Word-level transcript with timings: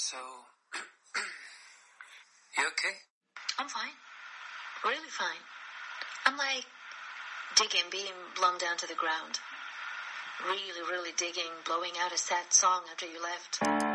So, 0.00 0.16
you 2.56 2.64
okay? 2.68 2.96
I'm 3.58 3.68
fine. 3.68 3.92
Really 4.82 5.10
fine. 5.10 5.42
I'm 6.24 6.38
like 6.38 6.64
digging 7.54 7.84
being 7.92 8.16
blown 8.34 8.56
down 8.56 8.78
to 8.78 8.86
the 8.86 8.94
ground. 8.94 9.38
Really, 10.46 10.80
really 10.90 11.12
digging 11.18 11.52
blowing 11.66 11.92
out 12.02 12.14
a 12.14 12.18
sad 12.18 12.50
song 12.50 12.84
after 12.90 13.04
you 13.04 13.22
left. 13.22 13.89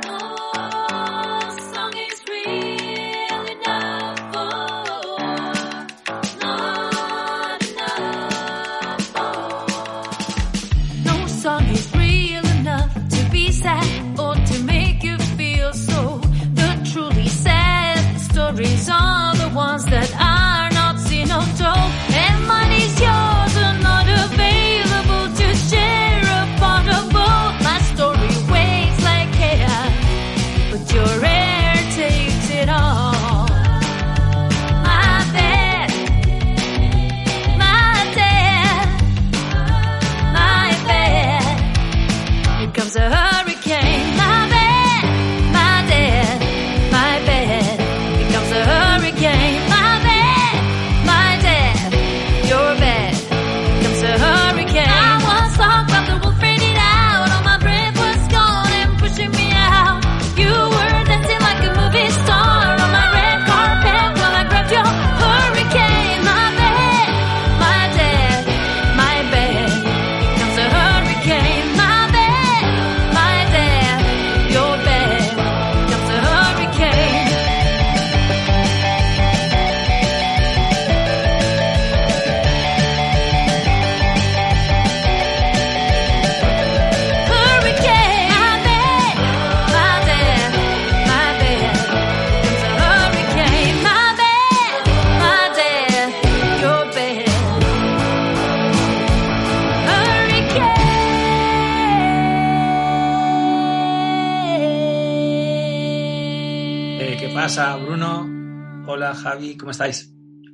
¿Cómo 109.66 109.72
estáis? 109.72 110.14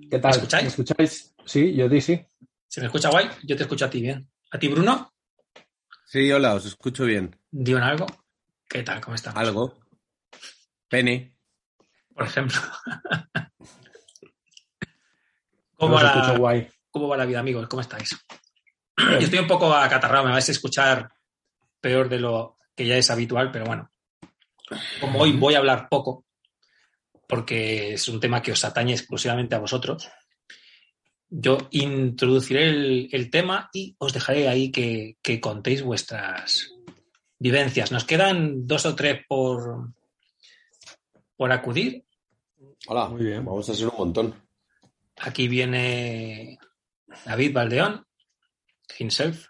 ¿Qué 0.10 0.20
tal? 0.20 0.32
¿Me 0.32 0.38
escucháis? 0.38 0.64
¿Me 0.64 0.70
escucháis? 0.70 1.36
Sí, 1.44 1.76
yo 1.76 1.90
di 1.90 2.00
sí. 2.00 2.26
¿Se 2.66 2.80
me 2.80 2.88
escucha 2.88 3.10
guay? 3.10 3.28
Yo 3.44 3.58
te 3.58 3.64
escucho 3.64 3.84
a 3.84 3.90
ti 3.90 4.02
bien. 4.02 4.26
¿A 4.52 4.58
ti, 4.58 4.70
Bruno? 4.70 5.12
Sí, 6.06 6.32
hola, 6.32 6.54
os 6.54 6.66
escucho 6.66 7.04
bien. 7.04 7.36
¿Digo 7.52 7.80
algo? 7.80 8.06
¿Qué 8.70 8.84
tal? 8.84 9.02
¿Cómo 9.02 9.16
estamos? 9.16 9.38
¿Algo? 9.38 9.78
Penny. 10.88 11.30
Por 12.16 12.26
ejemplo. 12.26 12.58
¿Cómo 15.76 15.96
va, 15.96 16.04
la, 16.04 16.38
guay. 16.38 16.70
¿Cómo 16.90 17.10
va 17.10 17.18
la 17.18 17.26
vida, 17.26 17.42
amigos? 17.42 17.68
¿Cómo 17.68 17.82
estáis? 17.82 18.18
Yo 18.98 19.18
estoy 19.18 19.40
un 19.40 19.48
poco 19.48 19.74
acatarrado, 19.74 20.24
me 20.24 20.32
vais 20.32 20.48
a 20.48 20.54
escuchar 20.54 21.12
peor 21.82 22.08
de 22.08 22.20
lo 22.20 22.56
que 22.74 22.86
ya 22.86 22.96
es 22.96 23.12
habitual, 23.12 23.52
pero 23.52 23.66
bueno. 23.66 23.92
Como 25.02 25.20
hoy 25.20 25.34
voy 25.34 25.56
a 25.56 25.58
hablar 25.58 25.90
poco, 25.90 26.24
porque 27.32 27.94
es 27.94 28.10
un 28.10 28.20
tema 28.20 28.42
que 28.42 28.52
os 28.52 28.66
atañe 28.66 28.92
exclusivamente 28.92 29.56
a 29.56 29.60
vosotros, 29.60 30.12
yo 31.30 31.58
introduciré 31.72 32.68
el, 32.68 33.10
el 33.14 33.30
tema 33.30 33.70
y 33.72 33.96
os 34.00 34.12
dejaré 34.12 34.50
ahí 34.50 34.70
que, 34.70 35.16
que 35.22 35.40
contéis 35.40 35.82
vuestras 35.82 36.74
vivencias. 37.40 37.90
Nos 37.94 38.04
quedan 38.04 38.68
dos 38.68 38.86
o 38.86 38.96
tres 38.96 39.24
por, 39.30 39.94
por 41.38 41.54
acudir. 41.54 42.04
Hola, 42.88 43.08
Muy 43.08 43.24
bien. 43.24 43.46
vamos 43.46 43.70
a 43.70 43.76
ser 43.76 43.88
un 43.88 43.98
montón. 43.98 44.36
Aquí 45.16 45.48
viene 45.48 46.60
David 47.24 47.54
Valdeón, 47.54 48.06
himself. 49.00 49.48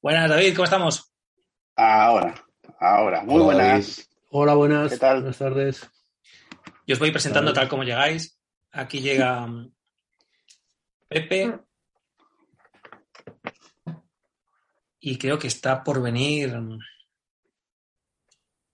Buenas, 0.00 0.30
David, 0.30 0.54
¿cómo 0.54 0.64
estamos? 0.64 1.12
Ahora, 1.74 2.34
ahora. 2.78 3.24
Muy 3.24 3.34
Hola, 3.42 3.44
buenas. 3.46 4.08
Hola, 4.36 4.54
buenas. 4.54 4.90
¿Qué 4.90 4.98
tal? 4.98 5.18
Buenas 5.18 5.38
tardes. 5.38 5.90
Yo 6.88 6.94
os 6.94 6.98
voy 6.98 7.12
presentando 7.12 7.52
tal 7.52 7.68
como 7.68 7.84
llegáis. 7.84 8.36
Aquí 8.72 9.00
llega 9.00 9.46
mm, 9.46 9.72
Pepe. 11.06 11.60
Y 14.98 15.18
creo 15.18 15.38
que 15.38 15.46
está 15.46 15.84
por 15.84 16.02
venir, 16.02 16.52
mm, 16.52 16.80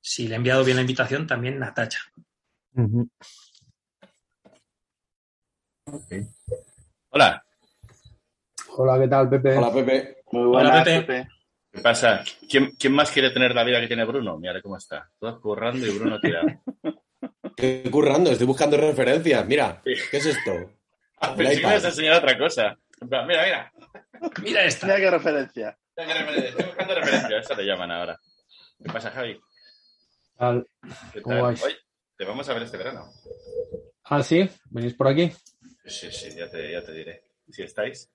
si 0.01 0.29
le 0.29 0.33
he 0.33 0.37
enviado 0.39 0.65
bien 0.65 0.79
la 0.79 0.81
invitación, 0.81 1.27
también 1.27 1.59
Natacha. 1.59 2.01
Hola, 7.11 7.45
Hola, 8.79 8.99
¿qué 8.99 9.09
tal, 9.09 9.29
Pepe? 9.29 9.59
Hola, 9.59 9.75
Pepe. 9.75 10.23
Muy 10.33 10.43
Hola, 10.45 10.71
buenas, 10.71 10.85
Pepe. 10.85 11.01
Pepe. 11.03 11.40
¿Qué 11.73 11.81
pasa? 11.81 12.25
¿Quién, 12.49 12.73
quién 12.79 12.93
más 12.93 13.11
quiere 13.11 13.31
tener 13.31 13.55
la 13.55 13.65
vida 13.65 13.81
que 13.81 13.87
tiene 13.87 14.05
Bruno? 14.05 14.39
Mira 14.39 14.61
cómo 14.63 14.77
está. 14.77 15.11
Todos 15.19 15.41
currando 15.41 15.87
y 15.87 15.91
Bruno 15.91 16.19
tirado. 16.21 16.47
Estoy 17.57 17.91
currando, 17.91 18.31
estoy 18.31 18.47
buscando 18.47 18.77
referencias. 18.77 19.47
Mira, 19.47 19.81
¿qué 19.85 20.17
es 20.17 20.27
esto? 20.27 20.73
Ah, 21.21 21.35
Pensé 21.37 21.53
que 21.53 21.57
me 21.57 21.61
iPad. 21.61 21.71
ibas 21.73 21.85
a 21.85 21.89
enseñar 21.89 22.17
otra 22.17 22.39
cosa. 22.39 22.79
Mira, 23.03 23.25
mira. 23.27 23.73
Mira 24.43 24.65
esta. 24.65 24.87
Mira 24.87 24.99
qué 24.99 25.11
referencia. 25.11 25.79
Estoy 25.97 26.65
buscando 26.65 26.95
referencias. 26.95 27.45
Eso 27.45 27.55
le 27.55 27.67
llaman 27.67 27.91
ahora. 27.91 28.19
¿Qué 28.83 28.91
pasa, 28.93 29.11
Javi? 29.11 29.39
Tal. 30.39 30.67
¿Qué 31.13 31.21
¿Cómo 31.23 31.37
tal? 31.37 31.45
vais? 31.45 31.63
Hoy 31.63 31.77
te 32.17 32.25
vamos 32.25 32.49
a 32.49 32.55
ver 32.55 32.63
este 32.63 32.77
verano. 32.79 33.11
Ah, 34.05 34.23
sí, 34.23 34.49
venís 34.71 34.95
por 34.95 35.09
aquí. 35.09 35.31
Sí, 35.85 36.11
sí, 36.11 36.31
ya 36.37 36.49
te, 36.51 36.73
ya 36.73 36.83
te 36.83 36.93
diré. 36.93 37.25
Si 37.51 37.63
estáis. 37.63 38.11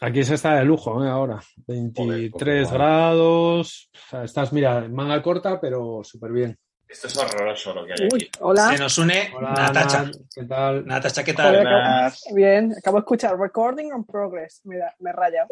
Aquí 0.00 0.24
se 0.24 0.34
está 0.34 0.54
de 0.56 0.64
lujo, 0.64 1.04
¿eh? 1.04 1.08
Ahora. 1.08 1.40
23 1.66 1.94
Joder, 2.06 2.30
cómo 2.30 2.44
va. 2.72 2.72
grados. 2.86 3.90
O 3.94 4.08
sea, 4.10 4.24
estás, 4.24 4.52
mira, 4.52 4.88
manga 4.88 5.22
corta, 5.22 5.60
pero 5.60 6.00
súper 6.02 6.32
bien. 6.32 6.58
Esto 6.88 7.06
es 7.06 7.16
horroroso 7.18 7.72
lo 7.74 7.86
que 7.86 7.92
hay 7.92 8.08
Uy, 8.12 8.22
aquí. 8.24 8.30
hola. 8.40 8.70
Se 8.72 8.78
nos 8.78 8.98
une 8.98 9.30
Hola, 9.36 9.50
Natacha. 9.52 10.02
Nat, 10.04 10.14
¿qué 10.34 10.44
tal? 10.44 10.86
Natacha, 10.86 11.22
¿qué 11.22 11.34
Joder, 11.34 11.62
tal? 11.64 11.66
acabo-. 11.66 12.34
Bien, 12.34 12.74
acabo 12.76 12.96
de 12.96 13.00
escuchar 13.00 13.38
Recording 13.38 13.92
on 13.92 14.04
Progress. 14.04 14.60
Mira, 14.64 14.92
me 14.98 15.12
raya. 15.12 15.46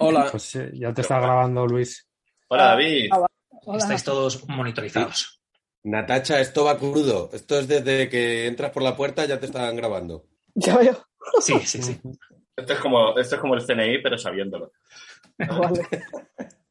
Hola. 0.00 0.28
Pues 0.30 0.56
eh, 0.56 0.70
ya 0.74 0.92
te 0.92 1.02
está 1.02 1.20
grabando 1.20 1.66
Luis. 1.66 2.08
Hola, 2.48 2.64
David. 2.64 3.10
Ah, 3.12 3.18
va. 3.20 3.26
Hola. 3.66 3.78
Estáis 3.78 4.02
todos 4.02 4.48
monitorizados. 4.48 5.40
Natacha, 5.84 6.40
esto 6.40 6.64
va 6.64 6.78
crudo. 6.78 7.30
Esto 7.32 7.58
es 7.60 7.68
desde 7.68 8.08
que 8.08 8.46
entras 8.46 8.70
por 8.72 8.82
la 8.82 8.96
puerta 8.96 9.24
ya 9.26 9.38
te 9.38 9.46
están 9.46 9.76
grabando. 9.76 10.24
Ya 10.54 10.76
veo. 10.78 10.96
Sí, 11.40 11.54
sí, 11.64 11.80
sí. 11.82 12.00
Esto 12.56 12.72
es, 12.74 12.78
como, 12.80 13.18
esto 13.18 13.34
es 13.36 13.40
como 13.40 13.54
el 13.54 13.64
CNI, 13.66 14.02
pero 14.02 14.18
sabiéndolo. 14.18 14.72
Vale. 15.38 15.80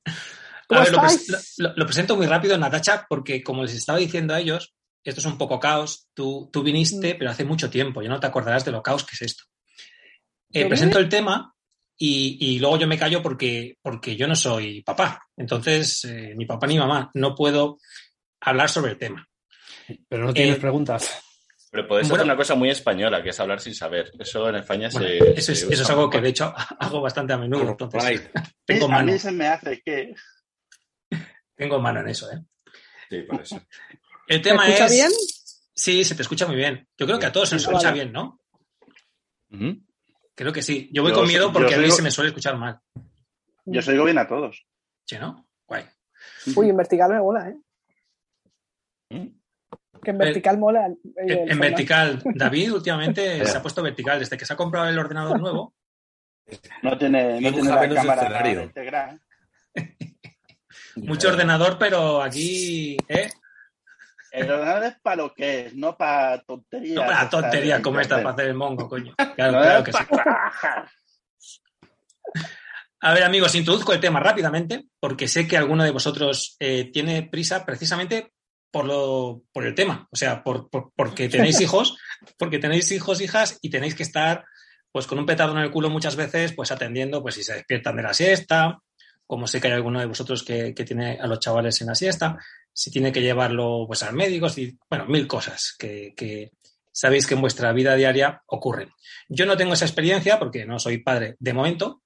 A 0.05 0.65
¿Cómo 0.67 0.81
ver, 0.81 0.91
lo, 0.91 0.97
pres- 0.99 1.15
estáis? 1.21 1.53
lo- 1.57 1.73
lo 1.75 1.85
presento 1.85 2.15
muy 2.15 2.27
rápido, 2.27 2.57
Natacha, 2.57 3.05
porque 3.09 3.41
como 3.43 3.63
les 3.63 3.73
estaba 3.73 3.97
diciendo 3.97 4.33
a 4.35 4.39
ellos, 4.39 4.75
esto 5.03 5.19
es 5.21 5.25
un 5.25 5.37
poco 5.37 5.59
caos. 5.59 6.07
Tú, 6.13 6.49
tú 6.53 6.61
viniste, 6.61 7.15
pero 7.15 7.31
hace 7.31 7.43
mucho 7.45 7.69
tiempo. 7.69 8.01
Ya 8.03 8.09
no 8.09 8.19
te 8.19 8.27
acordarás 8.27 8.65
de 8.65 8.71
lo 8.71 8.83
caos 8.83 9.03
que 9.03 9.15
es 9.15 9.21
esto. 9.23 9.43
Eh, 10.53 10.67
presento 10.67 10.99
el 10.99 11.09
tema 11.09 11.53
y, 11.97 12.37
y 12.39 12.59
luego 12.59 12.77
yo 12.77 12.87
me 12.87 12.97
callo 12.99 13.21
porque, 13.23 13.77
porque 13.81 14.15
yo 14.15 14.27
no 14.27 14.35
soy 14.35 14.81
papá. 14.83 15.23
Entonces, 15.37 16.03
eh, 16.05 16.33
ni 16.35 16.45
papá 16.45 16.67
ni 16.67 16.77
mamá. 16.77 17.09
No 17.15 17.33
puedo 17.33 17.77
hablar 18.41 18.69
sobre 18.69 18.91
el 18.91 18.97
tema. 18.99 19.27
Pero 20.07 20.25
no 20.25 20.33
tienes 20.33 20.57
Eh, 20.57 20.61
preguntas. 20.61 21.23
Pero 21.71 21.87
podéis 21.87 22.07
Bueno. 22.09 22.21
hacer 22.23 22.31
una 22.31 22.37
cosa 22.37 22.55
muy 22.55 22.69
española, 22.69 23.21
que 23.21 23.29
es 23.29 23.39
hablar 23.39 23.59
sin 23.59 23.75
saber. 23.75 24.11
Eso 24.17 24.49
en 24.49 24.55
España 24.55 24.89
Bueno, 24.91 25.07
se. 25.07 25.17
eso, 25.39 25.51
es, 25.51 25.59
se 25.59 25.73
eso 25.73 25.83
es 25.83 25.89
algo 25.89 26.09
que 26.09 26.19
de 26.19 26.29
hecho 26.29 26.51
hago 26.79 27.01
bastante 27.01 27.33
a 27.33 27.37
menudo. 27.37 27.69
Entonces, 27.71 28.03
Right. 28.03 28.21
tengo 28.65 28.85
a 28.85 28.89
mano, 28.89 29.11
mí 29.11 29.19
se 29.19 29.31
me 29.31 29.47
hace 29.47 29.81
que. 29.81 30.15
tengo 31.55 31.79
mano 31.79 31.99
en 32.01 32.07
eso. 32.09 32.31
¿eh? 32.31 32.39
Sí, 33.09 33.21
por 33.23 33.41
eso. 33.41 33.61
El 34.27 34.41
tema 34.41 34.65
escucha 34.67 34.85
es. 34.85 34.91
bien? 34.91 35.11
Sí, 35.73 36.03
se 36.03 36.15
te 36.15 36.23
escucha 36.23 36.45
muy 36.47 36.55
bien. 36.55 36.87
Yo 36.97 37.05
creo 37.05 37.19
que 37.19 37.25
a 37.27 37.31
todos 37.31 37.49
se 37.49 37.55
nos 37.55 37.65
Vale. 37.65 37.77
escucha 37.77 37.93
bien, 37.93 38.11
¿no? 38.11 38.41
Creo 40.35 40.51
que 40.53 40.61
sí. 40.61 40.89
Yo 40.91 41.01
voy 41.03 41.11
Yo 41.11 41.17
con 41.19 41.27
miedo 41.27 41.51
porque 41.53 41.75
a 41.75 41.77
mí 41.77 41.89
se 41.91 42.01
me 42.01 42.11
suele 42.11 42.29
escuchar 42.29 42.57
mal. 42.57 42.79
Yo 43.65 43.79
os 43.79 43.87
oigo 43.87 44.05
bien 44.05 44.17
a 44.17 44.27
todos. 44.27 44.65
¿Sí, 45.05 45.17
no? 45.19 45.47
Guay. 45.67 45.85
Uy, 46.55 46.69
en 46.69 46.77
vertical 46.77 47.11
me 47.11 47.19
mola, 47.19 47.49
¿eh? 49.09 49.31
Que 50.03 50.11
en 50.11 50.17
vertical 50.17 50.57
mola. 50.57 50.85
el- 50.87 50.97
el 51.17 51.31
En, 51.31 51.37
formato. 51.47 51.59
vertical. 51.61 52.21
David 52.35 52.73
últimamente 52.73 53.45
se 53.45 53.57
ha 53.57 53.61
puesto 53.61 53.81
vertical. 53.83 54.19
Desde 54.19 54.37
que 54.37 54.45
se 54.45 54.53
ha 54.53 54.57
comprado 54.57 54.87
el 54.87 54.97
ordenador 54.99 55.39
nuevo, 55.39 55.73
No 56.83 56.97
tiene, 56.97 57.39
no 57.41 57.51
tiene 57.51 57.69
la 57.69 57.79
menos 57.81 57.95
cámara 57.97 58.21
escenario. 58.23 58.63
integrada. 58.63 59.19
mucho 60.95 61.29
ordenador, 61.29 61.77
pero 61.77 62.21
aquí, 62.21 62.97
¿eh? 63.07 63.29
El 64.31 64.51
ordenador 64.51 64.83
es 64.83 64.95
para 65.01 65.15
lo 65.15 65.33
que 65.33 65.65
es, 65.67 65.75
no 65.75 65.97
para 65.97 66.41
tonterías. 66.43 66.95
No 66.95 67.01
para 67.05 67.29
tonterías 67.29 67.81
como 67.81 67.99
esta 67.99 68.17
para 68.17 68.29
hacer 68.31 68.45
el 68.49 68.53
mongo, 68.53 68.87
coño. 68.87 69.13
Claro, 69.35 69.53
No 69.53 69.61
claro 69.61 69.79
es 69.79 69.85
que 69.85 69.91
sí. 69.93 69.97
A 73.01 73.13
ver, 73.13 73.23
amigos, 73.23 73.55
introduzco 73.55 73.93
el 73.93 73.99
tema 73.99 74.19
rápidamente, 74.19 74.85
porque 74.99 75.27
sé 75.27 75.47
que 75.47 75.57
alguno 75.57 75.83
de 75.83 75.91
vosotros 75.91 76.57
eh, 76.59 76.91
tiene 76.91 77.23
prisa 77.23 77.65
precisamente 77.65 78.33
por, 78.71 78.85
lo, 78.85 79.43
por 79.51 79.65
el 79.65 79.75
tema. 79.75 80.07
O 80.11 80.15
sea, 80.15 80.43
por, 80.43 80.69
por- 80.69 80.91
porque 80.95 81.29
tenéis 81.29 81.59
hijos, 81.61 81.97
porque 82.37 82.59
tenéis 82.59 82.91
hijos, 82.91 83.21
hijas, 83.21 83.57
y 83.61 83.69
tenéis 83.69 83.95
que 83.95 84.03
estar 84.03 84.45
pues 84.91 85.05
con 85.05 85.19
un 85.19 85.25
petado 85.25 85.51
en 85.51 85.59
el 85.59 85.69
culo 85.71 85.89
muchas 85.89 86.15
veces, 86.15 86.53
pues 86.53 86.71
atendiendo, 86.71 87.21
pues 87.21 87.35
si 87.35 87.43
se 87.43 87.53
despiertan 87.53 87.95
de 87.95 88.03
la 88.03 88.13
siesta, 88.13 88.79
como 89.27 89.45
sé 89.45 89.61
que 89.61 89.67
hay 89.67 89.73
alguno 89.73 89.99
de 89.99 90.07
vosotros 90.07 90.43
que, 90.43 90.73
que 90.73 90.83
tiene 90.83 91.19
a 91.21 91.27
los 91.27 91.39
chavales 91.39 91.79
en 91.81 91.87
la 91.87 91.95
siesta, 91.95 92.39
si 92.73 92.89
tiene 92.89 93.11
que 93.11 93.21
llevarlo 93.21 93.83
pues 93.85 94.01
al 94.01 94.15
médico, 94.15 94.49
si, 94.49 94.75
bueno, 94.89 95.05
mil 95.05 95.27
cosas 95.27 95.75
que, 95.77 96.13
que 96.17 96.51
sabéis 96.91 97.27
que 97.27 97.35
en 97.35 97.41
vuestra 97.41 97.71
vida 97.71 97.93
diaria 97.95 98.41
ocurren. 98.47 98.89
Yo 99.27 99.45
no 99.45 99.55
tengo 99.55 99.73
esa 99.73 99.85
experiencia 99.85 100.39
porque 100.39 100.65
no 100.65 100.79
soy 100.79 100.97
padre 100.97 101.35
de 101.37 101.53
momento, 101.53 102.01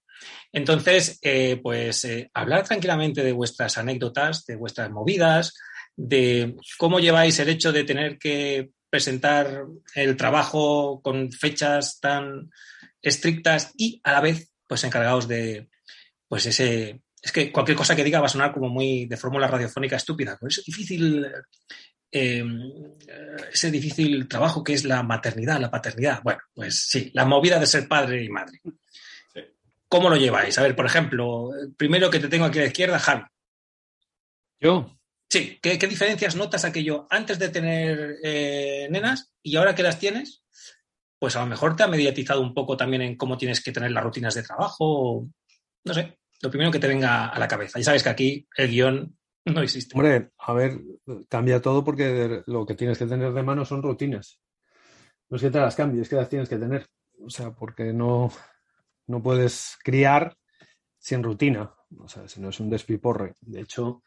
entonces, 0.52 1.20
eh, 1.22 1.60
pues 1.62 2.04
eh, 2.06 2.30
hablar 2.34 2.64
tranquilamente 2.64 3.24
de 3.24 3.32
vuestras 3.32 3.78
anécdotas, 3.78 4.46
de 4.46 4.56
vuestras 4.56 4.90
movidas, 4.92 5.54
de 5.96 6.56
cómo 6.78 7.00
lleváis 7.00 7.40
el 7.40 7.50
hecho 7.50 7.72
de 7.72 7.84
tener 7.84 8.18
que 8.18 8.72
presentar 8.90 9.66
el 9.96 10.16
trabajo 10.16 11.02
con 11.02 11.32
fechas 11.32 12.00
tan 12.00 12.52
estrictas 13.02 13.72
y 13.78 14.00
a 14.04 14.14
la 14.14 14.22
vez, 14.22 14.52
pues 14.68 14.84
encargados 14.84 15.28
de, 15.28 15.70
pues 16.28 16.46
ese, 16.46 17.02
es 17.22 17.32
que 17.32 17.52
cualquier 17.52 17.78
cosa 17.78 17.96
que 17.96 18.04
diga 18.04 18.20
va 18.20 18.28
a 18.28 18.30
sonar 18.30 18.54
como 18.54 18.70
muy 18.70 19.06
de 19.06 19.18
fórmula 19.18 19.48
radiofónica 19.48 19.96
estúpida, 19.96 20.38
pero 20.40 20.50
es 20.50 20.64
difícil, 20.66 21.26
eh, 22.12 22.44
ese 23.52 23.72
difícil 23.72 24.28
trabajo 24.28 24.64
que 24.64 24.74
es 24.74 24.84
la 24.84 25.04
maternidad, 25.04 25.60
la 25.60 25.72
paternidad. 25.72 26.22
Bueno, 26.24 26.42
pues 26.54 26.88
sí, 26.88 27.12
la 27.14 27.26
movida 27.26 27.60
de 27.60 27.66
ser 27.66 27.88
padre 27.88 28.24
y 28.24 28.30
madre. 28.30 28.60
¿Cómo 29.88 30.10
lo 30.10 30.18
lleváis? 30.18 30.58
A 30.58 30.64
ver, 30.64 30.76
por 30.76 30.86
ejemplo, 30.86 31.50
primero 31.78 32.10
que 32.10 32.20
te 32.20 32.28
tengo 32.28 32.46
aquí 32.46 32.60
a 32.60 32.64
la 32.64 32.68
izquierda, 32.68 33.00
Javi. 33.00 33.24
Yo, 34.60 35.00
Sí, 35.34 35.58
¿qué, 35.64 35.80
diferencias 35.80 36.36
notas 36.36 36.64
aquello 36.64 37.08
antes 37.10 37.40
de 37.40 37.50
tener 37.50 38.18
eh, 38.22 38.88
nenas 38.92 39.34
y 39.42 39.56
ahora 39.56 39.74
que 39.74 39.82
las 39.82 39.98
tienes? 39.98 40.44
Pues 41.18 41.36
a 41.36 41.40
lo 41.40 41.48
mejor 41.48 41.76
te 41.76 41.82
ha 41.82 41.88
mediatizado 41.88 42.40
un 42.40 42.54
poco 42.54 42.78
también 42.78 43.02
en 43.02 43.18
cómo 43.18 43.36
tienes 43.36 43.64
que 43.64 43.72
tener 43.72 43.90
las 43.90 44.04
rutinas 44.04 44.36
de 44.36 44.44
trabajo. 44.44 45.28
No 45.86 45.94
sé, 45.96 46.20
lo 46.40 46.52
primero 46.52 46.70
que 46.70 46.78
te 46.78 46.88
venga 46.88 47.30
a 47.30 47.40
la 47.40 47.48
cabeza. 47.48 47.80
Ya 47.80 47.86
sabes 47.86 48.04
que 48.04 48.10
aquí 48.10 48.48
el 48.56 48.70
guion 48.70 49.18
no 49.46 49.64
existe. 49.64 49.96
hombre, 49.96 50.30
a 50.38 50.54
ver, 50.54 50.80
cambia 51.28 51.60
todo 51.60 51.84
porque 51.84 52.44
lo 52.46 52.68
que 52.68 52.76
tienes 52.76 53.00
que 53.00 53.08
tener 53.08 53.34
de 53.34 53.42
mano 53.42 53.66
son 53.66 53.82
rutinas. 53.82 54.40
No 55.32 55.38
es 55.38 55.42
que 55.42 55.50
te 55.50 55.58
las 55.58 55.76
cambies, 55.76 56.04
es 56.04 56.10
que 56.10 56.16
las 56.16 56.30
tienes 56.30 56.48
que 56.48 56.60
tener. 56.60 56.86
O 57.26 57.32
sea, 57.32 57.50
porque 57.56 57.92
no, 57.92 58.32
no 59.08 59.24
puedes 59.24 59.80
criar 59.84 60.38
sin 61.00 61.24
rutina. 61.24 61.74
O 61.98 62.08
sea, 62.08 62.28
si 62.28 62.40
no 62.40 62.50
es 62.50 62.60
un 62.60 62.70
despiporre. 62.70 63.34
De 63.42 63.62
hecho, 63.62 64.04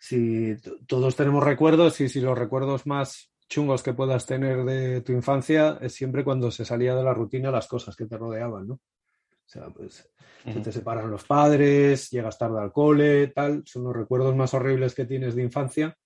si 0.00 0.56
todos 0.86 1.16
tenemos 1.16 1.44
recuerdos 1.44 2.00
y 2.00 2.08
si 2.08 2.20
los 2.20 2.36
recuerdos 2.36 2.86
más 2.86 3.32
chungos 3.48 3.82
que 3.82 3.94
puedas 3.94 4.26
tener 4.26 4.64
de 4.64 5.00
tu 5.02 5.12
infancia 5.12 5.78
es 5.80 5.94
siempre 5.94 6.24
cuando 6.24 6.50
se 6.50 6.64
salía 6.64 6.94
de 6.94 7.04
la 7.04 7.14
rutina 7.14 7.50
las 7.50 7.68
cosas 7.68 7.94
que 7.94 8.06
te 8.06 8.18
rodeaban, 8.18 8.66
¿no? 8.66 8.74
O 8.74 9.48
sea, 9.48 9.68
pues 9.70 10.10
se 10.44 10.60
te 10.60 10.72
separan 10.72 11.10
los 11.10 11.24
padres, 11.24 12.10
llegas 12.10 12.36
tarde 12.36 12.60
al 12.60 12.72
cole, 12.72 13.28
tal, 13.28 13.62
son 13.64 13.84
los 13.84 13.94
recuerdos 13.94 14.34
más 14.34 14.54
horribles 14.54 14.94
que 14.94 15.04
tienes 15.04 15.36
de 15.36 15.42
infancia. 15.42 15.96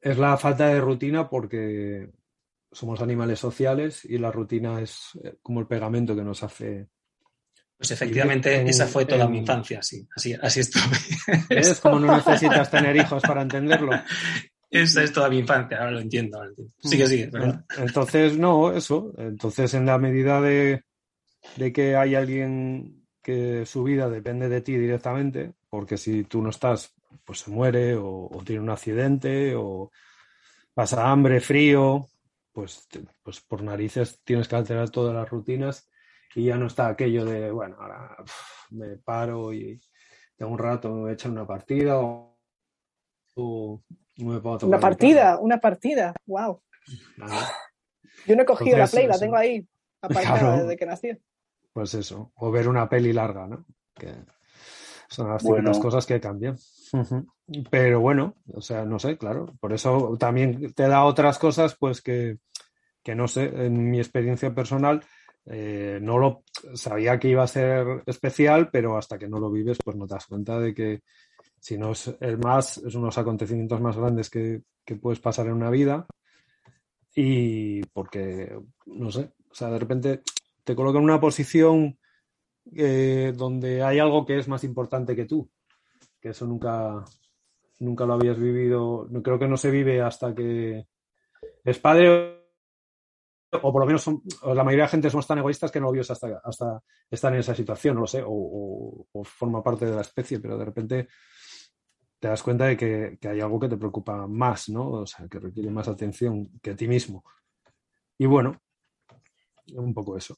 Es 0.00 0.18
la 0.18 0.36
falta 0.36 0.68
de 0.68 0.80
rutina 0.80 1.28
porque 1.28 2.10
somos 2.70 3.00
animales 3.00 3.40
sociales 3.40 4.04
y 4.04 4.18
la 4.18 4.30
rutina 4.30 4.80
es 4.80 5.18
eh, 5.22 5.36
como 5.42 5.60
el 5.60 5.66
pegamento 5.66 6.14
que 6.14 6.22
nos 6.22 6.42
hace. 6.42 6.88
Pues 7.78 7.92
efectivamente, 7.92 8.56
En- 8.60 8.68
esa 8.68 8.86
fue 8.88 9.06
toda 9.06 9.28
mi 9.28 9.38
infancia, 9.38 9.80
sí. 9.82 10.04
Así, 10.14 10.34
así 10.42 10.60
estuve. 10.60 10.96
¿Ves? 11.48 11.78
Como 11.80 12.00
no 12.00 12.14
necesitas 12.16 12.68
tener 12.70 12.96
hijos 12.96 13.22
para 13.22 13.42
entenderlo. 13.42 13.92
Esa 14.68 15.02
es 15.04 15.12
toda 15.12 15.30
mi 15.30 15.38
infancia, 15.38 15.78
ahora 15.78 15.92
lo 15.92 16.00
entiendo. 16.00 16.38
ahora 16.38 16.48
lo 16.48 16.54
entiendo. 16.54 16.74
Sigue, 16.82 17.06
sigue, 17.06 17.28
perdón. 17.28 17.64
Entonces, 17.78 18.36
no, 18.36 18.72
eso. 18.72 19.12
Entonces, 19.16 19.72
en 19.74 19.86
la 19.86 19.96
medida 19.96 20.40
de, 20.40 20.82
de 21.56 21.72
que 21.72 21.94
hay 21.96 22.16
alguien 22.16 23.06
que 23.22 23.64
su 23.64 23.84
vida 23.84 24.10
depende 24.10 24.48
de 24.48 24.60
ti 24.60 24.76
directamente, 24.76 25.52
porque 25.70 25.96
si 25.96 26.24
tú 26.24 26.42
no 26.42 26.50
estás, 26.50 26.92
pues 27.24 27.38
se 27.40 27.50
muere 27.50 27.94
o, 27.94 28.28
o 28.30 28.42
tiene 28.44 28.60
un 28.62 28.70
accidente 28.70 29.54
o 29.56 29.90
pasa 30.74 31.08
hambre, 31.10 31.40
frío, 31.40 32.08
pues, 32.52 32.88
pues 33.22 33.40
por 33.40 33.62
narices 33.62 34.20
tienes 34.24 34.48
que 34.48 34.56
alterar 34.56 34.90
todas 34.90 35.14
las 35.14 35.28
rutinas 35.28 35.88
y 36.34 36.44
ya 36.46 36.56
no 36.56 36.66
está 36.66 36.88
aquello 36.88 37.24
de, 37.24 37.50
bueno, 37.50 37.76
ahora 37.78 38.16
me 38.70 38.96
paro 38.98 39.52
y 39.52 39.80
tengo 40.36 40.52
un 40.52 40.58
rato, 40.58 41.08
echar 41.08 41.30
una 41.30 41.46
partida 41.46 41.98
o, 41.98 42.38
o 43.34 43.82
me 44.18 44.40
tocar 44.40 44.64
Una 44.64 44.80
partida, 44.80 45.38
una 45.38 45.58
partida. 45.58 46.14
Wow. 46.26 46.62
Nada. 47.16 47.48
Yo 48.26 48.36
no 48.36 48.42
he 48.42 48.46
cogido 48.46 48.76
Entonces, 48.76 48.94
la 48.94 49.00
Play, 49.00 49.08
la 49.08 49.18
tengo 49.18 49.36
ahí 49.36 49.66
aparcada 50.02 50.38
Claro. 50.38 50.62
desde 50.62 50.76
que 50.76 50.86
nací. 50.86 51.10
Pues 51.72 51.94
eso, 51.94 52.32
o 52.36 52.50
ver 52.50 52.68
una 52.68 52.88
peli 52.88 53.12
larga, 53.12 53.46
¿no? 53.46 53.64
Que 53.94 54.12
son 55.08 55.28
las 55.28 55.42
Bueno. 55.42 55.70
típicas 55.70 55.78
cosas 55.78 56.06
que 56.06 56.20
cambian. 56.20 56.56
Ujú. 56.92 57.26
Pero 57.70 58.00
bueno, 58.00 58.34
o 58.52 58.60
sea, 58.60 58.84
no 58.84 58.98
sé, 58.98 59.16
claro. 59.16 59.54
Por 59.60 59.72
eso 59.72 60.16
también 60.18 60.72
te 60.74 60.88
da 60.88 61.04
otras 61.04 61.38
cosas, 61.38 61.76
pues 61.76 62.02
que, 62.02 62.38
que 63.02 63.14
no 63.14 63.28
sé, 63.28 63.44
en 63.66 63.90
mi 63.90 63.98
experiencia 63.98 64.54
personal, 64.54 65.04
eh, 65.50 65.98
no 66.02 66.18
lo 66.18 66.44
sabía 66.74 67.18
que 67.18 67.28
iba 67.28 67.42
a 67.42 67.48
ser 67.48 68.02
especial, 68.06 68.68
pero 68.70 68.98
hasta 68.98 69.18
que 69.18 69.28
no 69.28 69.38
lo 69.38 69.50
vives, 69.50 69.78
pues 69.82 69.96
no 69.96 70.06
te 70.06 70.14
das 70.14 70.26
cuenta 70.26 70.60
de 70.60 70.74
que 70.74 71.02
si 71.58 71.78
no 71.78 71.92
es 71.92 72.14
el 72.20 72.38
más, 72.38 72.78
es 72.78 72.94
unos 72.94 73.16
acontecimientos 73.18 73.80
más 73.80 73.96
grandes 73.96 74.30
que, 74.30 74.62
que 74.84 74.96
puedes 74.96 75.20
pasar 75.20 75.46
en 75.46 75.54
una 75.54 75.70
vida. 75.70 76.06
Y 77.14 77.82
porque, 77.86 78.56
no 78.86 79.10
sé, 79.10 79.32
o 79.50 79.54
sea, 79.54 79.70
de 79.70 79.78
repente 79.78 80.22
te 80.62 80.76
coloca 80.76 80.98
en 80.98 81.04
una 81.04 81.20
posición 81.20 81.98
eh, 82.76 83.32
donde 83.34 83.82
hay 83.82 83.98
algo 83.98 84.26
que 84.26 84.38
es 84.38 84.48
más 84.48 84.62
importante 84.64 85.16
que 85.16 85.24
tú, 85.24 85.48
que 86.20 86.28
eso 86.30 86.46
nunca, 86.46 87.02
nunca 87.78 88.04
lo 88.04 88.14
habías 88.14 88.38
vivido, 88.38 89.08
creo 89.22 89.38
que 89.38 89.48
no 89.48 89.56
se 89.56 89.70
vive 89.70 90.02
hasta 90.02 90.34
que 90.34 90.86
es 91.64 91.78
padre 91.78 92.37
o 93.50 93.72
por 93.72 93.80
lo 93.80 93.86
menos 93.86 94.02
son- 94.02 94.22
la 94.42 94.62
mayoría 94.64 94.84
de 94.84 94.86
la 94.86 94.88
gente 94.88 95.10
somos 95.10 95.26
tan 95.26 95.38
egoístas 95.38 95.70
que 95.70 95.80
no 95.80 95.90
vives 95.90 96.10
hasta, 96.10 96.40
hasta 96.44 96.82
estar 97.10 97.32
en 97.32 97.40
esa 97.40 97.54
situación, 97.54 97.94
no 97.94 98.02
lo 98.02 98.06
sé, 98.06 98.22
o, 98.22 98.28
o- 98.30 99.06
o 99.12 99.24
forma 99.24 99.62
parte 99.62 99.86
de 99.86 99.94
la 99.94 100.02
especie, 100.02 100.38
pero 100.40 100.58
de 100.58 100.64
repente 100.64 101.08
te 102.18 102.28
das 102.28 102.42
cuenta 102.42 102.66
de 102.66 102.76
que, 102.76 103.16
que 103.20 103.28
hay 103.28 103.40
algo 103.40 103.60
que 103.60 103.68
te 103.68 103.76
preocupa 103.76 104.26
más, 104.26 104.68
¿no? 104.68 104.90
O 104.90 105.06
sea, 105.06 105.26
que 105.28 105.38
requiere 105.38 105.70
más 105.70 105.88
atención 105.88 106.50
que 106.60 106.70
a 106.72 106.76
ti 106.76 106.88
mismo. 106.88 107.24
Y 108.18 108.26
bueno, 108.26 108.60
un 109.74 109.94
poco 109.94 110.16
eso. 110.16 110.36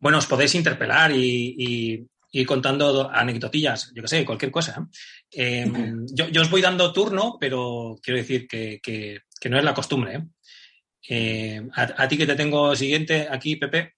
Bueno, 0.00 0.18
os 0.18 0.26
podéis 0.26 0.54
interpelar 0.54 1.10
y, 1.10 1.54
y 1.58 2.08
ir 2.40 2.46
contando 2.46 2.92
do- 2.92 3.10
anecdotillas, 3.10 3.90
yo 3.94 4.02
que 4.02 4.08
sé, 4.08 4.24
cualquier 4.24 4.50
cosa. 4.52 4.86
¿eh? 5.32 5.64
Eh, 5.64 5.92
yo, 6.14 6.28
yo 6.28 6.42
os 6.42 6.50
voy 6.50 6.60
dando 6.60 6.92
turno, 6.92 7.36
pero 7.40 7.96
quiero 8.02 8.18
decir 8.18 8.46
que, 8.46 8.78
que- 8.82 9.22
que 9.40 9.48
no 9.48 9.58
es 9.58 9.64
la 9.64 9.74
costumbre. 9.74 10.14
¿eh? 10.16 10.26
Eh, 11.08 11.60
a, 11.74 12.02
a 12.04 12.08
ti 12.08 12.16
que 12.18 12.26
te 12.26 12.34
tengo 12.36 12.74
siguiente 12.74 13.28
aquí, 13.30 13.56
Pepe, 13.56 13.94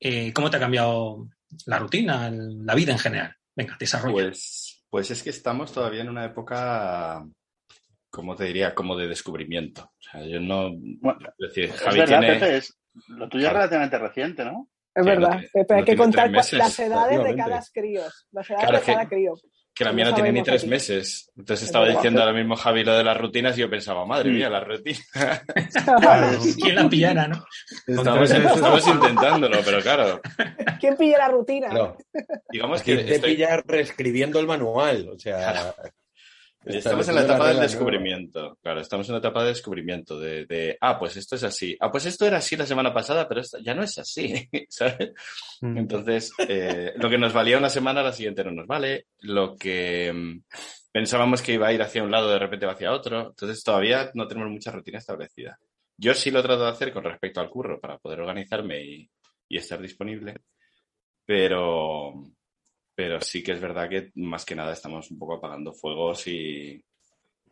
eh, 0.00 0.32
¿cómo 0.32 0.50
te 0.50 0.56
ha 0.56 0.60
cambiado 0.60 1.28
la 1.66 1.78
rutina, 1.78 2.28
el- 2.28 2.64
la 2.64 2.74
vida 2.74 2.92
en 2.92 2.98
general? 2.98 3.34
Venga, 3.54 3.76
desarrolla. 3.78 4.12
Pues, 4.12 4.84
pues 4.88 5.10
es 5.10 5.22
que 5.22 5.30
estamos 5.30 5.72
todavía 5.72 6.02
en 6.02 6.08
una 6.08 6.24
época, 6.24 7.26
¿cómo 8.10 8.36
te 8.36 8.44
diría? 8.44 8.74
Como 8.74 8.96
de 8.96 9.08
descubrimiento. 9.08 9.82
O 9.82 10.00
sea, 10.00 10.24
yo 10.24 10.40
no. 10.40 10.70
Bueno, 10.72 11.18
es 11.38 11.48
decir, 11.48 11.64
es 11.64 11.80
Javi 11.80 11.98
verdad, 11.98 12.20
tiene. 12.20 12.34
Pepe, 12.38 12.56
es, 12.56 12.78
lo 13.08 13.28
tuyo 13.28 13.46
es 13.48 13.52
relativamente 13.52 13.98
reciente, 13.98 14.44
¿no? 14.44 14.70
Es 14.94 15.04
verdad, 15.04 15.40
Pepe, 15.52 15.74
hay 15.74 15.84
que 15.84 15.96
contar 15.96 16.30
las 16.30 16.52
edades 16.52 17.22
de 17.22 17.36
cada 17.36 17.62
crío. 17.72 18.02
Las 18.32 18.50
edades 18.50 18.68
Claro, 18.68 18.78
de 18.80 18.84
cada 18.92 19.08
crío. 19.08 19.34
Que 19.78 19.84
la 19.84 19.90
No 19.90 19.96
mía 19.96 20.04
no 20.06 20.14
tiene 20.14 20.32
ni 20.32 20.42
tres 20.42 20.62
aquí. 20.62 20.70
meses. 20.70 21.30
Entonces 21.36 21.62
Es 21.62 21.68
estaba 21.68 21.88
diciendo 21.88 22.20
ahora 22.20 22.32
mismo 22.32 22.56
Javi 22.56 22.82
lo 22.82 22.96
de 22.98 23.04
las 23.04 23.16
rutinas 23.16 23.56
y 23.56 23.60
yo 23.60 23.70
pensaba, 23.70 24.04
madre 24.04 24.28
Mm. 24.30 24.34
mía, 24.34 24.50
las 24.50 24.66
rutinas. 24.66 25.08
Claro. 26.00 26.38
¿Quién 26.60 26.74
la 26.74 26.88
pillara, 26.88 27.28
no? 27.28 27.44
Estamos, 27.86 28.86
intentándolo, 28.88 29.58
pero 29.64 29.80
claro, 29.80 30.20
¿Quién 30.80 30.96
pilla 30.96 31.18
la 31.18 31.28
rutina? 31.28 31.68
Claro. 31.68 31.96
digamos 32.50 32.82
que 32.82 32.96
te 32.96 33.14
estoy- 33.14 33.36
pillas 33.36 33.60
reescribiendo 33.66 34.40
el 34.40 34.46
manual. 34.46 35.08
O 35.14 35.18
sea. 35.18 35.72
Estamos 36.68 37.08
en 37.08 37.14
la 37.14 37.22
etapa 37.22 37.48
del 37.48 37.60
descubrimiento. 37.60 38.58
Claro, 38.62 38.80
estamos 38.80 39.08
en 39.08 39.14
la 39.14 39.18
etapa 39.18 39.42
de 39.42 39.48
descubrimiento. 39.48 40.18
De, 40.18 40.44
de, 40.46 40.76
ah, 40.80 40.98
pues 40.98 41.16
esto 41.16 41.36
es 41.36 41.44
así. 41.44 41.76
Ah, 41.80 41.90
pues 41.90 42.06
esto 42.06 42.26
era 42.26 42.38
así 42.38 42.56
la 42.56 42.66
semana 42.66 42.92
pasada, 42.92 43.28
pero 43.28 43.42
ya 43.62 43.74
no 43.74 43.82
es 43.82 43.98
así. 43.98 44.48
¿Sabes? 44.68 45.12
Mm. 45.60 45.78
Entonces, 45.78 46.32
eh, 46.46 46.92
lo 46.96 47.08
que 47.08 47.18
nos 47.18 47.32
valía 47.32 47.58
una 47.58 47.70
semana, 47.70 48.02
la 48.02 48.12
siguiente 48.12 48.44
no 48.44 48.52
nos 48.52 48.66
vale. 48.66 49.06
Lo 49.20 49.56
que 49.56 50.12
mm, 50.12 50.42
pensábamos 50.92 51.42
que 51.42 51.54
iba 51.54 51.68
a 51.68 51.72
ir 51.72 51.82
hacia 51.82 52.02
un 52.02 52.10
lado, 52.10 52.30
de 52.30 52.38
repente 52.38 52.66
va 52.66 52.72
hacia 52.72 52.92
otro. 52.92 53.28
Entonces, 53.28 53.62
todavía 53.62 54.10
no 54.14 54.28
tenemos 54.28 54.50
mucha 54.50 54.70
rutina 54.70 54.98
establecida. 54.98 55.58
Yo 55.96 56.14
sí 56.14 56.30
lo 56.30 56.42
trato 56.42 56.64
de 56.64 56.70
hacer 56.70 56.92
con 56.92 57.04
respecto 57.04 57.40
al 57.40 57.50
curro 57.50 57.80
para 57.80 57.98
poder 57.98 58.20
organizarme 58.20 58.84
y, 58.84 59.10
y 59.48 59.56
estar 59.56 59.80
disponible. 59.80 60.34
Pero, 61.24 62.14
pero 62.98 63.20
sí 63.20 63.44
que 63.44 63.52
es 63.52 63.60
verdad 63.60 63.88
que 63.88 64.10
más 64.16 64.44
que 64.44 64.56
nada 64.56 64.72
estamos 64.72 65.08
un 65.12 65.20
poco 65.20 65.34
apagando 65.34 65.72
fuegos 65.72 66.26
y, 66.26 66.84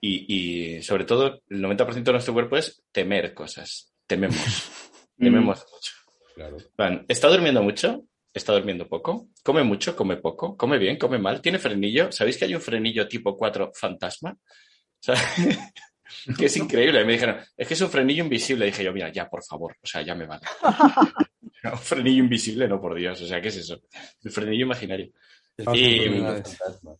y, 0.00 0.34
y 0.34 0.82
sobre 0.82 1.04
todo 1.04 1.40
el 1.48 1.62
90% 1.62 2.02
de 2.02 2.12
nuestro 2.12 2.34
cuerpo 2.34 2.56
es 2.56 2.82
temer 2.90 3.32
cosas. 3.32 3.94
Tememos. 4.08 4.36
Tememos 5.16 5.64
mucho. 5.72 5.92
Claro. 6.34 6.56
Plan, 6.74 7.04
¿Está 7.06 7.28
durmiendo 7.28 7.62
mucho? 7.62 8.02
¿Está 8.34 8.54
durmiendo 8.54 8.88
poco? 8.88 9.28
¿Come 9.44 9.62
mucho? 9.62 9.94
¿Come 9.94 10.16
poco? 10.16 10.56
¿Come 10.56 10.78
bien? 10.78 10.98
¿Come 10.98 11.18
mal? 11.18 11.40
¿Tiene 11.40 11.60
frenillo? 11.60 12.10
¿Sabéis 12.10 12.38
que 12.38 12.46
hay 12.46 12.56
un 12.56 12.60
frenillo 12.60 13.06
tipo 13.06 13.36
4 13.36 13.70
fantasma? 13.72 14.32
O 14.32 14.98
sea, 14.98 15.14
que 16.36 16.46
es 16.46 16.56
increíble. 16.56 17.04
Me 17.04 17.12
dijeron, 17.12 17.36
es 17.56 17.68
que 17.68 17.74
es 17.74 17.80
un 17.80 17.90
frenillo 17.90 18.24
invisible. 18.24 18.66
dije 18.66 18.82
yo, 18.82 18.92
mira, 18.92 19.12
ya, 19.12 19.30
por 19.30 19.44
favor. 19.44 19.76
O 19.80 19.86
sea, 19.86 20.02
ya 20.02 20.16
me 20.16 20.26
vale. 20.26 20.42
Un 21.72 21.78
frenillo 21.78 22.22
invisible, 22.22 22.68
no, 22.68 22.80
por 22.80 22.94
Dios. 22.94 23.20
O 23.22 23.26
sea, 23.26 23.40
¿qué 23.40 23.48
es 23.48 23.56
eso? 23.56 23.80
El 24.22 24.30
frenillo 24.30 24.66
imaginario. 24.66 25.10
Y- 25.58 26.22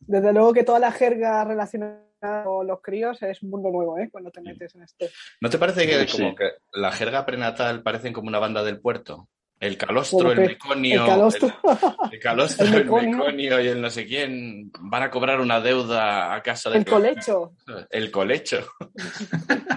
Desde 0.01 0.33
luego 0.33 0.53
que 0.53 0.65
toda 0.65 0.79
la 0.79 0.91
jerga 0.93 1.45
relacionada 1.45 2.03
con 2.45 2.67
los 2.67 2.81
críos 2.81 3.23
es 3.23 3.43
un 3.43 3.51
mundo 3.51 3.71
nuevo, 3.71 3.99
¿eh? 3.99 4.09
Cuando 4.11 4.31
te 4.31 4.41
metes 4.41 4.75
en 4.75 4.83
este. 4.83 5.11
¿No 5.41 5.51
te 5.51 5.59
parece 5.59 5.87
que 5.87 6.07
Sí. 6.09 6.23
como 6.23 6.35
que 6.35 6.51
la 6.73 6.91
jerga 6.93 7.27
prenatal 7.27 7.83
parecen 7.83 8.13
como 8.13 8.29
una 8.29 8.39
banda 8.39 8.63
del 8.65 8.81
puerto? 8.81 9.29
El 9.59 9.79
calostro, 9.79 10.33
el 10.33 10.41
meconio, 10.41 11.01
el 11.03 11.07
calostro. 11.09 11.49
el, 11.49 12.13
el 12.13 12.21
calostro, 12.21 12.67
El 12.67 12.75
el 12.75 12.85
meconio. 12.85 13.61
y 13.61 13.69
el 13.69 13.81
no 13.81 13.89
sé 13.89 14.07
quién 14.07 14.71
van 14.81 15.03
a 15.03 15.11
cobrar 15.11 15.41
una 15.41 15.61
deuda 15.61 16.35
a 16.35 16.43
casa 16.43 16.69
del 16.71 16.81
El 16.81 16.85
colecho. 16.87 17.53
El 17.91 18.11
colecho. 18.11 18.67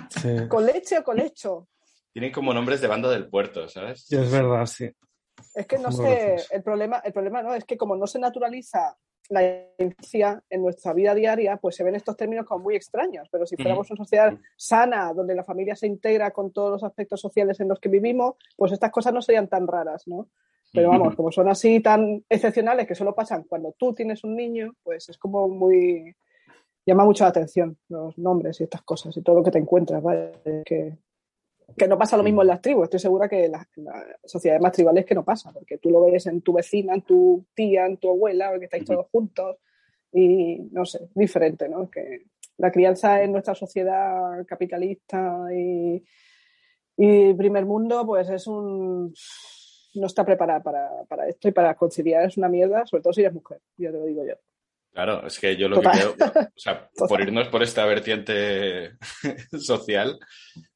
Sí. 0.09 0.29
¿Coleche 0.49 0.97
o 0.99 1.03
colecho? 1.03 1.67
Tienen 2.11 2.31
como 2.31 2.53
nombres 2.53 2.81
de 2.81 2.87
banda 2.87 3.09
del 3.09 3.27
puerto, 3.29 3.69
¿sabes? 3.69 4.03
Sí, 4.05 4.17
es 4.17 4.29
verdad, 4.31 4.65
sí. 4.65 4.89
Es 5.59 5.67
que 5.67 5.77
no 5.77 5.91
sé, 5.91 6.37
el 6.51 6.63
problema, 6.63 7.01
el 7.03 7.11
problema 7.11 7.43
no, 7.43 7.53
es 7.53 7.65
que 7.65 7.75
como 7.75 7.97
no 7.97 8.07
se 8.07 8.17
naturaliza 8.17 8.97
la 9.27 9.43
infancia 9.77 10.41
en 10.49 10.61
nuestra 10.61 10.93
vida 10.93 11.13
diaria, 11.13 11.57
pues 11.57 11.75
se 11.75 11.83
ven 11.83 11.95
estos 11.95 12.15
términos 12.15 12.45
como 12.45 12.63
muy 12.63 12.77
extraños. 12.77 13.27
Pero 13.29 13.45
si 13.45 13.57
fuéramos 13.57 13.91
una 13.91 13.97
sociedad 13.97 14.33
sana, 14.55 15.11
donde 15.13 15.35
la 15.35 15.43
familia 15.43 15.75
se 15.75 15.85
integra 15.85 16.31
con 16.31 16.53
todos 16.53 16.71
los 16.71 16.83
aspectos 16.85 17.19
sociales 17.19 17.59
en 17.59 17.67
los 17.67 17.77
que 17.77 17.89
vivimos, 17.89 18.35
pues 18.55 18.71
estas 18.71 18.89
cosas 18.89 19.13
no 19.13 19.21
serían 19.21 19.49
tan 19.49 19.67
raras, 19.67 20.07
¿no? 20.07 20.29
Pero 20.71 20.91
vamos, 20.91 21.13
como 21.15 21.29
son 21.29 21.49
así 21.49 21.81
tan 21.81 22.23
excepcionales 22.29 22.87
que 22.87 22.95
solo 22.95 23.13
pasan 23.13 23.43
cuando 23.43 23.75
tú 23.77 23.93
tienes 23.93 24.23
un 24.23 24.37
niño, 24.37 24.75
pues 24.81 25.09
es 25.09 25.17
como 25.17 25.49
muy... 25.49 26.15
llama 26.85 27.03
mucho 27.03 27.25
la 27.25 27.31
atención 27.31 27.77
los 27.89 28.17
nombres 28.17 28.61
y 28.61 28.63
estas 28.63 28.83
cosas 28.83 29.17
y 29.17 29.21
todo 29.21 29.35
lo 29.35 29.43
que 29.43 29.51
te 29.51 29.59
encuentras, 29.59 30.01
¿vale? 30.01 30.31
Que, 30.65 30.97
que 31.77 31.87
no 31.87 31.97
pasa 31.97 32.17
lo 32.17 32.23
mismo 32.23 32.41
en 32.41 32.47
las 32.47 32.61
tribus. 32.61 32.85
Estoy 32.85 32.99
segura 32.99 33.27
que 33.27 33.45
en 33.45 33.51
las, 33.51 33.67
en 33.77 33.85
las 33.85 34.05
sociedades 34.25 34.61
más 34.61 34.71
tribales 34.71 35.05
que 35.05 35.15
no 35.15 35.23
pasa, 35.23 35.51
porque 35.51 35.77
tú 35.77 35.89
lo 35.89 36.05
ves 36.05 36.27
en 36.27 36.41
tu 36.41 36.53
vecina, 36.53 36.93
en 36.93 37.01
tu 37.01 37.45
tía, 37.53 37.85
en 37.85 37.97
tu 37.97 38.09
abuela, 38.09 38.57
que 38.57 38.65
estáis 38.65 38.85
todos 38.85 39.07
juntos 39.11 39.57
y 40.11 40.59
no 40.71 40.85
sé, 40.85 41.09
diferente, 41.13 41.69
¿no? 41.69 41.89
Que 41.89 42.25
la 42.57 42.71
crianza 42.71 43.21
en 43.21 43.31
nuestra 43.31 43.55
sociedad 43.55 44.45
capitalista 44.45 45.47
y, 45.53 46.03
y 46.97 47.33
primer 47.33 47.65
mundo, 47.65 48.05
pues 48.05 48.29
es 48.29 48.47
un 48.47 49.13
no 49.95 50.07
está 50.07 50.25
preparada 50.25 50.61
para, 50.61 50.89
para 51.07 51.27
esto 51.27 51.47
y 51.47 51.51
para 51.51 51.75
conciliar 51.75 52.25
es 52.25 52.37
una 52.37 52.47
mierda, 52.47 52.85
sobre 52.85 53.03
todo 53.03 53.13
si 53.13 53.21
eres 53.21 53.33
mujer, 53.33 53.59
ya 53.77 53.91
te 53.91 53.97
lo 53.97 54.05
digo 54.05 54.25
yo. 54.25 54.35
Claro, 54.91 55.25
es 55.25 55.39
que 55.39 55.55
yo 55.55 55.69
lo 55.69 55.77
Total. 55.77 55.93
que 55.93 55.99
veo, 55.99 56.15
o 56.55 56.59
sea, 56.59 56.89
por 57.07 57.21
irnos 57.21 57.47
por 57.49 57.61
esta 57.61 57.85
vertiente 57.85 58.91
social, 59.59 60.19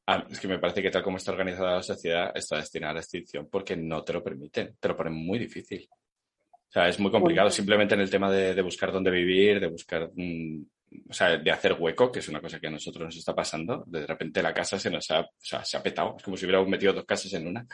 ah, 0.06 0.26
es 0.30 0.40
que 0.40 0.48
me 0.48 0.58
parece 0.58 0.82
que 0.82 0.90
tal 0.90 1.02
como 1.02 1.16
está 1.16 1.32
organizada 1.32 1.76
la 1.76 1.82
sociedad 1.82 2.32
está 2.34 2.56
destinada 2.56 2.92
a 2.92 2.94
la 2.94 3.00
extinción 3.00 3.48
porque 3.50 3.76
no 3.76 4.02
te 4.02 4.12
lo 4.12 4.22
permiten, 4.22 4.76
te 4.78 4.88
lo 4.88 4.96
ponen 4.96 5.14
muy 5.14 5.38
difícil. 5.38 5.88
O 5.90 6.72
sea, 6.74 6.88
es 6.88 6.98
muy 6.98 7.10
complicado 7.10 7.46
Bueno. 7.46 7.54
simplemente 7.54 7.94
en 7.94 8.00
el 8.00 8.10
tema 8.10 8.30
de, 8.30 8.54
de 8.54 8.62
buscar 8.62 8.90
dónde 8.90 9.10
vivir, 9.10 9.60
de 9.60 9.68
buscar, 9.68 10.10
mm, 10.14 10.62
o 11.08 11.12
sea, 11.12 11.36
de 11.36 11.50
hacer 11.50 11.76
hueco, 11.78 12.10
que 12.10 12.18
es 12.18 12.28
una 12.28 12.40
cosa 12.40 12.58
que 12.58 12.66
a 12.66 12.70
nosotros 12.70 13.04
nos 13.04 13.16
está 13.16 13.34
pasando. 13.34 13.84
De 13.86 14.06
repente 14.06 14.42
la 14.42 14.52
casa 14.52 14.78
se 14.78 14.90
nos 14.90 15.08
ha, 15.10 15.20
o 15.20 15.28
sea, 15.38 15.64
se 15.64 15.76
ha 15.76 15.82
petado, 15.82 16.16
es 16.16 16.22
como 16.22 16.36
si 16.36 16.46
hubiéramos 16.46 16.68
metido 16.68 16.92
dos 16.92 17.04
casas 17.04 17.32
en 17.34 17.46
una. 17.46 17.66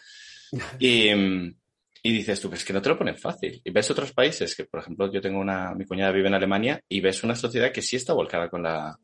Y, 0.80 1.14
mm, 1.14 1.54
y 2.02 2.12
dices 2.12 2.40
tú, 2.40 2.48
pues 2.48 2.64
que 2.64 2.72
no 2.72 2.82
te 2.82 2.88
lo 2.88 2.98
ponen 2.98 3.16
fácil. 3.16 3.60
Y 3.62 3.70
ves 3.70 3.90
otros 3.90 4.12
países 4.12 4.56
que, 4.56 4.64
por 4.64 4.80
ejemplo, 4.80 5.12
yo 5.12 5.20
tengo 5.20 5.38
una, 5.38 5.74
mi 5.74 5.84
cuñada 5.84 6.12
vive 6.12 6.28
en 6.28 6.34
Alemania 6.34 6.80
y 6.88 7.00
ves 7.00 7.22
una 7.22 7.34
sociedad 7.34 7.72
que 7.72 7.82
sí 7.82 7.96
está 7.96 8.14
volcada 8.14 8.48
con 8.48 8.62
la, 8.62 8.98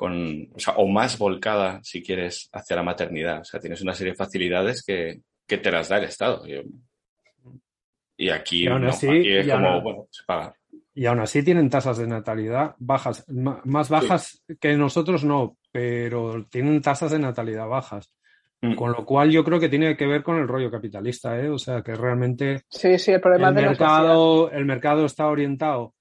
con, 0.00 0.48
o 0.54 0.58
sea, 0.58 0.76
o 0.78 0.86
más 0.88 1.18
volcada, 1.18 1.78
si 1.82 2.02
quieres, 2.02 2.48
hacia 2.54 2.74
la 2.76 2.82
maternidad. 2.82 3.40
O 3.42 3.44
sea, 3.44 3.60
tienes 3.60 3.82
una 3.82 3.92
serie 3.92 4.12
de 4.14 4.16
facilidades 4.16 4.82
que, 4.82 5.20
que 5.46 5.58
te 5.58 5.70
las 5.70 5.90
da 5.90 5.98
el 5.98 6.04
Estado. 6.04 6.46
Y, 6.48 6.54
y 8.16 8.30
aquí, 8.30 8.64
Y 8.64 8.66
aún 8.68 8.80
no, 8.80 8.88
así- 8.88 9.08
aquí 9.08 9.30
es 9.36 9.46
y 9.46 9.50
como, 9.50 9.66
aún- 9.68 9.82
bueno, 9.84 10.06
se 10.10 10.24
paga. 10.24 10.54
Y 10.94 11.04
aún 11.04 11.20
así 11.20 11.42
tienen 11.42 11.68
tasas 11.68 11.98
de 11.98 12.06
natalidad 12.06 12.74
bajas, 12.78 13.26
más 13.28 13.90
bajas 13.90 14.42
que 14.58 14.74
nosotros 14.74 15.22
no, 15.22 15.58
pero 15.70 16.46
tienen 16.50 16.80
tasas 16.80 17.10
de 17.10 17.18
natalidad 17.18 17.68
bajas. 17.68 18.10
Mm. 18.62 18.76
Con 18.76 18.92
lo 18.92 19.04
cual 19.04 19.30
yo 19.30 19.44
creo 19.44 19.60
que 19.60 19.68
tiene 19.68 19.98
que 19.98 20.06
ver 20.06 20.22
con 20.22 20.38
el 20.38 20.48
rollo 20.48 20.70
capitalista, 20.70 21.38
¿eh? 21.38 21.50
O 21.50 21.58
sea, 21.58 21.82
que 21.82 21.94
realmente 21.94 22.62
Sí, 22.70 22.98
sí, 22.98 23.12
el 23.12 23.20
problema 23.20 23.52
de 23.52 23.62
mercado, 23.68 24.50
el 24.50 24.64
mercado 24.64 25.04
está 25.04 25.26
orientado 25.28 25.92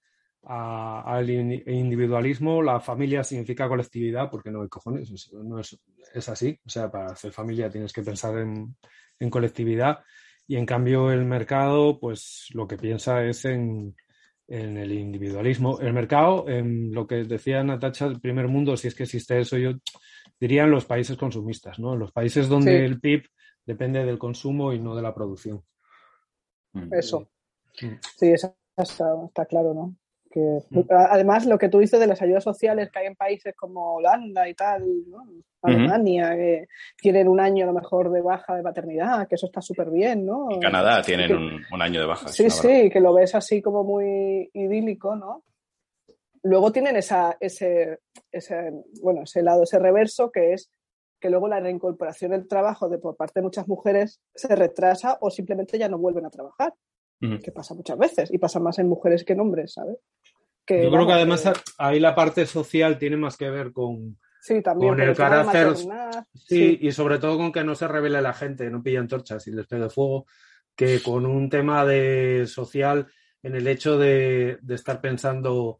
al 0.51 1.29
in- 1.29 1.63
individualismo, 1.67 2.61
la 2.63 2.79
familia 2.79 3.23
significa 3.23 3.67
colectividad, 3.67 4.29
porque 4.31 4.49
no 4.49 4.63
hay 4.63 4.67
cojones, 4.69 5.11
es, 5.11 5.31
no 5.33 5.59
es, 5.59 5.79
es 6.13 6.27
así. 6.29 6.59
O 6.65 6.69
sea, 6.69 6.89
para 6.91 7.07
hacer 7.13 7.31
familia 7.31 7.69
tienes 7.69 7.93
que 7.93 8.01
pensar 8.01 8.37
en, 8.39 8.75
en 9.19 9.29
colectividad 9.29 9.99
y 10.47 10.55
en 10.55 10.65
cambio 10.65 11.11
el 11.11 11.25
mercado, 11.25 11.99
pues 11.99 12.47
lo 12.55 12.67
que 12.67 12.77
piensa 12.77 13.23
es 13.23 13.45
en, 13.45 13.95
en 14.47 14.77
el 14.77 14.91
individualismo. 14.91 15.79
El 15.79 15.93
mercado, 15.93 16.49
en 16.49 16.91
lo 16.93 17.05
que 17.05 17.23
decía 17.25 17.63
Natacha, 17.63 18.07
el 18.07 18.19
primer 18.19 18.47
mundo, 18.47 18.75
si 18.75 18.87
es 18.87 18.95
que 18.95 19.03
existe 19.03 19.39
eso, 19.39 19.55
yo 19.57 19.73
diría 20.39 20.63
en 20.63 20.71
los 20.71 20.85
países 20.85 21.15
consumistas, 21.15 21.77
¿no? 21.77 21.93
En 21.93 21.99
los 21.99 22.11
países 22.11 22.47
donde 22.49 22.71
Sí. 22.79 22.83
el 22.85 22.99
PIB 22.99 23.23
depende 23.67 24.03
del 24.03 24.17
consumo 24.17 24.73
y 24.73 24.79
no 24.79 24.95
de 24.95 25.03
la 25.03 25.13
producción. 25.13 25.61
Mm. 26.73 26.91
Eso. 26.93 27.29
Mm. 27.81 27.93
Sí, 28.17 28.31
eso 28.31 28.55
está, 28.75 29.05
está 29.27 29.45
claro, 29.45 29.73
¿no? 29.75 29.95
Que, 30.31 30.59
Además, 30.91 31.45
lo 31.47 31.57
que 31.57 31.69
tú 31.69 31.79
dices 31.79 31.99
de 31.99 32.05
las 32.07 32.21
ayudas 32.21 32.43
sociales 32.43 32.91
que 32.91 32.99
hay 32.99 33.07
en 33.07 33.15
países 33.15 33.55
como 33.55 33.95
Holanda 33.95 34.47
y 34.47 34.53
tal, 34.53 34.83
¿no? 35.09 35.23
Alemania, 35.61 36.35
que 36.35 36.67
tienen 36.97 37.27
un 37.27 37.39
año 37.39 37.63
a 37.65 37.67
lo 37.67 37.73
mejor 37.73 38.11
de 38.11 38.21
baja 38.21 38.55
de 38.55 38.63
paternidad, 38.63 39.27
que 39.27 39.35
eso 39.35 39.47
está 39.47 39.61
súper 39.61 39.89
bien, 39.89 40.25
¿no? 40.25 40.47
En 40.51 40.59
Canadá 40.59 41.01
tienen 41.01 41.27
Que- 41.27 41.33
un, 41.35 41.61
un 41.71 41.81
año 41.81 41.99
de 41.99 42.05
baja. 42.05 42.27
Sí, 42.29 42.49
sí, 42.49 42.89
que 42.89 42.99
lo 42.99 43.13
ves 43.13 43.33
así 43.35 43.61
como 43.61 43.83
muy 43.83 44.49
idílico, 44.53 45.15
¿no? 45.15 45.43
Luego 46.43 46.71
tienen 46.71 46.95
esa, 46.95 47.35
ese, 47.39 47.99
ese, 48.31 48.71
bueno, 49.01 49.23
ese 49.23 49.41
lado, 49.43 49.63
ese 49.63 49.79
reverso, 49.79 50.31
que 50.31 50.53
es 50.53 50.71
que 51.19 51.29
luego 51.29 51.49
la 51.49 51.59
reincorporación 51.59 52.31
del 52.31 52.47
trabajo 52.47 52.87
de 52.87 52.97
por 52.97 53.17
parte 53.17 53.39
de 53.39 53.43
muchas 53.43 53.67
mujeres 53.67 54.21
se 54.33 54.55
retrasa 54.55 55.17
o 55.19 55.29
simplemente 55.29 55.77
ya 55.77 55.89
no 55.89 55.97
vuelven 55.97 56.25
a 56.25 56.29
trabajar, 56.29 56.73
Que 57.41 57.51
pasa 57.51 57.73
muchas 57.73 57.97
veces 57.97 58.33
y 58.33 58.37
pasa 58.37 58.59
más 58.59 58.79
en 58.79 58.87
mujeres 58.87 59.23
que 59.23 59.33
en 59.33 59.41
hombres, 59.41 59.73
¿sabes? 59.73 59.97
Que, 60.65 60.83
Yo 60.83 60.91
creo 60.91 61.05
que 61.07 61.13
además 61.13 61.41
que- 61.43 61.53
ahí 61.77 61.99
la 61.99 62.15
parte 62.15 62.45
social 62.45 62.97
tiene 62.97 63.17
más 63.17 63.35
que 63.37 63.49
ver 63.49 63.71
con, 63.73 64.17
sí, 64.41 64.61
también, 64.61 64.91
con 64.91 65.01
el 65.01 65.15
carácter- 65.15 65.75
Sí, 66.35 66.77
y 66.81 66.91
sobre 66.91 67.17
todo 67.17 67.37
con 67.37 67.51
que 67.51 67.63
no 67.63 67.75
se 67.75 67.87
revele 67.87 68.21
la 68.21 68.33
gente, 68.33 68.69
no 68.69 68.81
pillan 68.83 69.07
torchas 69.07 69.45
y 69.47 69.51
les 69.51 69.67
pegue 69.67 69.89
fuego, 69.89 70.25
que 70.75 71.01
con 71.01 71.25
un 71.25 71.49
tema 71.49 71.85
de 71.85 72.45
social 72.47 73.07
en 73.43 73.55
el 73.55 73.67
hecho 73.67 73.97
de, 73.97 74.59
de 74.61 74.75
estar 74.75 75.01
pensando 75.01 75.79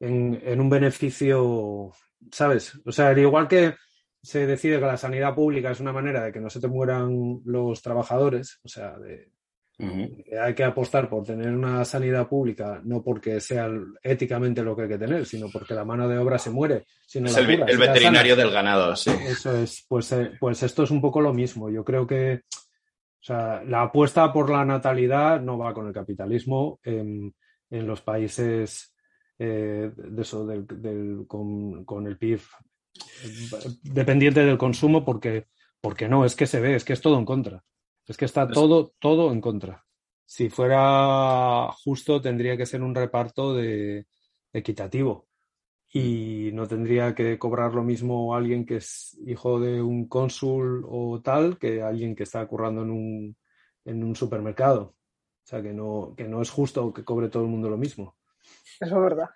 en, 0.00 0.40
en 0.44 0.60
un 0.60 0.70
beneficio, 0.70 1.92
¿sabes? 2.30 2.78
O 2.86 2.92
sea, 2.92 3.08
al 3.08 3.18
igual 3.18 3.48
que 3.48 3.74
se 4.22 4.46
decide 4.46 4.78
que 4.80 4.86
la 4.86 4.96
sanidad 4.96 5.34
pública 5.34 5.70
es 5.72 5.80
una 5.80 5.92
manera 5.92 6.24
de 6.24 6.32
que 6.32 6.40
no 6.40 6.48
se 6.48 6.60
te 6.60 6.68
mueran 6.68 7.40
los 7.44 7.82
trabajadores, 7.82 8.60
o 8.64 8.68
sea, 8.68 8.96
de, 8.98 9.30
Que 9.76 10.38
hay 10.38 10.54
que 10.54 10.62
apostar 10.64 11.08
por 11.08 11.24
tener 11.24 11.48
una 11.52 11.84
sanidad 11.84 12.28
pública, 12.28 12.80
no 12.84 13.02
porque 13.02 13.40
sea 13.40 13.68
éticamente 14.02 14.62
lo 14.62 14.76
que 14.76 14.82
hay 14.82 14.88
que 14.88 14.98
tener, 14.98 15.26
sino 15.26 15.48
porque 15.52 15.74
la 15.74 15.84
mano 15.84 16.08
de 16.08 16.16
obra 16.18 16.38
se 16.38 16.50
muere. 16.50 16.84
Es 17.28 17.32
la 17.32 17.40
el, 17.40 17.78
veterinario 17.78 18.36
del 18.36 18.50
ganado, 18.50 18.94
sí. 18.94 19.10
Eso 19.10 19.56
es, 19.56 19.84
pues, 19.88 20.12
eh, 20.12 20.32
pues 20.38 20.62
esto 20.62 20.84
es 20.84 20.90
un 20.90 21.00
poco 21.00 21.20
lo 21.20 21.32
mismo. 21.34 21.70
Yo 21.70 21.84
creo 21.84 22.06
que 22.06 22.42
o 23.20 23.26
sea, 23.26 23.62
la 23.64 23.82
apuesta 23.82 24.30
por 24.32 24.50
la 24.50 24.64
natalidad 24.66 25.40
no 25.40 25.56
va 25.56 25.72
con 25.72 25.86
el 25.86 25.94
capitalismo 25.94 26.78
en, 26.84 27.34
en 27.70 27.86
los 27.86 28.02
países 28.02 28.94
eh, 29.38 29.90
de 29.96 30.22
eso, 30.22 30.46
del, 30.46 30.66
del- 30.66 31.24
con, 31.26 31.84
con 31.86 32.06
el 32.06 32.18
PIB 32.18 32.38
eh, 32.38 33.58
dependiente 33.82 34.44
del 34.44 34.58
consumo, 34.58 35.04
porque, 35.04 35.46
porque 35.80 36.06
no, 36.08 36.24
es 36.24 36.36
que 36.36 36.46
se 36.46 36.60
ve, 36.60 36.76
es 36.76 36.84
que 36.84 36.92
es 36.92 37.00
todo 37.00 37.18
en 37.18 37.24
contra. 37.24 37.64
Es 38.06 38.16
que 38.16 38.24
está 38.24 38.44
Es- 38.44 38.50
todo, 38.54 38.92
todo 38.98 39.32
en 39.32 39.40
contra. 39.40 39.84
Si 40.26 40.48
fuera 40.48 41.68
justo, 41.84 42.20
tendría 42.20 42.56
que 42.56 42.66
ser 42.66 42.82
un 42.82 42.94
reparto 42.94 43.54
de, 43.54 44.06
equitativo 44.52 45.28
y 45.92 46.50
no 46.52 46.66
tendría 46.66 47.14
que 47.14 47.38
cobrar 47.38 47.74
lo 47.74 47.82
mismo 47.82 48.34
alguien 48.34 48.64
que 48.64 48.76
es 48.76 49.18
hijo 49.26 49.60
de 49.60 49.82
un 49.82 50.08
cónsul 50.08 50.84
o 50.88 51.20
tal 51.22 51.58
que 51.58 51.82
alguien 51.82 52.16
que 52.16 52.22
está 52.24 52.44
currando 52.46 52.82
en 52.82 52.90
un, 52.90 53.36
en 53.84 54.02
un 54.02 54.16
supermercado. 54.16 54.94
O 55.44 55.46
sea, 55.46 55.62
que 55.62 55.72
no, 55.72 56.14
que 56.16 56.24
no 56.24 56.40
es 56.40 56.50
justo 56.50 56.92
que 56.92 57.04
cobre 57.04 57.28
todo 57.28 57.42
el 57.44 57.50
mundo 57.50 57.68
lo 57.68 57.76
mismo. 57.76 58.16
Eso 58.80 58.96
es 58.96 59.02
verdad. 59.02 59.28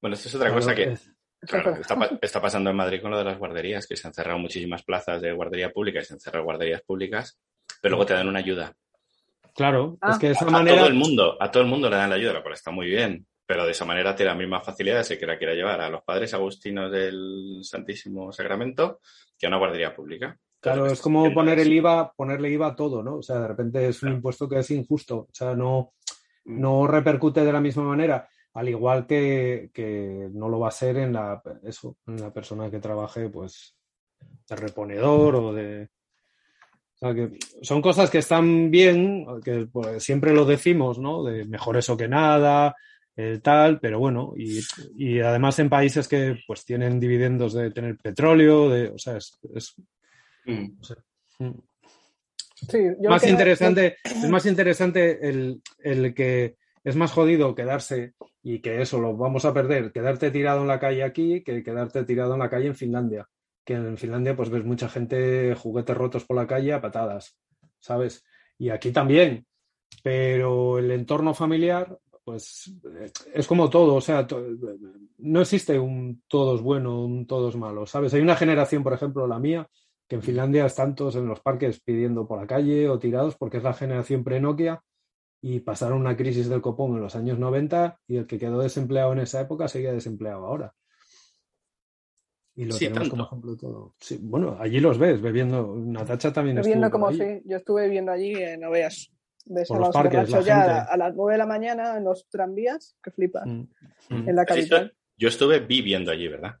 Bueno, 0.00 0.14
esto 0.14 0.28
es 0.28 0.34
otra 0.34 0.48
Claro, 0.48 0.60
cosa 0.60 0.74
que 0.74 0.82
es- 0.84 1.12
claro, 1.42 1.74
está, 1.76 2.18
está 2.22 2.40
pasando 2.40 2.70
en 2.70 2.76
Madrid 2.76 3.02
con 3.02 3.10
lo 3.10 3.18
de 3.18 3.24
las 3.24 3.38
guarderías, 3.38 3.86
que 3.86 3.96
se 3.96 4.06
han 4.08 4.14
cerrado 4.14 4.38
muchísimas 4.38 4.82
plazas 4.82 5.20
de 5.20 5.32
guardería 5.32 5.70
pública 5.72 6.00
y 6.00 6.04
se 6.04 6.14
han 6.14 6.20
cerrado 6.20 6.44
guarderías 6.44 6.82
públicas, 6.82 7.38
pero 7.80 7.92
luego 7.92 8.06
te 8.06 8.14
dan 8.14 8.28
una 8.28 8.38
ayuda. 8.40 8.72
Claro, 9.54 9.98
Ah. 10.00 10.12
es 10.12 10.18
que 10.18 10.26
de 10.28 10.32
A, 10.32 10.36
esa 10.36 10.46
a 10.46 10.50
manera. 10.50 10.76
todo 10.78 10.86
el 10.86 10.94
mundo, 10.94 11.36
a 11.40 11.50
todo 11.50 11.62
el 11.62 11.68
mundo 11.68 11.90
le 11.90 11.96
dan 11.96 12.10
la 12.10 12.16
ayuda, 12.16 12.32
lo 12.34 12.42
cual 12.42 12.54
está 12.54 12.70
muy 12.70 12.86
bien, 12.86 13.26
pero 13.44 13.64
de 13.64 13.72
esa 13.72 13.84
manera 13.84 14.14
tiene 14.14 14.30
las 14.30 14.38
mismas 14.38 14.64
facilidades 14.64 15.08
que 15.18 15.26
la 15.26 15.36
quiera 15.38 15.54
llevar 15.54 15.80
a 15.80 15.90
los 15.90 16.02
padres 16.02 16.32
agustinos 16.34 16.90
del 16.90 17.58
Santísimo 17.62 18.32
Sacramento 18.32 19.00
que 19.38 19.46
a 19.46 19.48
una 19.48 19.58
guardería 19.58 19.94
pública. 19.94 20.38
Claro, 20.60 20.86
es 20.86 21.00
como 21.00 21.32
poner 21.32 21.58
el 21.58 21.72
IVA, 21.72 22.12
ponerle 22.12 22.50
IVA 22.50 22.68
a 22.68 22.76
todo, 22.76 23.02
¿no? 23.02 23.16
O 23.16 23.22
sea, 23.22 23.40
de 23.40 23.48
repente 23.48 23.88
es 23.88 23.96
un 24.02 24.08
Claro. 24.08 24.16
impuesto 24.16 24.48
que 24.48 24.58
es 24.58 24.70
injusto. 24.70 25.16
O 25.20 25.28
sea, 25.32 25.54
no, 25.54 25.94
Mm. 26.44 26.60
no 26.60 26.86
repercute 26.86 27.44
de 27.44 27.52
la 27.52 27.60
misma 27.60 27.82
manera, 27.84 28.28
al 28.54 28.68
igual 28.68 29.06
que, 29.06 29.70
que 29.74 30.28
no 30.32 30.48
lo 30.48 30.60
va 30.60 30.68
a 30.68 30.72
ser 30.72 30.96
en 30.98 31.12
la, 31.14 31.42
eso, 31.64 31.96
en 32.06 32.20
la 32.20 32.32
persona 32.32 32.70
que 32.70 32.78
trabaje, 32.78 33.28
pues, 33.30 33.74
de 34.48 34.56
reponedor 34.56 35.34
o 35.36 35.52
de. 35.54 35.88
O 37.02 37.06
sea, 37.06 37.14
que 37.14 37.38
son 37.62 37.80
cosas 37.80 38.10
que 38.10 38.18
están 38.18 38.70
bien, 38.70 39.26
que 39.42 39.66
pues, 39.72 40.02
siempre 40.02 40.34
lo 40.34 40.44
decimos, 40.44 40.98
¿no? 40.98 41.24
De 41.24 41.44
mejor 41.46 41.76
eso 41.78 41.96
que 41.96 42.08
nada, 42.08 42.76
eh, 43.16 43.40
tal, 43.42 43.80
pero 43.80 43.98
bueno, 43.98 44.34
y, 44.36 44.60
y 44.96 45.20
además 45.20 45.58
en 45.58 45.68
países 45.70 46.06
que 46.08 46.38
pues 46.46 46.64
tienen 46.64 47.00
dividendos 47.00 47.54
de 47.54 47.70
tener 47.70 47.96
petróleo, 47.96 48.68
de, 48.68 48.88
o 48.88 48.98
sea, 48.98 49.16
es- 49.16 49.38
es 49.54 49.74
Mm. 50.46 50.72
Mm. 51.38 51.60
Sí, 52.68 52.78
yo 53.00 53.08
más 53.10 53.22
interesante, 53.30 53.96
es 54.04 54.28
más 54.28 54.46
interesante 54.46 55.28
el, 55.28 55.62
el 55.82 56.14
que 56.14 56.56
es 56.84 56.96
más 56.96 57.12
jodido 57.12 57.54
quedarse 57.54 58.14
y 58.42 58.60
que 58.60 58.80
eso 58.82 58.98
lo 59.00 59.16
vamos 59.16 59.44
a 59.44 59.52
perder, 59.54 59.92
quedarte 59.92 60.30
tirado 60.30 60.62
en 60.62 60.68
la 60.68 60.78
calle 60.80 61.02
aquí 61.02 61.42
que 61.42 61.62
quedarte 61.62 62.04
tirado 62.04 62.34
en 62.34 62.40
la 62.40 62.50
calle 62.50 62.66
en 62.68 62.74
Finlandia. 62.74 63.26
Que 63.70 63.76
en 63.76 63.96
Finlandia 63.96 64.34
pues 64.34 64.50
ves 64.50 64.64
mucha 64.64 64.88
gente 64.88 65.54
juguetes 65.54 65.96
rotos 65.96 66.24
por 66.24 66.34
la 66.34 66.44
calle 66.44 66.72
a 66.72 66.80
patadas, 66.80 67.38
¿sabes? 67.78 68.24
Y 68.58 68.70
aquí 68.70 68.90
también, 68.90 69.46
pero 70.02 70.80
el 70.80 70.90
entorno 70.90 71.34
familiar 71.34 71.96
pues 72.24 72.74
eh, 72.98 73.12
es 73.32 73.46
como 73.46 73.70
todo, 73.70 73.94
o 73.94 74.00
sea, 74.00 74.26
no 75.18 75.40
existe 75.40 75.78
un 75.78 76.24
todos 76.26 76.62
bueno, 76.62 77.04
un 77.04 77.28
todos 77.28 77.54
malo, 77.54 77.86
¿sabes? 77.86 78.12
Hay 78.12 78.22
una 78.22 78.34
generación, 78.34 78.82
por 78.82 78.92
ejemplo, 78.92 79.28
la 79.28 79.38
mía, 79.38 79.68
que 80.08 80.16
en 80.16 80.22
Finlandia 80.22 80.66
están 80.66 80.96
todos 80.96 81.14
en 81.14 81.28
los 81.28 81.38
parques 81.38 81.78
pidiendo 81.78 82.26
por 82.26 82.40
la 82.40 82.48
calle 82.48 82.88
o 82.88 82.98
tirados 82.98 83.36
porque 83.36 83.58
es 83.58 83.62
la 83.62 83.72
generación 83.72 84.24
pre-Nokia 84.24 84.82
y 85.40 85.60
pasaron 85.60 86.00
una 86.00 86.16
crisis 86.16 86.48
del 86.48 86.60
copón 86.60 86.96
en 86.96 87.02
los 87.02 87.14
años 87.14 87.38
90 87.38 88.00
y 88.08 88.16
el 88.16 88.26
que 88.26 88.40
quedó 88.40 88.58
desempleado 88.58 89.12
en 89.12 89.20
esa 89.20 89.40
época 89.40 89.68
seguía 89.68 89.92
desempleado 89.92 90.44
ahora. 90.44 90.74
Y 92.60 92.64
lo 92.66 92.72
Sí, 92.74 92.80
tenemos 92.86 92.98
tanto. 93.08 93.10
como 93.12 93.24
ejemplo 93.24 93.50
de 93.52 93.56
todo. 93.58 93.94
Sí, 93.98 94.18
bueno, 94.20 94.56
allí 94.60 94.80
los 94.80 94.98
ves 94.98 95.20
bebiendo. 95.22 95.74
Natacha 95.76 96.30
también 96.32 96.56
viendo 96.60 96.86
estuvo 96.88 97.00
como 97.06 97.12
sí, 97.12 97.40
yo 97.46 97.56
estuve 97.56 97.84
viviendo 97.84 98.12
allí, 98.12 98.34
eh, 98.34 98.58
no 98.58 98.70
veas, 98.70 99.10
de 99.46 99.64
Por 99.64 99.78
los 99.80 99.88
parques, 99.90 100.12
borrachos 100.28 100.46
la 100.46 100.54
ya 100.54 100.56
gente. 100.56 100.70
a, 100.72 100.82
a 100.82 100.96
las 100.98 101.14
9 101.14 101.32
de 101.32 101.38
la 101.38 101.46
mañana 101.46 101.96
en 101.96 102.04
los 102.04 102.28
tranvías, 102.28 102.96
que 103.02 103.10
flipas, 103.12 103.46
Mm, 103.46 103.60
mm. 104.10 104.28
en 104.28 104.36
la 104.36 104.44
capital. 104.44 104.94
Yo 105.16 105.28
estuve 105.28 105.60
viviendo 105.60 106.10
allí, 106.10 106.28
¿verdad? 106.28 106.56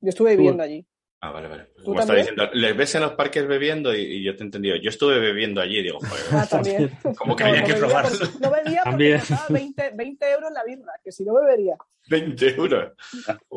Yo 0.00 0.08
estuve 0.08 0.36
viviendo 0.36 0.62
allí. 0.64 0.84
Ah, 1.20 1.32
vale, 1.32 1.48
vale. 1.48 1.64
¿Tú 1.78 1.82
Como 1.84 1.98
está 2.00 2.14
también? 2.14 2.26
diciendo, 2.36 2.48
les 2.54 2.76
ves 2.76 2.94
en 2.94 3.02
los 3.02 3.12
parques 3.14 3.46
bebiendo 3.48 3.92
y, 3.92 4.02
y 4.02 4.22
yo 4.24 4.36
te 4.36 4.42
he 4.42 4.46
entendido. 4.46 4.76
Yo 4.76 4.88
estuve 4.88 5.18
bebiendo 5.18 5.60
allí, 5.60 5.82
digo, 5.82 5.98
joder, 5.98 6.22
Ah, 6.30 6.46
también. 6.48 6.90
¿cómo 7.18 7.34
que 7.34 7.42
No, 7.42 7.50
había 7.50 7.62
no 7.62 7.66
que 7.66 7.74
probarlo? 7.74 8.10
porque- 8.18 8.38
No 8.40 8.50
bebía 8.52 8.80
porque 8.84 8.90
También. 8.90 9.18
costaba 9.18 9.46
20, 9.50 9.90
20 9.96 10.30
euros 10.30 10.52
la 10.52 10.62
birra, 10.64 10.92
que 11.02 11.10
si 11.10 11.24
no 11.24 11.34
bebería. 11.34 11.76
20 12.08 12.54
euros. 12.54 12.92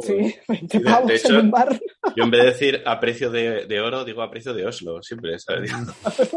Sí, 0.02 0.36
20 0.47 0.80
De- 0.80 0.84
pavos 0.84 1.08
de 1.08 1.15
hecho- 1.15 1.30
en 1.34 1.36
un 1.39 1.52
bar. 1.52 1.80
Yo 2.15 2.24
en 2.24 2.32
vez 2.32 2.41
de 2.41 2.47
decir 2.47 2.82
a 2.84 3.00
precio 3.00 3.30
de, 3.30 3.67
de 3.67 3.80
oro, 3.80 4.06
digo 4.06 4.24
a 4.24 4.32
precio 4.32 4.56
de 4.56 4.65
Oslo, 4.65 5.02
siempre, 5.04 5.38
¿sabes? 5.38 5.71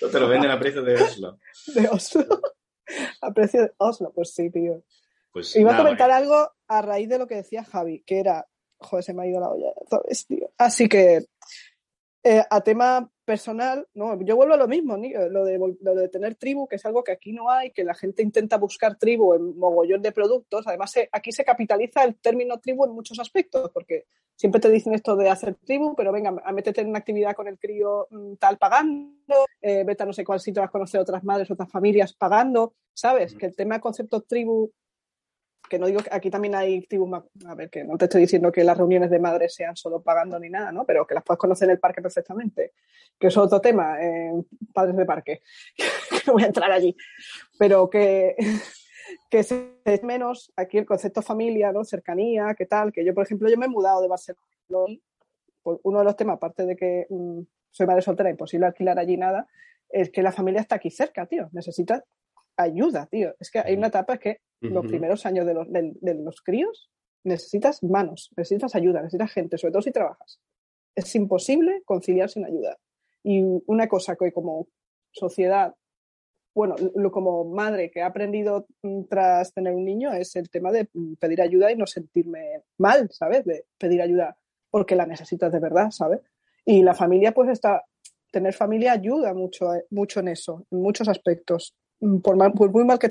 Digo, 0.00 0.10
te 0.10 0.20
lo 0.20 0.28
venden 0.28 0.50
a 0.50 0.58
precio 0.58 0.82
de 0.82 0.94
Oslo. 0.96 1.38
de 1.74 1.88
Oslo. 1.88 2.24
A 3.20 3.32
precio 3.32 3.62
de 3.62 3.72
Oslo, 3.78 4.12
pues 4.14 4.34
sí, 4.34 4.50
tío. 4.50 4.82
Pues 5.32 5.54
Iba 5.56 5.74
a 5.74 5.76
comentar 5.76 6.10
algo 6.10 6.50
a 6.66 6.82
raíz 6.82 7.08
de 7.08 7.18
lo 7.18 7.26
que 7.26 7.36
decía 7.36 7.64
Javi, 7.64 8.02
que 8.06 8.18
era, 8.20 8.46
joder, 8.78 9.04
se 9.04 9.14
me 9.14 9.22
ha 9.22 9.26
ido 9.26 9.40
la 9.40 9.50
olla, 9.50 9.72
¿sabes, 9.88 10.26
tío? 10.26 10.50
Así 10.58 10.88
que, 10.88 11.26
eh, 12.24 12.42
a 12.50 12.60
tema 12.60 13.08
personal, 13.24 13.86
no, 13.94 14.20
yo 14.22 14.36
vuelvo 14.36 14.54
a 14.54 14.56
lo 14.56 14.68
mismo, 14.68 14.96
ni- 14.96 15.12
lo 15.12 15.44
de, 15.44 15.58
lo 15.80 15.94
de 15.94 16.08
tener 16.08 16.34
tribu, 16.36 16.66
que 16.68 16.76
es 16.76 16.84
algo 16.86 17.02
que 17.02 17.12
aquí 17.12 17.32
no 17.32 17.50
hay, 17.50 17.70
que 17.72 17.82
la 17.84 17.94
gente 17.94 18.22
intenta 18.22 18.56
buscar 18.56 18.96
tribu 18.98 19.34
en 19.34 19.56
mogollón 19.58 20.02
de 20.02 20.12
productos. 20.12 20.66
Además, 20.66 20.92
se- 20.92 21.08
aquí 21.12 21.32
se 21.32 21.44
capitaliza 21.44 22.04
el 22.04 22.16
término 22.16 22.58
tribu 22.60 22.84
en 22.84 22.92
muchos 22.92 23.18
aspectos, 23.18 23.70
porque 23.72 24.04
siempre 24.36 24.60
te 24.60 24.70
dicen 24.70 24.92
esto 24.94 25.16
de 25.16 25.28
hacer 25.28 25.54
tribu, 25.56 25.94
pero 25.96 26.12
venga, 26.12 26.34
a 26.44 26.52
métete 26.52 26.80
en 26.82 26.88
una 26.88 26.98
actividad 26.98 27.34
con 27.34 27.48
el 27.48 27.58
crío 27.58 28.06
mm, 28.10 28.34
tal 28.36 28.58
pagando, 28.58 29.46
eh, 29.60 29.82
vete 29.84 30.02
a 30.02 30.06
no 30.06 30.12
sé 30.12 30.24
cuál 30.24 30.38
sitio, 30.40 30.62
vas 30.62 30.68
a 30.68 30.72
conocer 30.72 31.00
otras 31.00 31.24
madres, 31.24 31.50
otras 31.50 31.70
familias 31.70 32.12
pagando, 32.12 32.74
¿sabes? 32.94 33.34
Que 33.34 33.46
el 33.46 33.56
tema 33.56 33.80
concepto 33.80 34.20
tribu 34.22 34.70
que 35.68 35.78
no 35.78 35.86
digo 35.86 36.00
que 36.02 36.10
aquí 36.12 36.30
también 36.30 36.54
hay 36.54 36.86
ma- 37.06 37.24
a 37.46 37.54
ver, 37.54 37.70
que 37.70 37.84
no 37.84 37.96
te 37.96 38.04
estoy 38.06 38.22
diciendo 38.22 38.52
que 38.52 38.64
las 38.64 38.76
reuniones 38.76 39.10
de 39.10 39.18
madres 39.18 39.54
sean 39.54 39.76
solo 39.76 40.02
pagando 40.02 40.38
ni 40.38 40.48
nada, 40.48 40.72
¿no? 40.72 40.84
Pero 40.84 41.06
que 41.06 41.14
las 41.14 41.24
puedes 41.24 41.38
conocer 41.38 41.66
en 41.68 41.72
el 41.72 41.78
parque 41.80 42.02
perfectamente, 42.02 42.72
que 43.18 43.26
es 43.28 43.36
otro 43.36 43.60
tema, 43.60 44.00
eh, 44.02 44.32
padres 44.72 44.96
de 44.96 45.04
parque, 45.04 45.42
que 45.76 46.18
no 46.26 46.34
voy 46.34 46.44
a 46.44 46.46
entrar 46.46 46.70
allí, 46.70 46.96
pero 47.58 47.88
que, 47.90 48.36
que 49.30 49.42
se 49.42 49.76
es 49.84 50.02
menos 50.02 50.52
aquí 50.56 50.78
el 50.78 50.86
concepto 50.86 51.22
familia, 51.22 51.72
¿no? 51.72 51.84
Cercanía, 51.84 52.54
qué 52.56 52.66
tal, 52.66 52.92
que 52.92 53.04
yo, 53.04 53.14
por 53.14 53.24
ejemplo, 53.24 53.48
yo 53.48 53.56
me 53.56 53.66
he 53.66 53.70
mudado 53.70 54.02
de 54.02 54.08
Barcelona, 54.08 54.38
por 55.62 55.80
uno 55.82 55.98
de 55.98 56.04
los 56.04 56.16
temas, 56.16 56.36
aparte 56.36 56.64
de 56.64 56.76
que 56.76 57.06
mm, 57.10 57.40
soy 57.70 57.86
madre 57.86 58.02
soltera, 58.02 58.30
imposible 58.30 58.66
alquilar 58.66 58.98
allí 58.98 59.16
nada, 59.16 59.46
es 59.88 60.10
que 60.10 60.22
la 60.22 60.32
familia 60.32 60.60
está 60.60 60.76
aquí 60.76 60.90
cerca, 60.90 61.26
tío, 61.26 61.48
necesitas 61.52 62.02
ayuda, 62.56 63.06
tío. 63.06 63.34
Es 63.38 63.50
que 63.50 63.58
hay 63.58 63.74
una 63.74 63.88
etapa 63.88 64.18
que 64.18 64.40
los 64.60 64.86
primeros 64.86 65.26
años 65.26 65.46
de 65.46 65.54
los, 65.54 65.70
de, 65.72 65.92
de 66.00 66.14
los 66.14 66.40
críos 66.42 66.90
necesitas 67.24 67.82
manos, 67.82 68.30
necesitas 68.36 68.74
ayuda, 68.74 69.00
necesitas 69.02 69.32
gente, 69.32 69.58
sobre 69.58 69.72
todo 69.72 69.82
si 69.82 69.90
trabajas. 69.90 70.40
Es 70.94 71.14
imposible 71.14 71.82
conciliar 71.84 72.30
sin 72.30 72.44
ayuda. 72.44 72.78
Y 73.22 73.42
una 73.66 73.88
cosa 73.88 74.16
que 74.16 74.32
como 74.32 74.68
sociedad, 75.12 75.74
bueno, 76.54 76.74
lo, 76.94 77.10
como 77.10 77.44
madre 77.44 77.90
que 77.90 77.98
he 77.98 78.02
aprendido 78.02 78.66
tras 79.10 79.52
tener 79.52 79.74
un 79.74 79.84
niño 79.84 80.12
es 80.12 80.36
el 80.36 80.48
tema 80.48 80.72
de 80.72 80.88
pedir 81.18 81.42
ayuda 81.42 81.70
y 81.70 81.76
no 81.76 81.86
sentirme 81.86 82.62
mal, 82.78 83.10
¿sabes? 83.10 83.44
De 83.44 83.66
pedir 83.78 84.00
ayuda 84.00 84.38
porque 84.70 84.96
la 84.96 85.04
necesitas 85.06 85.52
de 85.52 85.58
verdad, 85.58 85.90
¿sabes? 85.90 86.20
Y 86.64 86.82
la 86.82 86.94
familia, 86.94 87.32
pues 87.32 87.50
está, 87.50 87.84
tener 88.32 88.54
familia 88.54 88.92
ayuda 88.92 89.34
mucho, 89.34 89.74
eh, 89.74 89.84
mucho 89.90 90.20
en 90.20 90.28
eso, 90.28 90.64
en 90.70 90.80
muchos 90.80 91.08
aspectos. 91.08 91.74
Por, 92.22 92.36
mal- 92.36 92.52
por 92.52 92.70
muy 92.70 92.84
mal 92.84 92.98
que 92.98 93.08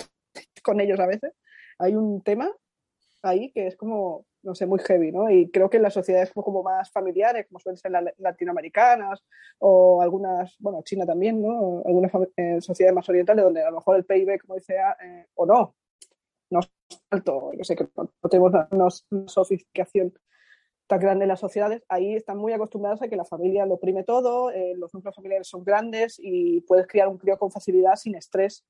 con 0.64 0.82
ellos 0.82 1.00
a 1.00 1.08
veces, 1.08 1.34
hay 1.78 1.96
un 1.96 2.22
tema 2.22 2.52
ahí 3.26 3.52
que 3.52 3.68
es 3.68 3.76
como, 3.76 4.26
no 4.44 4.56
sé, 4.56 4.66
muy 4.66 4.80
heavy, 4.80 5.12
¿no? 5.12 5.30
Y 5.30 5.50
creo 5.50 5.70
que 5.70 5.78
en 5.78 5.84
las 5.84 5.94
sociedades 5.94 6.32
como, 6.32 6.64
más 6.64 6.92
familiares, 6.92 7.48
como 7.48 7.60
suelen 7.60 7.78
ser 7.78 7.92
las 7.92 8.04
latinoamericanas 8.18 9.24
o 9.60 10.02
algunas, 10.02 10.56
bueno, 10.60 10.82
China 10.84 11.06
también, 11.06 11.42
¿no? 11.42 11.82
Algunas 11.86 12.12
eh, 12.38 12.62
sociedades 12.62 12.96
más 12.96 13.10
orientales 13.10 13.44
donde 13.44 13.64
a 13.64 13.70
lo 13.72 13.78
mejor 13.78 13.98
el 13.98 14.06
PIB, 14.06 14.40
como 14.42 14.56
dice, 14.56 14.76
eh, 14.76 15.26
o 15.34 15.46
no, 15.46 15.76
no 16.52 16.60
es 16.60 16.70
alto, 17.10 17.52
yo 17.54 17.64
sé 17.64 17.76
que 17.76 17.88
no, 17.96 18.12
no 18.22 18.30
tenemos 18.30 18.54
una, 18.72 19.28
sofisticación 19.28 20.14
tan 20.88 21.00
grande 21.00 21.24
en 21.24 21.30
las 21.30 21.40
sociedades, 21.40 21.84
ahí 21.90 22.16
están 22.16 22.38
muy 22.38 22.54
acostumbrados 22.54 23.02
a 23.02 23.08
que 23.08 23.16
la 23.16 23.26
familia 23.26 23.66
lo 23.66 23.76
oprime 23.76 24.04
todo, 24.04 24.52
eh, 24.52 24.76
los 24.78 24.94
núcleos 24.94 25.16
familiares 25.16 25.48
son 25.48 25.64
grandes 25.64 26.18
y 26.20 26.62
puedes 26.62 26.86
criar 26.86 27.08
un 27.08 27.18
crío 27.18 27.40
con 27.40 27.50
facilidad 27.50 27.96
sin 27.96 28.14
estrés, 28.14 28.64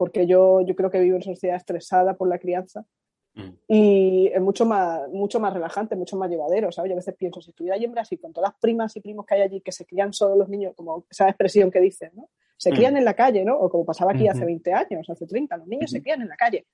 porque 0.00 0.26
yo, 0.26 0.62
yo 0.62 0.74
creo 0.74 0.90
que 0.90 0.98
vivo 0.98 1.16
en 1.16 1.22
una 1.22 1.34
sociedad 1.34 1.56
estresada 1.56 2.14
por 2.16 2.26
la 2.26 2.38
crianza 2.38 2.86
Mm. 3.34 3.50
y 3.68 4.26
es 4.34 4.40
mucho 4.40 4.64
más, 4.66 5.08
mucho 5.10 5.38
más 5.38 5.52
relajante, 5.54 5.94
mucho 5.94 6.16
más 6.16 6.28
llevadero, 6.28 6.72
¿sabes? 6.72 6.88
Yo 6.88 6.94
a 6.94 7.02
veces 7.02 7.14
pienso, 7.16 7.40
si 7.40 7.50
estuviera 7.50 7.76
allí 7.76 7.84
en 7.84 7.92
Brasil 7.92 8.18
con 8.20 8.32
todas 8.32 8.50
las 8.50 8.58
primas 8.58 8.96
y 8.96 9.00
primos 9.00 9.24
que 9.26 9.34
hay 9.36 9.42
allí 9.42 9.60
que 9.60 9.70
se 9.72 9.84
crían 9.84 10.12
solo 10.12 10.34
los 10.36 10.48
niños, 10.48 10.72
como 10.74 11.04
esa 11.08 11.28
expresión 11.28 11.70
que 11.70 11.78
dicen, 11.80 12.10
¿no? 12.14 12.28
Se 12.56 12.70
Mm. 12.72 12.74
crían 12.74 12.96
en 12.96 13.04
la 13.04 13.14
calle, 13.14 13.44
¿no? 13.44 13.56
O 13.56 13.68
como 13.70 13.84
pasaba 13.84 14.10
aquí 14.12 14.26
hace 14.26 14.38
Ujú. 14.40 14.46
20 14.46 14.72
años, 14.72 15.08
hace 15.08 15.26
30, 15.26 15.56
los 15.58 15.66
niños 15.68 15.90
se 15.90 15.98
Ujú. 15.98 16.02
crían 16.04 16.22
en 16.22 16.28
la 16.28 16.36
calle. 16.36 16.66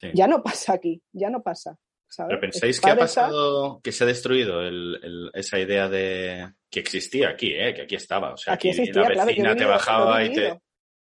Sí. 0.00 0.08
Ya 0.14 0.26
no 0.28 0.42
pasa 0.42 0.72
aquí, 0.74 1.02
ya 1.12 1.28
no 1.28 1.42
pasa, 1.42 1.76
¿sabes? 2.08 2.28
Pero 2.30 2.40
pensáis 2.40 2.80
que 2.80 2.90
ha 2.90 2.96
pasado, 2.96 3.80
que 3.82 3.92
se 3.92 4.04
ha 4.04 4.06
destruido 4.06 4.62
el- 4.62 4.98
el- 5.02 5.30
esa 5.34 5.58
idea 5.58 5.88
de 5.90 6.46
que 6.70 6.80
existía 6.80 7.28
aquí, 7.28 7.52
¿eh? 7.52 7.74
que 7.74 7.82
aquí 7.82 7.96
estaba. 7.96 8.32
O 8.32 8.36
sea, 8.38 8.54
Aquí 8.54 8.70
aquí, 8.70 8.80
existía, 8.80 9.02
la 9.02 9.08
claro, 9.10 9.26
vecina 9.26 9.52
he 9.52 9.56
te 9.56 9.64
bajaba 9.66 10.24
y 10.24 10.32
te. 10.32 10.60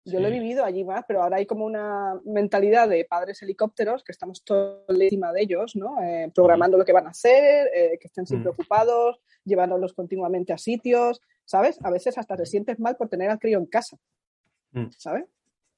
Yo 0.06 0.20
lo 0.20 0.28
he 0.28 0.32
Sí. 0.32 0.38
vivido 0.38 0.64
allí 0.64 0.84
más, 0.84 1.04
pero 1.08 1.22
ahora 1.22 1.38
hay 1.38 1.46
como 1.46 1.64
una 1.64 2.20
mentalidad 2.26 2.88
de 2.88 3.06
padres 3.06 3.40
helicópteros 3.42 4.04
que 4.04 4.12
estamos 4.12 4.44
todo 4.44 4.84
encima 4.88 5.32
de 5.32 5.42
ellos, 5.42 5.76
¿no? 5.76 6.00
Eh, 6.02 6.30
programando 6.34 6.76
lo 6.76 6.84
que 6.84 6.92
van 6.92 7.06
a 7.06 7.10
hacer, 7.10 7.68
eh, 7.74 7.98
que 7.98 8.08
estén 8.08 8.26
siempre 8.26 8.50
Mm. 8.50 8.54
ocupados, 8.54 9.18
llevándolos 9.44 9.94
continuamente 9.94 10.52
a 10.52 10.58
sitios, 10.58 11.20
¿sabes? 11.46 11.78
A 11.82 11.90
veces 11.90 12.18
hasta 12.18 12.36
te 12.36 12.44
sientes 12.44 12.78
mal 12.78 12.96
por 12.96 13.08
tener 13.08 13.30
al 13.30 13.38
crío 13.38 13.58
en 13.58 13.66
casa, 13.66 13.96
Mm. 14.72 14.88
¿sabes? 14.98 15.24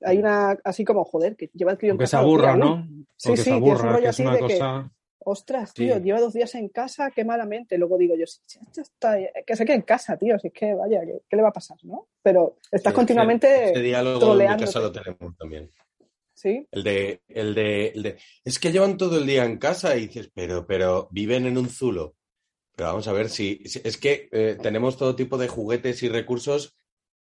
Hay 0.02 0.18
una, 0.18 0.58
así 0.64 0.84
como, 0.84 1.04
joder, 1.04 1.36
que 1.36 1.48
lleva 1.54 1.70
el 1.72 1.78
crío 1.78 1.90
en 1.90 1.94
Aunque 1.94 2.04
casa. 2.04 2.18
se 2.18 2.24
dos 2.24 2.36
días, 2.36 2.48
aburra, 2.50 2.56
¿no? 2.56 2.86
Sí, 3.16 3.28
Porque 3.28 3.36
sí, 3.36 3.42
se 3.44 3.50
un 3.50 3.56
aburra, 3.56 3.82
rollo 3.90 3.96
que 3.98 4.04
es 4.04 4.08
así 4.10 4.22
una 4.22 4.32
de 4.32 4.38
que- 4.40 4.46
Ostras, 5.28 5.72
Sí. 5.74 5.82
tío, 5.86 5.98
lleva 5.98 6.20
dos 6.20 6.34
días 6.34 6.54
en 6.54 6.68
casa, 6.68 7.10
qué 7.10 7.24
malamente. 7.24 7.76
Luego 7.78 7.98
digo 7.98 8.14
yo, 8.16 8.26
"Si 8.28 8.58
está, 8.80 9.18
que 9.44 9.56
se 9.56 9.64
quede 9.64 9.74
en 9.76 9.82
casa, 9.82 10.16
tío, 10.16 10.38
si 10.38 10.46
es 10.48 10.52
que, 10.52 10.72
vaya, 10.72 11.00
¿qué, 11.04 11.20
qué 11.28 11.34
le 11.36 11.42
va 11.42 11.48
a 11.48 11.52
pasar, 11.52 11.76
no? 11.82 12.06
Pero 12.22 12.58
estás 12.70 12.92
Sí, 12.92 12.94
continuamente 12.96 13.70
Ese 13.72 13.82
diálogo 13.82 14.14
en 14.14 14.20
mi 14.20 14.26
troleándote. 14.26 14.64
casa 14.66 14.78
lo 14.80 14.92
tenemos 14.92 15.36
también. 15.36 15.72
¿sí? 16.32 16.68
El 16.70 16.84
de, 16.84 17.22
el 17.28 17.54
de, 17.54 17.86
el 17.88 18.02
de, 18.04 18.18
es 18.44 18.58
que 18.60 18.70
llevan 18.70 18.96
todo 18.98 19.18
el 19.18 19.26
día 19.26 19.44
en 19.44 19.56
casa 19.58 19.96
y 19.96 20.06
dices, 20.06 20.30
pero, 20.32 20.64
pero 20.66 21.08
viven 21.10 21.46
en 21.46 21.58
un 21.58 21.68
zulo. 21.70 22.14
Pero 22.76 22.90
vamos 22.90 23.08
a 23.08 23.12
ver 23.12 23.28
si, 23.30 23.62
si- 23.64 23.80
es 23.82 23.96
que 23.96 24.28
eh, 24.30 24.56
tenemos 24.62 24.96
todo 24.96 25.16
tipo 25.16 25.38
de 25.38 25.48
juguetes 25.48 26.02
y 26.04 26.08
recursos 26.08 26.76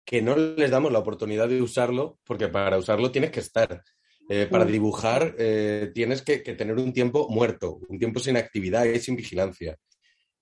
que 0.05 0.21
no 0.21 0.35
les 0.35 0.69
damos 0.69 0.91
la 0.91 0.99
oportunidad 0.99 1.47
de 1.47 1.61
usarlo, 1.61 2.19
porque 2.23 2.49
para 2.49 2.77
usarlo 2.77 3.09
tienes 3.11 3.31
que 3.31 3.39
estar. 3.39 3.81
Eh, 4.27 4.47
para 4.49 4.65
Mm. 4.65 4.71
dibujar 4.71 5.35
eh, 5.37 5.91
tienes 5.93 6.21
que, 6.23 6.41
que 6.41 6.53
tener 6.55 6.75
un 6.77 6.93
tiempo 6.93 7.27
muerto, 7.29 7.79
un 7.87 7.99
tiempo 7.99 8.19
sin 8.19 8.37
actividad 8.37 8.85
y 8.85 8.99
sin 8.99 9.15
vigilancia. 9.15 9.77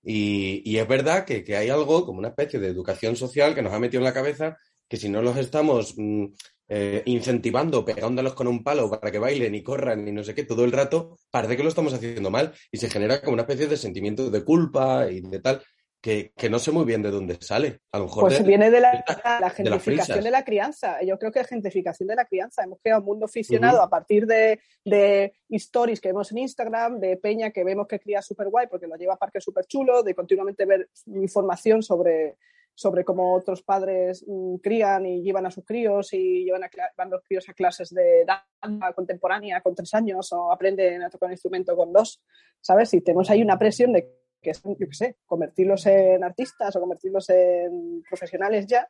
Y, 0.02 0.62
y 0.70 0.78
es 0.78 0.86
verdad 0.88 1.24
que, 1.24 1.44
que 1.44 1.56
hay 1.56 1.70
algo 1.70 2.04
como 2.04 2.18
una 2.18 2.28
especie 2.28 2.58
de 2.60 2.68
educación 2.68 3.16
social 3.16 3.54
que 3.54 3.62
nos 3.62 3.72
ha 3.72 3.78
metido 3.78 4.00
en 4.00 4.04
la 4.04 4.12
cabeza 4.14 4.56
que 4.88 4.96
si 4.98 5.08
no 5.08 5.22
los 5.22 5.36
estamos 5.38 5.94
mm, 5.96 6.26
eh, 6.68 7.02
incentivando, 7.06 7.84
pegándolos 7.84 8.34
con 8.34 8.46
un 8.46 8.62
palo 8.62 8.90
para 8.90 9.10
que 9.10 9.18
bailen 9.18 9.54
y 9.54 9.62
corran 9.62 10.06
y 10.06 10.12
no 10.12 10.22
sé 10.24 10.34
qué 10.34 10.44
todo 10.44 10.64
el 10.64 10.72
rato, 10.72 11.18
parece 11.30 11.56
que 11.56 11.62
lo 11.62 11.68
estamos 11.70 11.94
haciendo 11.94 12.30
mal 12.30 12.52
y 12.70 12.78
se 12.78 12.90
genera 12.90 13.20
como 13.20 13.34
una 13.34 13.42
especie 13.42 13.66
de 13.66 13.76
sentimiento 13.76 14.30
de 14.30 14.44
culpa 14.44 15.10
y 15.10 15.20
de 15.22 15.40
tal, 15.40 15.62
que, 16.04 16.32
que 16.36 16.50
no 16.50 16.58
sé 16.58 16.70
muy 16.70 16.84
bien 16.84 17.00
de 17.00 17.10
dónde 17.10 17.38
sale. 17.40 17.80
A 17.90 17.96
lo 17.98 18.04
mejor 18.04 18.24
Pues 18.24 18.36
de- 18.38 18.44
viene 18.44 18.70
de 18.70 18.78
la, 18.78 18.90
de 18.92 18.98
la 19.24 19.40
las 19.40 19.54
gentrificación 19.54 20.04
prisas. 20.18 20.24
de 20.24 20.30
la 20.30 20.44
crianza. 20.44 21.02
Yo 21.02 21.18
creo 21.18 21.32
que 21.32 21.40
es 21.40 21.46
gentrificación 21.46 22.08
de 22.08 22.14
la 22.14 22.26
crianza. 22.26 22.62
Hemos 22.62 22.78
creado 22.82 23.00
un 23.00 23.06
mundo 23.06 23.24
aficionado 23.24 23.78
Ujú. 23.78 23.86
a 23.86 23.88
partir 23.88 24.26
de, 24.26 24.60
de 24.84 25.32
stories 25.48 26.02
que 26.02 26.08
vemos 26.10 26.30
en 26.30 26.38
Instagram, 26.38 27.00
de 27.00 27.16
Peña 27.16 27.52
que 27.52 27.64
vemos 27.64 27.86
que 27.86 27.98
cría 28.00 28.20
súper 28.20 28.48
guay 28.50 28.66
porque 28.66 28.86
lo 28.86 28.96
lleva 28.96 29.14
a 29.14 29.16
parques 29.16 29.42
súper 29.42 29.64
chulos, 29.64 30.04
de 30.04 30.14
continuamente 30.14 30.66
ver 30.66 30.90
información 31.06 31.82
sobre, 31.82 32.36
sobre 32.74 33.02
cómo 33.02 33.34
otros 33.34 33.62
padres 33.62 34.24
mm, 34.28 34.56
crían 34.56 35.06
y 35.06 35.22
llevan 35.22 35.46
a 35.46 35.50
sus 35.50 35.64
críos 35.64 36.12
y 36.12 36.44
llevan 36.44 36.64
a, 36.64 36.70
van 36.98 37.08
los 37.08 37.22
críos 37.22 37.48
a 37.48 37.54
clases 37.54 37.88
de 37.94 38.26
danza 38.26 38.92
contemporánea 38.92 39.62
con 39.62 39.74
tres 39.74 39.94
años 39.94 40.30
o 40.34 40.52
aprenden 40.52 41.02
a 41.02 41.08
tocar 41.08 41.28
un 41.28 41.32
instrumento 41.32 41.74
con 41.74 41.94
dos. 41.94 42.22
¿Sabes? 42.60 42.92
Y 42.92 43.00
tenemos 43.00 43.30
ahí 43.30 43.42
una 43.42 43.58
presión 43.58 43.92
de 43.92 44.06
que 44.44 44.50
es, 44.50 44.62
yo 44.62 44.76
qué 44.78 44.94
sé, 44.94 45.16
convertirlos 45.26 45.84
en 45.86 46.22
artistas 46.22 46.76
o 46.76 46.80
convertirlos 46.80 47.28
en 47.30 48.04
profesionales 48.08 48.66
ya, 48.68 48.88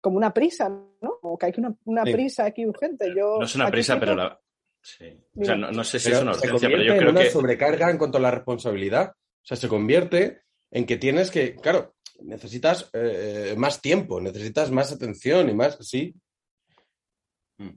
como 0.00 0.16
una 0.18 0.32
prisa, 0.32 0.68
¿no? 0.68 1.18
Como 1.20 1.36
que 1.36 1.46
hay 1.46 1.52
que 1.52 1.60
una, 1.60 1.74
una 1.84 2.04
Sí. 2.04 2.12
prisa 2.12 2.44
aquí 2.44 2.64
urgente. 2.66 3.08
Yo, 3.16 3.38
No 3.38 3.44
es 3.44 3.54
una 3.56 3.70
prisa, 3.70 3.98
pero 3.98 4.14
la. 4.14 4.38
Sí. 4.80 5.18
O 5.40 5.44
sea, 5.44 5.56
no, 5.56 5.70
no 5.72 5.82
sé 5.84 5.98
si 5.98 6.06
Pero 6.06 6.16
es 6.18 6.22
una 6.22 6.32
urgencia, 6.32 6.68
pero 6.68 6.82
yo 6.82 6.92
en 6.92 6.98
creo 6.98 7.10
una 7.10 7.22
que. 7.22 7.30
sobrecarga 7.30 7.90
en 7.90 7.98
cuanto 7.98 8.18
a 8.18 8.20
la 8.20 8.30
responsabilidad. 8.30 9.12
O 9.16 9.44
sea, 9.44 9.56
se 9.56 9.68
convierte 9.68 10.42
en 10.70 10.86
que 10.86 10.96
tienes 10.96 11.30
que, 11.30 11.56
claro, 11.56 11.94
necesitas 12.20 12.90
eh, 12.92 13.54
más 13.56 13.80
tiempo, 13.80 14.20
necesitas 14.20 14.70
más 14.70 14.92
atención 14.92 15.48
y 15.48 15.54
más, 15.54 15.78
sí. 15.80 16.14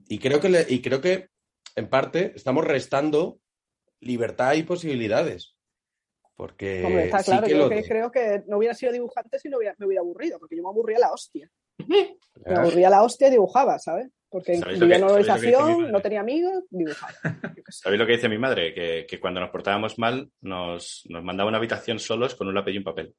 Y 0.08 0.18
creo 0.18 0.40
que, 0.40 0.48
le- 0.48 0.66
y 0.68 0.82
creo 0.82 1.00
que 1.00 1.28
en 1.76 1.88
parte 1.88 2.32
estamos 2.34 2.64
restando 2.64 3.38
libertad 4.00 4.54
y 4.54 4.62
posibilidades. 4.64 5.55
Porque 6.36 6.84
Hombre, 6.84 7.04
está 7.06 7.20
sí 7.20 7.30
claro, 7.30 7.46
que 7.46 7.52
yo 7.52 7.58
lo 7.58 7.68
que 7.70 7.74
de- 7.76 7.84
creo 7.88 8.10
que 8.10 8.42
no 8.46 8.58
hubiera 8.58 8.74
sido 8.74 8.92
dibujante 8.92 9.38
si 9.38 9.48
no 9.48 9.56
hubiera, 9.56 9.74
me 9.78 9.86
hubiera 9.86 10.02
aburrido, 10.02 10.38
porque 10.38 10.56
yo 10.56 10.62
me 10.62 10.68
aburría 10.68 10.98
la 10.98 11.10
hostia. 11.10 11.48
Me 11.88 12.54
aburría 12.54 12.90
la 12.90 13.02
hostia 13.02 13.28
y 13.28 13.30
dibujaba, 13.30 13.78
¿sabes? 13.78 14.08
Porque 14.28 14.54
en 14.54 14.60
¿Sabéis 14.60 14.80
lo 14.80 14.86
que- 14.86 14.94
vivía 14.94 15.58
en 15.58 15.64
madre? 15.78 15.92
no 15.92 16.00
tenía 16.02 16.20
amigos, 16.20 16.64
dibujaba. 16.68 17.12
¿Sabéis 17.70 17.98
lo 18.00 18.06
que 18.06 18.12
dice 18.12 18.28
mi 18.28 18.36
madre? 18.38 18.74
Que, 18.74 19.06
que 19.08 19.18
cuando 19.18 19.40
nos 19.40 19.50
portábamos 19.50 19.98
mal, 19.98 20.30
nos, 20.42 21.04
nos 21.08 21.24
mandaba 21.24 21.48
a 21.48 21.50
una 21.50 21.58
habitación 21.58 21.98
solos 21.98 22.34
con 22.34 22.48
un 22.48 22.54
lápiz 22.54 22.72
y 22.72 22.78
un 22.78 22.84
papel. 22.84 23.14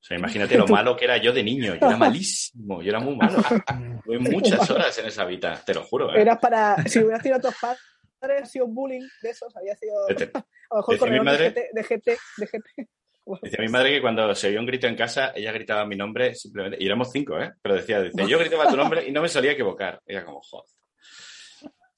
O 0.00 0.04
sea, 0.04 0.16
imagínate 0.16 0.56
lo 0.58 0.66
malo 0.68 0.96
que 0.96 1.06
era 1.06 1.16
yo 1.16 1.32
de 1.32 1.42
niño. 1.42 1.74
Yo 1.74 1.86
era 1.88 1.96
malísimo, 1.96 2.82
yo 2.82 2.88
era 2.90 3.00
muy 3.00 3.16
malo. 3.16 3.38
Tuve 4.04 4.18
muchas 4.20 4.70
horas 4.70 4.96
en 4.98 5.06
esa 5.06 5.22
habitación, 5.22 5.64
te 5.66 5.74
lo 5.74 5.82
juro. 5.84 6.14
¿eh? 6.14 6.20
Era 6.20 6.38
para, 6.38 6.76
si 6.86 7.00
hubiera 7.00 7.20
sido 7.20 7.36
otros 7.38 7.54
padres, 7.60 7.80
habría 8.22 8.46
sido 8.46 8.66
bullying 8.68 9.06
de 9.22 9.30
esos, 9.30 9.54
había 9.56 9.76
sido 9.76 9.94
a 10.08 10.12
lo 10.12 10.76
mejor 10.76 10.98
corredor 10.98 11.24
madre- 11.24 11.50
de 11.50 11.60
GT, 11.62 11.70
de 11.72 11.82
GT, 11.82 12.18
de 12.38 12.46
GT. 12.46 12.88
Decía 13.42 13.60
mi 13.60 13.68
madre 13.68 13.90
que 13.92 14.00
cuando 14.02 14.34
se 14.34 14.48
oía 14.48 14.58
un 14.58 14.66
grito 14.66 14.88
en 14.88 14.96
casa, 14.96 15.32
ella 15.34 15.52
gritaba 15.52 15.86
mi 15.86 15.94
nombre 15.94 16.34
simplemente. 16.34 16.76
Y 16.80 16.86
éramos 16.86 17.12
cinco, 17.12 17.38
¿eh? 17.40 17.52
Pero 17.62 17.76
decía, 17.76 18.00
decía 18.02 18.26
yo 18.26 18.38
gritaba 18.38 18.68
tu 18.68 18.76
nombre 18.76 19.06
y 19.06 19.12
no 19.12 19.22
me 19.22 19.28
solía 19.28 19.52
equivocar. 19.52 20.00
Era 20.04 20.24
como, 20.24 20.40
joder. 20.40 20.66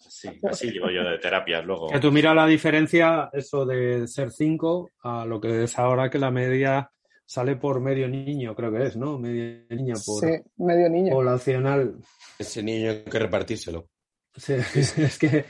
Así, 0.07 0.29
así 0.51 0.71
llevo 0.71 0.91
yo 0.91 1.03
de 1.03 1.19
terapias 1.19 1.65
luego. 1.65 1.89
Que 1.89 1.99
tú 1.99 2.13
mira 2.13 2.35
la 2.35 2.47
diferencia, 2.47 3.31
eso 3.33 3.65
de 3.65 4.07
ser 4.07 4.31
cinco 4.33 4.91
a 5.03 5.25
lo 5.25 5.41
que 5.41 5.65
es 5.65 5.79
ahora 5.79 6.11
que 6.11 6.19
la 6.19 6.31
media 6.31 6.91
sale 7.25 7.57
por 7.57 7.81
medio 7.81 8.07
niño, 8.07 8.55
creo 8.55 8.71
que 8.71 8.85
es, 8.85 8.97
¿no? 8.97 9.19
Medio 9.19 9.65
niño 9.71 9.95
por 10.05 10.21
sí, 10.21 10.43
medio 10.59 10.91
niño. 10.91 11.11
poblacional. 11.15 11.95
ese 12.39 12.63
niño 12.63 12.91
hay 12.91 13.03
que 13.05 13.19
repartírselo. 13.19 13.89
Sí, 14.37 14.55
es 14.75 15.19
que 15.19 15.45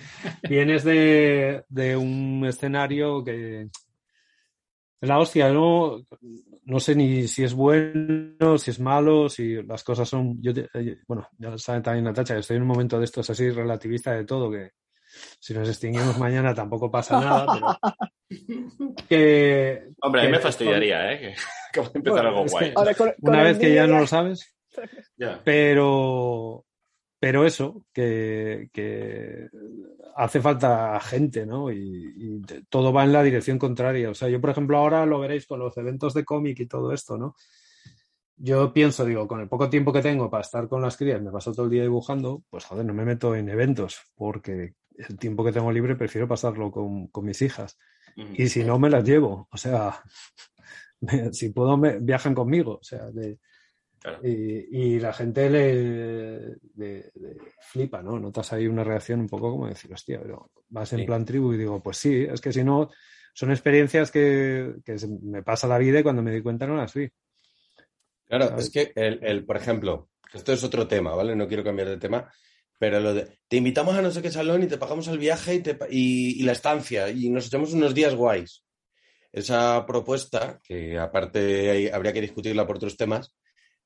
vienes 0.48 0.84
de, 0.84 1.64
de 1.68 1.96
un 1.96 2.44
escenario 2.46 3.24
que 3.24 3.68
la 5.00 5.18
hostia, 5.18 5.50
no, 5.52 6.02
no 6.64 6.80
sé 6.80 6.94
ni 6.94 7.26
si 7.28 7.44
es 7.44 7.52
bueno, 7.54 8.56
si 8.58 8.70
es 8.70 8.80
malo, 8.80 9.28
si 9.28 9.62
las 9.62 9.84
cosas 9.84 10.08
son. 10.08 10.40
Yo 10.40 10.54
te- 10.54 10.68
eh, 10.74 10.98
bueno, 11.06 11.28
ya 11.38 11.56
sabe 11.58 11.80
también 11.82 12.04
Natacha, 12.04 12.34
que 12.34 12.40
estoy 12.40 12.56
en 12.56 12.62
un 12.62 12.68
momento 12.68 12.98
de 12.98 13.04
estos 13.04 13.28
así 13.28 13.50
relativista 13.50 14.12
de 14.12 14.24
todo, 14.24 14.50
que 14.50 14.70
si 15.40 15.52
nos 15.54 15.68
extinguimos 15.68 16.18
mañana 16.18 16.54
tampoco 16.54 16.90
pasa 16.90 17.20
nada, 17.20 17.46
pero 17.52 17.78
que, 19.08 19.88
Hombre, 20.00 20.20
a 20.22 20.24
mí 20.24 20.28
que 20.30 20.36
me 20.36 20.40
fastidiaría, 20.40 21.12
¿eh? 21.12 21.18
Que, 21.20 21.34
que 21.72 21.80
va 21.80 21.86
a 21.86 21.90
empezar 21.94 22.12
Bueno, 22.22 22.28
algo 22.28 22.44
es 22.46 22.52
guay. 22.52 22.68
que- 22.68 22.72
Ahora, 22.76 22.94
con- 22.94 23.14
con 23.20 23.34
una 23.34 23.42
vez 23.42 23.58
que 23.58 23.74
ya 23.74 23.86
no 23.86 23.98
lo 24.00 24.06
sabes, 24.06 24.54
Ya. 25.16 25.40
pero 25.44 26.64
pero 27.24 27.46
eso, 27.46 27.86
que, 27.90 28.68
que 28.70 29.48
hace 30.14 30.42
falta 30.42 31.00
gente, 31.00 31.46
¿no? 31.46 31.72
Y, 31.72 32.12
y 32.18 32.40
todo 32.68 32.92
va 32.92 33.02
en 33.02 33.14
la 33.14 33.22
dirección 33.22 33.58
contraria. 33.58 34.10
O 34.10 34.14
sea, 34.14 34.28
yo, 34.28 34.42
por 34.42 34.50
ejemplo, 34.50 34.76
ahora 34.76 35.06
lo 35.06 35.20
veréis 35.20 35.46
con 35.46 35.58
los 35.58 35.74
eventos 35.78 36.12
de 36.12 36.22
cómic 36.22 36.60
y 36.60 36.66
todo 36.66 36.92
esto, 36.92 37.16
¿no? 37.16 37.34
Yo 38.36 38.74
pienso, 38.74 39.06
digo, 39.06 39.26
con 39.26 39.40
el 39.40 39.48
poco 39.48 39.70
tiempo 39.70 39.90
que 39.90 40.02
tengo 40.02 40.28
para 40.28 40.42
estar 40.42 40.68
con 40.68 40.82
las 40.82 40.98
crías, 40.98 41.22
me 41.22 41.30
paso 41.30 41.50
todo 41.54 41.64
el 41.64 41.72
día 41.72 41.80
dibujando, 41.84 42.42
pues 42.50 42.66
joder, 42.66 42.84
no 42.84 42.92
me 42.92 43.06
meto 43.06 43.34
en 43.34 43.48
eventos, 43.48 44.02
porque 44.14 44.74
el 44.94 45.18
tiempo 45.18 45.42
que 45.46 45.52
tengo 45.52 45.72
libre 45.72 45.96
prefiero 45.96 46.28
pasarlo 46.28 46.70
con, 46.70 47.06
con 47.06 47.24
mis 47.24 47.40
hijas. 47.40 47.78
Y 48.34 48.48
si 48.48 48.64
no, 48.64 48.78
me 48.78 48.90
las 48.90 49.02
llevo. 49.02 49.48
O 49.50 49.56
sea, 49.56 50.02
si 51.32 51.48
puedo, 51.54 51.78
me, 51.78 52.00
viajan 52.00 52.34
conmigo. 52.34 52.72
O 52.72 52.84
sea, 52.84 53.10
de, 53.10 53.38
Claro. 54.04 54.20
y, 54.22 54.68
y 54.94 55.00
la 55.00 55.14
gente 55.14 55.48
le, 55.48 56.38
le- 56.76 57.10
le 57.14 57.36
flipa, 57.60 58.02
¿no? 58.02 58.18
Notas 58.20 58.52
ahí 58.52 58.66
una 58.66 58.84
reacción 58.84 59.20
un 59.20 59.28
poco 59.28 59.50
como 59.52 59.66
decir, 59.66 59.90
hostia, 59.94 60.20
pero 60.20 60.50
vas 60.68 60.92
en 60.92 60.98
Sí. 61.00 61.06
plan 61.06 61.24
tribu 61.24 61.54
y 61.54 61.56
digo, 61.56 61.82
pues 61.82 61.96
sí, 61.96 62.26
es 62.30 62.38
que 62.42 62.52
si 62.52 62.62
no, 62.62 62.90
son 63.32 63.50
experiencias 63.50 64.10
que, 64.10 64.74
que 64.84 64.96
me 65.22 65.42
pasa 65.42 65.66
la 65.66 65.78
vida 65.78 66.00
y 66.00 66.02
cuando 66.02 66.20
me 66.22 66.32
di 66.32 66.42
cuenta 66.42 66.66
no 66.66 66.76
las 66.76 66.92
vi. 66.92 67.08
Claro, 68.26 68.48
¿sabes? 68.48 68.66
es 68.66 68.70
que 68.72 68.92
el, 68.94 69.20
el, 69.24 69.46
por 69.46 69.56
ejemplo, 69.56 70.10
esto 70.34 70.52
es 70.52 70.62
otro 70.64 70.86
tema, 70.86 71.14
¿vale? 71.14 71.34
No 71.34 71.48
quiero 71.48 71.64
cambiar 71.64 71.88
de 71.88 71.96
tema, 71.96 72.30
pero 72.78 73.00
lo 73.00 73.14
de 73.14 73.38
te 73.48 73.56
invitamos 73.56 73.94
a 73.96 74.02
no 74.02 74.10
sé 74.10 74.20
qué 74.20 74.30
salón 74.30 74.62
y 74.64 74.66
te 74.66 74.76
pagamos 74.76 75.08
el 75.08 75.18
viaje 75.18 75.54
y, 75.54 75.60
te 75.60 75.78
y, 75.90 76.40
y 76.40 76.44
la 76.44 76.52
estancia 76.52 77.08
y 77.08 77.30
nos 77.30 77.46
echamos 77.46 77.72
unos 77.72 77.94
días 77.94 78.14
guays. 78.14 78.62
esa 79.32 79.84
propuesta, 79.86 80.60
que 80.62 80.98
aparte 80.98 81.70
hay- 81.70 81.88
habría 81.88 82.12
que 82.12 82.20
discutirla 82.20 82.66
por 82.66 82.76
otros 82.76 82.96
temas, 82.96 83.34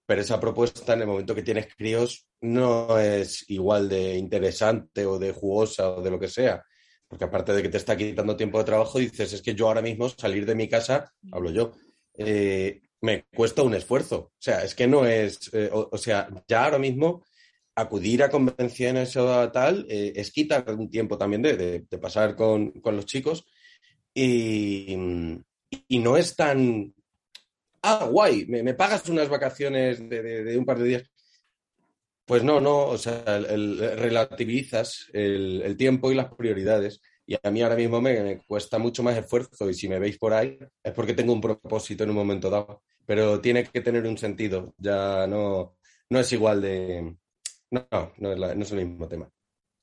pero 0.08 0.22
esa 0.22 0.40
propuesta 0.40 0.94
en 0.94 1.02
el 1.02 1.06
momento 1.06 1.34
que 1.34 1.42
tienes 1.42 1.68
críos 1.76 2.26
no 2.40 2.98
es 2.98 3.44
igual 3.50 3.90
de 3.90 4.16
interesante 4.16 5.04
o 5.04 5.18
de 5.18 5.32
jugosa 5.32 5.90
o 5.90 6.02
de 6.02 6.10
lo 6.10 6.18
que 6.18 6.28
sea. 6.28 6.64
Porque 7.06 7.24
aparte 7.26 7.52
de 7.52 7.62
que 7.62 7.68
te 7.68 7.76
está 7.76 7.94
quitando 7.94 8.34
tiempo 8.36 8.56
de 8.58 8.64
trabajo, 8.64 8.98
dices, 8.98 9.34
es 9.34 9.42
que 9.42 9.54
yo 9.54 9.68
ahora 9.68 9.82
mismo 9.82 10.08
salir 10.08 10.46
de 10.46 10.54
mi 10.54 10.66
casa, 10.66 11.12
hablo 11.30 11.50
yo, 11.50 11.72
eh, 12.16 12.80
me 13.02 13.24
cuesta 13.36 13.62
un 13.62 13.74
esfuerzo. 13.74 14.16
O 14.16 14.32
sea, 14.38 14.64
es 14.64 14.74
que 14.74 14.86
no 14.86 15.04
es, 15.04 15.50
eh, 15.52 15.68
o, 15.72 15.98
sea, 15.98 16.28
ya 16.48 16.64
ahora 16.64 16.78
mismo 16.78 17.24
acudir 17.76 18.22
a 18.22 18.30
convenciones 18.30 19.14
o 19.16 19.50
tal 19.52 19.84
eh, 19.90 20.12
es 20.16 20.30
quitar 20.32 20.64
un 20.74 20.90
tiempo 20.90 21.18
también 21.18 21.42
de, 21.42 21.56
de- 21.56 21.80
de 21.90 21.98
pasar 21.98 22.34
con, 22.34 22.72
con 22.80 22.96
los 22.96 23.04
chicos 23.06 23.44
y, 24.14 24.96
y 25.88 25.98
no 25.98 26.16
es 26.16 26.34
tan, 26.34 26.94
ah, 27.88 28.04
guay, 28.06 28.46
me, 28.46 28.62
me 28.62 28.74
pagas 28.74 29.08
unas 29.08 29.28
vacaciones 29.28 29.98
de, 30.08 30.22
de- 30.22 30.44
de 30.44 30.58
un 30.58 30.64
par 30.64 30.78
de 30.78 30.84
días. 30.84 31.10
Pues 32.24 32.44
no, 32.44 32.60
no, 32.60 32.86
o 32.86 32.98
sea, 32.98 33.22
el- 33.26 33.46
el- 33.46 33.98
relativizas 33.98 35.06
el, 35.12 35.62
el 35.62 35.76
tiempo 35.76 36.12
y 36.12 36.14
las 36.14 36.32
prioridades. 36.34 37.00
Y 37.26 37.36
a 37.42 37.50
mí 37.50 37.62
ahora 37.62 37.76
mismo 37.76 38.00
me, 38.00 38.22
me 38.22 38.38
cuesta 38.46 38.78
mucho 38.78 39.02
más 39.02 39.16
esfuerzo 39.16 39.68
y 39.68 39.74
si 39.74 39.88
me 39.88 39.98
veis 39.98 40.18
por 40.18 40.32
ahí 40.32 40.58
es 40.82 40.92
porque 40.92 41.12
tengo 41.14 41.32
un 41.32 41.40
propósito 41.40 42.04
en 42.04 42.10
un 42.10 42.16
momento 42.16 42.48
dado. 42.50 42.82
Pero 43.06 43.40
tiene 43.40 43.64
que 43.64 43.80
tener 43.80 44.06
un 44.06 44.18
sentido, 44.18 44.74
ya 44.78 45.26
no, 45.26 45.76
no 46.10 46.18
es 46.20 46.32
igual 46.32 46.60
de... 46.60 47.16
No, 47.70 47.86
no 48.18 48.32
es, 48.32 48.38
la- 48.38 48.54
no 48.54 48.62
es 48.62 48.72
el 48.72 48.86
mismo 48.86 49.08
tema. 49.08 49.28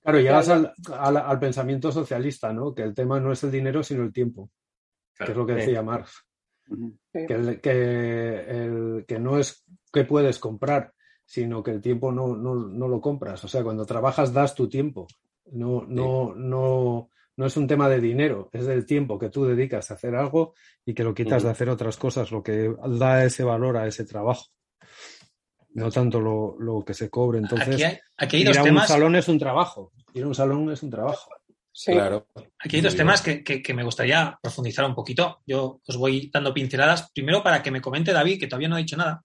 Claro, 0.04 0.20
llegas 0.20 0.50
al, 0.50 0.72
al- 0.94 1.18
al 1.18 1.40
pensamiento 1.40 1.92
socialista, 1.92 2.54
¿no? 2.54 2.74
Que 2.76 2.84
el 2.84 2.94
tema 2.94 3.20
no 3.20 3.32
es 3.32 3.44
el 3.44 3.52
dinero, 3.52 3.82
sino 3.84 4.04
el 4.04 4.14
tiempo, 4.14 4.52
que 5.18 5.24
es 5.32 5.36
lo 5.36 5.46
que 5.48 5.54
Sí. 5.54 5.60
decía 5.62 5.82
Marx. 5.82 6.25
Que, 7.12 7.34
el- 7.34 7.62
que, 7.62 7.72
el- 8.50 9.06
que 9.08 9.20
no 9.20 9.38
es 9.38 9.64
que 9.94 10.04
puedes 10.04 10.40
comprar, 10.40 10.94
sino 11.26 11.64
que 11.64 11.72
el 11.72 11.82
tiempo 11.82 12.12
no, 12.12 12.36
no, 12.36 12.56
no 12.56 12.88
lo 12.88 13.00
compras. 13.02 13.44
O 13.44 13.48
sea, 13.48 13.64
cuando 13.64 13.86
trabajas 13.86 14.34
das 14.34 14.54
tu 14.56 14.68
tiempo. 14.68 15.08
No, 15.52 15.86
no, 15.88 16.34
no, 16.36 17.10
no 17.38 17.46
es 17.46 17.56
un 17.58 17.68
tema 17.68 17.88
de 17.88 18.00
dinero, 18.02 18.50
es 18.52 18.66
del 18.66 18.86
tiempo 18.86 19.20
que 19.20 19.30
tú 19.30 19.46
dedicas 19.46 19.92
a 19.92 19.94
hacer 19.94 20.16
algo 20.16 20.54
y 20.84 20.94
que 20.96 21.04
lo 21.04 21.14
quitas 21.14 21.44
de 21.44 21.50
hacer 21.52 21.70
otras 21.70 21.98
cosas, 21.98 22.32
lo 22.32 22.42
que 22.42 22.74
da 23.00 23.24
ese 23.24 23.44
valor 23.44 23.78
a 23.78 23.86
ese 23.88 24.06
trabajo. 24.06 24.46
No 25.74 25.92
tanto 25.92 26.20
lo, 26.22 26.56
lo 26.60 26.84
que 26.86 26.94
se 26.94 27.10
cobre. 27.10 27.40
Entonces, 27.40 27.76
Aquí 27.76 27.84
hay, 27.84 27.98
aquí 28.18 28.36
hay 28.38 28.42
ir 28.44 28.48
dos 28.48 28.58
a 28.58 28.64
un 28.64 28.68
salón 28.94 29.16
es 29.18 29.28
un 29.28 29.38
trabajo. 29.40 29.92
Ir 30.14 30.24
a 30.24 30.28
un 30.28 30.36
salón 30.36 30.72
es 30.72 30.82
un 30.84 30.90
trabajo. 30.90 31.30
Sí. 31.78 31.92
Claro. 31.92 32.28
Aquí 32.58 32.78
hay 32.78 32.82
dos 32.82 32.96
temas 32.96 33.22
que, 33.22 33.44
que- 33.44 33.62
que 33.62 33.74
me 33.74 33.84
gustaría 33.84 34.40
profundizar 34.42 34.86
un 34.86 34.96
poquito. 34.96 35.42
Yo 35.46 35.82
os 35.86 35.98
voy 35.98 36.30
dando 36.34 36.54
pinceladas. 36.54 37.12
Primero, 37.12 37.44
para 37.44 37.62
que 37.62 37.70
me 37.70 37.82
comente 37.82 38.14
David, 38.14 38.40
que 38.40 38.48
todavía 38.48 38.70
no 38.70 38.76
ha 38.76 38.80
dicho 38.80 38.96
nada. 38.96 39.22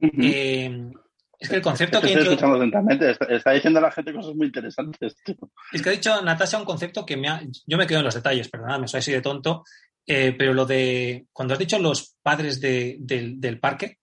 Eh, 0.00 0.90
es 1.38 1.48
que 1.48 1.56
el 1.56 1.62
concepto 1.62 2.00
que, 2.00 2.08
estoy 2.08 2.22
escuchando 2.24 2.56
atentamente. 2.56 3.10
Está, 3.12 3.26
está 3.26 3.50
diciendo 3.52 3.80
la 3.80 3.92
gente 3.92 4.12
cosas 4.12 4.34
muy 4.34 4.46
interesantes. 4.46 5.14
tío. 5.24 5.36
es 5.72 5.80
que 5.80 5.88
ha 5.88 5.92
dicho 5.92 6.20
Natasha 6.22 6.58
un 6.58 6.64
concepto 6.64 7.06
que 7.06 7.16
me 7.16 7.28
ha, 7.28 7.40
yo 7.66 7.78
me 7.78 7.86
quedo 7.86 8.00
en 8.00 8.06
los 8.06 8.14
detalles, 8.14 8.48
perdonadme, 8.48 8.88
soy 8.88 8.98
así 8.98 9.12
de 9.12 9.20
tonto. 9.22 9.62
Eh, 10.08 10.34
pero 10.36 10.54
lo 10.54 10.66
de 10.66 11.26
cuando 11.32 11.54
has 11.54 11.58
dicho 11.60 11.78
los 11.78 12.16
padres 12.20 12.60
de- 12.60 12.96
del, 12.98 13.40
del 13.40 13.60
parque, 13.60 13.98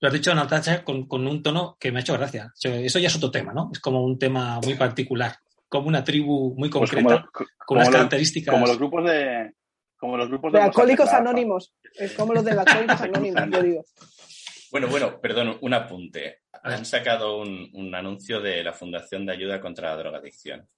lo 0.00 0.08
has 0.08 0.14
dicho 0.14 0.34
Natasha 0.34 0.82
con, 0.84 1.06
con 1.06 1.26
un 1.26 1.42
tono 1.42 1.76
que 1.78 1.92
me 1.92 1.98
ha 1.98 2.02
hecho 2.02 2.14
gracia. 2.14 2.52
Eso 2.60 2.98
ya 2.98 3.06
es 3.08 3.16
otro 3.16 3.30
tema, 3.30 3.52
¿no? 3.52 3.70
Es 3.72 3.78
como 3.80 4.02
un 4.04 4.18
tema 4.18 4.60
muy 4.64 4.74
particular, 4.74 5.36
como 5.68 5.88
una 5.88 6.02
tribu 6.04 6.54
muy 6.56 6.68
Pues 6.70 6.90
concreta, 6.90 7.08
como, 7.20 7.30
con 7.32 7.46
como 7.66 7.78
unas 7.80 7.88
los- 7.88 7.96
características. 7.96 8.52
como 8.54 8.66
los 8.66 8.78
grupos 8.78 9.04
de. 9.04 9.52
Como 9.96 10.16
los 10.16 10.28
grupos 10.28 10.52
De 10.52 10.58
los 10.58 10.66
alcohólicos 10.66 11.08
anónimos. 11.12 11.74
Es 11.94 12.12
como 12.12 12.32
los 12.34 12.44
de 12.44 12.52
alcohólicos 12.52 13.00
anónimos, 13.00 13.42
yo 13.50 13.62
digo. 13.62 13.84
Bueno, 14.70 14.86
bueno, 14.88 15.20
perdón, 15.20 15.58
un 15.60 15.74
apunte. 15.74 16.40
Han 16.62 16.84
sacado 16.84 17.38
un, 17.40 17.68
un 17.72 17.94
anuncio 17.94 18.40
de 18.40 18.62
la 18.62 18.72
Fundación 18.72 19.26
de 19.26 19.32
Ayuda 19.32 19.60
contra 19.60 19.90
la 19.90 19.96
Drogadicción. 19.96 20.68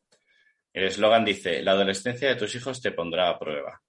El 0.73 0.85
eslogan 0.85 1.25
dice, 1.25 1.63
la 1.63 1.73
adolescencia 1.73 2.29
de 2.29 2.37
tus 2.37 2.55
hijos 2.55 2.81
te 2.81 2.93
pondrá 2.93 3.29
a 3.29 3.39
prueba. 3.39 3.81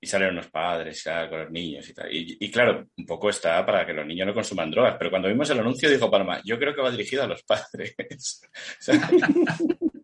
Y 0.00 0.06
salen 0.06 0.30
unos 0.30 0.48
padres 0.48 1.02
ya 1.02 1.28
con 1.28 1.40
los 1.40 1.50
niños 1.50 1.88
y 1.88 1.94
tal. 1.94 2.12
Y, 2.12 2.36
y 2.40 2.50
claro, 2.50 2.86
un 2.96 3.06
poco 3.06 3.30
está 3.30 3.64
para 3.64 3.86
que 3.86 3.92
los 3.92 4.06
niños 4.06 4.26
no 4.26 4.34
consuman 4.34 4.70
drogas. 4.70 4.96
Pero 4.98 5.10
cuando 5.10 5.28
vimos 5.28 5.48
el 5.50 5.58
anuncio 5.60 5.88
dijo 5.90 6.10
Palma, 6.10 6.40
yo 6.44 6.58
creo 6.58 6.74
que 6.74 6.82
va 6.82 6.90
dirigido 6.90 7.22
a 7.22 7.26
los 7.26 7.42
padres. 7.42 7.94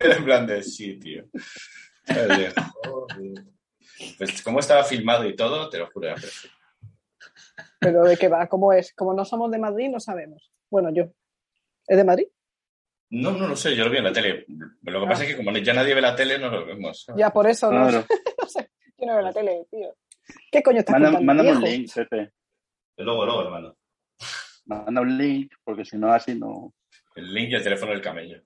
Era 0.04 0.16
en 0.16 0.24
plan 0.24 0.46
de 0.46 0.62
sí, 0.62 0.98
tío. 0.98 1.24
Pues 4.18 4.42
cómo 4.42 4.60
estaba 4.60 4.84
filmado 4.84 5.24
y 5.26 5.36
todo, 5.36 5.68
te 5.68 5.78
lo 5.78 5.90
juro, 5.90 6.06
era 6.08 6.14
perfecto. 6.16 6.56
Pero 7.80 8.02
de 8.04 8.16
qué 8.16 8.28
va, 8.28 8.46
¿cómo 8.48 8.72
es? 8.72 8.92
Como 8.94 9.14
no 9.14 9.24
somos 9.24 9.50
de 9.50 9.58
Madrid, 9.58 9.88
no 9.90 10.00
sabemos. 10.00 10.50
Bueno, 10.70 10.90
yo. 10.92 11.04
¿Es 11.86 11.96
de 11.96 12.04
Madrid? 12.04 12.26
No, 13.10 13.30
no 13.32 13.46
lo 13.46 13.56
sé, 13.56 13.76
yo 13.76 13.84
lo 13.84 13.90
vi 13.90 13.98
en 13.98 14.04
la 14.04 14.12
tele. 14.12 14.46
Lo 14.82 15.00
que 15.00 15.06
pasa 15.06 15.22
es 15.24 15.30
que 15.30 15.36
como 15.36 15.56
ya 15.56 15.74
nadie 15.74 15.94
ve 15.94 16.00
la 16.00 16.16
tele, 16.16 16.38
no 16.38 16.48
lo 16.50 16.66
vemos. 16.66 17.06
Ya 17.16 17.30
por 17.30 17.46
eso 17.46 17.70
no, 17.70 17.88
Claro. 17.88 18.06
no 18.42 18.48
sé. 18.48 18.70
Yo 18.98 19.06
no 19.06 19.14
veo 19.14 19.22
la 19.22 19.32
tele, 19.32 19.66
tío. 19.70 19.94
¿Qué 20.50 20.62
coño 20.62 20.78
estás 20.80 20.94
Manda- 20.94 21.10
contando, 21.18 21.26
Mándame 21.44 21.56
un 21.58 21.62
link, 21.62 21.92
Pepe. 21.94 22.32
Luego, 22.96 23.24
luego, 23.26 23.42
hermano. 23.42 23.76
Manda 24.64 25.00
un 25.02 25.18
link, 25.18 25.52
porque 25.62 25.84
si 25.84 25.96
no, 25.98 26.12
así 26.12 26.34
no. 26.34 26.72
El 27.14 27.32
link 27.32 27.50
y 27.50 27.54
el 27.54 27.62
teléfono 27.62 27.92
del 27.92 28.00
camello. 28.00 28.42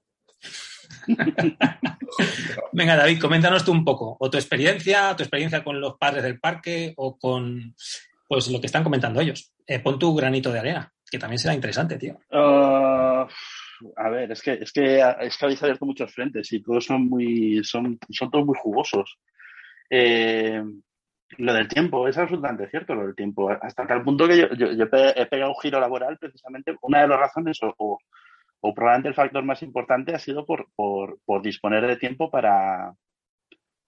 Venga, 2.73 2.97
David, 2.97 3.21
coméntanos 3.21 3.65
tú 3.65 3.73
un 3.73 3.85
poco, 3.85 4.17
o 4.19 4.31
tu 4.31 4.37
experiencia, 4.37 5.15
tu 5.17 5.23
experiencia 5.23 5.63
con 5.65 5.81
los 5.81 5.97
padres 5.99 6.23
del 6.23 6.39
parque, 6.41 6.93
o 6.97 7.19
con 7.19 7.75
pues 8.29 8.49
lo 8.51 8.61
que 8.61 8.67
están 8.67 8.85
comentando 8.85 9.21
ellos. 9.21 9.53
Eh, 9.67 9.81
pon 9.81 9.99
tu 9.99 10.15
granito 10.15 10.53
de 10.53 10.59
arena, 10.59 10.93
que 11.11 11.19
también 11.19 11.39
será 11.39 11.55
interesante, 11.55 11.97
tío. 11.99 12.19
Ah, 12.31 13.27
a 13.97 14.09
ver, 14.11 14.33
es 14.33 14.43
que, 14.43 14.53
es 14.55 14.73
que 14.73 15.01
es 15.21 15.37
que 15.39 15.45
habéis 15.45 15.63
abierto 15.63 15.87
muchos 15.87 16.13
frentes 16.13 16.53
y 16.53 16.63
todos 16.63 16.85
son 16.85 17.09
muy, 17.09 17.63
son, 17.65 17.99
son 18.11 18.31
todos 18.31 18.45
muy 18.45 18.57
jugosos. 18.59 19.19
Eh, 19.91 20.63
lo 21.39 21.53
del 21.53 21.69
tiempo, 21.69 22.09
es 22.09 22.17
absolutamente 22.17 22.69
cierto 22.69 22.95
lo 22.95 23.07
del 23.07 23.15
tiempo. 23.15 23.51
Hasta 23.51 23.87
tal 23.87 24.03
punto 24.03 24.27
que 24.27 24.39
yo, 24.39 24.47
he 24.57 25.27
pegado 25.27 25.51
un 25.51 25.61
giro 25.63 25.79
laboral 25.81 26.17
precisamente. 26.19 26.75
Una 26.83 27.03
de 27.03 27.09
las 27.09 27.21
razones, 27.21 27.63
o, 27.63 27.75
o- 27.79 27.99
o 28.61 28.75
probablemente 28.75 29.09
el 29.09 29.15
factor 29.15 29.45
más 29.45 29.63
importante, 29.63 30.15
ha 30.15 30.19
sido 30.19 30.45
por, 30.45 30.69
por, 30.75 31.19
por 31.25 31.43
disponer 31.43 31.87
de 31.87 31.97
tiempo 31.97 32.31
para, 32.31 32.95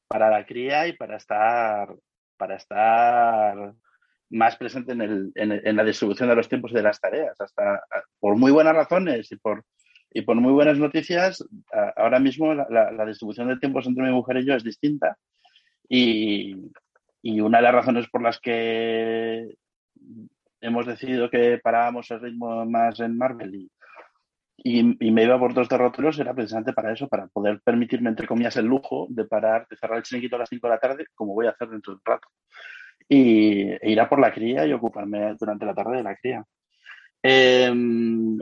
para 0.09 0.31
la 0.31 0.47
cría 0.47 0.87
y 0.87 0.93
para 0.93 1.17
estar, 1.17 1.95
para 2.37 2.57
estar 2.57 3.75
más 4.31 4.57
presente 4.57 4.93
en, 4.93 5.01
el, 5.03 5.33
en, 5.35 5.77
la 5.77 5.85
distribución 5.85 6.29
de 6.29 6.37
los 6.37 6.49
tiempos 6.49 6.71
y 6.71 6.75
de 6.75 6.83
las 6.83 7.01
tareas. 7.01 7.41
Hasta 7.41 7.83
por 8.21 8.37
muy 8.37 8.53
buenas 8.53 8.77
razones 8.77 9.31
y 9.33 9.37
por, 9.37 9.65
y 10.13 10.23
por 10.23 10.37
muy 10.37 10.53
buenas 10.53 10.79
noticias, 10.79 11.45
ahora 11.97 12.21
mismo 12.21 12.55
la 12.55 13.07
distribución 13.07 13.49
de 13.49 13.59
tiempos 13.59 13.87
entre 13.87 14.05
mi 14.05 14.13
mujer 14.13 14.37
y 14.39 14.47
yo 14.47 14.55
es 14.55 14.63
distinta. 14.63 15.17
Y, 15.89 16.71
y 17.23 17.41
una 17.41 17.59
de 17.59 17.65
las 17.65 17.75
razones 17.75 18.09
por 18.09 18.23
las 18.23 18.39
que 18.41 19.55
hemos 20.61 20.87
decidido 20.87 21.31
que 21.31 21.59
parábamos 21.59 22.11
el 22.11 22.21
ritmo 22.21 22.65
más 22.67 23.01
en 23.01 23.17
Marvel 23.17 23.55
y, 23.55 23.71
y, 24.63 25.07
y 25.07 25.11
me 25.11 25.25
iba 25.25 25.39
por 25.39 25.55
dos 25.55 25.69
derroteros 25.69 26.19
era 26.19 26.35
precisamente 26.35 26.73
para 26.73 26.93
eso, 26.93 27.09
para 27.09 27.27
poder 27.29 27.61
permitirme, 27.63 28.09
entre 28.11 28.27
comillas, 28.27 28.57
el 28.57 28.67
lujo 28.67 29.07
de 29.11 29.25
parar, 29.25 29.67
de 29.69 29.77
cerrar 29.77 29.99
el 29.99 30.03
chiringuito 30.05 30.37
a 30.37 30.41
las 30.41 30.49
5 30.49 30.67
de 30.67 30.73
la 30.75 30.81
tarde, 30.81 31.07
como 31.15 31.35
voy 31.35 31.47
a 31.47 31.51
hacer 31.51 31.69
dentro 31.69 31.93
de 31.93 31.97
un 31.97 32.03
rato. 32.05 32.29
Y 33.09 33.63
e 33.71 33.81
ir 33.91 34.01
a 34.01 34.09
por 34.09 34.21
la 34.21 34.33
cría 34.33 34.67
y 34.67 34.73
ocuparme 34.73 35.35
durante 35.39 35.67
la 35.67 35.75
tarde 35.75 35.97
de 35.97 36.03
la 36.03 36.15
cría. 36.17 36.45
Eh, 37.23 37.67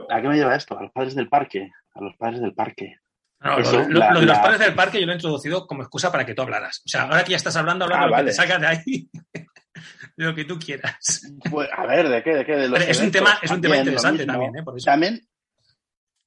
¿A 0.09 0.21
qué 0.21 0.27
me 0.27 0.35
lleva 0.35 0.55
esto? 0.55 0.77
A 0.77 0.83
los 0.83 0.91
padres 0.91 1.15
del 1.15 1.27
parque. 1.29 1.69
A 1.95 2.01
los 2.01 2.15
padres 2.17 2.39
del 2.41 2.53
parque. 2.53 2.95
No, 3.41 3.51
lo- 3.55 3.59
Eso, 3.59 3.79
lo, 3.89 3.99
la- 3.99 4.11
lo 4.13 4.19
de 4.19 4.25
los 4.27 4.35
la- 4.37 4.41
padres 4.43 4.59
del 4.59 4.75
parque 4.75 4.99
yo 4.99 5.05
lo 5.05 5.13
he 5.13 5.15
introducido 5.15 5.65
como 5.65 5.81
excusa 5.81 6.11
para 6.11 6.25
que 6.25 6.33
tú 6.33 6.41
hablaras. 6.43 6.81
O 6.85 6.89
sea, 6.89 7.03
ahora 7.03 7.23
que 7.23 7.31
ya 7.31 7.37
estás 7.37 7.55
hablando, 7.55 7.85
habla 7.85 7.97
Ah, 8.01 8.05
de 8.05 8.09
lo 8.11 8.17
que 8.17 8.23
te 8.25 8.31
sacas 8.33 8.61
de 8.61 8.67
ahí, 8.67 9.09
de 9.33 9.45
lo 10.17 10.35
que 10.35 10.45
tú 10.45 10.59
quieras. 10.59 11.33
Pues, 11.49 11.69
a 11.75 11.85
ver, 11.87 12.09
¿de 12.09 12.21
qué? 12.23 12.35
¿De 12.35 12.45
qué? 12.45 12.51
De 12.57 12.67
los 12.69 12.77
Pero 12.79 12.91
es 12.91 13.01
un 13.01 13.11
tema, 13.11 13.37
es 13.41 13.49
un 13.51 13.61
tema 13.61 13.77
interesante 13.77 14.25
también, 14.25 14.57
¿eh? 14.57 14.63
Por 14.63 14.77
eso. 14.77 14.85
También, 14.85 15.19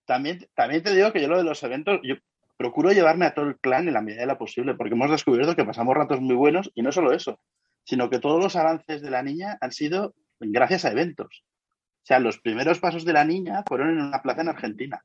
también, 0.05 0.47
también 0.55 0.83
te 0.83 0.95
digo 0.95 1.13
que 1.13 1.21
yo 1.21 1.29
lo 1.29 1.39
de 1.39 1.45
los 1.45 1.63
eventos, 1.63 2.01
yo 2.03 2.17
procuro 2.57 2.93
llevarme 2.93 3.27
a 3.27 3.35
todo 3.35 3.47
el 3.47 3.59
clan 3.59 3.89
en 3.89 3.95
la 3.95 4.03
medida 4.03 4.21
de 4.21 4.27
la 4.27 4.39
posible, 4.39 4.75
porque 4.75 4.95
hemos 4.95 5.11
descubierto 5.11 5.57
que 5.57 5.65
pasamos 5.65 5.97
ratos 5.97 6.21
muy 6.21 6.37
buenos 6.37 6.71
y 6.75 6.83
no 6.83 6.93
solo 6.93 7.13
eso, 7.13 7.41
sino 7.85 8.09
que 8.11 8.19
todos 8.19 8.43
los 8.43 8.57
avances 8.57 9.03
de 9.03 9.11
la 9.11 9.23
niña 9.23 9.59
han 9.61 9.73
sido 9.73 10.15
gracias 10.39 10.85
a 10.85 10.93
eventos. 10.93 11.45
O 12.03 12.05
sea, 12.05 12.19
los 12.19 12.39
primeros 12.39 12.81
pasos 12.81 13.05
de 13.05 13.13
la 13.13 13.25
niña 13.25 13.63
fueron 13.67 13.91
en 13.91 14.03
una 14.03 14.23
plaza 14.23 14.43
en 14.43 14.49
Argentina. 14.49 15.05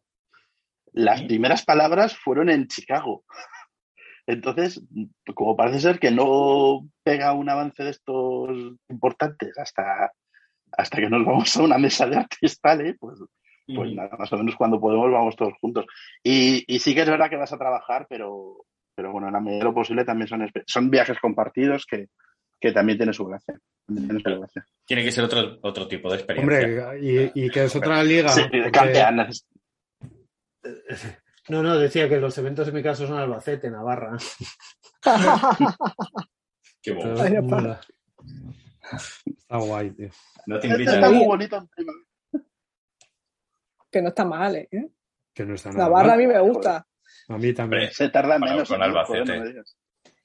Las 0.94 1.22
primeras 1.24 1.64
palabras 1.64 2.18
fueron 2.18 2.50
en 2.50 2.68
Chicago. 2.68 3.24
Entonces, 4.26 4.82
como 5.36 5.56
parece 5.56 5.80
ser 5.80 6.00
que 6.00 6.12
no 6.12 6.90
pega 7.04 7.34
un 7.34 7.50
avance 7.50 7.84
de 7.84 7.92
estos 7.92 8.50
importantes 8.90 9.58
hasta, 9.58 10.12
hasta 10.72 10.98
que 10.98 11.10
nos 11.10 11.26
vamos 11.26 11.56
a 11.56 11.64
una 11.64 11.78
mesa 11.78 12.08
de 12.08 12.18
artistales, 12.18 12.96
pues, 13.00 13.20
pues 13.76 13.94
nada, 13.94 14.16
más 14.18 14.32
o 14.34 14.38
menos 14.38 14.56
cuando 14.56 14.80
podemos 14.80 15.12
vamos 15.12 15.36
todos 15.36 15.54
juntos. 15.60 15.86
Y, 16.24 16.64
y 16.68 16.80
sí 16.80 16.94
que 16.96 17.02
es 17.02 17.10
verdad 17.10 17.30
que 17.30 17.36
vas 17.38 17.52
a 17.54 17.58
trabajar, 17.58 18.06
pero, 18.10 18.66
pero 18.96 19.12
bueno, 19.12 19.28
en 19.28 19.34
la 19.34 19.40
medida 19.42 19.60
de 19.60 19.66
lo 19.66 19.74
posible 19.74 20.06
también 20.06 20.28
son, 20.28 20.50
son 20.66 20.90
viajes 20.90 21.18
compartidos 21.20 21.86
que, 21.86 22.08
que 22.60 22.72
también 22.72 22.98
tiene 22.98 23.14
su 23.14 23.26
gracia. 23.26 23.60
Tiene 23.88 24.20
su 24.22 24.40
gracia. 24.40 24.66
Tiene 24.86 25.04
que 25.04 25.12
ser 25.12 25.24
otro, 25.26 25.60
otro 25.62 25.88
tipo 25.88 26.10
de 26.10 26.16
experiencia. 26.18 26.88
Hombre, 26.90 27.32
y, 27.36 27.46
y 27.46 27.50
que 27.50 27.66
es 27.66 27.76
otra 27.76 28.04
liga. 28.04 28.30
Sí, 28.30 28.42
porque- 28.44 28.72
campear, 28.72 29.14
neces- 29.14 29.46
No, 31.50 31.64
no, 31.64 31.78
decía 31.78 32.10
que 32.10 32.18
los 32.20 32.38
eventos 32.38 32.68
en 32.68 32.74
mi 32.76 32.84
caso 32.84 33.08
son 33.08 33.18
Albacete, 33.18 33.70
Navarra. 33.72 34.18
Qué 36.82 36.92
bobo. 36.94 37.04
Pero, 37.04 37.22
Ay, 37.22 37.34
no 37.34 37.42
mola. 37.44 37.82
Está 39.28 39.58
guay, 39.58 39.92
tío. 39.92 40.10
No 40.46 40.60
te 40.60 40.68
invitan. 40.68 40.96
está 40.96 41.10
muy 41.10 41.26
bonito. 41.26 41.70
Que 43.98 44.02
no 44.04 44.10
está 44.10 44.26
mal, 44.26 44.56
¿eh? 44.56 44.90
Que 45.34 45.44
no 45.46 45.56
está 45.56 45.72
nada 45.72 45.86
Navarra 45.86 46.14
a 46.14 46.18
mí 46.18 46.28
me 46.28 46.40
gusta. 46.40 46.86
A 47.30 47.38
mí 47.38 47.54
también. 47.54 47.90
Se 47.92 48.10
tarda 48.10 48.38
Bueno, 48.38 48.54
menos. 48.54 48.70
con 48.70 48.82
Albacete. 48.82 49.38
no. 49.38 49.64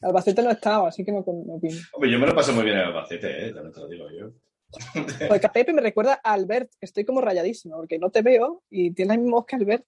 Albacete 0.03 0.43
no 0.43 0.51
estaba, 0.51 0.89
así 0.89 1.05
que 1.05 1.13
no, 1.13 1.25
no 1.27 1.55
opino. 1.55 1.79
Hombre, 1.93 2.11
yo 2.11 2.19
me 2.19 2.27
lo 2.27 2.35
paso 2.35 2.53
muy 2.53 2.65
bien 2.65 2.77
en 2.77 2.85
Albacete, 2.85 3.47
¿eh? 3.47 3.53
También 3.53 3.73
te 3.73 3.81
lo 3.81 3.89
digo 3.89 4.07
yo. 4.11 4.33
Porque 5.29 5.47
a 5.47 5.53
Pepe 5.53 5.73
me 5.73 5.81
recuerda 5.81 6.21
a 6.23 6.33
Albert. 6.33 6.71
Estoy 6.81 7.05
como 7.05 7.21
rayadísimo, 7.21 7.77
porque 7.77 7.99
no 7.99 8.11
te 8.11 8.23
veo 8.23 8.63
y 8.71 8.93
tienes 8.93 9.17
la 9.17 9.23
misma 9.23 9.37
voz 9.37 9.47
que 9.47 9.57
Albert. 9.57 9.85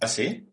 ¿Ah, 0.00 0.06
sí? 0.06 0.48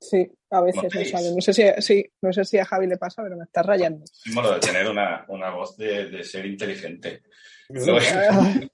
Sí, 0.00 0.30
a 0.50 0.62
veces 0.62 0.94
me 0.94 1.04
sale. 1.04 1.34
No 1.34 1.40
sé 1.42 1.52
si, 1.52 1.62
sí, 1.82 2.06
no 2.22 2.32
sé 2.32 2.44
si 2.46 2.56
a 2.58 2.64
Javi 2.64 2.86
le 2.86 2.96
pasa, 2.96 3.22
pero 3.22 3.36
me 3.36 3.44
está 3.44 3.62
rayando. 3.62 4.04
Es 4.04 4.34
lo 4.34 4.54
de 4.54 4.60
tener 4.60 4.88
una, 4.88 5.26
una 5.28 5.50
voz 5.50 5.76
de, 5.76 6.08
de 6.08 6.24
ser 6.24 6.46
inteligente. 6.46 7.22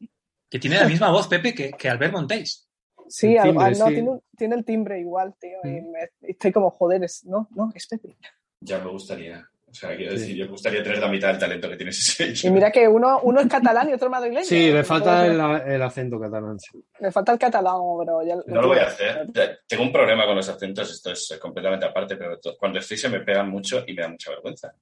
Que 0.49 0.61
tiene 0.61 0.77
la 0.77 0.87
misma 0.87 1.11
voz, 1.11 1.27
Pepe, 1.27 1.53
que, 1.53 1.73
que 1.73 1.89
Albert 1.89 2.13
Montéis. 2.13 2.66
Sí, 3.09 3.33
El 3.35 3.39
al- 3.39 3.45
timbre, 3.49 3.65
al- 3.67 3.79
no, 3.79 3.87
sí. 3.89 3.95
tiene, 3.95 4.11
un- 4.11 4.23
tiene 4.37 4.55
el 4.57 4.65
timbre 4.65 5.01
igual, 5.01 5.35
tío. 5.41 5.59
Y 5.65 5.69
Mm. 5.81 5.91
me- 5.93 6.11
estoy 6.23 6.53
como, 6.53 6.71
joder, 6.71 7.05
es, 7.05 7.25
no, 7.25 7.49
no, 7.55 7.71
es 7.75 7.87
Pepe. 7.87 8.17
Ya 8.61 8.79
me 8.79 8.91
gustaría. 8.91 9.47
O 9.69 9.75
sea, 9.79 9.95
quiero 9.95 10.13
Sí. 10.13 10.19
decir, 10.21 10.37
yo 10.37 10.45
me 10.47 10.53
gustaría 10.53 10.83
tener 10.83 10.99
la 11.01 11.09
mitad 11.09 11.29
del 11.29 11.39
talento 11.39 11.69
que 11.69 11.77
tienes 11.77 11.99
ese 12.21 12.47
Y 12.47 12.51
mira 12.51 12.71
que 12.71 12.89
uno, 12.89 13.21
uno 13.25 13.41
es 13.41 13.47
catalán 13.49 13.91
y 13.91 13.93
otro 13.93 14.09
madrileño. 14.09 14.45
Sí, 14.47 14.69
le 14.71 14.79
No 14.79 14.85
falta 14.85 15.27
el, 15.27 15.39
el 15.71 15.83
acento 15.83 16.19
catalán. 16.19 16.59
sí. 16.59 16.83
Le 17.01 17.13
falta 17.13 17.33
el 17.33 17.39
catalán, 17.39 17.75
pero 17.99 18.23
ya 18.23 18.37
No 18.47 18.63
lo 18.63 18.69
voy 18.69 18.79
a 18.79 18.87
hacer. 18.87 19.27
Tengo 19.67 19.83
un 19.83 19.93
problema 19.93 20.25
con 20.25 20.37
los 20.37 20.49
acentos, 20.49 20.91
esto 20.91 21.11
es 21.13 21.37
completamente 21.41 21.85
aparte, 21.85 22.17
pero 22.17 22.39
to- 22.39 22.57
cuando 22.57 22.79
estoy 22.79 22.97
se 22.97 23.09
me 23.11 23.21
pegan 23.21 23.51
mucho 23.51 23.85
y 23.87 23.93
me 23.93 24.03
da 24.03 24.09
mucha 24.09 24.31
vergüenza. 24.31 24.73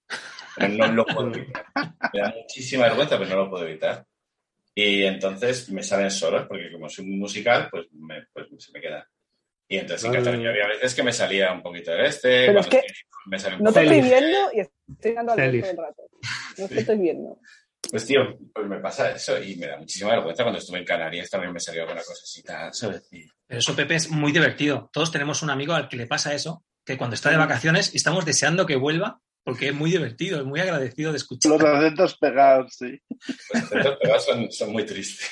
Pero 0.56 0.68
no 0.74 0.86
lo 0.92 1.04
puedo 1.06 1.28
evitar. 1.34 1.64
Me 2.14 2.20
da 2.20 2.34
muchísima 2.38 2.84
vergüenza, 2.84 3.18
pero 3.18 3.30
no 3.30 3.36
lo 3.44 3.50
puedo 3.50 3.66
evitar. 3.66 4.06
Y 4.74 5.04
entonces 5.04 5.70
me 5.70 5.82
salen 5.82 6.10
solos, 6.10 6.46
porque 6.48 6.70
como 6.72 6.88
soy 6.88 7.04
un 7.04 7.18
musical, 7.18 7.68
pues, 7.70 7.86
me, 7.92 8.26
pues 8.32 8.46
se 8.58 8.72
me 8.72 8.80
queda. 8.80 9.08
Y 9.68 9.78
entonces 9.78 10.04
en. 10.06 10.12
Cataluña 10.14 10.50
había 10.50 10.66
veces 10.66 10.94
que 10.94 11.02
me 11.02 11.12
salía 11.12 11.52
un 11.52 11.62
poquito 11.62 11.92
del 11.92 12.06
este, 12.06 12.46
Pero 12.46 12.60
es 12.60 12.66
que 12.66 12.82
me 13.26 13.38
sale 13.38 13.56
un 13.56 13.62
No 13.62 13.72
te 13.72 13.80
poco- 13.84 13.92
estoy 13.94 14.10
viendo 14.10 14.38
y 14.52 14.60
estoy 14.60 15.12
dando 15.14 15.32
al 15.32 15.38
todo 15.38 15.70
el 15.70 15.76
rato. 15.76 16.02
No 16.58 16.68
te 16.68 16.78
estoy 16.80 16.98
viendo. 16.98 17.38
Pues 17.90 18.06
tío, 18.06 18.20
pues 18.54 18.66
me 18.66 18.78
pasa 18.80 19.10
eso 19.12 19.40
y 19.42 19.56
me 19.56 19.66
da 19.66 19.76
muchísima 19.78 20.10
vergüenza. 20.12 20.42
Cuando 20.42 20.58
estuve 20.58 20.78
en 20.78 20.84
Canarias 20.84 21.28
también 21.30 21.52
me 21.52 21.60
salió 21.60 21.82
alguna. 21.82 22.00
Y- 23.10 23.26
Pero 23.46 23.58
eso, 23.60 23.76
Pepe, 23.76 23.94
es 23.96 24.10
muy 24.10 24.32
divertido. 24.32 24.88
Todos 24.92 25.12
tenemos 25.12 25.42
un 25.42 25.50
amigo 25.50 25.74
al 25.74 25.88
que 25.88 25.96
le 25.96 26.06
pasa 26.06 26.34
eso, 26.34 26.64
que 26.84 26.96
cuando 26.96 27.14
está 27.14 27.30
de 27.30 27.36
vacaciones 27.36 27.94
estamos 27.94 28.24
deseando 28.24 28.66
que 28.66 28.76
vuelva 28.76 29.20
porque 29.44 29.68
es 29.68 29.74
muy 29.74 29.90
divertido, 29.90 30.40
es 30.40 30.46
muy 30.46 30.60
agradecido 30.60 31.12
de 31.12 31.18
escuchar. 31.18 31.52
Los 31.52 31.62
acentos 31.62 32.16
pegados, 32.18 32.74
sí. 32.76 32.98
Los 33.52 33.62
acentos 33.62 33.98
pegados 34.00 34.24
son, 34.24 34.50
son 34.50 34.72
muy 34.72 34.84
tristes. 34.84 35.28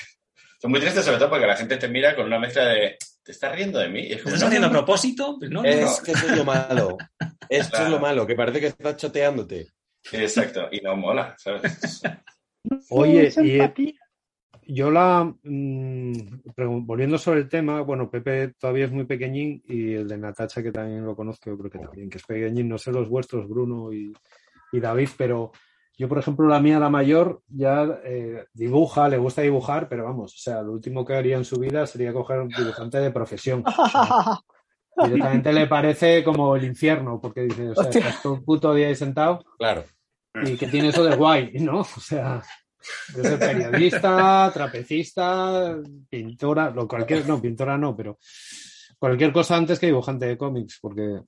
Son 0.61 0.71
muy 0.71 0.79
tristes 0.79 1.03
sobre 1.03 1.17
todo 1.17 1.29
porque 1.29 1.47
la 1.47 1.57
gente 1.57 1.75
te 1.77 1.87
mira 1.89 2.15
con 2.15 2.25
una 2.27 2.39
mezcla 2.39 2.65
de 2.67 2.97
¿te 3.23 3.31
estás 3.31 3.53
riendo 3.55 3.79
de 3.79 3.89
mí? 3.89 4.01
Es 4.11 4.17
¿Lo 4.19 4.23
como, 4.23 4.35
estás 4.35 4.41
no, 4.41 4.47
haciendo 4.47 4.67
a 4.67 4.71
propósito? 4.71 5.35
Pues 5.39 5.51
no, 5.51 5.61
no, 5.61 5.67
Es 5.67 5.99
que 6.01 6.11
eso 6.11 6.27
es 6.27 6.37
lo 6.37 6.45
malo. 6.45 6.97
Esto 7.49 7.69
Claro. 7.71 7.85
es 7.85 7.91
lo 7.91 7.99
malo, 7.99 8.27
que 8.27 8.35
parece 8.35 8.59
que 8.59 8.67
estás 8.67 8.95
choteándote. 8.97 9.67
Exacto, 10.11 10.67
y 10.71 10.79
no 10.81 10.95
mola, 10.95 11.35
¿sabes? 11.37 12.01
Oye, 12.89 13.31
y 13.41 13.51
empatía. 13.59 13.93
Yo 14.67 14.91
la. 14.91 15.23
mm, 15.43 16.11
volviendo 16.85 17.17
sobre 17.17 17.41
el 17.41 17.49
tema, 17.49 17.81
bueno, 17.81 18.09
Pepe 18.09 18.53
todavía 18.59 18.85
es 18.85 18.91
muy 18.91 19.05
pequeñín 19.05 19.61
y 19.67 19.93
el 19.93 20.07
de 20.07 20.17
Natacha, 20.17 20.61
que 20.63 20.71
también 20.71 21.05
lo 21.05 21.15
conozco, 21.15 21.49
yo 21.49 21.57
creo 21.57 21.71
que 21.71 21.79
también, 21.79 22.09
que 22.09 22.17
es 22.17 22.25
pequeñín. 22.25 22.67
No 22.69 22.77
sé 22.77 22.91
los 22.91 23.09
vuestros, 23.09 23.47
Bruno 23.47 23.91
y, 23.93 24.13
y 24.71 24.79
David, 24.79 25.09
pero 25.17 25.51
yo, 25.97 26.09
por 26.09 26.17
ejemplo, 26.17 26.47
la 26.47 26.59
mía, 26.59 26.79
la 26.79 26.89
mayor, 26.89 27.41
ya 27.47 27.99
eh, 28.03 28.45
dibuja, 28.53 29.07
le 29.09 29.17
gusta 29.17 29.41
dibujar, 29.43 29.87
pero 29.87 30.03
vamos, 30.05 30.33
o 30.33 30.37
sea, 30.39 30.61
lo 30.63 30.71
último 30.71 31.05
que 31.05 31.13
haría 31.15 31.37
en 31.37 31.45
su 31.45 31.57
vida 31.59 31.85
sería 31.85 32.11
coger 32.13 32.39
un 32.39 32.49
dibujante 32.49 32.97
de 32.99 33.11
profesión. 33.11 33.63
O 33.67 33.87
sea, 33.87 34.39
directamente 35.09 35.53
le 35.53 35.67
parece 35.67 36.23
como 36.23 36.55
el 36.55 36.65
infierno, 36.65 37.19
porque 37.21 37.41
dice, 37.41 37.69
o 37.69 37.75
sea, 37.75 37.83
Hostia. 37.85 37.99
estás 38.01 38.21
todo 38.23 38.35
el 38.35 38.43
puto 38.43 38.73
día 38.73 38.87
ahí 38.87 38.95
sentado 38.95 39.43
Claro. 39.59 39.83
y 40.45 40.55
que 40.57 40.67
tiene 40.67 40.87
eso 40.89 41.03
de 41.03 41.15
guay, 41.15 41.51
¿no? 41.61 41.81
O 41.81 41.85
sea, 41.85 42.41
de 43.15 43.23
ser 43.23 43.39
periodista, 43.39 44.51
trapecista, 44.53 45.77
pintora, 46.09 46.69
lo 46.71 46.87
cualquier, 46.87 47.27
no, 47.27 47.41
pintora 47.41 47.77
no, 47.77 47.95
pero 47.95 48.17
cualquier 48.97 49.31
cosa 49.33 49.55
antes 49.57 49.79
que 49.79 49.87
dibujante 49.87 50.25
de 50.25 50.37
cómics, 50.37 50.79
porque, 50.81 51.21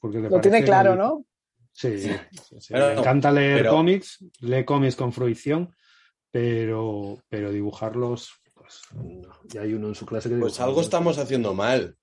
porque 0.00 0.18
le 0.20 0.28
Lo 0.30 0.40
tiene 0.40 0.62
claro, 0.64 0.90
muy- 0.90 0.98
¿no? 0.98 1.24
Sí, 1.72 1.98
sí, 1.98 2.10
sí. 2.58 2.68
Pero- 2.70 2.88
le 2.94 3.00
encanta 3.00 3.30
leer 3.30 3.58
pero- 3.58 3.70
cómics, 3.72 4.24
lee 4.40 4.64
cómics 4.64 4.96
con 4.96 5.12
fruición, 5.12 5.74
pero, 6.30 7.18
pero 7.28 7.50
dibujarlos, 7.52 8.32
pues 8.54 8.80
no. 8.94 9.30
Y 9.52 9.58
hay 9.58 9.74
uno 9.74 9.88
en 9.88 9.94
su 9.94 10.04
clase 10.04 10.28
que 10.28 10.36
Pues 10.36 10.52
dibuja 10.54 10.64
algo 10.64 10.76
muy 10.76 10.84
estamos 10.84 11.18
haciendo 11.18 11.54
mal. 11.54 11.96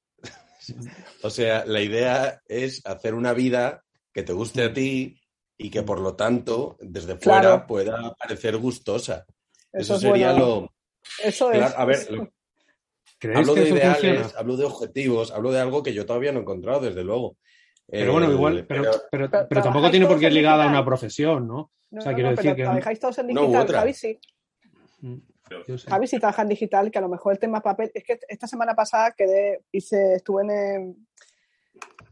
O 1.21 1.29
sea, 1.29 1.63
la 1.65 1.81
idea 1.81 2.41
es 2.47 2.81
hacer 2.85 3.13
una 3.13 3.33
vida 3.33 3.83
que 4.13 4.23
te 4.23 4.33
guste 4.33 4.63
a 4.63 4.73
ti 4.73 5.19
y 5.57 5.69
que 5.69 5.83
por 5.83 5.99
lo 5.99 6.15
tanto 6.15 6.77
desde 6.79 7.15
fuera 7.17 7.41
Claro. 7.41 7.67
pueda 7.67 8.13
parecer 8.15 8.57
gustosa. 8.57 9.25
Eso, 9.71 9.93
Eso, 9.93 9.95
es 9.95 10.01
sería 10.01 10.31
bueno. 10.31 10.45
lo... 10.45 10.73
Eso 11.23 11.49
Claro, 11.51 11.65
es. 11.67 11.73
a 11.77 11.85
ver, 11.85 11.95
eso- 11.97 12.15
lo- 12.15 12.29
¿Creéis 13.17 13.39
hablo 13.39 13.53
que 13.53 13.59
de 13.61 13.65
eso 13.67 13.75
ideales, 13.75 13.99
funciona? 14.01 14.39
hablo 14.39 14.57
de 14.57 14.65
objetivos, 14.65 15.31
hablo 15.31 15.51
de 15.51 15.59
algo 15.61 15.81
que 15.83 15.93
yo 15.93 16.05
todavía 16.05 16.31
no 16.31 16.39
he 16.39 16.41
encontrado, 16.41 16.81
desde 16.81 17.03
luego. 17.03 17.37
Pero 17.87 18.11
bueno, 18.13 18.29
Eh, 18.29 18.33
igual, 18.33 18.65
pero, 18.67 18.83
pero, 19.11 19.29
pero 19.29 19.47
pero 19.47 19.61
tampoco 19.63 19.89
tiene 19.91 20.05
por 20.07 20.19
qué 20.19 20.25
ir 20.25 20.33
ligada 20.33 20.65
a 20.65 20.67
una 20.67 20.83
profesión, 20.83 21.47
¿no? 21.47 21.71
No, 21.91 21.99
o 21.99 22.01
sea, 22.01 22.11
no, 22.11 22.15
quiero 22.15 22.29
no, 22.31 22.35
decir 22.35 22.51
pero 22.51 22.55
que- 22.55 22.63
trabajáis 22.63 22.99
todos 22.99 23.17
en 23.19 23.27
digital. 23.27 23.67
Javi 23.67 23.93
sí. 23.93 24.19
Yo 25.67 25.77
sé. 25.77 25.89
Javi 25.89 26.07
sí 26.07 26.17
trabaja 26.19 26.41
en 26.41 26.49
digital, 26.49 26.89
que 26.91 26.97
a 26.97 27.01
lo 27.01 27.09
mejor 27.09 27.33
el 27.33 27.39
tema 27.39 27.61
papel. 27.61 27.91
Es 27.93 28.03
que 28.03 28.19
esta 28.27 28.47
semana 28.47 28.73
pasada 28.73 29.11
quedé, 29.15 29.61
hice, 29.71 30.15
estuve 30.15 30.41
en, 30.43 30.49
eh, 30.51 30.95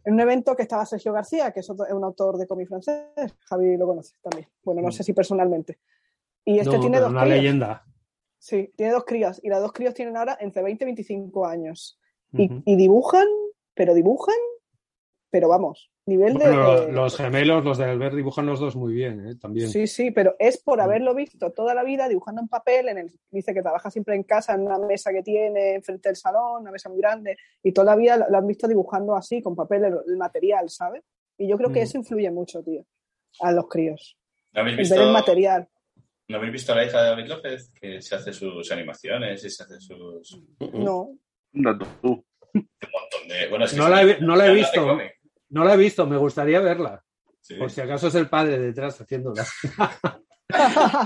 en 0.06 0.14
un 0.14 0.20
evento 0.20 0.56
que 0.56 0.64
estaba 0.64 0.86
Sergio 0.86 1.14
García, 1.14 1.52
que 1.52 1.62
es, 1.62 1.70
otro- 1.70 1.86
es 1.86 1.94
un 1.94 2.04
autor 2.04 2.38
de 2.38 2.48
cómic 2.48 2.68
francés. 2.68 3.06
Javi 3.46 3.78
lo 3.78 3.88
conoce 3.88 4.16
también. 4.22 4.48
Bueno, 4.64 4.82
no 4.82 4.88
Mm. 4.90 4.92
sé 4.92 5.04
si 5.04 5.14
personalmente. 5.14 5.80
Y 6.46 6.60
este 6.60 6.76
No, 6.76 6.80
tiene 6.82 7.00
dos 7.00 7.12
una 7.12 7.22
críos. 7.24 7.38
leyenda. 7.38 7.86
Sí, 8.38 8.74
tiene 8.76 8.92
dos 8.92 9.06
críos. 9.06 9.40
Y 9.44 9.50
los 9.50 9.62
dos 9.62 9.72
críos 9.72 9.94
tienen 9.94 10.18
ahora 10.18 10.38
entre 10.42 10.62
20 10.64 10.84
y 10.84 10.88
25 10.88 11.46
años. 11.46 12.00
Y, 12.34 12.52
Ujú. 12.52 12.64
y 12.66 12.76
dibujan, 12.76 13.28
pero 13.74 13.94
dibujan, 13.94 14.36
pero 15.34 15.50
vamos, 15.50 15.90
nivel 16.06 16.36
de. 16.36 16.46
Bueno, 16.46 16.82
de- 16.82 16.92
los 16.92 17.18
gemelos, 17.18 17.66
los 17.66 17.80
de 17.80 17.86
Albert, 17.86 18.16
dibujan 18.16 18.46
los 18.46 18.60
dos 18.60 18.76
muy 18.76 18.94
bien, 18.94 19.28
¿eh? 19.28 19.36
También. 19.36 19.68
Sí, 19.68 19.88
sí, 19.88 20.12
pero 20.12 20.36
es 20.38 20.62
por 20.62 20.80
haberlo 20.80 21.16
visto 21.16 21.52
toda 21.52 21.74
la 21.74 21.84
vida 21.84 22.08
dibujando 22.08 22.40
en 22.40 22.48
papel. 22.48 22.90
En 22.90 23.00
el, 23.00 23.12
dice 23.32 23.52
que 23.52 23.64
trabaja 23.64 23.90
siempre 23.90 24.16
en 24.16 24.22
casa, 24.24 24.54
en 24.54 24.62
una 24.62 24.78
mesa 24.78 25.12
que 25.12 25.24
tiene 25.24 25.74
enfrente 25.74 26.10
del 26.10 26.16
salón, 26.16 26.62
una 26.62 26.72
mesa 26.72 26.88
muy 26.90 27.00
grande, 27.00 27.36
y 27.64 27.72
toda 27.72 27.86
la 27.86 27.96
vida 27.96 28.16
lo, 28.18 28.30
lo 28.30 28.38
han 28.38 28.46
visto 28.46 28.68
dibujando 28.68 29.16
así, 29.16 29.42
con 29.42 29.56
papel, 29.56 29.86
el, 29.86 29.96
el 30.08 30.18
material, 30.18 30.70
¿sabes? 30.70 31.04
Y 31.36 31.48
yo 31.50 31.58
creo 31.58 31.72
que 31.72 31.80
Mm. 31.80 31.84
eso 31.84 31.98
influye 31.98 32.30
mucho, 32.30 32.62
tío, 32.62 32.86
a 33.42 33.52
los 33.52 33.68
críos. 33.68 34.16
¿No 34.54 34.62
habéis 34.62 34.78
El 34.78 34.84
ver 34.90 35.00
el 35.00 35.06
visto, 35.08 35.14
material. 35.14 35.68
¿no 36.28 36.38
habéis 36.38 36.54
visto 36.54 36.74
a 36.74 36.76
la 36.76 36.86
hija 36.86 37.02
de 37.02 37.10
David 37.10 37.26
López? 37.28 37.72
Que 37.82 38.02
se 38.04 38.14
hace 38.16 38.32
sus 38.34 38.72
animaciones 38.72 39.44
y 39.44 39.50
se 39.50 39.64
hace 39.64 39.80
sus... 39.82 40.34
Un 40.60 40.84
No. 40.84 41.10
No, 41.54 41.78
tú. 41.78 41.86
montón 42.54 43.28
de... 43.28 43.48
Bueno, 43.50 43.66
es 43.66 43.72
que 43.72 43.78
No 43.78 43.90
la 43.90 44.02
he 44.04 44.22
no 44.22 44.36
la 44.36 44.48
he 44.48 44.54
visto. 44.54 44.98
No 45.54 45.64
la 45.64 45.74
he 45.76 45.78
visto, 45.78 46.06
me 46.08 46.18
gustaría 46.18 46.60
verla. 46.60 47.04
Sí. 47.42 47.56
Por 47.56 47.70
si 47.70 47.82
acaso 47.82 48.08
es 48.08 48.16
el 48.16 48.28
padre 48.30 48.58
detrás 48.58 49.00
haciéndola. 49.00 49.46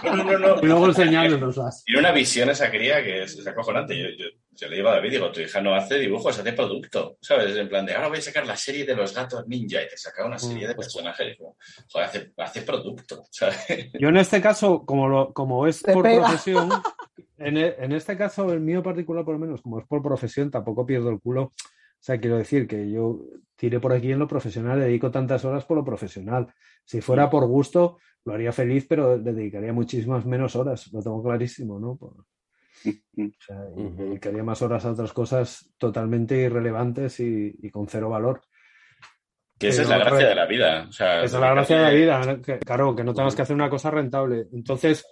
No, 0.04 0.16
no, 0.16 0.24
no, 0.24 0.40
no. 0.40 0.60
Y 0.62 0.66
luego 0.66 0.86
enseñándonoslas. 0.88 1.84
Tiene 1.84 2.00
una 2.02 2.12
visión 2.12 2.50
esa 2.50 2.70
cría 2.70 3.04
que 3.04 3.24
es, 3.24 3.38
es 3.38 3.48
acojonante. 3.48 3.98
Yo, 3.98 4.08
yo, 4.18 4.26
yo 4.52 4.68
le 4.68 4.76
digo 4.78 4.90
a 4.90 4.94
David, 4.96 5.12
digo, 5.12 5.32
tu 5.32 5.40
hija 5.42 5.62
no 5.62 5.74
hace 5.76 6.00
dibujos, 6.00 6.38
hace 6.40 6.54
producto, 6.54 7.18
¿sabes? 7.22 7.56
En 7.56 7.68
plan 7.70 7.86
de, 7.86 7.94
ahora 7.96 8.08
voy 8.10 8.18
a 8.20 8.22
sacar 8.22 8.46
la 8.46 8.56
serie 8.58 8.86
de 8.86 8.96
los 8.96 9.14
gatos 9.16 9.48
ninja 9.48 9.82
y 9.84 9.88
te 9.88 9.98
saca 9.98 10.26
una 10.26 10.38
serie 10.40 10.68
de 10.68 10.74
Mm. 10.74 10.78
personajes. 10.78 11.38
Como, 11.38 11.58
joder, 11.92 12.08
hace, 12.08 12.34
hace 12.38 12.62
producto, 12.62 13.24
¿sabes? 13.32 13.90
Yo 14.00 14.10
en 14.10 14.18
este 14.18 14.42
caso, 14.42 14.86
como, 14.86 15.08
lo, 15.08 15.34
como 15.34 15.66
es 15.68 15.82
Te 15.82 15.94
por 15.94 16.04
pega. 16.04 16.26
profesión, 16.26 16.70
en, 17.38 17.58
e- 17.58 17.76
en 17.80 17.92
este 17.94 18.16
caso, 18.18 18.52
el 18.54 18.60
mío 18.60 18.82
particular 18.84 19.24
por 19.26 19.34
lo 19.34 19.40
menos, 19.40 19.62
como 19.62 19.80
es 19.80 19.86
por 19.88 20.02
profesión, 20.02 20.52
tampoco 20.52 20.86
pierdo 20.86 21.10
el 21.10 21.20
culo. 21.20 21.52
O 22.08 22.10
sea, 22.10 22.22
quiero 22.22 22.38
decir 22.38 22.68
que 22.70 22.90
yo 22.90 23.20
tiré 23.58 23.82
por 23.82 23.92
aquí 23.92 24.14
en 24.14 24.20
lo 24.20 24.30
profesional, 24.30 24.80
le 24.80 24.86
dedico 24.86 25.12
tantas 25.12 25.44
horas 25.44 25.66
por 25.66 25.76
lo 25.76 25.84
profesional. 25.84 26.48
Si 26.86 27.02
fuera 27.02 27.30
por 27.30 27.46
gusto, 27.48 27.98
lo 28.24 28.34
haría 28.34 28.54
feliz, 28.54 28.86
pero 28.88 29.18
le 29.18 29.34
dedicaría 29.34 29.74
muchísimas 29.74 30.26
menos 30.26 30.56
horas, 30.56 30.90
lo 30.94 31.02
tengo 31.02 31.22
clarísimo, 31.22 31.78
¿no? 31.82 31.98
Por- 31.98 32.14
o 32.14 33.42
sea, 33.46 33.58
y 33.76 33.90
dedicaría 33.90 34.42
más 34.42 34.62
horas 34.62 34.86
a 34.86 34.92
otras 34.92 35.12
cosas 35.12 35.70
totalmente 35.78 36.38
irrelevantes 36.38 37.20
y, 37.20 37.54
y 37.62 37.70
con 37.72 37.90
cero 37.90 38.08
valor. 38.10 38.42
Que 39.60 39.68
esa 39.68 39.82
es 39.82 39.90
la 39.90 39.98
gracia 39.98 40.18
re- 40.20 40.30
de 40.30 40.36
la 40.36 40.46
vida. 40.46 40.86
O 40.88 40.92
sea, 40.94 41.24
Esa 41.24 41.36
es 41.36 41.42
la 41.42 41.52
gracia 41.52 41.76
de 41.78 41.84
la 41.84 41.90
vida, 41.90 42.42
que, 42.42 42.60
claro, 42.60 42.96
que 42.96 43.04
no 43.04 43.14
tengas 43.14 43.36
que 43.36 43.42
hacer 43.42 43.56
una 43.58 43.70
cosa 43.70 43.92
rentable. 43.92 44.48
Entonces, 44.54 45.06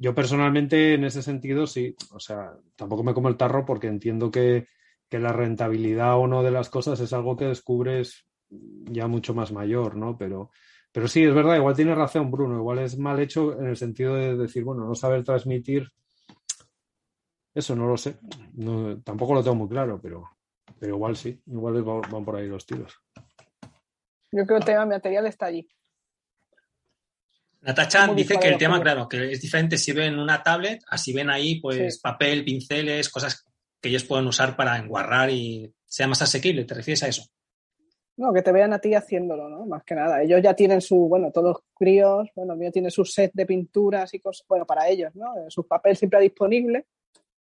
yo 0.00 0.16
personalmente 0.16 0.94
en 0.94 1.04
ese 1.04 1.22
sentido 1.22 1.68
sí, 1.68 1.94
o 2.10 2.18
sea, 2.18 2.54
tampoco 2.74 3.04
me 3.04 3.14
como 3.14 3.28
el 3.28 3.36
tarro 3.36 3.64
porque 3.64 3.86
entiendo 3.86 4.32
que, 4.32 4.66
que 5.10 5.18
la 5.18 5.32
rentabilidad 5.32 6.16
o 6.16 6.26
no 6.26 6.42
de 6.42 6.52
las 6.52 6.70
cosas 6.70 7.00
es 7.00 7.12
algo 7.12 7.36
que 7.36 7.46
descubres 7.46 8.24
ya 8.48 9.08
mucho 9.08 9.34
más 9.34 9.50
mayor, 9.52 9.96
¿no? 9.96 10.16
Pero, 10.16 10.50
pero 10.92 11.08
sí, 11.08 11.24
es 11.24 11.34
verdad, 11.34 11.56
igual 11.56 11.74
tiene 11.74 11.94
razón 11.94 12.30
Bruno, 12.30 12.56
igual 12.56 12.78
es 12.78 12.96
mal 12.96 13.18
hecho 13.20 13.58
en 13.58 13.66
el 13.66 13.76
sentido 13.76 14.14
de 14.14 14.36
decir, 14.36 14.62
bueno, 14.62 14.84
no 14.84 14.94
saber 14.94 15.24
transmitir, 15.24 15.90
eso 17.52 17.74
no 17.74 17.88
lo 17.88 17.96
sé, 17.96 18.18
no, 18.54 19.00
tampoco 19.02 19.34
lo 19.34 19.42
tengo 19.42 19.56
muy 19.56 19.68
claro, 19.68 20.00
pero, 20.00 20.30
pero 20.78 20.94
igual 20.94 21.16
sí, 21.16 21.42
igual 21.46 21.82
van 21.82 22.24
por 22.24 22.36
ahí 22.36 22.46
los 22.46 22.64
tiros. 22.64 22.94
Yo 24.32 24.46
creo 24.46 24.46
que 24.46 24.54
el 24.54 24.64
tema 24.64 24.86
material 24.86 25.26
está 25.26 25.46
allí. 25.46 25.68
Natacha 27.62 28.06
dice 28.14 28.38
que 28.38 28.48
el 28.48 28.56
tema, 28.56 28.80
claro, 28.80 29.08
que 29.08 29.32
es 29.32 29.40
diferente 29.40 29.76
si 29.76 29.92
ven 29.92 30.18
una 30.18 30.42
tablet, 30.42 30.82
así 30.88 31.12
ven 31.12 31.28
ahí 31.28 31.60
pues 31.60 31.96
Sí. 31.96 32.00
papel, 32.00 32.44
pinceles, 32.44 33.10
cosas 33.10 33.44
que 33.80 33.88
ellos 33.88 34.04
pueden 34.04 34.26
usar 34.26 34.56
para 34.56 34.76
enguarrar 34.78 35.30
y 35.30 35.72
sea 35.86 36.06
más 36.08 36.22
asequible. 36.22 36.64
¿Te 36.64 36.74
refieres 36.74 37.02
a 37.02 37.08
eso? 37.08 37.22
No, 38.16 38.32
que 38.34 38.42
te 38.42 38.52
vean 38.52 38.72
a 38.74 38.78
ti 38.78 38.94
haciéndolo, 38.94 39.48
¿no? 39.48 39.64
Más 39.64 39.82
que 39.84 39.94
nada. 39.94 40.22
Ellos 40.22 40.40
ya 40.42 40.54
tienen 40.54 40.80
su, 40.82 41.08
bueno, 41.08 41.30
todos 41.32 41.48
los 41.54 41.62
críos, 41.74 42.28
bueno, 42.34 42.52
el 42.52 42.58
mío 42.58 42.70
tiene 42.70 42.90
su 42.90 43.04
set 43.04 43.30
de 43.32 43.46
pinturas 43.46 44.12
y 44.12 44.20
cosas, 44.20 44.46
bueno, 44.46 44.66
para 44.66 44.88
ellos, 44.88 45.14
¿no? 45.14 45.34
Eh, 45.38 45.46
Su 45.48 45.66
papel 45.66 45.96
siempre 45.96 46.20
disponible 46.20 46.86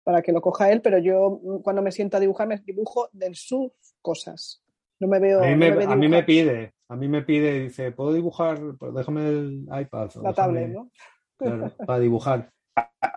para 0.05 0.23
que 0.23 0.31
lo 0.33 0.41
coja 0.41 0.71
él, 0.71 0.81
pero 0.81 0.99
yo 0.99 1.41
mm, 1.43 1.63
cuando 1.63 1.83
me 1.83 1.91
siento 1.91 2.17
a 2.17 2.21
dibujar 2.21 2.47
me 2.47 2.59
dibujo 2.59 3.09
de 3.13 3.35
sus 3.35 3.73
cosas. 4.01 4.63
No 5.01 5.09
me 5.09 5.19
veo. 5.19 5.41
A 5.43 5.47
mí 5.47 5.53
no 5.53 5.57
me, 5.57 5.71
ve 5.73 5.85
a 5.85 5.97
mí 5.97 6.09
me 6.09 6.23
pide, 6.23 6.75
a 6.89 6.95
mí 6.95 7.09
me 7.09 7.23
pide, 7.23 7.59
dice, 7.61 7.91
¿puedo 7.91 8.13
dibujar? 8.13 8.61
Pues 8.79 8.95
déjame 8.95 9.29
el 9.29 9.63
iPad. 9.65 10.11
o 10.19 10.23
la 10.23 10.31
déjame- 10.31 10.35
tablet, 10.35 10.69
¿no? 10.69 10.91
claro, 11.37 11.73
para 11.87 11.99
dibujar. 11.99 12.53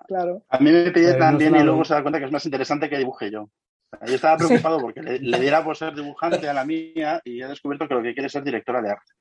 Claro. 0.08 0.44
A 0.50 0.60
mí 0.60 0.72
me 0.72 0.86
no 0.92 1.18
también 1.18 1.56
y 1.56 1.64
luego 1.64 1.84
se 1.86 1.94
da 1.94 2.02
cuenta 2.02 2.20
que 2.20 2.26
es 2.26 2.32
más 2.32 2.46
interesante 2.46 2.90
que 2.90 2.98
dibuje 2.98 3.32
yo. 3.32 3.50
Yo 4.06 4.16
estaba 4.16 4.38
preocupado 4.38 4.80
porque 4.80 5.02
le, 5.02 5.20
le 5.20 5.40
diera 5.40 5.64
por 5.64 5.78
ser 5.78 5.94
dibujante 5.94 6.48
a 6.50 6.54
la 6.54 6.66
mía 6.66 7.22
y 7.24 7.42
he 7.42 7.48
descubierto 7.48 7.88
que 7.88 7.94
lo 7.94 8.02
que 8.02 8.14
quiere 8.14 8.28
es 8.28 8.32
ser 8.34 8.44
directora 8.44 8.82
de 8.82 8.90
arte. 8.92 9.12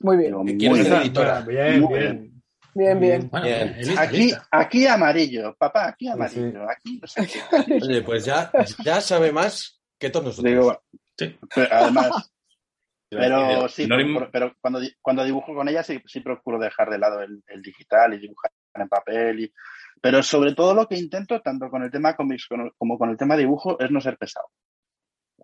Muy 0.00 0.16
bien. 0.16 0.30
Digo, 0.44 0.70
muy 0.74 0.82
ser 0.82 0.90
bien. 0.92 1.02
editora. 1.02 1.40
Bien, 1.40 1.80
Muy 1.80 1.98
bien. 1.98 2.42
Bien, 2.72 3.00
bien. 3.00 3.28
Bueno, 3.28 3.46
Bien. 3.46 3.76
lista, 3.78 4.00
Aquí, 4.02 4.32
aquí 4.50 4.86
amarillo, 4.86 5.56
papá, 5.58 5.88
aquí 5.88 6.06
Sí, 6.06 6.10
amarillo, 6.12 6.70
aquí 6.70 7.00
no 7.00 7.06
sé 7.06 7.26
qué. 7.66 7.74
Oye, 7.82 8.02
pues 8.02 8.24
ya, 8.24 8.50
ya 8.84 9.00
sabe 9.00 9.32
más 9.32 9.80
que 9.98 10.08
todos 10.10 10.26
nosotros. 10.26 10.50
Digo, 10.52 10.64
bueno, 10.64 10.80
Sí. 11.18 11.36
pero 11.54 11.68
además, 11.74 12.32
pero 13.10 13.68
sí, 13.68 13.88
pero, 13.88 14.30
pero 14.30 14.54
cuando, 14.60 14.80
cuando 15.02 15.24
dibujo 15.24 15.52
con 15.54 15.68
ella 15.68 15.82
sí, 15.82 16.00
sí 16.06 16.20
procuro 16.20 16.58
dejar 16.58 16.88
de 16.90 16.98
lado 16.98 17.20
el, 17.22 17.42
el 17.48 17.60
digital 17.60 18.14
y 18.14 18.18
dibujar 18.20 18.52
en 18.74 18.88
papel. 18.88 19.40
Y, 19.40 19.52
pero 20.00 20.22
sobre 20.22 20.54
todo 20.54 20.74
lo 20.74 20.86
que 20.86 20.96
intento, 20.98 21.40
tanto 21.40 21.68
con 21.70 21.82
el 21.82 21.90
tema 21.90 22.14
cómics 22.16 22.46
como 22.78 22.98
con 22.98 23.10
el 23.10 23.16
tema 23.16 23.36
dibujo, 23.36 23.78
es 23.80 23.90
no 23.90 24.00
ser 24.00 24.16
pesado. 24.16 24.46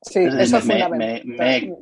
Sí, 0.03 0.21
Es 0.21 0.25
decir, 0.35 0.41
eso 0.41 0.59
es 0.59 0.67
me, 0.67 0.75
me, 0.75 0.83
fundamental. 1.21 1.27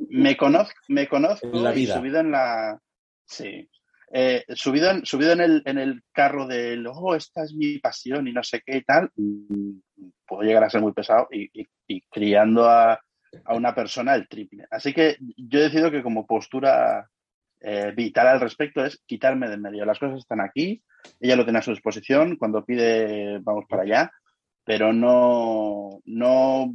me, 0.09 0.21
me 0.23 0.37
conozco, 0.37 0.79
me 0.87 1.07
conozco 1.07 1.47
En 1.47 1.63
la 1.63 1.73
y 1.73 1.75
vida. 1.75 1.95
subido 1.97 2.19
en 2.19 2.31
la. 2.31 2.79
Sí. 3.25 3.69
Eh, 4.11 4.45
subido 4.55 4.91
en, 4.91 5.05
subido 5.05 5.33
en, 5.33 5.41
el, 5.41 5.61
en 5.65 5.77
el 5.79 6.03
carro 6.13 6.45
del, 6.47 6.85
oh, 6.87 7.15
esta 7.15 7.43
es 7.43 7.53
mi 7.53 7.79
pasión 7.79 8.27
y 8.27 8.31
no 8.33 8.43
sé 8.43 8.61
qué 8.65 8.77
y 8.77 8.83
tal, 8.83 9.09
mm, 9.15 9.71
puedo 10.27 10.43
llegar 10.43 10.63
a 10.63 10.69
ser 10.69 10.79
muy 10.81 10.93
pesado 10.93 11.27
y, 11.31 11.49
y- 11.59 11.67
y 11.87 12.01
criando 12.03 12.69
a, 12.69 12.93
a 12.93 13.55
una 13.55 13.73
persona 13.75 14.13
el 14.15 14.27
triple. 14.29 14.65
Así 14.71 14.93
que 14.93 15.17
yo 15.35 15.59
he 15.59 15.63
decidido 15.63 15.91
que 15.91 16.03
como 16.03 16.25
postura 16.25 17.09
eh, 17.61 17.93
vital 17.95 18.27
al 18.27 18.39
respecto 18.41 18.83
es 18.83 19.01
quitarme 19.05 19.47
de 19.47 19.55
en 19.55 19.61
medio. 19.61 19.85
Las 19.85 19.99
cosas 19.99 20.19
están 20.19 20.41
aquí, 20.41 20.81
ella 21.19 21.35
lo 21.35 21.43
tiene 21.43 21.59
a 21.59 21.63
su 21.63 21.71
disposición, 21.71 22.35
cuando 22.37 22.63
pide 22.65 23.39
vamos 23.39 23.65
para 23.69 23.83
allá, 23.83 24.11
pero 24.63 24.91
no, 24.93 25.99
no 26.05 26.73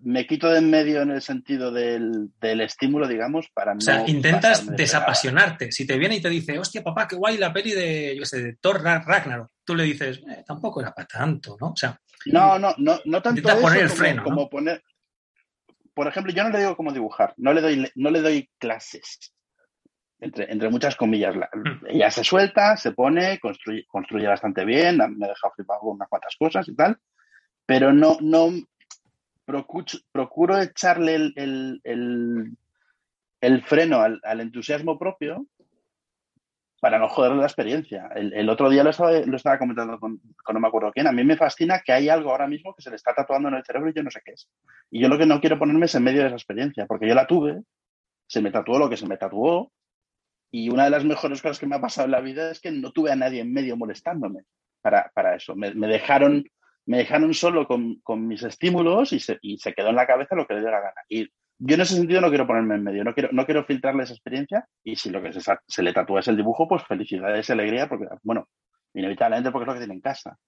me 0.00 0.26
quito 0.26 0.48
de 0.50 0.58
en 0.58 0.70
medio 0.70 1.02
en 1.02 1.10
el 1.10 1.20
sentido 1.22 1.70
del, 1.70 2.30
del 2.40 2.60
estímulo, 2.62 3.06
digamos, 3.06 3.48
para. 3.52 3.72
O 3.72 3.80
sea, 3.80 4.04
intentas 4.08 4.66
de 4.66 4.76
desapasionarte. 4.76 5.70
Si 5.72 5.86
te 5.86 5.98
viene 5.98 6.16
y 6.16 6.22
te 6.22 6.28
dice, 6.30 6.58
hostia, 6.58 6.82
papá, 6.82 7.06
qué 7.06 7.16
guay 7.16 7.36
la 7.38 7.52
peli 7.52 7.72
de, 7.72 8.16
yo 8.18 8.24
sé, 8.24 8.42
de 8.42 8.54
Thor 8.56 8.82
Ra- 8.82 9.02
Ragnarok, 9.04 9.50
tú 9.64 9.74
le 9.74 9.84
dices, 9.84 10.18
"Eh, 10.28 10.44
tampoco 10.46 10.80
era 10.80 10.92
para 10.92 11.06
tanto, 11.06 11.56
¿no? 11.60 11.68
O 11.68 11.76
sea, 11.76 11.98
No, 12.26 12.58
no, 12.58 12.74
no, 12.78 12.98
no 13.04 13.22
tanto 13.22 13.48
eso 13.48 13.60
poner 13.60 13.82
el 13.82 13.88
como, 13.88 13.98
freno, 13.98 14.16
¿no? 14.16 14.24
como 14.24 14.48
poner. 14.50 14.82
Por 15.94 16.06
ejemplo, 16.08 16.32
yo 16.32 16.42
no 16.42 16.50
le 16.50 16.58
digo 16.58 16.76
cómo 16.76 16.92
dibujar, 16.92 17.32
no 17.38 17.52
le 17.52 17.60
doy, 17.60 17.90
no 17.94 18.10
le 18.10 18.20
doy 18.20 18.50
clases. 18.58 19.32
Entre, 20.18 20.50
entre 20.50 20.70
muchas 20.70 20.96
comillas. 20.96 21.36
La- 21.36 21.50
Mm. 21.52 21.86
ella 21.88 22.10
se 22.10 22.24
suelta, 22.24 22.76
se 22.76 22.92
pone, 22.92 23.38
construye, 23.38 23.84
construye 23.86 24.26
bastante 24.26 24.64
bien, 24.64 24.96
me 24.96 25.26
ha 25.26 25.28
dejado 25.28 25.52
flipado 25.54 25.80
con 25.80 25.96
unas 25.96 26.08
cuantas 26.08 26.34
cosas 26.38 26.68
y 26.68 26.74
tal, 26.74 26.96
pero 27.66 27.92
no, 27.92 28.16
no 28.20 28.48
procu- 29.46 30.02
procuro 30.12 30.58
echarle 30.58 31.14
el, 31.16 31.32
el- 31.36 31.80
el- 31.84 32.56
el 33.42 33.62
freno 33.64 34.00
al, 34.00 34.20
al 34.24 34.40
entusiasmo 34.40 34.98
propio 34.98 35.46
para 36.80 36.98
no 36.98 37.08
joderle 37.08 37.38
la 37.38 37.46
experiencia. 37.46 38.08
El, 38.14 38.32
el 38.34 38.48
otro 38.48 38.68
día 38.70 38.84
lo 38.84 38.90
estaba, 38.90 39.12
lo 39.12 39.36
estaba 39.36 39.58
comentando 39.58 39.98
con, 39.98 40.20
con 40.42 40.54
no 40.54 40.60
me 40.60 40.68
acuerdo 40.68 40.92
quién. 40.92 41.06
A 41.06 41.12
mí 41.12 41.24
me 41.24 41.36
fascina 41.36 41.80
que 41.84 41.92
hay 41.92 42.08
algo 42.08 42.30
ahora 42.30 42.46
mismo 42.46 42.74
que 42.74 42.82
se 42.82 42.90
le 42.90 42.96
está 42.96 43.14
tatuando 43.14 43.48
en 43.48 43.54
el 43.54 43.64
cerebro 43.64 43.90
y 43.90 43.94
yo 43.94 44.02
no 44.02 44.10
sé 44.10 44.20
qué 44.24 44.32
es. 44.32 44.48
Y 44.90 45.00
yo 45.00 45.08
lo 45.08 45.18
que 45.18 45.26
no 45.26 45.40
quiero 45.40 45.58
ponerme 45.58 45.86
es 45.86 45.94
en 45.94 46.04
medio 46.04 46.20
de 46.22 46.28
esa 46.28 46.36
experiencia, 46.36 46.86
porque 46.86 47.08
yo 47.08 47.14
la 47.14 47.26
tuve, 47.26 47.62
se 48.26 48.40
me 48.42 48.50
tatuó 48.50 48.78
lo 48.78 48.88
que 48.90 48.96
se 48.96 49.06
me 49.06 49.16
tatuó, 49.16 49.72
y 50.58 50.70
una 50.70 50.84
de 50.84 50.90
las 50.90 51.04
mejores 51.04 51.42
cosas 51.42 51.58
que 51.58 51.66
me 51.66 51.76
ha 51.76 51.80
pasado 51.82 52.06
en 52.06 52.12
la 52.12 52.20
vida 52.20 52.50
es 52.50 52.60
que 52.60 52.70
no 52.70 52.90
tuve 52.90 53.12
a 53.12 53.16
nadie 53.16 53.42
en 53.42 53.52
medio 53.52 53.76
molestándome 53.76 54.44
para, 54.80 55.10
para 55.14 55.36
eso. 55.36 55.54
Me, 55.54 55.74
me 55.74 55.86
dejaron, 55.86 56.44
me 56.86 56.96
dejaron 56.96 57.34
solo 57.34 57.66
con, 57.66 57.96
con 58.02 58.26
mis 58.26 58.42
estímulos 58.42 59.12
y 59.12 59.20
se, 59.20 59.38
y 59.42 59.58
se 59.58 59.74
quedó 59.74 59.90
en 59.90 59.96
la 59.96 60.06
cabeza 60.06 60.34
lo 60.34 60.46
que 60.46 60.54
le 60.54 60.60
dio 60.60 60.70
la 60.70 60.80
gana. 60.80 61.02
Y 61.10 61.28
yo 61.58 61.74
en 61.74 61.80
ese 61.82 61.96
sentido 61.96 62.22
no 62.22 62.30
quiero 62.30 62.46
ponerme 62.46 62.76
en 62.76 62.84
medio, 62.84 63.04
no 63.04 63.12
quiero, 63.12 63.28
no 63.32 63.44
quiero 63.44 63.64
filtrarle 63.64 64.04
esa 64.04 64.14
experiencia 64.14 64.66
y 64.82 64.96
si 64.96 65.10
lo 65.10 65.22
que 65.22 65.30
se, 65.34 65.40
se 65.66 65.82
le 65.82 65.92
tatúa 65.92 66.20
es 66.20 66.28
el 66.28 66.38
dibujo, 66.38 66.66
pues 66.66 66.82
felicidades 66.84 67.46
y 67.48 67.52
alegría, 67.52 67.86
porque, 67.86 68.06
bueno, 68.22 68.48
inevitablemente 68.94 69.50
porque 69.50 69.64
es 69.64 69.66
lo 69.66 69.72
que 69.74 69.80
tiene 69.80 69.94
en 69.94 70.00
casa. 70.00 70.38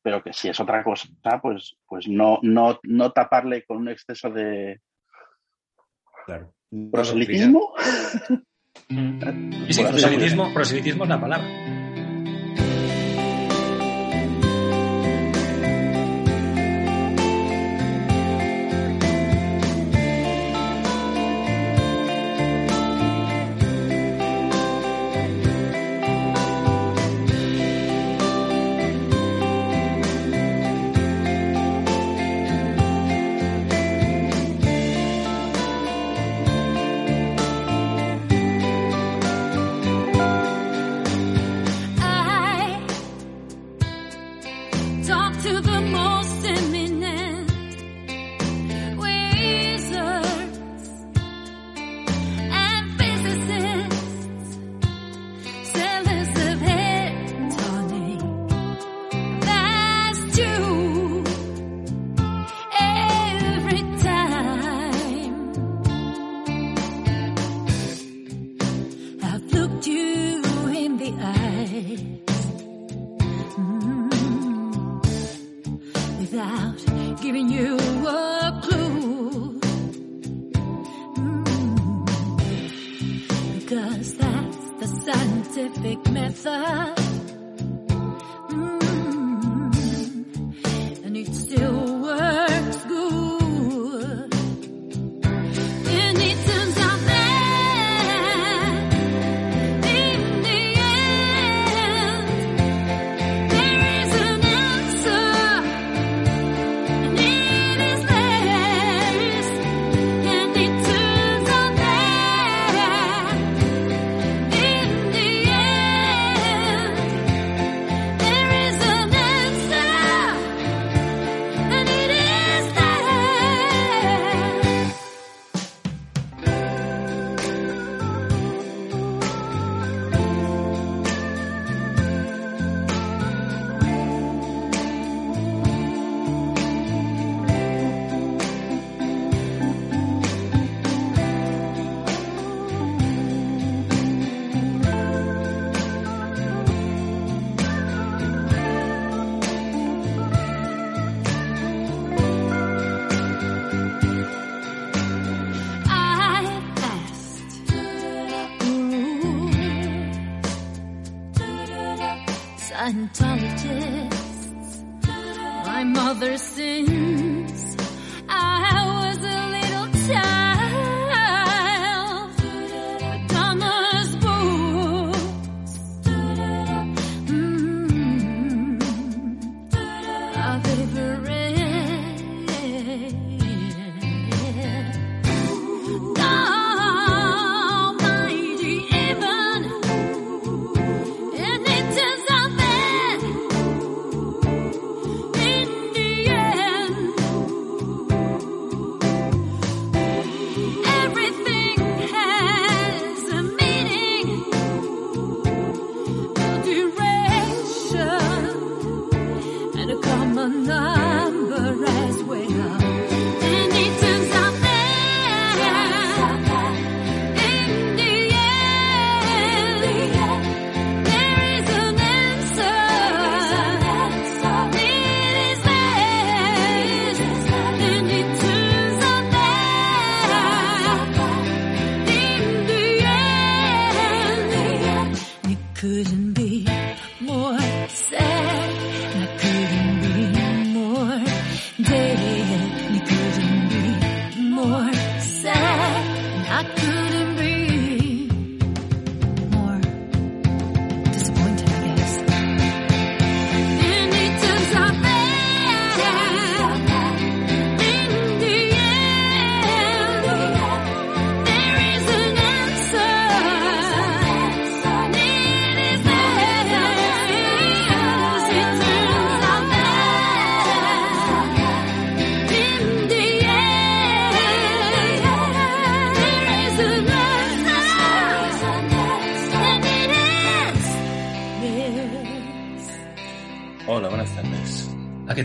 Pero 0.00 0.22
que 0.22 0.32
si 0.32 0.48
es 0.48 0.60
otra 0.60 0.84
cosa, 0.84 1.08
pues, 1.42 1.76
pues 1.88 2.06
no, 2.06 2.38
no, 2.42 2.78
no 2.84 3.10
taparle 3.10 3.64
con 3.64 3.78
un 3.78 3.88
exceso 3.88 4.30
de 4.30 4.80
Claro. 6.24 6.54
proselitismo. 6.92 7.74
Y 9.68 9.72
sí, 9.72 9.82
proselitismo, 9.82 10.52
proselitismo 10.54 11.04
es 11.04 11.10
la 11.10 11.20
palabra. 11.20 11.65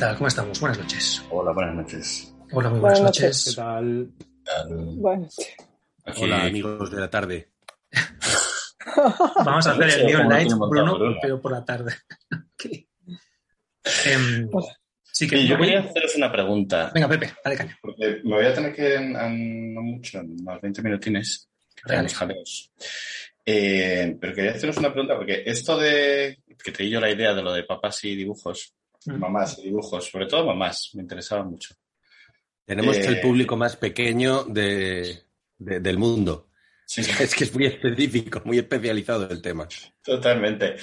Tal? 0.01 0.17
¿Cómo 0.17 0.27
estamos? 0.27 0.59
Buenas 0.59 0.79
noches. 0.79 1.23
Hola, 1.29 1.51
buenas 1.51 1.75
noches. 1.75 2.33
Hola, 2.51 2.69
muy 2.69 2.79
buenas, 2.79 2.99
Buenas 2.99 3.01
noches. 3.19 3.45
¿Qué 3.49 3.55
tal? 3.55 4.09
Bueno, 4.97 5.27
Aquí- 6.05 6.23
Hola, 6.23 6.43
amigos 6.45 6.89
de 6.91 6.99
la 6.99 7.09
tarde. 7.09 7.51
Vamos 9.45 9.67
a 9.67 9.71
hacer 9.73 9.99
el 9.99 10.05
Neon 10.07 10.27
Night, 10.27 10.51
Bruno, 10.51 10.95
Bruno. 10.97 11.17
pero 11.21 11.39
por 11.39 11.51
la 11.51 11.63
tarde. 11.63 11.93
Em, 14.05 14.47
sí 15.03 15.27
que 15.27 15.37
Sí, 15.37 15.47
yo 15.47 15.57
quería 15.57 15.79
haceros 15.81 16.15
una 16.15 16.31
pregunta. 16.31 16.91
Venga, 16.93 17.07
Pepe, 17.07 17.31
dale 17.43 17.57
caña. 17.57 17.77
Porque 17.81 18.21
me 18.23 18.35
voy 18.35 18.45
a 18.45 18.53
tener 18.53 18.73
que 18.75 18.95
en, 18.95 19.15
en- 19.15 19.73
no 19.75 19.81
mucho, 19.81 20.19
en 20.19 20.31
unos 20.41 20.61
20 20.61 20.81
minutines, 20.81 21.47
los 21.87 22.13
jaleos. 22.13 22.71
Eh, 23.45 24.17
pero 24.19 24.33
quería 24.33 24.51
haceros 24.51 24.77
una 24.77 24.91
pregunta, 24.91 25.15
porque 25.15 25.43
esto 25.45 25.77
de 25.77 26.39
que 26.63 26.71
te 26.71 26.83
di 26.83 26.89
yo 26.89 26.99
la 26.99 27.11
idea 27.11 27.33
de 27.35 27.41
lo 27.43 27.53
de 27.53 27.63
papás 27.63 28.03
y 28.03 28.15
dibujos. 28.15 28.73
Mamás 29.05 29.57
y 29.59 29.63
dibujos, 29.63 30.05
sobre 30.09 30.27
todo 30.27 30.45
mamás, 30.45 30.91
me 30.93 31.01
interesaba 31.01 31.43
mucho. 31.43 31.73
Tenemos 32.65 32.97
Eh, 32.97 33.07
el 33.07 33.19
público 33.19 33.57
más 33.57 33.75
pequeño 33.75 34.43
de, 34.43 35.23
de- 35.57 35.79
del 35.79 35.97
mundo. 35.97 36.49
Sí, 36.85 37.01
Es 37.19 37.33
que 37.35 37.45
es 37.45 37.53
muy 37.53 37.65
específico, 37.65 38.41
muy 38.45 38.59
especializado 38.59 39.29
el 39.29 39.41
tema. 39.41 39.67
totalmente. 40.03 40.75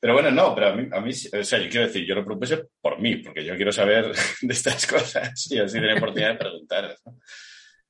Pero 0.00 0.12
bueno, 0.14 0.30
no, 0.30 0.54
pero 0.54 0.68
a 0.68 0.74
mí, 0.76 0.88
a 0.92 1.00
mí, 1.00 1.12
sí- 1.12 1.28
o 1.36 1.42
sea, 1.44 1.58
yo 1.58 1.68
quiero 1.68 1.86
decir, 1.86 2.06
yo 2.06 2.14
lo 2.14 2.24
propuse 2.24 2.64
por 2.80 3.00
mí, 3.00 3.16
porque 3.16 3.44
yo 3.44 3.56
quiero 3.56 3.72
saber 3.72 4.12
de 4.42 4.52
estas 4.52 4.86
cosas 4.86 5.50
y 5.50 5.58
así 5.58 5.74
tener 5.74 5.96
oportunidad 5.98 6.32
de 6.32 6.38
preguntaros. 6.38 7.00
¿no? 7.04 7.18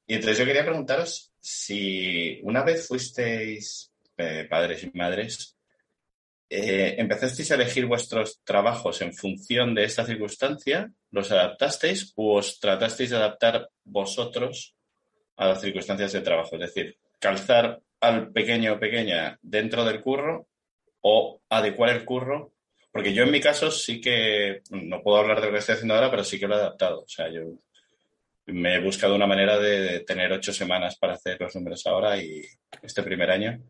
Y 0.06 0.14
entonces 0.14 0.38
yo 0.38 0.44
quería 0.44 0.64
preguntaros 0.64 1.32
si 1.40 2.40
una 2.42 2.62
vez 2.64 2.86
fuisteis 2.88 3.92
eh, 4.16 4.46
padres 4.48 4.84
y 4.84 4.90
madres, 4.96 5.55
eh, 6.48 6.94
empezasteis 6.98 7.50
a 7.50 7.56
elegir 7.56 7.86
vuestros 7.86 8.40
trabajos 8.44 9.00
en 9.02 9.12
función 9.12 9.74
de 9.74 9.84
esta 9.84 10.04
circunstancia, 10.04 10.92
los 11.10 11.32
adaptasteis 11.32 12.12
o 12.14 12.36
os 12.36 12.60
tratasteis 12.60 13.10
de 13.10 13.16
adaptar 13.16 13.68
vosotros 13.84 14.74
a 15.36 15.48
las 15.48 15.60
circunstancias 15.60 16.12
de 16.12 16.20
trabajo. 16.20 16.54
Es 16.54 16.60
decir, 16.60 16.96
calzar 17.18 17.80
al 18.00 18.30
pequeño 18.30 18.74
o 18.74 18.78
pequeña 18.78 19.38
dentro 19.42 19.84
del 19.84 20.00
curro 20.00 20.46
o 21.00 21.40
adecuar 21.48 21.90
el 21.90 22.04
curro. 22.04 22.52
Porque 22.92 23.12
yo 23.12 23.24
en 23.24 23.30
mi 23.30 23.40
caso 23.40 23.70
sí 23.70 24.00
que, 24.00 24.62
no 24.70 25.02
puedo 25.02 25.18
hablar 25.18 25.40
de 25.40 25.46
lo 25.46 25.52
que 25.52 25.58
estoy 25.58 25.74
haciendo 25.74 25.94
ahora, 25.94 26.10
pero 26.10 26.24
sí 26.24 26.38
que 26.38 26.46
lo 26.46 26.54
he 26.54 26.58
adaptado. 26.58 27.02
O 27.02 27.08
sea, 27.08 27.28
yo 27.28 27.42
me 28.46 28.76
he 28.76 28.80
buscado 28.80 29.14
una 29.14 29.26
manera 29.26 29.58
de, 29.58 29.80
de 29.80 30.00
tener 30.00 30.32
ocho 30.32 30.52
semanas 30.52 30.96
para 30.96 31.14
hacer 31.14 31.38
los 31.40 31.54
números 31.56 31.86
ahora 31.86 32.16
y 32.16 32.42
este 32.82 33.02
primer 33.02 33.30
año 33.30 33.60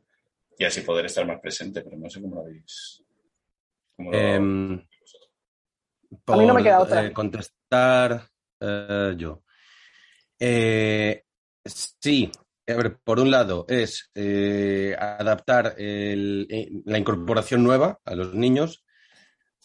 y 0.58 0.64
así 0.64 0.80
poder 0.82 1.06
estar 1.06 1.26
más 1.26 1.40
presente, 1.40 1.82
pero 1.82 1.96
no 1.96 2.08
sé 2.08 2.20
cómo 2.20 2.36
lo 2.36 2.44
veis. 2.44 3.02
cómo 3.96 4.12
lo- 4.12 4.18
Em, 4.18 4.86
A 6.26 6.36
mí 6.36 6.46
no 6.46 6.54
me 6.54 6.62
queda 6.62 6.80
otra. 6.80 7.04
eh, 7.06 7.12
contestar 7.12 8.28
eh, 8.60 9.14
yo. 9.16 9.42
Eh, 10.38 11.24
sí, 11.64 12.30
a 12.68 12.74
ver, 12.74 12.98
por 13.02 13.20
un 13.20 13.30
lado 13.30 13.64
es 13.68 14.10
eh, 14.14 14.94
adaptar 14.98 15.74
el- 15.78 16.82
la 16.84 16.98
incorporación 16.98 17.62
nueva 17.62 18.00
a 18.04 18.14
los 18.14 18.34
niños 18.34 18.84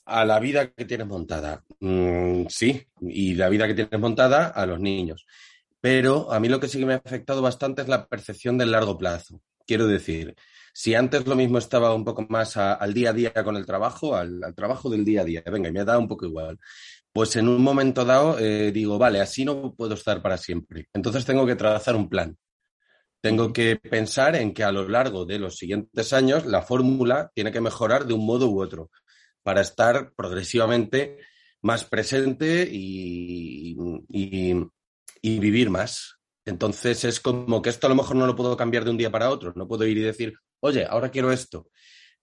a 0.05 0.25
la 0.25 0.39
vida 0.39 0.71
que 0.73 0.85
tienes 0.85 1.07
montada. 1.07 1.63
Mm, 1.79 2.45
sí, 2.49 2.85
y 3.01 3.35
la 3.35 3.49
vida 3.49 3.67
que 3.67 3.75
tienes 3.75 3.99
montada 3.99 4.47
a 4.47 4.65
los 4.65 4.79
niños. 4.79 5.25
Pero 5.79 6.31
a 6.31 6.39
mí 6.39 6.49
lo 6.49 6.59
que 6.59 6.67
sí 6.67 6.79
que 6.79 6.85
me 6.85 6.93
ha 6.93 6.97
afectado 6.97 7.41
bastante 7.41 7.81
es 7.81 7.87
la 7.87 8.07
percepción 8.07 8.57
del 8.57 8.71
largo 8.71 8.97
plazo. 8.97 9.41
Quiero 9.65 9.87
decir, 9.87 10.35
si 10.73 10.95
antes 10.95 11.25
lo 11.27 11.35
mismo 11.35 11.57
estaba 11.57 11.93
un 11.93 12.03
poco 12.05 12.25
más 12.29 12.57
a- 12.57 12.73
al 12.75 12.93
día 12.93 13.11
a 13.11 13.13
día 13.13 13.33
con 13.43 13.55
el 13.57 13.65
trabajo, 13.65 14.15
al, 14.15 14.43
al 14.43 14.55
trabajo 14.55 14.89
del 14.89 15.05
día 15.05 15.21
a 15.21 15.25
día, 15.25 15.43
venga, 15.51 15.69
y 15.69 15.71
me 15.71 15.81
ha 15.81 15.85
dado 15.85 15.99
un 15.99 16.07
poco 16.07 16.25
igual, 16.25 16.57
pues 17.13 17.35
en 17.35 17.47
un 17.47 17.61
momento 17.61 18.05
dado 18.05 18.39
eh, 18.39 18.71
digo, 18.71 18.97
vale, 18.97 19.19
así 19.21 19.45
no 19.45 19.73
puedo 19.75 19.93
estar 19.95 20.21
para 20.21 20.37
siempre. 20.37 20.87
Entonces 20.93 21.25
tengo 21.25 21.45
que 21.45 21.55
trazar 21.55 21.95
un 21.95 22.09
plan. 22.09 22.37
Tengo 23.21 23.53
que 23.53 23.75
pensar 23.77 24.35
en 24.35 24.53
que 24.53 24.63
a 24.63 24.71
lo 24.71 24.87
largo 24.87 25.25
de 25.25 25.37
los 25.39 25.55
siguientes 25.57 26.11
años 26.13 26.45
la 26.45 26.63
fórmula 26.63 27.31
tiene 27.35 27.51
que 27.51 27.61
mejorar 27.61 28.05
de 28.05 28.13
un 28.13 28.25
modo 28.25 28.49
u 28.49 28.61
otro 28.61 28.89
para 29.43 29.61
estar 29.61 30.13
progresivamente 30.15 31.19
más 31.61 31.85
presente 31.85 32.67
y, 32.71 33.75
y- 34.09 34.55
y 35.21 35.39
vivir 35.39 35.69
más. 35.69 36.15
Entonces 36.45 37.03
es 37.05 37.19
como 37.19 37.61
que 37.61 37.69
esto 37.69 37.85
a 37.87 37.89
lo 37.91 37.95
mejor 37.95 38.15
no 38.15 38.25
lo 38.25 38.35
puedo 38.35 38.57
cambiar 38.57 38.85
de 38.85 38.91
un 38.91 38.97
día 38.97 39.11
para 39.11 39.29
otro. 39.29 39.53
No 39.55 39.67
puedo 39.67 39.85
ir 39.85 39.97
y 39.97 40.01
decir, 40.01 40.33
oye, 40.61 40.85
ahora 40.89 41.09
quiero 41.11 41.31
esto. 41.31 41.67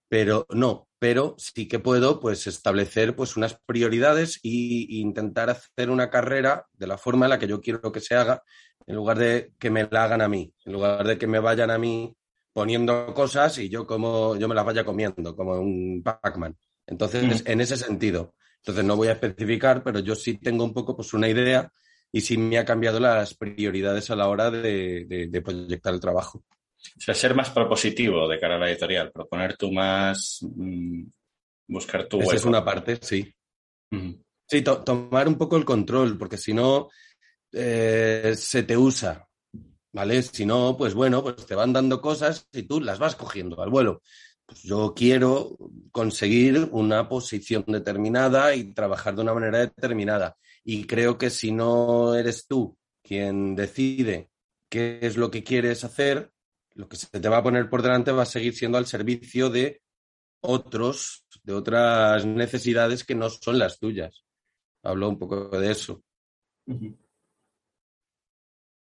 Pero 0.07 0.45
no, 0.49 0.87
pero 0.99 1.35
sí 1.37 1.67
que 1.67 1.79
puedo 1.79 2.19
pues 2.19 2.47
establecer 2.47 3.15
pues 3.15 3.37
unas 3.37 3.59
prioridades 3.65 4.37
e 4.43 4.87
intentar 4.89 5.49
hacer 5.51 5.89
una 5.91 6.09
carrera 6.09 6.65
de 6.73 6.87
la 6.87 6.97
forma 6.97 7.25
en 7.25 7.29
la 7.31 7.39
que 7.39 7.47
yo 7.47 7.61
quiero 7.61 7.91
que 7.91 7.99
se 8.01 8.15
haga, 8.15 8.41
en 8.87 8.95
lugar 8.95 9.19
de 9.19 9.53
que 9.59 9.69
me 9.69 9.87
la 9.91 10.03
hagan 10.05 10.21
a 10.21 10.27
mí, 10.29 10.51
en 10.65 10.73
lugar 10.73 11.05
de 11.07 11.17
que 11.19 11.27
me 11.27 11.39
vayan 11.39 11.69
a 11.69 11.77
mí 11.77 12.15
poniendo 12.53 13.13
cosas 13.13 13.57
y 13.59 13.69
yo 13.69 13.85
como 13.85 14.35
yo 14.37 14.47
me 14.47 14.55
las 14.55 14.65
vaya 14.65 14.83
comiendo, 14.83 15.35
como 15.35 15.53
un 15.59 16.01
Pac-Man. 16.03 16.57
Entonces, 16.87 17.43
en 17.45 17.61
ese 17.61 17.77
sentido. 17.77 18.33
Entonces 18.61 18.83
no 18.83 18.95
voy 18.97 19.07
a 19.09 19.13
especificar, 19.13 19.83
pero 19.83 19.99
yo 19.99 20.15
sí 20.15 20.37
tengo 20.39 20.63
un 20.65 20.73
poco 20.73 20.95
pues 20.95 21.13
una 21.13 21.29
idea 21.29 21.71
y 22.11 22.21
sí 22.21 22.37
me 22.37 22.57
ha 22.57 22.65
cambiado 22.65 22.99
las 22.99 23.35
prioridades 23.35 24.09
a 24.09 24.15
la 24.15 24.27
hora 24.27 24.49
de, 24.51 25.05
de- 25.07 25.27
de 25.27 25.41
proyectar 25.41 25.93
el 25.93 25.99
trabajo. 25.99 26.43
O 26.97 27.01
sea, 27.01 27.13
ser 27.13 27.35
más 27.35 27.49
propositivo 27.49 28.27
de 28.27 28.39
cara 28.39 28.55
a 28.55 28.59
la 28.59 28.69
editorial, 28.69 29.11
proponer 29.11 29.57
tú 29.57 29.71
más 29.71 30.39
mm, 30.41 31.03
Buscar 31.67 32.07
tu 32.07 32.19
Esa 32.21 32.35
es 32.35 32.45
una 32.45 32.65
parte, 32.65 32.97
sí. 33.01 33.31
Sí, 34.47 34.61
to- 34.63 34.83
tomar 34.83 35.27
un 35.27 35.37
poco 35.37 35.55
el 35.55 35.65
control, 35.65 36.17
porque 36.17 36.37
si 36.37 36.51
no, 36.53 36.89
eh, 37.51 38.33
se 38.35 38.63
te 38.63 38.75
usa, 38.75 39.27
¿vale? 39.93 40.21
Si 40.23 40.45
no, 40.47 40.75
pues 40.75 40.95
bueno, 40.95 41.21
pues 41.21 41.45
te 41.45 41.53
van 41.53 41.71
dando 41.71 42.01
cosas 42.01 42.47
y 42.51 42.63
tú 42.63 42.81
las 42.81 42.97
vas 42.97 43.15
cogiendo 43.15 43.61
al 43.61 43.69
vuelo. 43.69 44.01
Pues 44.47 44.63
yo 44.63 44.93
quiero 44.95 45.55
conseguir 45.91 46.69
una 46.71 47.07
posición 47.07 47.63
determinada 47.67 48.55
y 48.55 48.73
trabajar 48.73 49.15
de 49.15 49.21
una 49.21 49.35
manera 49.35 49.59
determinada. 49.59 50.37
Y 50.63 50.85
creo 50.85 51.19
que 51.19 51.29
si 51.29 51.51
no 51.51 52.15
eres 52.15 52.47
tú 52.47 52.75
quien 53.03 53.55
decide 53.55 54.31
qué 54.69 54.97
es 55.03 55.17
lo 55.17 55.29
que 55.29 55.43
quieres 55.43 55.83
hacer, 55.83 56.31
lo 56.79 56.87
que 56.87 56.95
se 56.95 57.07
te 57.07 57.27
va 57.27 57.37
a 57.39 57.43
poner 57.43 57.69
por 57.69 57.81
delante 57.81 58.11
va 58.13 58.23
a 58.23 58.25
seguir 58.25 58.55
siendo 58.55 58.77
al 58.77 58.85
servicio 58.85 59.49
de 59.49 59.81
otros, 60.41 61.25
de 61.43 61.51
otras 61.53 62.25
necesidades 62.25 63.03
que 63.03 63.15
no 63.15 63.29
son 63.29 63.59
las 63.59 63.79
tuyas. 63.79 64.23
Hablo 64.83 65.09
un 65.09 65.19
poco 65.19 65.49
de 65.49 65.71
eso. 65.71 66.01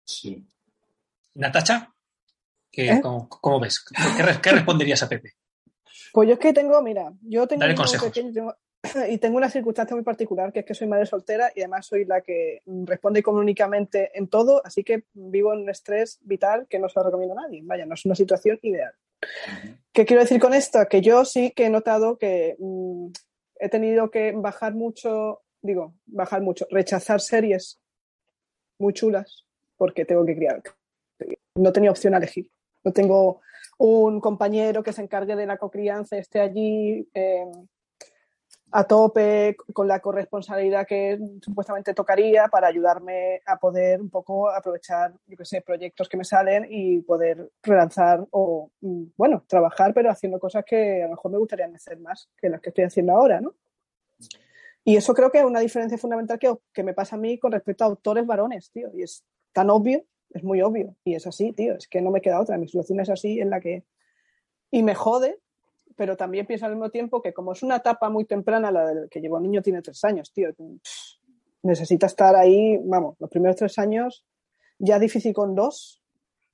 Sí. 0.05 0.47
Natacha, 1.35 1.93
¿qué- 2.71 2.91
¿Eh? 2.91 3.01
cómo, 3.03 3.29
cómo 3.29 3.59
ves? 3.61 3.85
¿Qué, 4.17 4.23
re- 4.23 4.41
qué 4.41 4.53
responderías 4.53 5.03
a 5.03 5.09
Pepe? 5.09 5.35
Pues 6.13 6.29
yo 6.29 6.35
es 6.35 6.41
que 6.41 6.53
tengo, 6.53 6.81
mira, 6.83 7.13
yo 7.23 7.47
tengo 7.49 7.61
Dale 7.61 7.73
un 7.73 7.79
consejos. 7.79 8.09
pequeño 8.09 8.33
tengo- 8.33 8.57
y 9.09 9.19
tengo 9.19 9.37
una 9.37 9.51
circunstancia 9.51 9.95
muy 9.95 10.05
particular, 10.05 10.53
que 10.53 10.61
es 10.61 10.67
que 10.67 10.75
soy 10.75 10.89
madre 10.89 11.07
soltera 11.07 11.53
y 11.55 11.61
además 11.61 11.87
soy 11.87 12.05
la 12.05 12.21
que 12.21 12.63
responde 12.85 13.21
económicamente 13.21 14.11
en 14.15 14.29
todo, 14.29 14.61
así 14.65 14.83
que 14.83 15.05
vivo 15.13 15.53
en 15.53 15.61
un 15.61 15.71
estrés 15.71 16.19
vital 16.23 16.67
que 16.69 16.79
no 16.79 16.89
se 16.89 16.99
lo 16.99 17.07
recomiendo 17.07 17.39
a 17.39 17.43
nadie. 17.43 17.61
Vaya, 17.65 17.87
no 17.87 17.95
es 17.95 18.05
una 18.05 18.15
situación 18.15 18.59
ideal. 18.63 18.93
¿Qué 19.93 20.05
quiero 20.05 20.23
decir 20.23 20.41
con 20.41 20.55
esto? 20.55 20.85
Que 20.89 21.01
yo 21.01 21.25
sí 21.25 21.53
que 21.53 21.67
he 21.67 21.71
notado 21.71 22.19
que 22.19 22.57
mm, 22.59 23.09
he 23.61 23.69
tenido 23.69 24.11
que 24.11 24.33
bajar 24.33 24.75
mucho, 24.75 25.43
digo, 25.61 25.95
bajar 26.07 26.43
mucho, 26.43 26.67
rechazar 26.71 27.21
series 27.21 27.81
muy 28.79 28.93
chulas 28.93 29.47
porque 29.77 30.05
tengo 30.05 30.25
que 30.27 30.37
criar. 30.37 30.63
No 31.55 31.73
tenía 31.73 31.91
opción 31.91 32.15
a 32.15 32.19
elegir. 32.19 32.51
No 32.83 32.93
tengo 32.93 33.41
un 33.79 34.21
compañero 34.21 34.83
que 34.83 34.93
se 34.93 35.03
encargue 35.03 35.37
de 35.37 35.47
la 35.47 35.57
cocrianza 35.57 36.17
y 36.17 36.21
esté 36.21 36.41
allí 36.41 37.09
eh, 37.15 37.45
a 38.75 38.85
tope 38.85 39.55
con 39.75 39.87
la 39.87 40.01
corresponsabilidad 40.01 40.87
que 40.87 41.19
supuestamente 41.43 41.93
tocaría 41.93 42.49
para 42.49 42.69
ayudarme 42.69 43.43
a 43.45 43.59
poder 43.59 44.01
un 44.01 44.09
poco 44.09 44.51
aprovechar, 44.51 45.13
yo 45.27 45.37
qué 45.37 45.45
sé, 45.45 45.61
proyectos 45.61 46.09
que 46.09 46.17
me 46.17 46.25
salen 46.25 46.67
y 46.71 47.01
poder 47.03 47.51
relanzar 47.63 48.27
o, 48.31 48.71
mm, 48.81 49.05
bueno, 49.15 49.45
trabajar, 49.47 49.93
pero 49.93 50.11
haciendo 50.11 50.41
cosas 50.41 50.65
que 50.65 51.03
a 51.03 51.05
lo 51.05 51.11
mejor 51.11 51.33
me 51.33 51.39
gustaría 51.39 51.67
hacer 51.67 52.01
más 52.01 52.31
que 52.37 52.49
las 52.49 52.63
que 52.63 52.71
estoy 52.71 52.85
haciendo 52.85 53.13
ahora, 53.13 53.43
¿no? 53.43 53.55
Y 54.85 54.97
eso 54.97 55.13
creo 55.13 55.31
que 55.31 55.39
es 55.39 55.45
una 55.45 55.61
diferencia 55.61 55.99
fundamental 55.99 56.39
que, 56.39 56.53
que 56.73 56.83
me 56.83 56.95
pasa 56.95 57.17
a 57.17 57.19
mí 57.19 57.39
con 57.39 57.53
respecto 57.53 57.85
a 57.85 57.89
autores 57.89 58.27
varones, 58.27 58.71
tío. 58.71 58.89
Y 58.95 59.03
es 59.03 59.25
tan 59.53 59.71
obvio, 59.71 60.05
es 60.31 60.43
muy 60.43 60.63
obvio. 60.63 60.97
Y 61.05 61.15
es 61.15 61.27
así, 61.27 61.53
tío. 61.53 61.75
Es 61.75 61.87
que 61.87 62.01
no 62.01 62.11
me 62.11 62.21
queda 62.21 62.41
otra. 62.41 62.59
Mi 62.59 62.67
situación 62.67 63.01
es 63.01 63.11
así 63.11 63.39
en 63.39 63.51
la 63.51 63.61
que... 63.61 63.85
Y 64.71 64.83
me 64.83 64.95
jode, 64.95 65.39
pero 65.97 66.17
también 66.17 66.47
pienso 66.47 66.67
al 66.67 66.73
mismo 66.73 66.91
tiempo 66.91 67.21
que 67.23 67.33
como 67.33 67.53
es 67.53 67.63
una 67.63 67.77
etapa 67.77 68.09
muy 68.11 68.25
temprana, 68.25 68.71
la 68.71 68.87
del 68.87 69.09
que 69.09 69.21
llevo 69.21 69.37
un 69.37 69.43
niño 69.45 69.63
tiene 69.63 69.83
tres 69.83 70.03
años, 70.05 70.33
tío. 70.33 70.51
necesita 71.63 72.07
estar 72.07 72.35
ahí, 72.37 72.79
vamos, 72.85 73.17
los 73.21 73.31
primeros 73.31 73.57
tres 73.57 73.79
años, 73.79 74.25
ya 74.79 74.99
difícil 74.99 75.33
con 75.33 75.55
dos, 75.55 76.03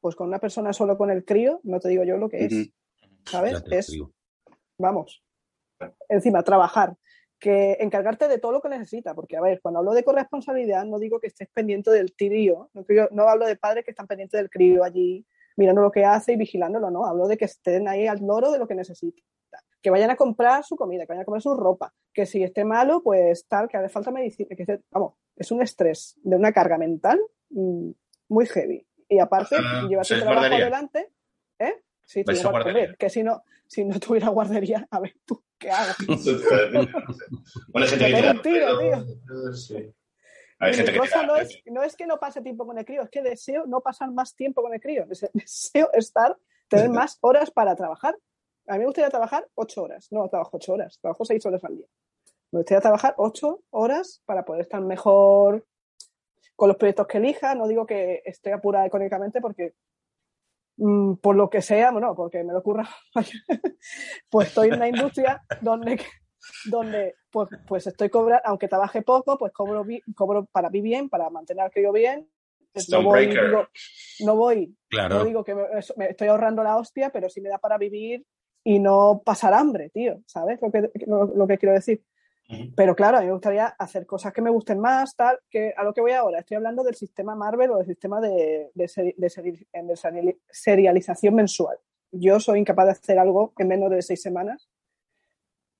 pues 0.00 0.14
con 0.14 0.28
una 0.28 0.38
persona 0.38 0.72
solo 0.72 0.96
con 0.96 1.10
el 1.10 1.24
crío, 1.24 1.60
no 1.64 1.80
te 1.80 1.88
digo 1.88 2.04
yo 2.04 2.16
lo 2.16 2.28
que 2.28 2.44
es, 2.44 2.52
Ujú. 2.52 2.70
¿sabes? 3.24 3.52
Ya 3.52 3.60
te 3.62 3.78
Es, 3.78 3.86
digo. 3.88 4.12
vamos, 4.78 5.22
encima, 6.08 6.42
trabajar, 6.42 6.96
que 7.38 7.76
encargarte 7.80 8.28
de 8.28 8.38
todo 8.38 8.52
lo 8.52 8.60
que 8.60 8.68
necesita, 8.68 9.14
porque 9.14 9.36
a 9.36 9.40
ver, 9.40 9.60
cuando 9.62 9.78
hablo 9.78 9.92
de 9.92 10.02
corresponsabilidad 10.04 10.84
no 10.84 10.98
digo 10.98 11.20
que 11.20 11.28
estés 11.28 11.48
pendiente 11.54 11.90
del 11.90 12.14
crío, 12.14 12.68
no, 12.74 12.84
no 13.12 13.28
hablo 13.28 13.46
de 13.46 13.56
padres 13.56 13.84
que 13.84 13.92
están 13.92 14.06
pendientes 14.06 14.38
del 14.38 14.50
crío 14.50 14.82
allí, 14.84 15.24
mirando 15.58 15.82
lo 15.82 15.90
que 15.90 16.04
hace 16.04 16.32
y 16.32 16.36
vigilándolo, 16.36 16.90
no, 16.90 17.04
hablo 17.04 17.26
de 17.26 17.36
que 17.36 17.44
estén 17.46 17.88
ahí 17.88 18.06
al 18.06 18.20
loro 18.26 18.50
de 18.50 18.58
lo 18.58 18.66
que 18.68 18.74
necesita, 18.74 19.20
que 19.82 19.90
vayan 19.90 20.10
a 20.10 20.16
comprar 20.16 20.64
su 20.64 20.76
comida, 20.76 21.02
que 21.04 21.08
vayan 21.12 21.22
a 21.22 21.24
comprar 21.24 21.42
su 21.42 21.54
ropa, 21.54 21.92
que 22.12 22.26
si 22.26 22.42
esté 22.42 22.64
malo, 22.64 23.02
pues 23.02 23.46
tal, 23.46 23.68
que 23.68 23.76
hace 23.76 23.88
falta 23.88 24.10
medicina, 24.10 24.54
que 24.56 24.62
esté- 24.62 24.82
vamos, 24.90 25.14
es 25.36 25.50
un 25.52 25.60
estrés 25.62 26.16
de 26.22 26.36
una 26.36 26.52
carga 26.52 26.78
mental 26.78 27.20
mm, 27.50 27.90
muy 28.28 28.46
heavy. 28.46 28.86
Y 29.08 29.18
aparte, 29.20 29.56
Ah, 29.58 29.86
lleva 29.88 30.02
tu 30.02 30.08
¿sois 30.08 30.20
trabajo 30.20 30.46
adelante, 30.54 31.10
¿eh? 31.58 31.74
Sí, 32.04 32.22
¿Vais 32.24 32.38
tengo 32.38 32.48
a 32.48 32.52
guardería. 32.52 32.94
Que 32.98 33.10
si 33.10 33.22
no, 33.22 33.42
si 33.66 33.84
no 33.84 33.98
tuviera 34.00 34.28
guardería, 34.30 34.86
a 34.90 35.00
ver 35.00 35.14
tú, 35.26 35.42
¿qué 35.58 35.70
hago? 35.70 35.92
Bueno, 37.68 37.86
gente 37.86 38.06
que 38.06 38.14
tira 38.16 38.30
un 38.32 38.42
tiro, 38.42 38.66
pelo. 38.78 39.52
Sí. 39.54 39.92
Hay 40.60 40.72
gente 40.74 40.92
que 40.92 40.98
no 41.26 41.36
es, 41.36 41.62
no 41.66 41.82
es 41.82 41.96
que 41.96 42.06
no 42.06 42.18
pase 42.18 42.42
tiempo 42.42 42.66
con 42.66 42.76
el 42.78 42.84
crío, 42.84 43.02
es 43.02 43.10
que 43.10 43.22
deseo 43.22 43.64
no 43.66 43.80
pasar 43.80 44.10
más 44.10 44.34
tiempo 44.34 44.62
con 44.62 44.74
el 44.74 44.80
crío. 44.80 45.06
Dese- 45.06 45.30
Deseo 45.34 45.90
estar, 45.92 46.36
tener 46.68 46.86
más 46.94 47.18
horas 47.20 47.50
para 47.50 47.76
trabajar. 47.76 48.16
A 48.66 48.72
mí 48.74 48.80
me 48.80 48.84
gustaría 48.86 49.08
trabajar 49.10 49.48
ocho 49.54 49.82
horas. 49.84 50.08
No 50.10 50.28
trabajo 50.28 50.56
ocho 50.56 50.72
horas, 50.74 50.98
trabajo 51.00 51.24
seis 51.24 51.44
horas 51.46 51.64
al 51.64 51.76
día. 51.76 51.86
Me 52.50 52.60
gustaría 52.60 52.80
trabajar 52.80 53.14
ocho 53.18 53.62
horas 53.70 54.22
para 54.26 54.44
poder 54.44 54.62
estar 54.62 54.80
mejor 54.80 55.64
con 56.56 56.68
los 56.68 56.76
proyectos 56.76 57.06
que 57.06 57.18
elija. 57.18 57.54
No 57.54 57.68
digo 57.68 57.86
que 57.86 58.22
esté 58.24 58.52
apurada 58.52 58.84
económicamente 58.86 59.40
porque 59.40 59.74
mm, 60.76 61.14
por 61.16 61.36
lo 61.36 61.48
que 61.50 61.62
sea, 61.62 61.92
bueno, 61.92 62.14
porque 62.16 62.42
me 62.44 62.52
lo 62.52 62.58
ocurra, 62.58 62.88
pues 64.30 64.48
estoy 64.48 64.68
en 64.68 64.74
una 64.74 64.88
industria 64.88 65.42
donde, 65.60 66.00
donde 66.64 67.16
pues, 67.30 67.48
pues 67.66 67.86
estoy 67.86 68.08
cobrando, 68.10 68.42
aunque 68.46 68.68
trabaje 68.68 69.02
poco, 69.02 69.38
pues 69.38 69.52
cobro, 69.52 69.84
cobro 70.14 70.46
para 70.46 70.70
mí 70.70 70.80
bien, 70.80 71.08
para 71.08 71.30
mantener 71.30 71.64
al 71.64 71.70
crío 71.70 71.92
bien. 71.92 72.28
No 72.90 73.02
voy, 73.02 73.26
digo, 73.26 73.68
no 74.20 74.36
voy, 74.36 74.76
Claro. 74.88 75.16
no 75.16 75.24
digo 75.24 75.42
que 75.44 75.54
me, 75.54 75.62
estoy 76.08 76.28
ahorrando 76.28 76.62
la 76.62 76.76
hostia, 76.76 77.10
pero 77.10 77.28
sí 77.28 77.40
me 77.40 77.48
da 77.48 77.58
para 77.58 77.76
vivir 77.78 78.24
y 78.62 78.78
no 78.78 79.22
pasar 79.24 79.54
hambre, 79.54 79.90
tío, 79.90 80.20
¿sabes 80.26 80.60
lo 80.62 80.70
que, 80.70 80.90
lo, 81.06 81.24
lo 81.34 81.46
que 81.46 81.58
quiero 81.58 81.74
decir? 81.74 82.02
Pero 82.76 82.96
claro, 82.96 83.18
a 83.18 83.20
mí 83.20 83.26
me 83.26 83.32
gustaría 83.32 83.66
hacer 83.66 84.06
cosas 84.06 84.32
que 84.32 84.40
me 84.40 84.48
gusten 84.50 84.78
más, 84.78 85.14
tal, 85.14 85.38
que 85.50 85.74
a 85.76 85.82
lo 85.84 85.92
que 85.92 86.00
voy 86.00 86.12
ahora. 86.12 86.38
Estoy 86.40 86.56
hablando 86.56 86.82
del 86.82 86.94
sistema 86.94 87.34
Marvel 87.34 87.70
o 87.72 87.76
del 87.76 87.86
sistema 87.86 88.20
de, 88.22 88.70
de 88.74 88.84
seri- 88.86 89.14
de 89.16 89.26
seri- 89.28 89.66
de 89.70 89.94
seri- 89.94 90.38
serialización 90.48 91.34
mensual. 91.34 91.76
Yo 92.10 92.40
soy 92.40 92.60
incapaz 92.60 92.86
de 92.86 92.92
hacer 92.92 93.18
algo 93.18 93.52
en 93.58 93.68
menos 93.68 93.90
de 93.90 94.00
seis 94.00 94.22
semanas. 94.22 94.70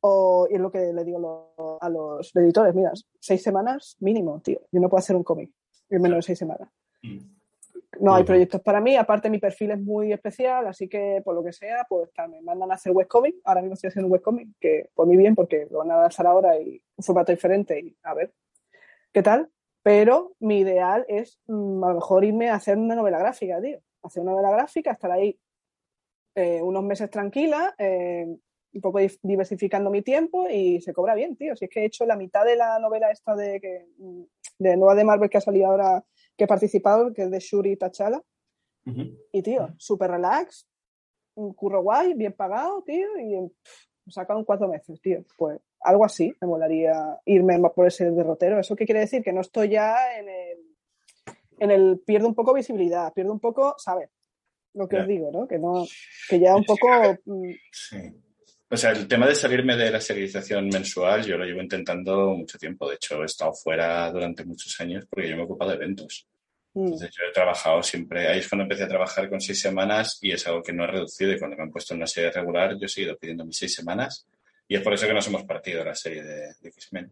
O, 0.01 0.47
y 0.51 0.55
es 0.55 0.61
lo 0.61 0.71
que 0.71 0.93
le 0.93 1.05
digo 1.05 1.19
lo- 1.19 1.79
a 1.83 1.89
los 1.89 2.35
editores, 2.37 2.75
mira, 2.75 2.93
seis 3.19 3.43
semanas 3.43 3.97
mínimo, 4.01 4.41
tío. 4.41 4.61
Yo 4.71 4.81
no 4.81 4.89
puedo 4.89 4.99
hacer 5.01 5.17
un 5.17 5.25
cómic 5.25 5.51
en 5.91 6.03
menos 6.03 6.19
de 6.19 6.23
seis 6.23 6.39
semanas. 6.39 6.69
No 8.01 8.15
hay 8.15 8.23
proyectos 8.25 8.61
para 8.61 8.81
mí, 8.81 8.95
aparte 8.97 9.29
mi 9.31 9.39
perfil 9.39 9.73
es 9.73 9.81
muy 9.81 10.13
especial, 10.13 10.67
así 10.69 10.89
que 10.89 11.21
por 11.25 11.35
lo 11.35 11.43
que 11.43 11.53
sea, 11.53 11.85
pues 11.89 12.11
me 12.31 12.41
mandan 12.43 12.71
a 12.71 12.75
hacer 12.75 12.93
webcomic. 12.93 13.37
Ahora 13.45 13.61
mismo 13.61 13.75
estoy 13.75 13.89
haciendo 13.89 14.07
un 14.07 14.13
webcomic, 14.13 14.49
que 14.61 14.91
por 14.95 15.07
mí 15.09 15.17
bien, 15.17 15.35
porque 15.35 15.67
lo 15.71 15.79
van 15.79 15.91
a 15.91 16.03
lanzar 16.03 16.27
ahora 16.27 16.61
y 16.61 16.81
un 16.97 17.05
formato 17.05 17.33
diferente 17.33 17.81
y 17.81 17.97
a 18.05 18.15
ver 18.15 18.33
qué 19.13 19.23
tal. 19.23 19.51
Pero 19.83 20.35
mi 20.39 20.61
ideal 20.61 21.07
es 21.09 21.41
mm, 21.49 21.83
a 21.83 21.89
lo 21.89 21.95
mejor 21.97 22.25
irme 22.25 22.51
a 22.51 22.55
hacer 22.57 22.77
una 22.77 22.95
novela 22.95 23.19
gráfica, 23.19 23.61
tío. 23.61 23.81
Hacer 24.03 24.23
una 24.23 24.33
novela 24.33 24.51
gráfica, 24.51 24.93
estar 24.93 25.11
ahí 25.11 25.37
eh, 26.37 26.63
unos 26.63 26.85
meses 26.85 27.11
tranquila, 27.11 27.75
eh, 27.79 28.37
un 28.73 28.81
poco 28.81 28.99
diversificando 29.23 29.91
mi 29.91 30.03
tiempo 30.03 30.49
y 30.49 30.81
se 30.81 30.93
cobra 30.93 31.15
bien, 31.15 31.37
tío. 31.37 31.57
Si 31.57 31.65
es 31.65 31.71
que 31.71 31.81
he 31.81 31.87
hecho 31.87 32.05
la 32.07 32.17
mitad 32.17 32.45
de 32.45 32.57
la 32.57 32.79
novela 32.79 33.11
esta 33.11 33.35
de, 33.35 33.61
que, 33.61 33.87
mm, 33.99 34.23
de 34.59 34.77
nueva 34.77 34.95
de 34.95 35.05
Marvel 35.05 35.31
que 35.31 35.39
ha 35.39 35.43
salido 35.43 35.69
ahora, 35.69 36.05
que 36.37 36.45
he 36.45 36.47
participado, 36.47 37.13
que 37.13 37.23
es 37.23 37.31
de 37.31 37.39
Shuri 37.39 37.77
Tachala. 37.77 38.23
Ujú. 38.87 39.03
Y 39.33 39.43
tío, 39.43 39.75
súper 39.79 40.11
relax, 40.11 40.69
un 41.35 41.53
curro 41.55 41.83
guay, 41.83 42.15
bien 42.15 42.33
pagado, 42.33 42.83
tío, 42.83 43.09
y 43.19 43.49
pff, 43.49 43.87
me 44.07 44.13
sacaron 44.13 44.45
cuatro 44.45 44.69
meses, 44.69 45.01
tío. 45.01 45.25
Pues 45.37 45.61
algo 45.81 46.05
así, 46.05 46.35
me 46.41 46.49
molaría 46.49 47.19
irme 47.25 47.59
por 47.71 47.87
ese 47.87 48.11
derrotero. 48.11 48.59
¿Eso 48.59 48.77
qué 48.77 48.85
quiere 48.85 49.01
decir? 49.01 49.23
Que 49.23 49.33
no 49.33 49.41
estoy 49.41 49.71
ya 49.71 50.19
en 50.19 50.29
el, 50.29 50.59
en 51.59 51.71
el 51.71 52.01
pierdo 52.01 52.29
un 52.29 52.35
poco 52.35 52.55
visibilidad, 52.55 53.13
pierdo 53.13 53.33
un 53.33 53.41
poco, 53.41 53.75
¿sabes? 53.79 54.11
Lo 54.75 54.89
que 54.89 54.99
os 54.99 55.07
digo, 55.07 55.31
¿no? 55.33 55.49
Que 55.49 55.59
no, 55.59 55.85
que 56.29 56.39
ya 56.39 56.55
un 56.55 56.65
poco 56.65 56.89
mm, 57.25 57.51
Sí. 57.73 57.97
O 58.71 58.77
sea, 58.77 58.91
el 58.91 59.09
tema 59.09 59.27
de 59.27 59.35
salirme 59.35 59.77
de 59.77 59.91
la 59.91 60.01
serialización 60.01 60.69
mensual, 60.69 61.25
yo 61.25 61.39
lo 61.39 61.45
llevo 61.45 61.63
intentando 61.63 62.35
mucho 62.35 62.59
tiempo. 62.59 62.89
De 62.89 62.97
hecho, 62.97 63.23
he 63.23 63.27
estado 63.27 63.53
fuera 63.55 64.11
durante 64.13 64.45
muchos 64.45 64.79
años 64.81 65.07
porque 65.09 65.29
yo 65.29 65.37
me 65.37 65.43
he 65.43 65.45
ocupado 65.47 65.71
de 65.71 65.77
eventos. 65.79 66.27
mm, 66.75 66.85
Entonces, 66.85 67.11
yo 67.17 67.25
he 67.25 67.33
trabajado 67.33 67.83
siempre. 67.83 68.29
Ahí 68.29 68.41
es 68.41 68.49
cuando 68.49 68.65
empecé 68.65 68.85
a 68.85 68.89
trabajar 68.89 69.31
con 69.31 69.41
seis 69.41 69.59
semanas 69.61 70.19
y 70.21 70.33
es 70.33 70.47
algo 70.47 70.63
que 70.63 70.73
no 70.75 70.85
he 70.85 70.87
reducido. 70.87 71.33
Y 71.33 71.39
cuando 71.39 71.57
me 71.57 71.63
han 71.63 71.71
puesto 71.71 71.95
en 71.95 72.01
una 72.01 72.07
serie 72.07 72.31
regular, 72.31 72.77
yo 72.79 72.85
he 72.85 72.89
seguido 72.89 73.17
pidiendo 73.17 73.45
mis 73.47 73.57
seis 73.57 73.75
semanas. 73.75 74.27
Y 74.69 74.77
es 74.77 74.83
por 74.83 74.93
eso 74.93 75.07
que 75.07 75.15
nos 75.15 75.27
hemos 75.29 75.45
partido 75.45 75.83
la 75.83 75.95
serie 75.95 76.23
de, 76.23 76.37
de 76.61 76.69
X-Men. 76.69 77.11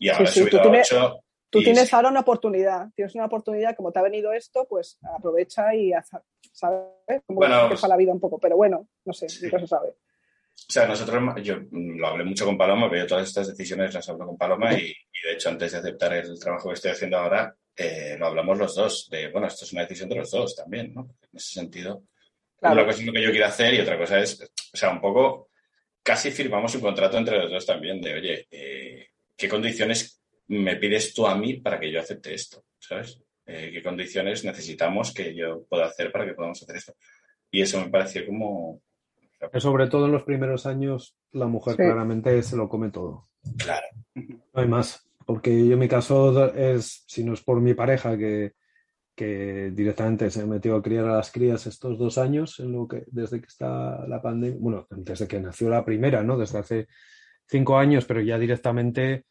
Y 0.00 0.08
ahora 0.08 0.26
sí, 0.26 0.40
he 0.40 0.42
tú 0.46 0.50
subido 0.56 0.60
a 0.60 0.62
tienes- 0.72 0.92
ocho. 0.92 1.20
Tú 1.50 1.60
y 1.60 1.64
tienes 1.64 1.88
sí, 1.88 1.94
ahora 1.94 2.08
una 2.08 2.18
oportunidad, 2.20 2.88
tienes 2.96 3.14
una 3.14 3.26
oportunidad, 3.26 3.76
como 3.76 3.92
te 3.92 4.00
ha 4.00 4.02
venido 4.02 4.32
esto, 4.32 4.66
pues 4.68 4.98
aprovecha 5.16 5.72
y 5.72 5.92
haz, 5.92 6.10
¿sabes? 6.50 6.88
Como 7.28 7.36
Bueno, 7.38 7.68
que 7.68 7.74
es 7.74 7.80
para 7.80 7.92
la 7.92 7.96
vida 7.96 8.10
un 8.12 8.18
poco, 8.18 8.40
pero 8.40 8.56
bueno, 8.56 8.88
no 9.04 9.12
sé, 9.12 9.28
Sí. 9.28 9.44
nunca 9.44 9.60
se 9.60 9.68
sabe. 9.68 9.94
O 10.56 10.72
sea, 10.74 10.86
nosotros, 10.86 11.22
yo 11.42 11.56
lo 11.70 12.06
hablé 12.06 12.24
mucho 12.24 12.46
con 12.46 12.56
Paloma, 12.56 12.88
pero 12.88 13.02
yo 13.02 13.06
todas 13.08 13.28
estas 13.28 13.48
decisiones 13.48 13.92
las 13.92 14.08
hablo 14.08 14.26
con 14.26 14.38
Paloma 14.38 14.72
y, 14.72 14.86
y 14.86 15.26
de 15.28 15.34
hecho 15.34 15.50
antes 15.50 15.72
de 15.72 15.78
aceptar 15.78 16.14
el 16.14 16.38
trabajo 16.38 16.68
que 16.68 16.74
estoy 16.74 16.90
haciendo 16.92 17.18
ahora, 17.18 17.54
eh, 17.76 18.16
lo 18.18 18.26
hablamos 18.26 18.58
los 18.58 18.74
dos, 18.74 19.08
de, 19.10 19.28
bueno, 19.28 19.46
esto 19.46 19.64
es 19.64 19.72
una 19.72 19.82
decisión 19.82 20.08
de 20.08 20.16
los 20.16 20.30
dos 20.30 20.56
también, 20.56 20.94
¿no? 20.94 21.02
En 21.22 21.36
ese 21.36 21.54
sentido, 21.54 22.04
Claro. 22.58 22.76
una 22.76 22.86
cosa 22.86 23.00
es 23.00 23.06
lo 23.06 23.12
que 23.12 23.22
yo 23.22 23.30
quiero 23.30 23.46
hacer 23.46 23.74
y 23.74 23.80
otra 23.80 23.98
cosa 23.98 24.20
es, 24.20 24.40
o 24.40 24.76
sea, 24.76 24.90
un 24.90 25.00
poco, 25.00 25.50
casi 26.02 26.30
firmamos 26.30 26.74
un 26.74 26.80
contrato 26.80 27.18
entre 27.18 27.38
los 27.38 27.50
dos 27.50 27.66
también 27.66 28.00
de, 28.00 28.14
oye, 28.14 28.46
eh, 28.50 29.08
¿qué 29.36 29.48
condiciones 29.48 30.22
me 30.46 30.76
pides 30.76 31.12
tú 31.12 31.26
a 31.26 31.36
mí 31.36 31.54
para 31.54 31.78
que 31.78 31.90
yo 31.90 32.00
acepte 32.00 32.32
esto? 32.32 32.64
¿Sabes? 32.78 33.20
Eh, 33.44 33.70
¿Qué 33.72 33.82
condiciones 33.82 34.44
necesitamos 34.44 35.12
que 35.12 35.34
yo 35.34 35.64
pueda 35.68 35.86
hacer 35.86 36.10
para 36.10 36.24
que 36.24 36.32
podamos 36.32 36.62
hacer 36.62 36.76
esto? 36.76 36.94
Y 37.50 37.60
eso 37.60 37.80
me 37.80 37.90
pareció 37.90 38.24
como, 38.24 38.80
sobre 39.58 39.88
todo 39.88 40.06
en 40.06 40.12
los 40.12 40.22
primeros 40.24 40.66
años, 40.66 41.16
la 41.32 41.46
mujer 41.46 41.76
Sí. 41.76 41.82
claramente 41.82 42.42
se 42.42 42.56
lo 42.56 42.68
come 42.68 42.90
todo. 42.90 43.28
claro, 43.58 43.86
No 44.14 44.40
hay 44.54 44.68
más. 44.68 45.06
Porque 45.26 45.66
yo 45.66 45.72
en 45.74 45.78
mi 45.78 45.88
caso 45.88 46.52
es, 46.54 47.04
si 47.06 47.24
no 47.24 47.32
es 47.32 47.40
por 47.42 47.58
mi 47.60 47.72
pareja 47.72 48.16
que, 48.18 48.52
que 49.14 49.70
directamente 49.72 50.30
se 50.30 50.44
metió 50.44 50.76
a 50.76 50.82
criar 50.82 51.06
a 51.06 51.16
las 51.16 51.30
crías 51.30 51.66
estos 51.66 51.98
dos 51.98 52.18
años, 52.18 52.60
en 52.60 52.72
lo 52.72 52.86
que, 52.86 53.04
desde 53.06 53.40
que 53.40 53.46
está 53.46 54.06
la 54.06 54.20
pandemia, 54.20 54.58
bueno, 54.60 54.86
desde 54.90 55.26
que 55.26 55.40
nació 55.40 55.70
la 55.70 55.82
primera, 55.84 56.22
¿no? 56.22 56.36
Desde 56.36 56.58
hace 56.58 56.88
cinco 57.46 57.78
años, 57.78 58.04
pero 58.04 58.20
ya 58.20 58.38
directamente 58.38 59.24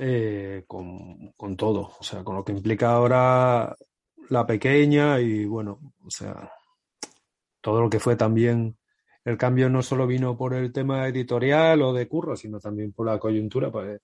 eh, 0.00 0.64
con, 0.66 1.32
con 1.32 1.56
todo. 1.56 1.92
O 2.00 2.02
sea, 2.02 2.24
con 2.24 2.34
lo 2.36 2.42
que 2.44 2.52
implica 2.52 2.92
ahora 2.92 3.76
la 4.30 4.46
pequeña 4.46 5.20
y 5.20 5.44
bueno, 5.44 5.92
o 6.02 6.10
sea, 6.10 6.50
todo 7.60 7.82
lo 7.82 7.90
que 7.90 8.00
fue 8.00 8.16
también. 8.16 8.77
El 9.28 9.36
cambio 9.36 9.68
no 9.68 9.82
solo 9.82 10.06
vino 10.06 10.38
por 10.38 10.54
el 10.54 10.72
tema 10.72 11.06
editorial 11.06 11.82
o 11.82 11.92
de 11.92 12.08
curro, 12.08 12.34
sino 12.34 12.58
también 12.58 12.94
por 12.94 13.04
la 13.04 13.18
coyuntura. 13.18 13.70
Pues, 13.70 14.00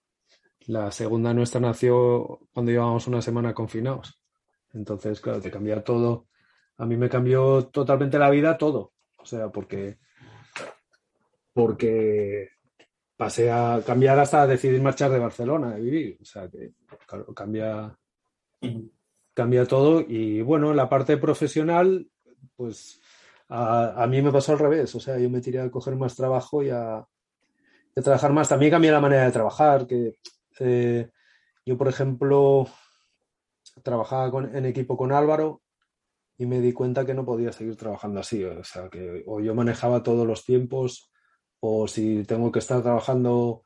la 0.67 0.91
segunda 0.91 1.33
nuestra 1.33 1.63
nació 1.63 2.41
cuando 2.53 2.71
llevábamos 2.71 3.07
una 3.07 3.23
semana 3.23 3.55
confinados. 3.55 4.21
Entonces, 4.75 5.23
claro, 5.23 5.41
te 5.41 5.51
cambia 5.51 5.83
todo. 5.83 6.27
A 6.77 6.85
mí 6.85 6.99
me 6.99 7.09
cambió 7.09 7.69
totalmente 7.69 8.19
la 8.19 8.29
vida 8.29 8.59
todo. 8.59 8.93
O 9.17 9.25
sea, 9.25 9.49
porque, 9.49 9.97
porque 11.55 12.51
pasé 13.17 13.51
a 13.51 13.81
cambiar 13.87 14.19
hasta 14.19 14.47
decidir 14.47 14.83
marchar 14.83 15.11
de 15.11 15.21
Barcelona 15.21 15.75
de 15.75 15.81
vivir. 15.81 16.19
O 16.21 16.25
sea, 16.27 16.51
que 16.51 16.73
claro, 17.07 17.33
cambia, 17.33 17.99
cambia 19.33 19.65
todo. 19.65 20.03
Y 20.07 20.43
bueno, 20.43 20.73
en 20.73 20.77
la 20.77 20.91
parte 20.91 21.17
profesional, 21.17 22.11
pues 22.57 23.01
a, 23.57 24.03
a 24.03 24.07
mí 24.07 24.21
me 24.23 24.33
pasó 24.33 24.53
al 24.53 24.59
revés. 24.59 24.95
O 24.95 25.01
sea, 25.01 25.19
yo 25.19 25.31
me 25.31 25.41
tiré 25.41 25.61
a 25.61 25.71
coger 25.71 25.97
más 25.97 26.15
trabajo 26.17 26.63
y 26.63 26.71
a, 26.71 27.05
trabajar 27.95 28.33
más. 28.33 28.49
También 28.49 28.73
cambié 28.73 28.91
la 28.91 29.01
manera 29.01 29.25
de 29.25 29.33
trabajar, 29.33 29.87
que 29.87 30.19
eh, 30.61 31.09
yo, 31.65 31.77
por 31.79 31.89
ejemplo, 31.89 32.67
trabajaba 33.83 34.31
con- 34.31 34.55
en 34.55 34.67
equipo 34.67 34.97
con 34.97 35.13
Álvaro 35.13 35.63
y 36.37 36.47
me 36.47 36.61
di 36.61 36.73
cuenta 36.73 37.07
que 37.07 37.15
no 37.15 37.25
podía 37.25 37.53
seguir 37.53 37.77
trabajando 37.77 38.21
así. 38.21 38.43
O 38.45 38.65
sea, 38.65 38.89
que 38.89 39.23
o 39.27 39.41
yo 39.41 39.55
manejaba 39.55 40.03
todos 40.03 40.27
los 40.27 40.45
tiempos 40.45 41.11
o 41.61 41.87
si 41.89 42.25
tengo 42.25 42.51
que 42.53 42.59
estar 42.59 42.83
trabajando 42.83 43.63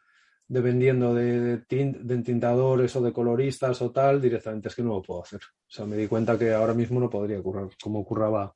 dependiendo 0.47 1.15
de, 1.15 1.41
de 1.41 1.67
tin- 1.67 1.99
de 2.03 2.15
entintadores 2.15 2.95
o 2.97 3.03
de 3.03 3.13
coloristas 3.13 3.83
o 3.83 3.91
tal, 3.91 4.21
directamente 4.21 4.69
es 4.69 4.75
que 4.75 4.83
no 4.83 4.95
lo 4.95 5.03
puedo 5.03 5.23
hacer. 5.23 5.41
O 5.41 5.71
sea, 5.71 5.85
me 5.85 5.97
di 5.97 6.07
cuenta 6.07 6.39
que 6.39 6.53
ahora 6.55 6.75
mismo 6.75 7.01
no 7.01 7.11
podría 7.11 7.43
currar 7.43 7.69
como 7.83 8.05
curraba 8.05 8.53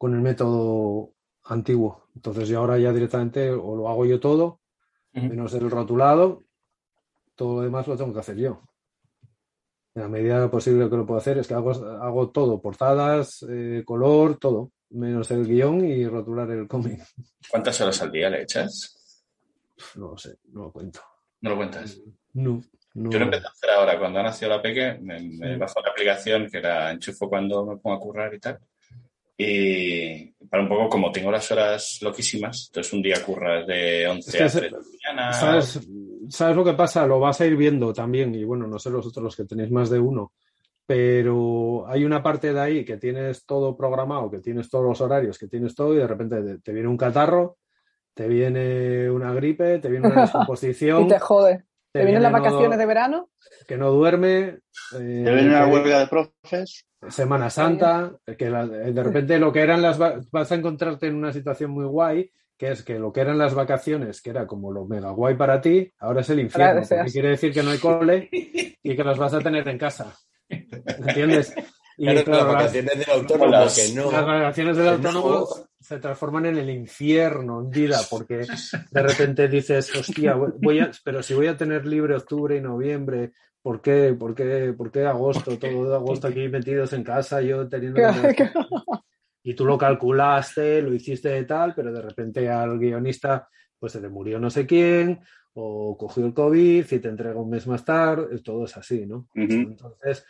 con 0.00 0.14
el 0.14 0.22
método 0.22 1.12
antiguo. 1.44 2.06
Entonces 2.16 2.48
yo 2.48 2.60
ahora 2.60 2.78
ya 2.78 2.90
directamente 2.90 3.50
o 3.50 3.76
lo 3.76 3.86
hago 3.86 4.06
yo 4.06 4.18
todo, 4.18 4.60
menos 5.12 5.52
el 5.52 5.70
rotulado, 5.70 6.44
todo 7.34 7.56
lo 7.56 7.60
demás 7.60 7.86
lo 7.86 7.98
tengo 7.98 8.14
que 8.14 8.20
hacer 8.20 8.36
yo. 8.36 8.62
En 9.94 10.00
la 10.00 10.08
medida 10.08 10.50
posible 10.50 10.88
que 10.88 10.96
lo 10.96 11.04
puedo 11.04 11.20
hacer 11.20 11.36
es 11.36 11.46
que 11.46 11.52
hago, 11.52 11.72
hago 11.72 12.30
todo, 12.30 12.62
portadas, 12.62 13.44
eh, 13.50 13.82
color, 13.84 14.38
todo, 14.38 14.72
menos 14.88 15.30
el 15.32 15.46
guion 15.46 15.84
y 15.84 16.06
rotular 16.06 16.50
el 16.50 16.66
cómic. 16.66 17.02
¿cuántas 17.50 17.78
horas 17.82 18.00
al 18.00 18.10
día 18.10 18.30
le 18.30 18.40
echas? 18.40 19.22
No 19.96 20.12
lo 20.12 20.16
sé, 20.16 20.38
no 20.44 20.62
lo 20.62 20.72
cuento. 20.72 21.00
No 21.42 21.50
lo 21.50 21.56
cuentas. 21.56 22.00
No, 22.32 22.62
no. 22.94 23.10
Yo 23.10 23.18
lo 23.18 23.26
empecé 23.26 23.46
a 23.46 23.50
hacer 23.50 23.70
ahora, 23.70 23.98
cuando 23.98 24.20
ha 24.20 24.22
nacido 24.22 24.48
la 24.50 24.62
peque, 24.62 24.96
me, 25.02 25.20
me 25.20 25.52
Sí. 25.52 25.58
bajo 25.58 25.82
la 25.82 25.90
aplicación 25.90 26.48
que 26.50 26.60
la 26.62 26.90
enchufo 26.90 27.28
cuando 27.28 27.66
me 27.66 27.76
pongo 27.76 27.96
a 27.96 28.00
currar 28.00 28.32
y 28.32 28.40
tal. 28.40 28.58
Y 29.42 30.32
para 30.48 30.62
un 30.62 30.68
poco, 30.68 30.88
como 30.88 31.10
tengo 31.12 31.30
las 31.30 31.50
horas 31.50 31.98
loquísimas, 32.02 32.66
entonces 32.68 32.92
un 32.92 33.02
día 33.02 33.22
curras 33.24 33.66
de 33.66 34.06
11 34.08 34.30
Es 34.30 34.36
que 34.36 34.42
a 34.42 34.46
ese- 34.46 34.58
3 34.60 34.72
de 34.72 34.78
la 34.78 34.84
mañana. 35.14 35.32
¿Sabes, 35.32 35.80
¿Sabes 36.28 36.56
lo 36.56 36.64
que 36.64 36.74
pasa? 36.74 37.06
Lo 37.06 37.18
vas 37.20 37.40
a 37.40 37.46
ir 37.46 37.56
viendo 37.56 37.92
también, 37.92 38.34
y 38.34 38.44
bueno, 38.44 38.66
no 38.66 38.78
sé 38.78 38.90
los 38.90 39.06
otros 39.06 39.24
los 39.24 39.36
que 39.36 39.44
tenéis 39.44 39.70
más 39.70 39.88
de 39.90 39.98
uno, 39.98 40.32
pero 40.86 41.86
hay 41.88 42.04
una 42.04 42.22
parte 42.22 42.52
de 42.52 42.60
ahí 42.60 42.84
que 42.84 42.96
tienes 42.96 43.46
todo 43.46 43.76
programado, 43.76 44.30
que 44.30 44.40
tienes 44.40 44.68
todos 44.68 44.84
los 44.84 45.00
horarios, 45.00 45.38
que 45.38 45.46
tienes 45.48 45.74
todo, 45.74 45.94
y 45.94 45.98
de 45.98 46.06
repente 46.06 46.42
te, 46.42 46.58
te 46.58 46.72
viene 46.72 46.88
un 46.88 46.96
catarro, 46.96 47.58
te 48.12 48.26
viene 48.28 49.08
una 49.10 49.32
gripe, 49.32 49.78
te 49.78 49.88
viene 49.88 50.08
una 50.08 50.22
descomposición, 50.22 51.04
Y 51.06 51.08
te 51.08 51.18
jode. 51.18 51.64
¿Te 51.92 52.04
vienen 52.04 52.22
las 52.22 52.32
viene 52.32 52.38
no- 52.38 52.50
vacaciones 52.52 52.78
de 52.78 52.86
verano? 52.86 53.30
que 53.66 53.76
no 53.76 53.90
duerme, 53.90 54.38
eh, 54.48 54.58
Te 54.92 55.30
ven 55.30 55.48
una 55.48 55.64
que- 55.64 55.70
huelga 55.72 55.98
de 56.00 56.06
profes. 56.06 56.84
Semana 57.08 57.48
Santa, 57.50 58.12
que 58.38 58.50
la- 58.50 58.66
de 58.66 59.02
repente 59.02 59.38
lo 59.38 59.52
que 59.52 59.60
eran 59.60 59.80
las 59.82 60.00
va- 60.00 60.20
vas 60.30 60.52
a 60.52 60.54
encontrarte 60.54 61.06
en 61.06 61.16
una 61.16 61.32
situación 61.32 61.70
muy 61.70 61.86
guay, 61.86 62.30
que 62.58 62.72
es 62.72 62.82
que 62.82 62.98
lo 62.98 63.10
que 63.12 63.20
eran 63.20 63.38
las 63.38 63.54
vacaciones, 63.54 64.20
que 64.20 64.30
era 64.30 64.46
como 64.46 64.70
lo 64.70 64.84
mega 64.86 65.10
guay 65.10 65.34
para 65.34 65.60
ti, 65.62 65.90
ahora 65.98 66.20
es 66.20 66.28
el 66.30 66.40
infierno, 66.40 66.82
porque 66.86 67.10
quiere 67.10 67.30
decir 67.30 67.52
que 67.54 67.62
no 67.62 67.70
hay 67.70 67.78
cole 67.78 68.28
y 68.82 68.96
que 68.96 69.04
las 69.04 69.16
vas 69.18 69.32
a 69.34 69.38
tener 69.40 69.66
en 69.68 69.78
casa. 69.78 70.14
¿Entiendes? 70.48 71.54
Y 71.96 72.04
Claro, 72.04 72.24
claro, 72.24 72.44
las 72.46 72.54
vacaciones 72.54 72.98
del 72.98 73.10
autónomo, 73.10 73.50
Las- 73.50 73.76
que 73.78 73.94
no. 73.94 74.10
las 74.12 74.24
vacaciones 74.26 74.76
del 74.76 74.86
no. 74.86 74.92
autónomo 74.92 75.46
se 75.78 75.98
transforman 75.98 76.46
en 76.46 76.58
el 76.58 76.70
infierno 76.70 77.60
en 77.60 77.70
vida, 77.70 77.98
porque 78.10 78.46
de 78.90 79.02
repente 79.02 79.48
dices, 79.48 79.94
hostia, 79.94 80.34
voy 80.34 80.80
a, 80.80 80.90
pero 81.04 81.22
si 81.22 81.34
voy 81.34 81.46
a 81.48 81.56
tener 81.56 81.84
libre 81.86 82.14
octubre 82.16 82.56
y 82.56 82.60
noviembre, 82.60 83.32
¿por 83.62 83.80
qué, 83.80 84.14
por 84.18 84.34
qué, 84.34 84.74
por 84.76 84.90
qué 84.90 85.04
agosto? 85.06 85.58
Todo 85.58 85.94
agosto 85.94 86.28
aquí 86.28 86.48
metidos 86.48 86.92
en 86.92 87.04
casa, 87.04 87.40
yo 87.42 87.68
teniendo... 87.68 88.00
Y 89.42 89.54
tú 89.54 89.64
lo 89.64 89.78
calculaste, 89.78 90.82
lo 90.82 90.92
hiciste 90.92 91.30
de 91.30 91.44
tal, 91.44 91.74
pero 91.74 91.92
de 91.92 92.02
repente 92.02 92.48
al 92.48 92.78
guionista 92.78 93.48
pues 93.78 93.92
se 93.92 94.00
le 94.00 94.10
murió 94.10 94.38
no 94.38 94.50
sé 94.50 94.66
quién, 94.66 95.20
o 95.54 95.96
cogió 95.96 96.26
el 96.26 96.34
COVID 96.34 96.84
y 96.90 96.98
te 96.98 97.08
entrega 97.08 97.40
un 97.40 97.50
mes 97.50 97.66
más 97.66 97.84
tarde, 97.84 98.38
todo 98.40 98.64
es 98.64 98.76
así, 98.76 99.06
¿no? 99.06 99.28
Entonces, 99.34 100.24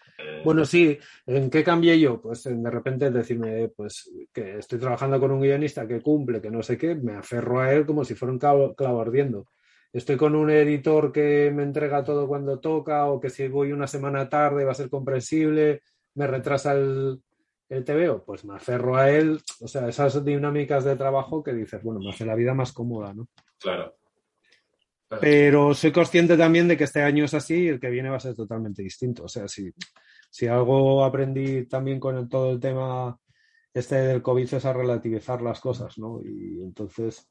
bueno, 0.45 0.65
sí, 0.65 0.99
¿en 1.27 1.51
qué 1.51 1.63
cambié 1.63 1.99
yo? 1.99 2.21
Pues 2.21 2.45
de 2.45 2.71
repente 2.71 3.11
decirme, 3.11 3.69
pues 3.69 4.11
que 4.33 4.59
estoy 4.59 4.79
trabajando 4.79 5.21
con 5.21 5.33
un 5.33 5.41
guionista 5.41 5.87
que 5.87 6.01
cumple, 6.01 6.41
que 6.41 6.51
no 6.51 6.63
sé 6.63 6.79
qué, 6.79 6.95
me 6.95 7.15
aferro 7.15 7.61
a 7.61 7.73
él 7.73 7.85
como 7.85 8.05
si 8.05 8.15
fuera 8.15 8.33
un 8.33 8.39
clavo, 8.39 8.75
clavo 8.75 9.01
ardiendo. 9.01 9.49
Estoy 9.93 10.17
con 10.17 10.35
un 10.37 10.51
editor 10.51 11.11
que 11.13 11.51
me 11.53 11.65
entrega 11.65 12.05
todo 12.05 12.29
cuando 12.29 12.61
toca, 12.61 13.07
o 13.07 13.21
que 13.21 13.31
si 13.31 13.49
voy 13.49 13.73
una 13.73 13.87
semana 13.87 14.29
tarde 14.29 14.65
va 14.65 14.73
a 14.73 14.75
ser 14.77 14.89
comprensible, 14.89 15.83
me 16.15 16.27
retrasa 16.27 16.73
el, 16.75 17.21
el 17.69 17.85
TVO, 17.85 18.25
pues 18.25 18.45
me 18.45 18.55
aferro 18.55 18.97
a 18.97 19.11
él. 19.11 19.41
O 19.61 19.67
sea, 19.69 19.89
esas 19.89 20.25
dinámicas 20.25 20.85
de 20.85 20.95
trabajo 20.97 21.43
que 21.43 21.53
dices, 21.53 21.83
bueno, 21.83 22.01
me 22.01 22.11
hace 22.11 22.25
la 22.25 22.37
vida 22.37 22.55
más 22.55 22.73
cómoda, 22.73 23.13
¿no? 23.13 23.29
Claro. 23.59 23.97
Claro. 25.09 25.21
Pero 25.23 25.75
soy 25.75 25.91
consciente 25.91 26.37
también 26.37 26.69
de 26.69 26.77
que 26.77 26.85
este 26.85 27.03
año 27.03 27.25
es 27.25 27.35
así 27.35 27.65
y 27.65 27.69
el 27.69 27.81
que 27.81 27.91
viene 27.91 28.11
va 28.11 28.17
a 28.19 28.21
ser 28.21 28.37
totalmente 28.37 28.83
distinto. 28.83 29.25
O 29.25 29.29
sea, 29.29 29.49
si, 29.49 29.73
si 30.31 30.47
algo 30.47 31.05
aprendí 31.05 31.67
también 31.67 31.99
con 31.99 32.17
el- 32.17 32.29
todo 32.29 32.53
el 32.53 32.61
tema 32.61 33.19
este 33.75 33.97
del 33.97 34.23
COVID 34.23 34.55
es 34.55 34.65
a 34.65 34.73
relativizar 34.73 35.43
las 35.43 35.59
cosas, 35.61 35.99
¿no? 35.99 36.21
Y 36.25 36.63
entonces 36.63 37.29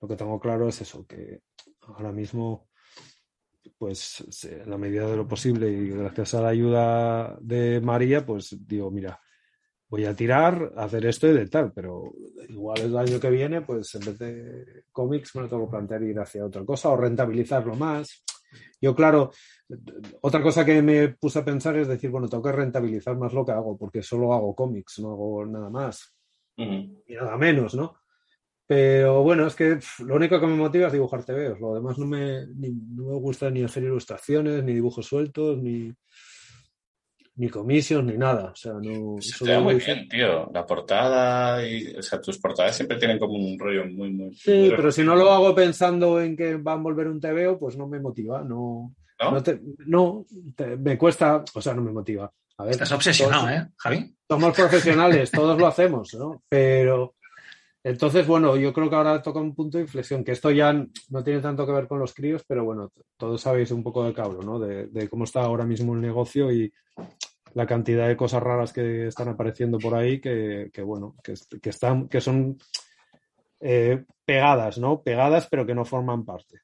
lo 0.00 0.06
que 0.06 0.14
tengo 0.14 0.38
claro 0.38 0.68
es 0.68 0.80
eso, 0.80 1.04
que 1.04 1.40
ahora 1.86 2.12
mismo, 2.12 2.68
pues 3.78 4.44
en 4.44 4.70
la 4.70 4.78
medida 4.78 5.08
de 5.08 5.16
lo 5.16 5.26
posible 5.26 5.70
y 5.70 5.90
gracias 5.90 6.34
a 6.34 6.42
la 6.42 6.48
ayuda 6.48 7.36
de 7.40 7.80
María, 7.80 8.24
pues 8.24 8.56
digo, 8.66 8.90
mira, 8.90 9.20
voy 9.88 10.04
a 10.04 10.14
tirar, 10.14 10.72
a 10.76 10.84
hacer 10.84 11.06
esto 11.06 11.28
y 11.28 11.32
de 11.32 11.46
tal, 11.46 11.72
pero 11.72 12.12
igual 12.48 12.80
el 12.80 12.96
año 12.96 13.20
que 13.20 13.30
viene, 13.30 13.62
pues 13.62 13.94
en 13.94 14.04
vez 14.04 14.18
de 14.18 14.84
cómics 14.92 15.34
me 15.36 15.42
lo 15.42 15.48
tengo 15.48 15.66
que 15.66 15.70
plantear 15.70 16.02
ir 16.02 16.18
hacia 16.18 16.44
otra 16.44 16.64
cosa 16.64 16.90
o 16.90 16.96
rentabilizarlo 16.96 17.74
más. 17.74 18.24
Yo, 18.80 18.94
claro, 18.94 19.30
otra 20.22 20.42
cosa 20.42 20.64
que 20.64 20.80
me 20.82 21.08
puse 21.08 21.40
a 21.40 21.44
pensar 21.44 21.76
es 21.76 21.88
decir, 21.88 22.10
bueno, 22.10 22.28
tengo 22.28 22.42
que 22.42 22.52
rentabilizar 22.52 23.16
más 23.16 23.32
lo 23.32 23.44
que 23.44 23.52
hago, 23.52 23.76
porque 23.76 24.02
solo 24.02 24.32
hago 24.32 24.54
cómics, 24.54 24.98
no 25.00 25.12
hago 25.12 25.46
nada 25.46 25.70
más 25.70 26.16
y 26.56 27.14
nada 27.14 27.36
menos, 27.36 27.74
¿no? 27.74 27.96
Pero 28.66 29.22
bueno, 29.22 29.46
es 29.46 29.54
que 29.54 29.78
lo 30.00 30.16
único 30.16 30.40
que 30.40 30.46
me 30.46 30.56
motiva 30.56 30.88
es 30.88 30.92
dibujar 30.92 31.24
TVOs. 31.24 31.60
Lo 31.60 31.74
demás 31.74 31.98
no 31.98 32.06
me, 32.06 32.46
ni- 32.48 32.70
no 32.72 33.04
me 33.12 33.16
gusta 33.20 33.48
ni 33.50 33.62
hacer 33.62 33.84
ilustraciones, 33.84 34.64
ni 34.64 34.74
dibujos 34.74 35.06
sueltos, 35.06 35.58
ni. 35.62 35.92
ni 37.38 37.48
comisión 37.50 38.06
ni 38.06 38.16
nada. 38.16 38.50
O 38.52 38.56
sea, 38.56 38.72
no. 38.82 39.16
Se 39.20 39.44
te 39.44 39.50
da 39.52 39.60
muy 39.60 39.74
dice- 39.74 39.94
bien, 39.94 40.08
tío. 40.08 40.50
La 40.54 40.64
portada 40.64 41.66
y, 41.68 41.94
o 41.94 42.02
sea, 42.02 42.18
tus 42.20 42.38
portadas 42.38 42.74
siempre 42.74 42.96
tienen 42.96 43.18
como 43.18 43.34
un 43.34 43.58
rollo 43.58 43.84
muy, 43.86 44.10
muy. 44.10 44.34
Sí, 44.34 44.50
muy- 44.50 44.70
pero 44.70 44.90
si 44.90 45.02
no 45.04 45.14
lo 45.14 45.30
hago 45.30 45.54
pensando 45.54 46.20
en 46.20 46.34
que 46.36 46.56
va 46.56 46.72
a 46.72 46.76
envolver 46.76 47.08
un 47.08 47.20
TVO, 47.20 47.58
pues 47.58 47.76
no 47.76 47.86
me 47.86 48.00
motiva. 48.00 48.42
No, 48.42 48.94
¿no? 49.20 49.30
no, 49.32 49.42
te- 49.42 49.60
no, 49.86 50.24
te- 50.56 50.76
me 50.78 50.96
cuesta, 50.96 51.44
o 51.54 51.60
sea, 51.60 51.74
no 51.74 51.82
me 51.82 51.92
motiva. 51.92 52.32
A 52.58 52.64
ver, 52.64 52.72
Estás 52.72 52.92
obsesionado, 52.92 53.42
todos- 53.48 53.58
¿eh, 53.58 53.68
Javi? 53.76 54.14
Somos 54.28 54.56
profesionales, 54.56 55.30
todos 55.30 55.58
lo 55.58 55.66
hacemos, 55.66 56.14
¿no? 56.14 56.42
Pero 56.48 57.15
entonces, 57.88 58.26
bueno, 58.26 58.56
yo 58.56 58.72
creo 58.72 58.90
que 58.90 58.96
ahora 58.96 59.22
toca 59.22 59.38
un 59.40 59.54
punto 59.54 59.78
de 59.78 59.84
inflexión, 59.84 60.24
que 60.24 60.32
esto 60.32 60.50
ya 60.50 60.72
no 60.72 61.22
tiene 61.24 61.40
tanto 61.40 61.64
que 61.66 61.72
ver 61.72 61.86
con 61.86 61.98
los 61.98 62.12
críos, 62.14 62.44
pero 62.46 62.64
bueno, 62.64 62.90
todos 63.16 63.40
sabéis 63.40 63.70
un 63.70 63.82
poco 63.82 64.04
de 64.04 64.12
cabro, 64.12 64.42
¿no? 64.42 64.58
De, 64.58 64.86
de 64.88 65.08
cómo 65.08 65.24
está 65.24 65.42
ahora 65.42 65.64
mismo 65.64 65.94
el 65.94 66.00
negocio 66.00 66.50
y 66.52 66.72
la 67.54 67.66
cantidad 67.66 68.08
de 68.08 68.16
cosas 68.16 68.42
raras 68.42 68.72
que 68.72 69.06
están 69.06 69.28
apareciendo 69.28 69.78
por 69.78 69.94
ahí, 69.94 70.20
que, 70.20 70.70
que, 70.72 70.82
bueno, 70.82 71.14
que, 71.22 71.32
est- 71.32 71.54
que 71.62 71.70
están, 71.70 72.08
que 72.08 72.20
son 72.20 72.58
eh, 73.60 74.04
pegadas, 74.24 74.78
¿no? 74.78 75.00
Pegadas, 75.02 75.46
pero 75.48 75.64
que 75.64 75.74
no 75.74 75.84
forman 75.84 76.24
parte. 76.24 76.60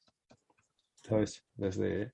¿Sabes? 1.07 1.43
Desde, 1.55 2.13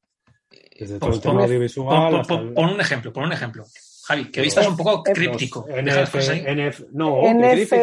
desde 0.79 0.99
todo 0.99 1.09
el 1.09 1.15
Pon- 1.15 1.21
tema 1.21 1.43
audiovisual 1.43 2.11
Pon, 2.11 2.19
hasta 2.21 2.33
pon- 2.35 2.47
el- 2.47 2.53
pon 2.53 2.69
un 2.69 2.81
ejemplo, 2.81 3.11
pon 3.13 3.23
un 3.25 3.33
ejemplo. 3.33 3.65
Javi, 4.09 4.31
que 4.31 4.41
hoy 4.41 4.47
estás 4.47 4.67
un 4.67 4.75
poco 4.77 5.03
los 5.05 5.15
críptico. 5.17 5.65
NF, 5.69 6.79
no, 6.93 7.21
NF, 7.23 7.73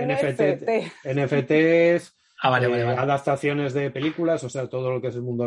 NFT. 0.00 0.70
NFT. 1.04 1.04
NFTs, 1.04 2.12
Ah, 2.42 2.50
vale, 2.50 2.66
vale, 2.68 2.82
eh, 2.82 2.84
vale. 2.84 2.98
adaptaciones 2.98 3.72
de 3.72 3.90
películas, 3.90 4.44
o 4.44 4.48
sea, 4.50 4.68
todo 4.68 4.90
lo 4.90 5.00
que 5.00 5.08
es 5.08 5.14
el 5.16 5.22
mundo 5.22 5.44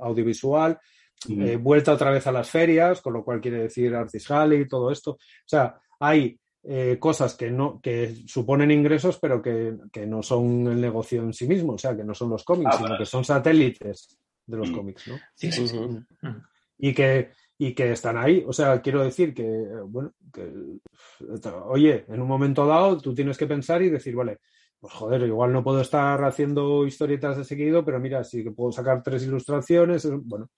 audiovisual, 0.00 0.78
Mm. 1.26 1.42
eh, 1.42 1.56
vuelta 1.56 1.92
otra 1.92 2.12
vez 2.12 2.26
a 2.28 2.32
las 2.32 2.48
ferias, 2.48 3.00
con 3.02 3.12
lo 3.12 3.24
cual 3.24 3.40
quiere 3.40 3.58
decir 3.64 3.92
Artist 3.94 4.30
Alley 4.30 4.60
y 4.62 4.68
todo 4.68 4.92
esto. 4.92 5.12
O 5.12 5.18
sea, 5.44 5.74
hay 6.00 6.38
eh, 6.70 6.96
cosas 7.00 7.34
que 7.34 7.50
no 7.50 7.80
que 7.80 8.14
suponen 8.26 8.70
ingresos, 8.70 9.18
pero 9.20 9.40
que, 9.40 9.74
que 9.92 10.06
no 10.06 10.22
son 10.22 10.66
el 10.66 10.80
negocio 10.80 11.22
en 11.22 11.32
sí 11.32 11.46
mismo, 11.48 11.72
o 11.74 11.78
sea, 11.78 11.96
que 11.96 12.04
no 12.04 12.14
son 12.14 12.30
los 12.30 12.44
cómics, 12.44 12.70
Ah, 12.72 12.76
sino 12.76 12.88
vale. 12.90 12.98
que 12.98 13.06
son 13.06 13.24
satélites 13.24 14.18
de 14.46 14.56
los 14.56 14.70
Mm. 14.70 14.74
cómics, 14.74 15.08
¿no? 15.08 15.16
Sí, 15.34 15.50
sí. 15.52 15.62
Mm. 15.76 16.36
y 16.80 16.92
que 16.94 17.30
y 17.58 17.74
que 17.74 17.90
están 17.92 18.16
ahí. 18.16 18.44
O 18.46 18.52
sea, 18.52 18.80
quiero 18.80 19.02
decir 19.02 19.34
que, 19.34 19.44
bueno, 19.86 20.12
que, 20.32 20.48
oye, 21.66 22.04
en 22.08 22.22
un 22.22 22.28
momento 22.28 22.66
dado 22.66 22.98
tú 22.98 23.14
tienes 23.14 23.36
que 23.36 23.46
pensar 23.46 23.82
y 23.82 23.90
decir, 23.90 24.14
vale, 24.14 24.38
pues 24.80 24.92
joder, 24.92 25.22
igual 25.22 25.52
no 25.52 25.64
puedo 25.64 25.80
estar 25.80 26.22
haciendo 26.24 26.86
historietas 26.86 27.36
de 27.36 27.44
seguido, 27.44 27.84
pero 27.84 27.98
mira, 27.98 28.22
sí 28.22 28.44
que 28.44 28.52
puedo 28.52 28.70
sacar 28.70 29.02
tres 29.02 29.24
ilustraciones. 29.24 30.08
Bueno, 30.22 30.50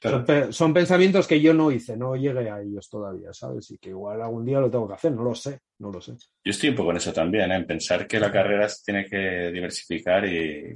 Pero- 0.00 0.24
son, 0.24 0.52
son 0.54 0.72
pensamientos 0.74 1.26
que 1.26 1.38
yo 1.40 1.52
no 1.52 1.70
hice, 1.70 1.96
no 1.96 2.16
llegué 2.16 2.48
a 2.48 2.62
ellos 2.62 2.88
todavía, 2.88 3.32
¿sabes? 3.34 3.70
Y 3.72 3.76
que 3.78 3.90
igual 3.90 4.22
algún 4.22 4.46
día 4.46 4.58
lo 4.60 4.70
tengo 4.70 4.88
que 4.88 4.94
hacer, 4.94 5.12
no 5.12 5.22
lo 5.22 5.34
sé, 5.34 5.60
no 5.80 5.90
lo 5.92 6.00
sé. 6.00 6.12
Yo 6.12 6.50
estoy 6.50 6.70
un 6.70 6.76
poco 6.76 6.92
en 6.92 6.96
eso 6.96 7.12
también, 7.12 7.50
¿eh? 7.52 7.56
en 7.56 7.66
pensar 7.66 8.06
que 8.06 8.18
la 8.18 8.32
carrera 8.32 8.68
se 8.70 8.84
tiene 8.84 9.04
que 9.04 9.50
diversificar 9.52 10.24
y 10.24 10.74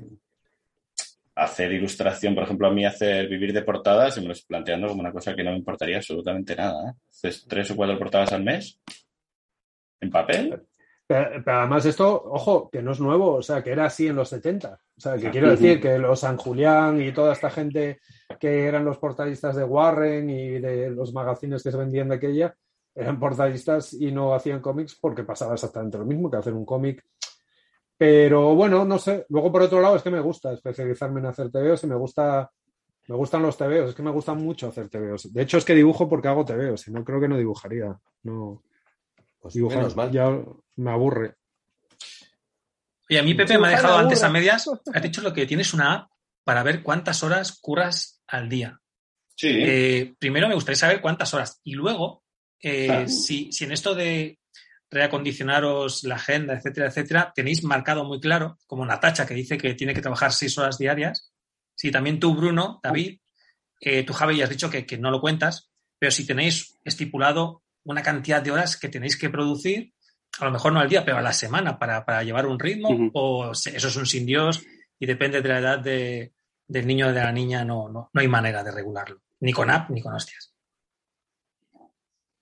hacer 1.44 1.72
ilustración, 1.72 2.34
por 2.34 2.44
ejemplo, 2.44 2.66
a 2.68 2.70
mí 2.70 2.84
hacer 2.84 3.28
vivir 3.28 3.52
de 3.52 3.62
portadas, 3.62 4.16
y 4.16 4.20
me 4.20 4.26
lo 4.28 4.32
estoy 4.32 4.46
planteando 4.48 4.88
como 4.88 5.00
una 5.00 5.12
cosa 5.12 5.34
que 5.34 5.42
no 5.44 5.50
me 5.50 5.58
importaría 5.58 5.96
absolutamente 5.98 6.56
nada. 6.56 6.90
¿eh? 6.90 6.94
Haces 7.10 7.44
tres 7.48 7.70
o 7.70 7.76
cuatro 7.76 7.98
portadas 7.98 8.32
al 8.32 8.42
mes 8.44 8.80
en 10.00 10.10
papel. 10.10 10.62
Pero, 11.06 11.42
pero 11.44 11.58
además 11.58 11.84
esto, 11.84 12.22
ojo, 12.26 12.70
que 12.70 12.80
no 12.82 12.92
es 12.92 13.00
nuevo, 13.00 13.34
o 13.34 13.42
sea, 13.42 13.62
que 13.62 13.70
era 13.70 13.86
así 13.86 14.06
en 14.06 14.16
los 14.16 14.28
70. 14.28 14.80
O 14.96 15.00
sea, 15.00 15.16
que 15.16 15.28
Ah. 15.28 15.30
quiero 15.30 15.50
decir 15.50 15.80
que 15.80 15.98
los 15.98 16.20
San 16.20 16.36
Julián 16.36 17.00
y 17.02 17.12
toda 17.12 17.32
esta 17.32 17.50
gente 17.50 18.00
que 18.40 18.64
eran 18.66 18.84
los 18.84 18.98
portadistas 18.98 19.56
de 19.56 19.64
Warren 19.64 20.30
y 20.30 20.58
de 20.60 20.90
los 20.90 21.12
magazines 21.12 21.62
que 21.62 21.70
se 21.70 21.76
vendían 21.76 22.08
de 22.08 22.14
aquella, 22.16 22.54
eran 22.94 23.18
portadistas 23.18 23.92
y 23.94 24.12
no 24.12 24.34
hacían 24.34 24.60
cómics 24.60 24.96
porque 25.00 25.24
pasaba 25.24 25.54
exactamente 25.54 25.98
lo 25.98 26.04
mismo 26.04 26.30
que 26.30 26.36
hacer 26.36 26.52
un 26.52 26.64
cómic. 26.64 27.02
Pero 27.96 28.54
bueno, 28.54 28.84
no 28.84 28.98
sé. 28.98 29.26
Luego, 29.28 29.52
por 29.52 29.62
otro 29.62 29.80
lado, 29.80 29.96
es 29.96 30.02
que 30.02 30.10
me 30.10 30.20
gusta 30.20 30.52
especializarme 30.52 31.20
en 31.20 31.26
hacer 31.26 31.50
TVOs 31.50 31.84
y 31.84 31.86
me 31.86 31.94
gusta, 31.94 32.50
me 33.08 33.14
gustan 33.16 33.42
los 33.42 33.56
TVOs, 33.56 33.90
es 33.90 33.94
que 33.94 34.02
me 34.02 34.10
gustan 34.10 34.38
mucho 34.42 34.68
hacer 34.68 34.88
TVOs. 34.88 35.32
De 35.32 35.42
hecho, 35.42 35.58
es 35.58 35.64
que 35.64 35.74
dibujo 35.74 36.08
porque 36.08 36.28
hago 36.28 36.44
TVOs, 36.44 36.80
si 36.80 36.90
no 36.90 37.04
creo 37.04 37.20
que 37.20 37.28
no 37.28 37.36
dibujaría. 37.38 37.96
No, 38.24 38.62
Pues 39.40 39.54
dibujar 39.54 39.78
menos 39.78 39.96
mal. 39.96 40.10
ya 40.10 40.30
me 40.76 40.90
aburre. 40.90 41.36
Oye, 43.10 43.18
a 43.18 43.22
mí 43.22 43.34
Pepe 43.34 43.58
me 43.58 43.66
ha 43.68 43.70
dejado 43.70 43.98
me 43.98 44.04
antes 44.04 44.22
a 44.22 44.30
medias. 44.30 44.68
Has 44.94 45.02
dicho 45.02 45.20
lo 45.20 45.32
que 45.32 45.46
tienes 45.46 45.74
una 45.74 45.92
app 45.94 46.10
para 46.44 46.62
ver 46.62 46.82
cuántas 46.82 47.22
horas 47.22 47.58
curras 47.60 48.22
al 48.26 48.48
día. 48.48 48.80
Sí. 49.36 49.48
Eh, 49.50 50.14
primero 50.18 50.48
me 50.48 50.54
gustaría 50.54 50.76
saber 50.76 51.00
cuántas 51.00 51.34
horas. 51.34 51.60
Y 51.64 51.72
luego, 51.74 52.22
eh, 52.60 52.86
Claro. 52.86 53.08
si, 53.08 53.52
si 53.52 53.64
en 53.64 53.72
esto 53.72 53.94
de 53.94 54.38
reacondicionaros 54.92 56.04
la 56.04 56.16
agenda, 56.16 56.54
etcétera, 56.54 56.86
etcétera, 56.88 57.32
tenéis 57.34 57.64
marcado 57.64 58.04
muy 58.04 58.20
claro, 58.20 58.58
como 58.66 58.84
Natacha, 58.86 59.26
que 59.26 59.34
dice 59.34 59.58
que 59.58 59.74
tiene 59.74 59.94
que 59.94 60.00
trabajar 60.02 60.32
seis 60.32 60.56
horas 60.58 60.78
diarias. 60.78 61.32
Si 61.74 61.90
también 61.90 62.20
tú, 62.20 62.34
Bruno, 62.34 62.80
David, 62.82 63.18
eh, 63.80 64.04
tú, 64.04 64.12
Javi, 64.12 64.36
ya 64.36 64.44
has 64.44 64.50
dicho 64.50 64.70
que, 64.70 64.86
que 64.86 64.98
no 64.98 65.10
lo 65.10 65.20
cuentas, 65.20 65.70
pero 65.98 66.12
si 66.12 66.26
tenéis 66.26 66.78
estipulado 66.84 67.62
una 67.84 68.02
cantidad 68.02 68.42
de 68.42 68.50
horas 68.52 68.76
que 68.76 68.88
tenéis 68.88 69.16
que 69.16 69.30
producir, 69.30 69.92
a 70.38 70.44
lo 70.44 70.50
mejor 70.52 70.72
no 70.72 70.80
al 70.80 70.88
día, 70.88 71.04
pero 71.04 71.18
a 71.18 71.22
la 71.22 71.32
semana 71.32 71.78
para, 71.78 72.04
para 72.04 72.22
llevar 72.22 72.46
un 72.46 72.58
ritmo, 72.58 72.88
o 73.14 73.52
eso 73.52 73.68
es 73.88 73.96
un 73.96 74.06
sin 74.06 74.24
Dios 74.26 74.62
y 74.98 75.06
depende 75.06 75.42
de 75.42 75.48
la 75.48 75.58
edad 75.58 75.78
de- 75.78 76.32
del 76.68 76.86
niño 76.86 77.08
o 77.08 77.12
de 77.12 77.20
la 77.20 77.32
niña, 77.32 77.64
no, 77.64 77.88
no, 77.88 78.08
no 78.12 78.20
hay 78.20 78.28
manera 78.28 78.62
de 78.62 78.70
regularlo, 78.70 79.20
ni 79.40 79.52
con 79.52 79.68
app 79.70 79.90
ni 79.90 80.00
con 80.00 80.14
hostias. 80.14 80.51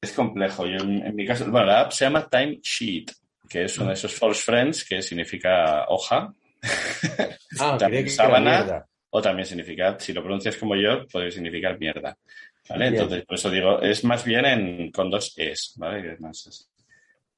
Es 0.01 0.12
complejo. 0.12 0.66
Yo, 0.66 0.78
en, 0.78 1.07
en 1.07 1.14
mi 1.14 1.26
caso, 1.26 1.51
bueno, 1.51 1.66
la 1.66 1.80
app 1.82 1.92
se 1.92 2.05
llama 2.05 2.28
Time 2.28 2.59
Sheet, 2.62 3.12
que 3.48 3.64
es 3.64 3.76
uno 3.78 3.88
de 3.88 3.94
esos 3.94 4.14
false 4.14 4.42
friends 4.42 4.84
que 4.84 5.03
significa 5.03 5.84
hoja, 5.88 6.32
Ah, 7.59 7.76
También 7.78 8.09
sábana. 8.11 8.84
o 9.11 9.22
también 9.22 9.46
significa, 9.46 9.98
si 9.98 10.12
lo 10.12 10.22
pronuncias 10.22 10.57
como 10.57 10.76
yo, 10.76 11.07
puede 11.11 11.30
significar 11.30 11.78
mierda. 11.78 12.16
¿Vale? 12.68 12.90
Bien. 12.90 13.03
Entonces, 13.03 13.26
por 13.26 13.34
eso 13.36 13.51
digo, 13.51 13.80
es 13.80 14.05
más 14.05 14.24
bien 14.24 14.44
en, 14.44 14.90
con 14.92 15.11
dos 15.11 15.32
es, 15.36 15.72
¿vale? 15.76 16.12
Es 16.12 16.20
más 16.20 16.46
así. 16.46 16.64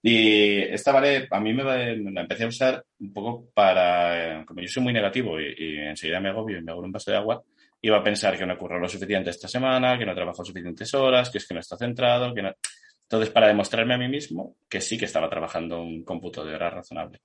Y 0.02 0.58
esta, 0.60 0.90
¿vale? 0.92 1.28
A 1.30 1.40
mí 1.40 1.52
me, 1.54 1.62
me 1.96 2.10
la 2.10 2.22
empecé 2.22 2.44
a 2.44 2.48
usar 2.48 2.84
un 2.98 3.12
poco 3.12 3.48
para, 3.54 4.44
como 4.44 4.60
yo 4.60 4.68
soy 4.68 4.82
muy 4.82 4.92
negativo 4.92 5.40
y, 5.40 5.54
y 5.56 5.78
enseguida 5.78 6.18
me 6.20 6.28
agobio 6.30 6.58
y 6.58 6.62
me 6.62 6.72
hago 6.72 6.80
un 6.82 6.90
vaso 6.92 7.12
de 7.12 7.16
agua, 7.16 7.40
iba 7.82 7.98
a 7.98 8.02
pensar 8.02 8.38
que 8.38 8.46
no 8.46 8.54
ocurrió 8.54 8.78
lo 8.78 8.88
suficiente 8.88 9.30
esta 9.30 9.48
semana, 9.48 9.98
que 9.98 10.06
no 10.06 10.14
trabajo 10.14 10.44
suficientes 10.44 10.94
horas, 10.94 11.30
que 11.30 11.38
es 11.38 11.46
que 11.46 11.54
no 11.54 11.60
está 11.60 11.76
centrado, 11.76 12.32
que 12.32 12.42
no... 12.42 12.52
Entonces, 13.02 13.30
para 13.30 13.48
demostrarme 13.48 13.94
a 13.94 13.98
mí 13.98 14.08
mismo 14.08 14.56
que 14.68 14.80
sí 14.80 14.96
que 14.96 15.04
estaba 15.04 15.28
trabajando 15.28 15.82
un 15.82 16.02
cómputo 16.04 16.44
de 16.44 16.54
horas 16.54 16.72
razonable, 16.72 17.20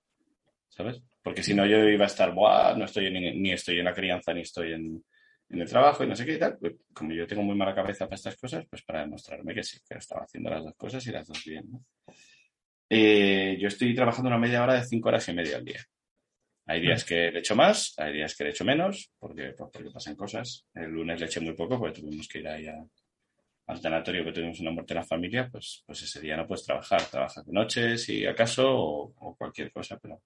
¿sabes? 0.67 1.01
Porque 1.23 1.43
si 1.43 1.53
no, 1.53 1.65
yo 1.65 1.77
iba 1.87 2.03
a 2.03 2.07
estar, 2.07 2.33
Buah, 2.33 2.75
no 2.75 2.85
estoy 2.85 3.09
ni, 3.11 3.39
ni 3.39 3.51
estoy 3.51 3.79
en 3.79 3.85
la 3.85 3.93
crianza, 3.93 4.33
ni 4.33 4.41
estoy 4.41 4.73
en, 4.73 5.01
en 5.49 5.61
el 5.61 5.69
trabajo 5.69 6.03
y 6.03 6.07
no 6.07 6.15
sé 6.15 6.25
qué 6.25 6.33
y 6.33 6.39
tal. 6.39 6.57
Pues, 6.57 6.73
como 6.93 7.13
yo 7.13 7.27
tengo 7.27 7.43
muy 7.43 7.55
mala 7.55 7.75
cabeza 7.75 8.05
para 8.05 8.15
estas 8.15 8.35
cosas, 8.35 8.65
pues 8.69 8.81
para 8.83 9.01
demostrarme 9.01 9.53
que 9.53 9.63
sí, 9.63 9.79
que 9.87 9.97
estaba 9.97 10.23
haciendo 10.23 10.49
las 10.49 10.63
dos 10.63 10.75
cosas 10.75 11.05
y 11.07 11.11
las 11.11 11.27
dos 11.27 11.43
bien. 11.45 11.65
Eh, 12.89 13.57
yo 13.59 13.67
estoy 13.67 13.93
trabajando 13.93 14.29
una 14.29 14.39
media 14.39 14.63
hora 14.63 14.73
de 14.73 14.83
cinco 14.83 15.09
horas 15.09 15.27
y 15.29 15.33
media 15.33 15.57
al 15.57 15.65
día. 15.65 15.85
Hay 16.67 16.81
días 16.81 17.03
que 17.05 17.31
le 17.31 17.39
echo 17.39 17.55
más, 17.55 17.93
hay 17.97 18.13
días 18.13 18.35
que 18.35 18.43
le 18.43 18.49
echo 18.51 18.65
menos, 18.65 19.11
porque, 19.19 19.53
pues, 19.57 19.69
porque 19.71 19.89
pasan 19.89 20.15
cosas. 20.15 20.65
El 20.73 20.91
lunes 20.91 21.19
le 21.19 21.25
eché 21.25 21.39
muy 21.39 21.53
poco 21.53 21.79
porque 21.79 22.01
tuvimos 22.01 22.27
que 22.27 22.39
ir 22.39 22.47
ahí 22.47 22.67
a- 22.67 22.85
al 23.67 23.81
tanatorio 23.81 24.23
que 24.23 24.31
tuvimos 24.33 24.59
una 24.59 24.71
muerte 24.71 24.93
en 24.93 24.97
la 24.99 25.03
familia, 25.05 25.49
pues, 25.51 25.83
pues 25.85 26.01
ese 26.03 26.21
día 26.21 26.37
no 26.37 26.47
puedes 26.47 26.65
trabajar. 26.65 27.01
Trabajas 27.09 27.45
de 27.45 27.53
noche, 27.53 27.97
si 27.97 28.25
acaso, 28.25 28.65
o, 28.69 29.35
cualquier 29.37 29.71
cosa, 29.71 29.97
pero 30.01 30.21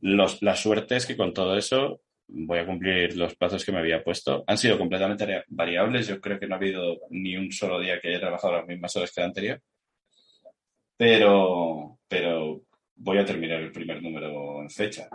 la 0.00 0.56
suerte 0.56 0.96
es 0.96 1.06
que 1.06 1.16
con 1.16 1.32
todo 1.32 1.56
eso 1.56 2.00
voy 2.28 2.58
a 2.58 2.66
cumplir 2.66 3.16
los 3.16 3.34
plazos 3.36 3.64
que 3.64 3.72
me 3.72 3.78
había 3.78 4.02
puesto. 4.02 4.44
Han 4.46 4.58
sido 4.58 4.78
completamente 4.78 5.44
variables. 5.48 6.06
Yo 6.08 6.20
creo 6.20 6.38
que 6.38 6.46
no 6.46 6.54
ha 6.54 6.58
habido 6.58 6.98
ni 7.10 7.36
un 7.36 7.50
solo 7.52 7.80
día 7.80 8.00
que 8.00 8.08
haya 8.08 8.20
trabajado 8.20 8.54
las 8.54 8.66
mismas 8.66 8.94
horas 8.96 9.12
que 9.12 9.20
el 9.20 9.26
anterior. 9.26 9.60
Pero, 10.96 11.98
pero 12.08 12.62
voy 12.96 13.18
a 13.18 13.24
terminar 13.24 13.60
el 13.60 13.72
primer 13.72 14.02
número 14.02 14.62
en 14.62 14.70
fecha. 14.70 15.08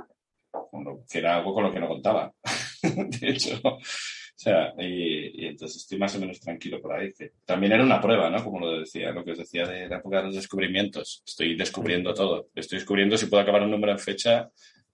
Que 1.10 1.18
era 1.20 1.38
algo 1.38 1.54
con 1.54 1.64
lo 1.64 1.72
que 1.72 1.80
no 1.80 1.88
contaba. 1.88 2.34
de 2.84 3.30
hecho. 3.30 3.60
O 3.64 4.44
sea, 4.44 4.74
y, 4.80 5.46
entonces 5.46 5.84
estoy 5.84 6.00
más 6.00 6.16
o 6.16 6.20
menos 6.20 6.40
tranquilo 6.40 6.82
por 6.82 6.94
ahí. 6.94 7.12
también 7.46 7.74
era 7.74 7.84
una 7.84 8.02
prueba, 8.02 8.30
¿no? 8.30 8.44
Como 8.44 8.60
lo 8.60 8.80
decía, 8.80 9.12
lo 9.12 9.24
que 9.24 9.34
os 9.34 9.38
decía 9.38 9.68
de 9.68 9.88
la 9.88 9.98
época 9.98 10.18
de 10.18 10.24
los 10.24 10.36
descubrimientos. 10.36 11.22
Estoy 11.26 11.56
descubriendo 11.56 12.14
todo. 12.14 12.50
Estoy 12.56 12.80
descubriendo 12.80 13.18
si 13.18 13.28
puedo 13.28 13.44
acabar 13.44 13.62
un 13.62 13.70
número 13.72 13.92
en 13.92 14.00
fecha 14.00 14.50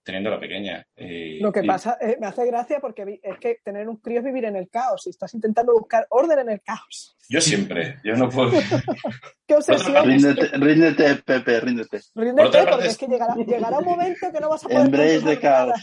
teniendo 0.08 0.30
la 0.30 0.40
pequeña. 0.40 0.86
Y- 0.96 1.38
Lo 1.40 1.52
que 1.52 1.60
y- 1.62 1.66
pasa, 1.66 1.98
eh, 2.00 2.16
me 2.18 2.26
hace 2.28 2.46
gracia 2.46 2.80
porque 2.80 3.20
es 3.22 3.38
que 3.38 3.58
tener 3.62 3.86
un 3.90 3.98
crío 3.98 4.20
es 4.20 4.24
vivir 4.24 4.46
en 4.46 4.56
el 4.56 4.70
caos 4.70 5.06
y 5.06 5.10
estás 5.10 5.34
intentando 5.34 5.74
buscar 5.74 6.06
orden 6.08 6.38
en 6.38 6.48
el 6.48 6.62
caos. 6.62 7.14
Yo 7.28 7.42
siempre, 7.42 7.96
yo 8.02 8.14
no 8.14 8.30
puedo. 8.30 8.50
¡Qué 9.46 9.54
obsesión! 9.54 10.06
Ríndete, 10.08 10.46
ríndete, 10.56 11.14
Pepe, 11.16 11.60
ríndete. 11.60 12.00
Ríndete 12.14 12.58
porque 12.70 12.86
es- 12.86 12.92
es 12.92 12.98
que 12.98 13.06
llegará, 13.06 13.34
llegará 13.34 13.78
un 13.80 13.84
momento 13.84 14.32
que 14.32 14.40
no 14.40 14.48
vas 14.48 14.64
a 14.64 14.68
poder 14.68 14.86
Embrace 14.86 15.40
nada. 15.42 15.74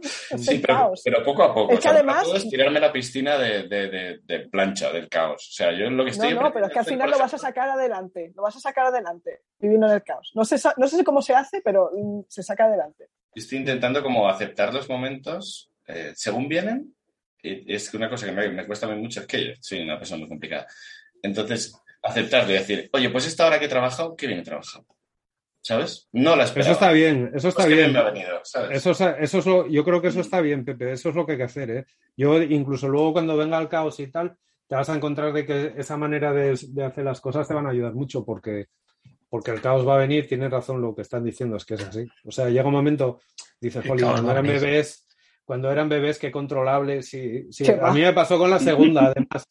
Es 0.00 0.46
Sí, 0.46 0.58
pero, 0.60 0.74
caos. 0.74 1.00
pero 1.04 1.24
poco 1.24 1.42
a 1.42 1.52
poco. 1.52 1.72
Es 1.72 1.78
O 1.78 1.80
que 1.80 1.82
sea, 1.82 1.90
además- 1.90 2.22
no 2.22 2.28
puedes 2.30 2.48
tirarme 2.48 2.78
la 2.78 2.92
piscina 2.92 3.36
de, 3.36 3.66
de- 3.66 3.88
de- 3.88 4.18
de 4.22 4.48
plancha, 4.48 4.92
del 4.92 5.08
caos. 5.08 5.48
O 5.50 5.52
sea, 5.52 5.72
yo 5.76 5.90
lo 5.90 6.04
que 6.04 6.10
estoy... 6.12 6.34
No, 6.34 6.42
no, 6.42 6.52
pero 6.52 6.66
es 6.66 6.72
que 6.72 6.78
al 6.78 6.84
final 6.84 7.10
lo 7.10 7.18
vas 7.18 7.34
a 7.34 7.38
sacar 7.38 7.68
adelante. 7.68 8.30
Lo 8.36 8.42
vas 8.42 8.54
a 8.54 8.60
sacar 8.60 8.86
adelante, 8.86 9.40
viviendo 9.58 9.88
en 9.88 9.94
el 9.94 10.04
caos. 10.04 10.30
No 10.36 10.44
sé, 10.44 10.54
no 10.76 10.86
sé 10.86 11.02
cómo 11.02 11.20
se 11.20 11.34
hace, 11.34 11.60
pero 11.64 11.90
mm, 11.92 12.20
se 12.28 12.44
saca 12.44 12.66
adelante. 12.66 13.08
Estoy 13.38 13.58
intentando 13.58 14.02
como 14.02 14.28
aceptar 14.28 14.72
los 14.74 14.88
momentos 14.88 15.70
eh, 15.86 16.12
según 16.14 16.48
vienen. 16.48 16.94
Y 17.42 17.72
es 17.72 17.92
una 17.94 18.10
cosa 18.10 18.26
que 18.26 18.32
me, 18.32 18.48
me 18.50 18.66
cuesta 18.66 18.86
a 18.86 18.90
mí 18.94 19.00
mucho 19.00 19.20
es 19.20 19.26
que 19.26 19.44
yo 19.46 19.52
soy 19.60 19.80
una 19.82 19.96
persona 19.98 20.20
muy 20.20 20.28
complicada. 20.28 20.66
Entonces, 21.22 21.72
aceptarlo 22.02 22.50
y 22.50 22.54
decir, 22.54 22.90
oye, 22.92 23.10
pues 23.10 23.26
esta 23.26 23.46
hora 23.46 23.58
que 23.58 23.66
he 23.66 23.68
trabajado, 23.68 24.16
qué 24.16 24.26
bien 24.26 24.40
he 24.40 24.44
trabajado. 24.44 24.84
¿Sabes? 25.60 26.08
No 26.12 26.34
la 26.36 26.44
esperaba. 26.44 26.70
Eso 26.72 26.80
está 26.80 26.92
bien, 26.92 27.30
eso 27.34 27.48
está 27.48 27.64
Pues 27.64 27.74
qué 27.74 27.80
bien. 27.82 27.92
me 27.92 27.98
ha 27.98 28.04
venido, 28.04 28.40
¿sabes? 28.44 28.78
Eso, 28.78 28.90
es- 28.92 29.00
eso 29.20 29.38
es 29.38 29.46
lo- 29.46 29.66
yo 29.68 29.84
creo 29.84 30.00
que 30.00 30.08
eso 30.08 30.20
está 30.20 30.40
bien, 30.40 30.64
Pepe. 30.64 30.92
Eso 30.92 31.10
es 31.10 31.14
lo 31.14 31.26
que 31.26 31.32
hay 31.32 31.38
que 31.38 31.44
hacer, 31.44 31.70
¿eh? 31.70 31.84
Yo 32.16 32.40
incluso 32.42 32.88
luego 32.88 33.12
cuando 33.12 33.36
venga 33.36 33.58
el 33.58 33.68
caos 33.68 33.98
y 34.00 34.06
tal, 34.08 34.36
te 34.66 34.74
vas 34.76 34.88
a 34.88 34.94
encontrar 34.96 35.32
de 35.32 35.44
que 35.44 35.74
esa 35.76 35.96
manera 35.96 36.32
de, 36.32 36.58
de 36.68 36.84
hacer 36.84 37.04
las 37.04 37.20
cosas 37.20 37.46
te 37.46 37.54
van 37.54 37.66
a 37.66 37.70
ayudar 37.70 37.92
mucho 37.94 38.24
porque, 38.24 38.66
porque 39.28 39.50
el 39.50 39.60
caos 39.60 39.86
va 39.86 39.94
a 39.94 39.98
venir. 39.98 40.26
Tienes 40.26 40.50
razón 40.50 40.80
lo 40.80 40.94
que 40.94 41.02
están 41.02 41.24
diciendo, 41.24 41.56
es 41.56 41.64
que 41.64 41.74
es 41.74 41.84
así. 41.84 42.06
O 42.24 42.30
sea, 42.30 42.48
llega 42.48 42.66
un 42.66 42.72
momento, 42.72 43.20
dices, 43.60 43.84
Jolín, 43.86 44.06
cuando 44.06 44.30
eran 44.30 44.44
venir". 44.44 44.60
bebés, 44.60 45.06
cuando 45.44 45.70
eran 45.70 45.88
bebés, 45.88 46.18
qué 46.18 46.30
controlable. 46.30 47.02
Sí, 47.02 47.46
sí. 47.50 47.64
Qué 47.64 47.78
A 47.80 47.92
mí 47.92 48.00
me 48.00 48.12
pasó 48.12 48.38
con 48.38 48.50
la 48.50 48.58
segunda, 48.58 49.06
además, 49.06 49.44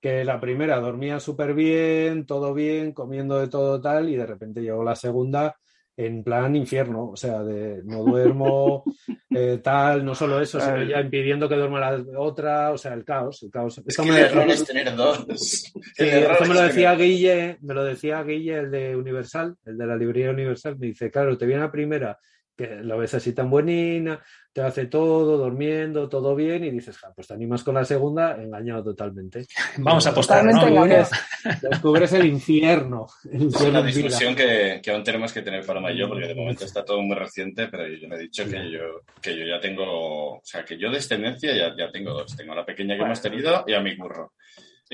que 0.00 0.24
la 0.24 0.40
primera 0.40 0.78
dormía 0.80 1.20
súper 1.20 1.54
bien, 1.54 2.26
todo 2.26 2.54
bien, 2.54 2.92
comiendo 2.92 3.38
de 3.38 3.48
todo 3.48 3.80
tal, 3.80 4.08
y 4.08 4.16
de 4.16 4.26
repente 4.26 4.60
llegó 4.62 4.84
la 4.84 4.96
segunda 4.96 5.56
en 5.96 6.24
plan 6.24 6.56
infierno, 6.56 7.10
o 7.10 7.16
sea, 7.16 7.42
de 7.44 7.82
no 7.84 8.02
duermo, 8.04 8.82
eh, 9.30 9.60
tal, 9.62 10.04
no 10.04 10.14
solo 10.14 10.40
eso, 10.40 10.58
sino 10.60 10.82
ya 10.82 11.00
impidiendo 11.00 11.48
que 11.48 11.54
duerma 11.54 11.78
la 11.78 12.04
otra, 12.18 12.72
o 12.72 12.78
sea, 12.78 12.94
el 12.94 13.04
caos, 13.04 13.42
el 13.44 13.50
caos. 13.50 13.80
Es 13.86 13.96
que 13.96 14.02
me, 14.02 14.10
el 14.18 14.24
error 14.24 14.48
es 14.50 14.64
tener 14.66 14.94
dos. 14.96 15.24
sí, 15.36 15.72
El 15.98 16.08
error 16.08 16.32
esto 16.32 16.44
me 16.46 16.54
lo 16.54 16.62
decía 16.62 16.90
tener- 16.92 17.06
Guille, 17.06 17.58
me 17.62 17.74
lo 17.74 17.84
decía 17.84 18.22
Guille, 18.22 18.58
el 18.58 18.70
de 18.70 18.96
Universal, 18.96 19.56
el 19.64 19.78
de 19.78 19.86
la 19.86 19.96
librería 19.96 20.30
Universal, 20.30 20.76
me 20.78 20.86
dice, 20.88 21.10
claro, 21.10 21.38
te 21.38 21.46
viene 21.46 21.62
la 21.62 21.70
primera, 21.70 22.18
que 22.56 22.82
la 22.82 22.96
ves 22.96 23.14
así 23.14 23.32
tan 23.32 23.50
buenina, 23.50 24.22
te 24.52 24.62
hace 24.62 24.86
todo, 24.86 25.36
durmiendo, 25.36 26.08
todo 26.08 26.34
bien, 26.36 26.64
y 26.64 26.70
dices, 26.70 26.96
ja, 26.98 27.12
pues 27.12 27.26
te 27.26 27.34
animas 27.34 27.64
con 27.64 27.74
la 27.74 27.84
segunda, 27.84 28.40
engañado 28.40 28.84
totalmente. 28.84 29.46
Vamos 29.78 30.06
a 30.06 30.10
apostar, 30.10 30.44
¿no? 30.44 30.66
engañado. 30.66 31.08
Descubres 31.70 32.12
el 32.12 32.26
infierno. 32.26 33.06
El 33.30 33.48
Es 33.48 33.60
una 33.60 33.82
discusión 33.82 34.36
que, 34.36 34.80
que 34.82 34.90
aún 34.92 35.02
tenemos 35.02 35.32
que 35.32 35.42
tener 35.42 35.66
Paloma 35.66 35.92
y 35.92 35.98
yo, 35.98 36.08
porque 36.08 36.28
de 36.28 36.34
momento 36.34 36.64
está 36.64 36.84
todo 36.84 37.02
muy 37.02 37.16
reciente, 37.16 37.66
pero 37.68 37.86
yo 37.88 38.08
le 38.08 38.14
he 38.14 38.18
dicho 38.18 38.44
que 38.44 38.70
yo, 38.70 39.02
que 39.20 39.36
yo 39.36 39.44
ya 39.44 39.60
tengo, 39.60 40.34
o 40.34 40.42
sea, 40.44 40.64
que 40.64 40.78
yo 40.78 40.90
descendencia 40.90 41.54
ya, 41.54 41.74
ya 41.76 41.90
tengo 41.90 42.12
dos. 42.12 42.36
Tengo 42.36 42.52
a 42.52 42.56
la 42.56 42.64
pequeña 42.64 42.96
que 42.96 43.02
hemos 43.02 43.20
tenido 43.20 43.64
y 43.66 43.74
a 43.74 43.80
mi 43.80 43.96
curro. 43.96 44.32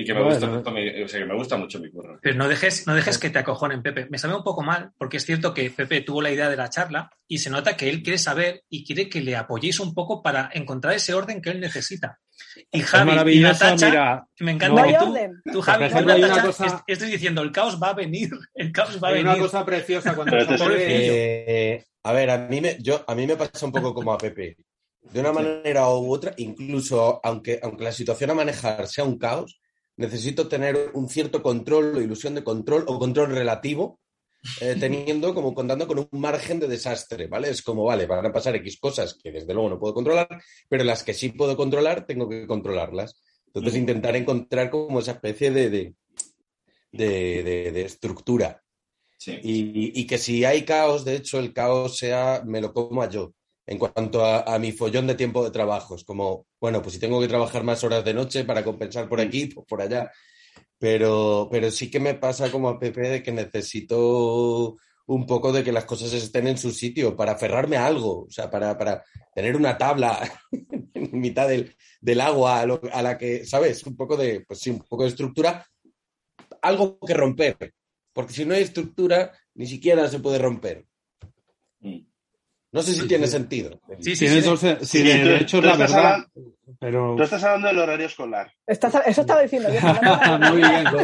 Y 0.00 0.04
que 0.04 0.14
me, 0.14 0.20
Bueno. 0.22 0.34
gusta, 0.34 0.46
mucho 0.50 0.70
mi- 0.70 1.02
o 1.02 1.08
sea, 1.08 1.20
que 1.20 1.26
me 1.26 1.34
gusta 1.34 1.56
mucho 1.56 1.78
mi 1.80 1.90
curro. 1.90 2.18
Pero 2.22 2.36
no 2.36 2.48
dejes, 2.48 2.86
no 2.86 2.94
dejes 2.94 3.18
que 3.18 3.30
te 3.30 3.38
acojonen, 3.38 3.82
Pepe. 3.82 4.06
Me 4.10 4.18
sabe 4.18 4.34
un 4.34 4.42
poco 4.42 4.62
mal, 4.62 4.92
porque 4.98 5.18
es 5.18 5.26
cierto 5.26 5.52
que 5.52 5.70
Pepe 5.70 6.00
tuvo 6.00 6.22
la 6.22 6.30
idea 6.30 6.48
de 6.48 6.56
la 6.56 6.70
charla 6.70 7.10
y 7.28 7.38
se 7.38 7.50
nota 7.50 7.76
que 7.76 7.88
él 7.88 8.02
quiere 8.02 8.18
saber 8.18 8.62
y 8.68 8.84
quiere 8.84 9.08
que 9.08 9.20
le 9.20 9.36
apoyéis 9.36 9.78
un 9.80 9.92
poco 9.94 10.22
para 10.22 10.50
encontrar 10.54 10.94
ese 10.94 11.12
orden 11.14 11.42
que 11.42 11.50
él 11.50 11.60
necesita. 11.60 12.18
Y 12.72 12.80
Es 12.80 12.86
Javi 12.86 13.02
y 13.02 13.06
maravilloso, 13.14 13.64
Natacha, 13.64 13.86
mira, 13.90 14.26
me 14.40 14.44
No 14.46 14.50
encanta 14.56 14.82
hay 14.82 14.92
que 14.92 14.98
tú, 14.98 15.10
orden. 15.10 15.42
tú, 15.52 15.60
Javi, 15.60 15.84
y 15.84 15.88
Natacha, 16.04 16.42
cosa- 16.42 16.84
estés 16.86 17.10
diciendo, 17.10 17.42
el 17.42 17.52
caos 17.52 17.78
va 17.82 17.88
a 17.90 17.94
venir, 17.94 18.30
el 18.54 18.72
caos 18.72 18.98
va 19.02 19.08
a 19.08 19.10
hay 19.12 19.20
una 19.20 19.30
venir. 19.32 19.44
cosa 19.46 19.64
preciosa 19.64 20.14
cuando. 20.14 20.36
Eh, 20.38 21.84
a 22.04 22.12
ver, 22.12 22.30
a 22.30 22.38
mí, 22.38 22.60
me, 22.60 22.76
yo, 22.80 23.04
a 23.06 23.14
mí 23.14 23.26
me 23.26 23.36
pasa 23.36 23.66
un 23.66 23.72
poco 23.72 23.92
como 23.94 24.12
a 24.12 24.18
Pepe. 24.18 24.56
De 25.02 25.20
una 25.20 25.32
manera 25.32 25.88
u 25.88 26.12
otra, 26.12 26.32
incluso 26.36 27.20
aunque, 27.22 27.58
aunque 27.62 27.84
la 27.84 27.92
situación 27.92 28.30
a 28.30 28.34
manejar 28.34 28.86
sea 28.86 29.04
un 29.04 29.18
caos, 29.18 29.59
necesito 30.00 30.48
tener 30.48 30.90
un 30.94 31.08
cierto 31.08 31.42
control 31.42 31.96
o 31.96 32.00
ilusión 32.00 32.34
de 32.34 32.42
control 32.42 32.84
o 32.88 32.98
control 32.98 33.30
relativo, 33.30 34.00
eh, 34.60 34.74
teniendo 34.80 35.34
como 35.34 35.54
contando 35.54 35.86
con 35.86 35.98
un 36.00 36.20
margen 36.20 36.58
de 36.58 36.66
desastre, 36.68 37.26
¿vale? 37.28 37.50
Es 37.50 37.62
como, 37.62 37.84
vale, 37.84 38.06
van 38.06 38.26
a 38.26 38.32
pasar 38.32 38.56
X 38.56 38.78
cosas 38.80 39.14
que 39.22 39.30
desde 39.30 39.52
luego 39.54 39.68
no 39.70 39.78
puedo 39.78 39.94
controlar, 39.94 40.28
pero 40.68 40.82
las 40.84 41.02
que 41.04 41.14
sí 41.14 41.28
puedo 41.30 41.56
controlar, 41.56 42.06
tengo 42.06 42.28
que 42.28 42.46
controlarlas. 42.46 43.20
Entonces, 43.46 43.76
intentar 43.76 44.16
encontrar 44.16 44.70
como 44.70 45.00
esa 45.00 45.12
especie 45.12 45.50
de, 45.50 45.70
de, 45.70 45.94
de- 46.92 47.42
de- 47.42 47.72
de 47.72 47.82
estructura. 47.82 48.62
Sí. 49.18 49.32
Y, 49.42 50.00
y 50.00 50.06
que 50.06 50.16
si 50.18 50.44
hay 50.44 50.64
caos, 50.64 51.04
de 51.04 51.16
hecho, 51.16 51.38
el 51.38 51.52
caos 51.52 51.98
sea, 51.98 52.42
me 52.46 52.60
lo 52.60 52.72
como 52.72 53.02
a 53.02 53.08
yo. 53.10 53.34
En 53.66 53.78
cuanto 53.78 54.24
a, 54.24 54.58
mi 54.58 54.72
follón 54.72 55.06
de 55.06 55.14
tiempo 55.14 55.44
de 55.44 55.50
trabajo, 55.52 55.94
es 55.94 56.02
como, 56.04 56.46
bueno, 56.60 56.82
pues 56.82 56.94
si 56.94 57.00
tengo 57.00 57.20
que 57.20 57.28
trabajar 57.28 57.62
más 57.62 57.84
horas 57.84 58.04
de 58.04 58.14
noche 58.14 58.44
para 58.44 58.64
compensar 58.64 59.08
por 59.08 59.20
aquí, 59.20 59.46
pues 59.46 59.64
por 59.66 59.80
allá. 59.80 60.10
Pero, 60.78 61.48
pero 61.50 61.70
sí 61.70 61.90
que 61.90 62.00
me 62.00 62.14
pasa 62.14 62.50
como 62.50 62.68
a 62.68 62.78
Pepe 62.78 63.02
de 63.08 63.22
que 63.22 63.32
necesito 63.32 64.76
un 65.06 65.26
poco 65.26 65.52
de 65.52 65.62
que 65.64 65.72
las 65.72 65.84
cosas 65.84 66.12
estén 66.12 66.46
en 66.46 66.58
su 66.58 66.70
sitio 66.70 67.16
para 67.16 67.32
aferrarme 67.32 67.76
a 67.76 67.86
algo, 67.86 68.22
o 68.24 68.30
sea, 68.30 68.50
para, 68.50 68.76
para 68.78 69.04
tener 69.34 69.56
una 69.56 69.76
tabla 69.76 70.20
en 70.94 71.20
mitad 71.20 71.48
del, 71.48 71.74
del 72.00 72.20
agua 72.20 72.60
a, 72.60 72.66
lo- 72.66 72.80
a 72.92 73.02
la 73.02 73.18
que, 73.18 73.44
¿sabes? 73.44 73.84
Un 73.86 73.96
poco 73.96 74.16
de, 74.16 74.40
pues 74.46 74.60
sí, 74.60 74.70
un 74.70 74.80
poco 74.80 75.02
de 75.04 75.10
estructura, 75.10 75.66
algo 76.62 76.98
que 77.00 77.14
romper, 77.14 77.56
porque 78.12 78.32
si 78.32 78.44
no 78.44 78.54
hay 78.54 78.62
estructura, 78.62 79.32
ni 79.54 79.66
siquiera 79.66 80.08
se 80.08 80.20
puede 80.20 80.38
romper. 80.38 80.86
Mm. 81.80 82.09
No 82.72 82.82
sé 82.82 82.92
si 82.92 83.00
Sí, 83.00 83.08
tiene 83.08 83.26
sí. 83.26 83.32
sentido. 83.32 83.80
Sí, 84.00 84.14
sí, 84.14 84.28
sí. 84.28 84.42
sí, 84.42 84.84
Sí, 84.86 85.02
de 85.02 85.18
tú- 85.24 85.28
hecho 85.30 85.56
es 85.58 85.62
tú 85.62 85.62
la 85.62 85.72
estás 85.72 85.92
verdad. 85.92 86.04
hablando- 86.12 86.30
Pero 86.78 87.14
Tú 87.16 87.22
estás 87.24 87.42
hablando 87.44 87.68
del 87.68 87.78
horario 87.80 88.06
escolar. 88.06 88.52
Estás- 88.66 89.02
eso 89.06 89.20
estaba 89.22 89.42
diciendo 89.42 89.68
yo. 89.70 89.80
muy 90.52 90.58
bien, 90.58 90.84
¿no? 90.84 90.98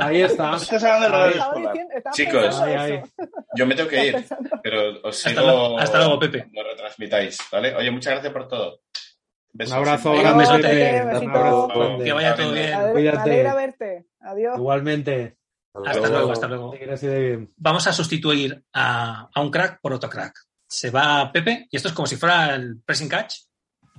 ahí 0.00 0.22
está. 0.22 0.50
Tú 0.52 0.56
estás 0.62 0.82
hablando 0.82 1.04
del 1.06 1.14
horario 1.14 1.40
escolar. 1.42 1.72
diciendo- 1.74 2.10
Chicos. 2.12 2.60
Ahí, 2.60 2.92
eso. 2.94 3.12
Yo 3.54 3.66
me 3.66 3.74
tengo 3.74 3.88
que 3.90 4.06
ir, 4.06 4.26
pero 4.62 4.90
os 5.02 5.16
Hasta 5.26 5.28
sigo... 5.30 5.42
luego- 5.42 5.78
hasta 5.78 5.98
luego, 5.98 6.18
Pepe. 6.18 6.46
No 6.52 6.62
retransmitáis, 6.62 7.38
¿vale? 7.52 7.74
Oye, 7.76 7.90
muchas 7.90 8.12
gracias 8.14 8.32
por 8.32 8.48
todo. 8.48 8.72
Un 9.52 9.58
Besos. 9.58 9.74
abrazo 9.74 10.12
Venga, 10.12 10.22
grande, 10.32 10.44
un. 10.54 10.62
Pepe. 10.62 11.02
Un 11.26 11.30
abrazo 11.36 11.68
Que 11.68 11.78
grande. 11.78 12.04
Que 12.04 12.12
vaya 12.12 12.34
todo 12.36 12.52
bien. 12.52 12.78
Me 12.86 12.92
Cuídate. 12.92 13.18
alegra 13.30 13.54
verte. 13.54 14.06
Adiós. 14.20 14.56
Igualmente. 14.56 15.36
Hasta 15.86 16.08
luego, 16.08 16.32
hasta 16.32 16.48
luego. 16.48 16.70
Bien. 16.72 17.48
Vamos 17.56 17.86
a 17.86 17.92
sustituir 17.92 18.64
a, 18.72 19.28
a 19.34 19.40
un 19.40 19.50
crack 19.50 19.80
por 19.82 19.92
otro 19.92 20.08
crack. 20.08 20.34
Se 20.70 20.90
va 20.90 21.32
Pepe 21.32 21.66
y 21.68 21.76
esto 21.76 21.88
es 21.88 21.94
como 21.94 22.06
si 22.06 22.16
fuera 22.16 22.54
el 22.54 22.80
pressing 22.80 23.08
catch. 23.08 23.34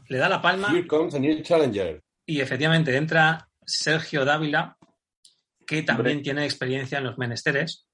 Le 0.07 0.17
da 0.17 0.29
la 0.29 0.41
palma 0.41 0.69
Here 0.71 0.87
comes 0.87 1.13
a 1.13 1.19
new 1.19 1.41
challenger. 1.41 2.01
y 2.25 2.39
efectivamente 2.39 2.95
entra 2.95 3.49
Sergio 3.65 4.23
Dávila, 4.23 4.77
que 5.67 5.83
también 5.83 6.17
Hombre. 6.17 6.23
tiene 6.23 6.45
experiencia 6.45 6.99
en 6.99 7.05
los 7.05 7.17
menesteres. 7.17 7.87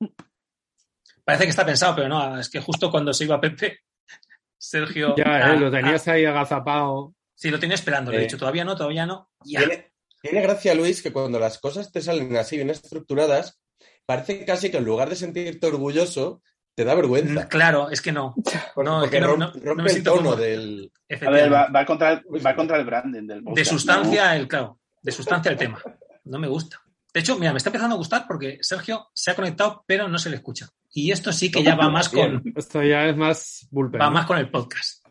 Parece 1.24 1.44
que 1.46 1.50
está 1.50 1.66
pensado, 1.66 1.96
pero 1.96 2.08
no, 2.08 2.40
es 2.40 2.50
que 2.50 2.62
justo 2.62 2.92
cuando 2.92 3.14
se 3.14 3.24
iba 3.26 3.42
Pepe, 3.42 3.80
Sergio. 4.58 5.16
Ya, 5.18 5.26
ah, 5.26 5.54
eh, 5.54 5.60
lo 5.60 5.68
ah, 5.68 5.72
tenías 5.72 6.08
ahí 6.08 6.26
agazapado. 6.26 7.16
sí, 7.36 7.50
lo 7.50 7.60
tenía 7.60 7.76
esperando. 7.76 8.12
Le 8.12 8.18
he 8.18 8.22
dicho 8.22 8.38
todavía 8.38 8.64
no, 8.64 8.76
todavía 8.76 9.06
no. 9.06 9.30
Ya. 9.44 9.60
Tiene, 9.60 9.92
tiene 10.22 10.42
gracia, 10.42 10.76
Luis, 10.76 11.02
que 11.02 11.12
cuando 11.12 11.40
las 11.40 11.58
cosas 11.58 11.92
te 11.92 12.02
salen 12.02 12.36
así 12.38 12.58
bien 12.58 12.70
estructuradas, 12.70 13.60
parece 14.06 14.46
casi 14.46 14.70
que 14.70 14.78
en 14.78 14.86
lugar 14.86 15.10
de 15.10 15.16
sentirte 15.16 15.68
orgulloso, 15.68 16.42
te 16.78 16.84
da 16.86 16.94
vergüenza. 16.94 17.46
Mm, 17.46 17.48
Claro, 17.48 17.90
es 17.90 18.02
que 18.04 18.12
no. 18.12 18.36
No, 18.78 19.04
es 19.04 19.10
que 19.10 19.20
no- 19.20 19.28
rompe, 19.36 19.60
no- 19.64 19.76
me 19.76 19.84
el 19.84 19.90
siento 19.90 20.14
tono 20.14 20.36
del... 20.36 20.92
A 21.26 21.30
ver, 21.32 21.52
va, 21.52 21.68
va 21.70 21.86
contra 21.86 22.12
el, 22.12 22.46
va 22.46 22.56
contra 22.56 22.78
el 22.78 22.86
branding 22.86 23.26
del 23.26 23.40
de 23.40 23.44
podcast, 23.44 23.70
sustancia 23.72 24.36
el 24.36 24.48
claro, 24.48 24.80
de 25.02 25.12
sustancia 25.12 25.52
el 25.52 25.58
tema. 25.58 25.82
No 26.26 26.38
me 26.38 26.48
gusta. 26.48 26.80
De 27.14 27.22
hecho, 27.22 27.40
mira, 27.40 27.52
me 27.52 27.58
está 27.58 27.70
empezando 27.70 27.96
a 27.96 27.98
gustar 27.98 28.26
porque 28.28 28.60
Sergio 28.62 29.08
se 29.14 29.32
ha 29.32 29.36
conectado, 29.36 29.84
pero 29.88 30.08
no 30.08 30.20
se 30.20 30.30
le 30.30 30.36
escucha. 30.36 30.68
Y 30.92 31.12
esto 31.12 31.32
sí 31.34 31.50
que 31.50 31.64
ya 31.64 31.76
va 31.76 31.90
más 31.90 32.10
con, 32.10 32.44
Esto 32.56 32.84
ya 32.84 33.06
es 33.06 33.18
más 33.18 33.68
bullpen. 33.72 34.00
va 34.02 34.10
más 34.12 34.26
con 34.28 34.38
el 34.38 34.52
podcast. 34.52 35.04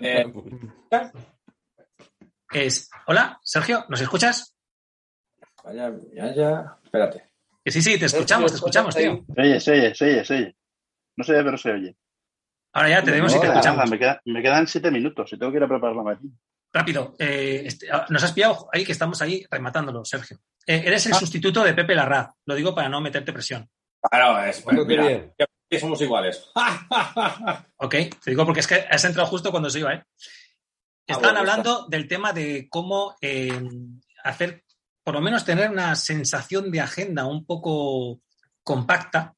Eh, 0.00 0.24
Es, 2.52 2.90
hola, 3.06 3.38
Sergio, 3.44 3.84
¿nos 3.88 4.00
escuchas? 4.00 4.56
Vaya, 5.62 5.92
ya, 6.14 6.34
ya. 6.34 6.78
Espérate. 6.82 7.30
Que 7.64 7.70
sí, 7.70 7.80
sí, 7.82 7.96
te 7.98 8.06
escuchamos, 8.06 8.50
te 8.50 8.56
escuchamos, 8.56 8.96
tío. 8.96 9.24
oye, 9.36 9.60
se 9.60 9.72
oye, 9.72 9.94
se 9.94 10.04
oye, 10.06 10.24
se 10.24 10.34
oye. 10.34 10.56
No 11.20 11.24
se 11.24 11.34
oye, 11.34 11.44
pero 11.44 11.58
se 11.58 11.70
oye. 11.70 11.96
Ahora 12.72 12.88
ya 12.88 13.02
te 13.02 13.10
vemos 13.10 13.34
y 13.34 13.38
te 13.40 13.46
Nada, 13.46 13.60
escuchamos. 13.60 13.90
me, 13.90 13.98
queda- 13.98 14.22
me 14.24 14.40
quedan 14.42 14.66
siete 14.66 14.90
minutos 14.90 15.30
y 15.32 15.38
tengo 15.38 15.52
que 15.52 15.58
ir 15.58 15.64
a 15.64 15.68
preparar 15.68 15.94
la 15.96 16.02
mañana. 16.02 16.30
Rápido, 16.72 17.14
eh, 17.18 17.62
este, 17.66 17.90
ah, 17.92 18.06
nos 18.08 18.22
has 18.24 18.32
pillado 18.32 18.68
ahí 18.72 18.84
que 18.86 18.92
estamos 18.92 19.20
ahí 19.20 19.44
rematándolo, 19.50 20.02
Sergio. 20.04 20.38
Eh, 20.66 20.82
eres 20.86 21.04
el 21.06 21.14
sustituto 21.14 21.62
de 21.62 21.74
Pepe 21.74 21.94
Larraz, 21.94 22.30
lo 22.46 22.54
digo 22.54 22.74
para 22.74 22.88
no 22.88 23.02
meterte 23.02 23.32
presión. 23.34 23.68
Claro, 24.10 24.42
es, 24.44 24.64
Bueno, 24.64 24.80
qué 24.82 24.88
mira, 24.88 25.06
bien. 25.06 25.34
que 25.68 25.78
somos 25.78 26.00
iguales. 26.00 26.48
Ok, 27.76 27.90
te 28.24 28.30
digo 28.30 28.44
porque 28.46 28.60
es 28.60 28.66
que 28.66 28.86
has 28.90 29.04
entrado 29.04 29.28
justo 29.28 29.50
cuando 29.50 29.68
se 29.68 29.80
iba, 29.80 29.92
¿eh? 29.94 30.02
Estaban 31.06 31.34
bueno, 31.34 31.38
hablando 31.40 31.86
del 31.88 32.08
tema 32.08 32.32
de 32.32 32.66
cómo 32.70 33.16
eh, 33.20 33.52
hacer, 34.24 34.64
por 35.02 35.14
lo 35.14 35.20
menos 35.20 35.44
tener 35.44 35.68
una 35.70 35.94
sensación 35.96 36.70
de 36.70 36.80
agenda 36.80 37.26
un 37.26 37.44
poco 37.44 38.20
compacta 38.62 39.34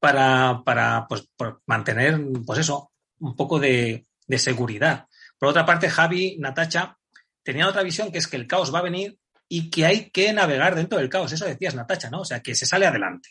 para, 0.00 0.62
para 0.64 1.06
pues, 1.08 1.28
por 1.36 1.62
mantener, 1.66 2.20
pues 2.46 2.60
eso, 2.60 2.92
un 3.20 3.34
poco 3.36 3.58
de, 3.58 4.06
de 4.26 4.38
seguridad. 4.38 5.06
Por 5.38 5.48
otra 5.48 5.64
parte, 5.66 5.88
Javi, 5.88 6.36
Natacha, 6.38 6.96
tenían 7.42 7.68
otra 7.68 7.82
visión 7.82 8.10
que 8.12 8.18
es 8.18 8.26
que 8.28 8.36
el 8.36 8.46
caos 8.46 8.74
va 8.74 8.80
a 8.80 8.82
venir 8.82 9.18
y 9.48 9.70
que 9.70 9.86
hay 9.86 10.10
que 10.10 10.32
navegar 10.32 10.74
dentro 10.74 10.98
del 10.98 11.08
caos. 11.08 11.32
Eso 11.32 11.46
decías, 11.46 11.74
Natacha, 11.74 12.10
¿no? 12.10 12.20
O 12.20 12.24
sea, 12.24 12.40
que 12.40 12.54
se 12.54 12.66
sale 12.66 12.86
adelante. 12.86 13.30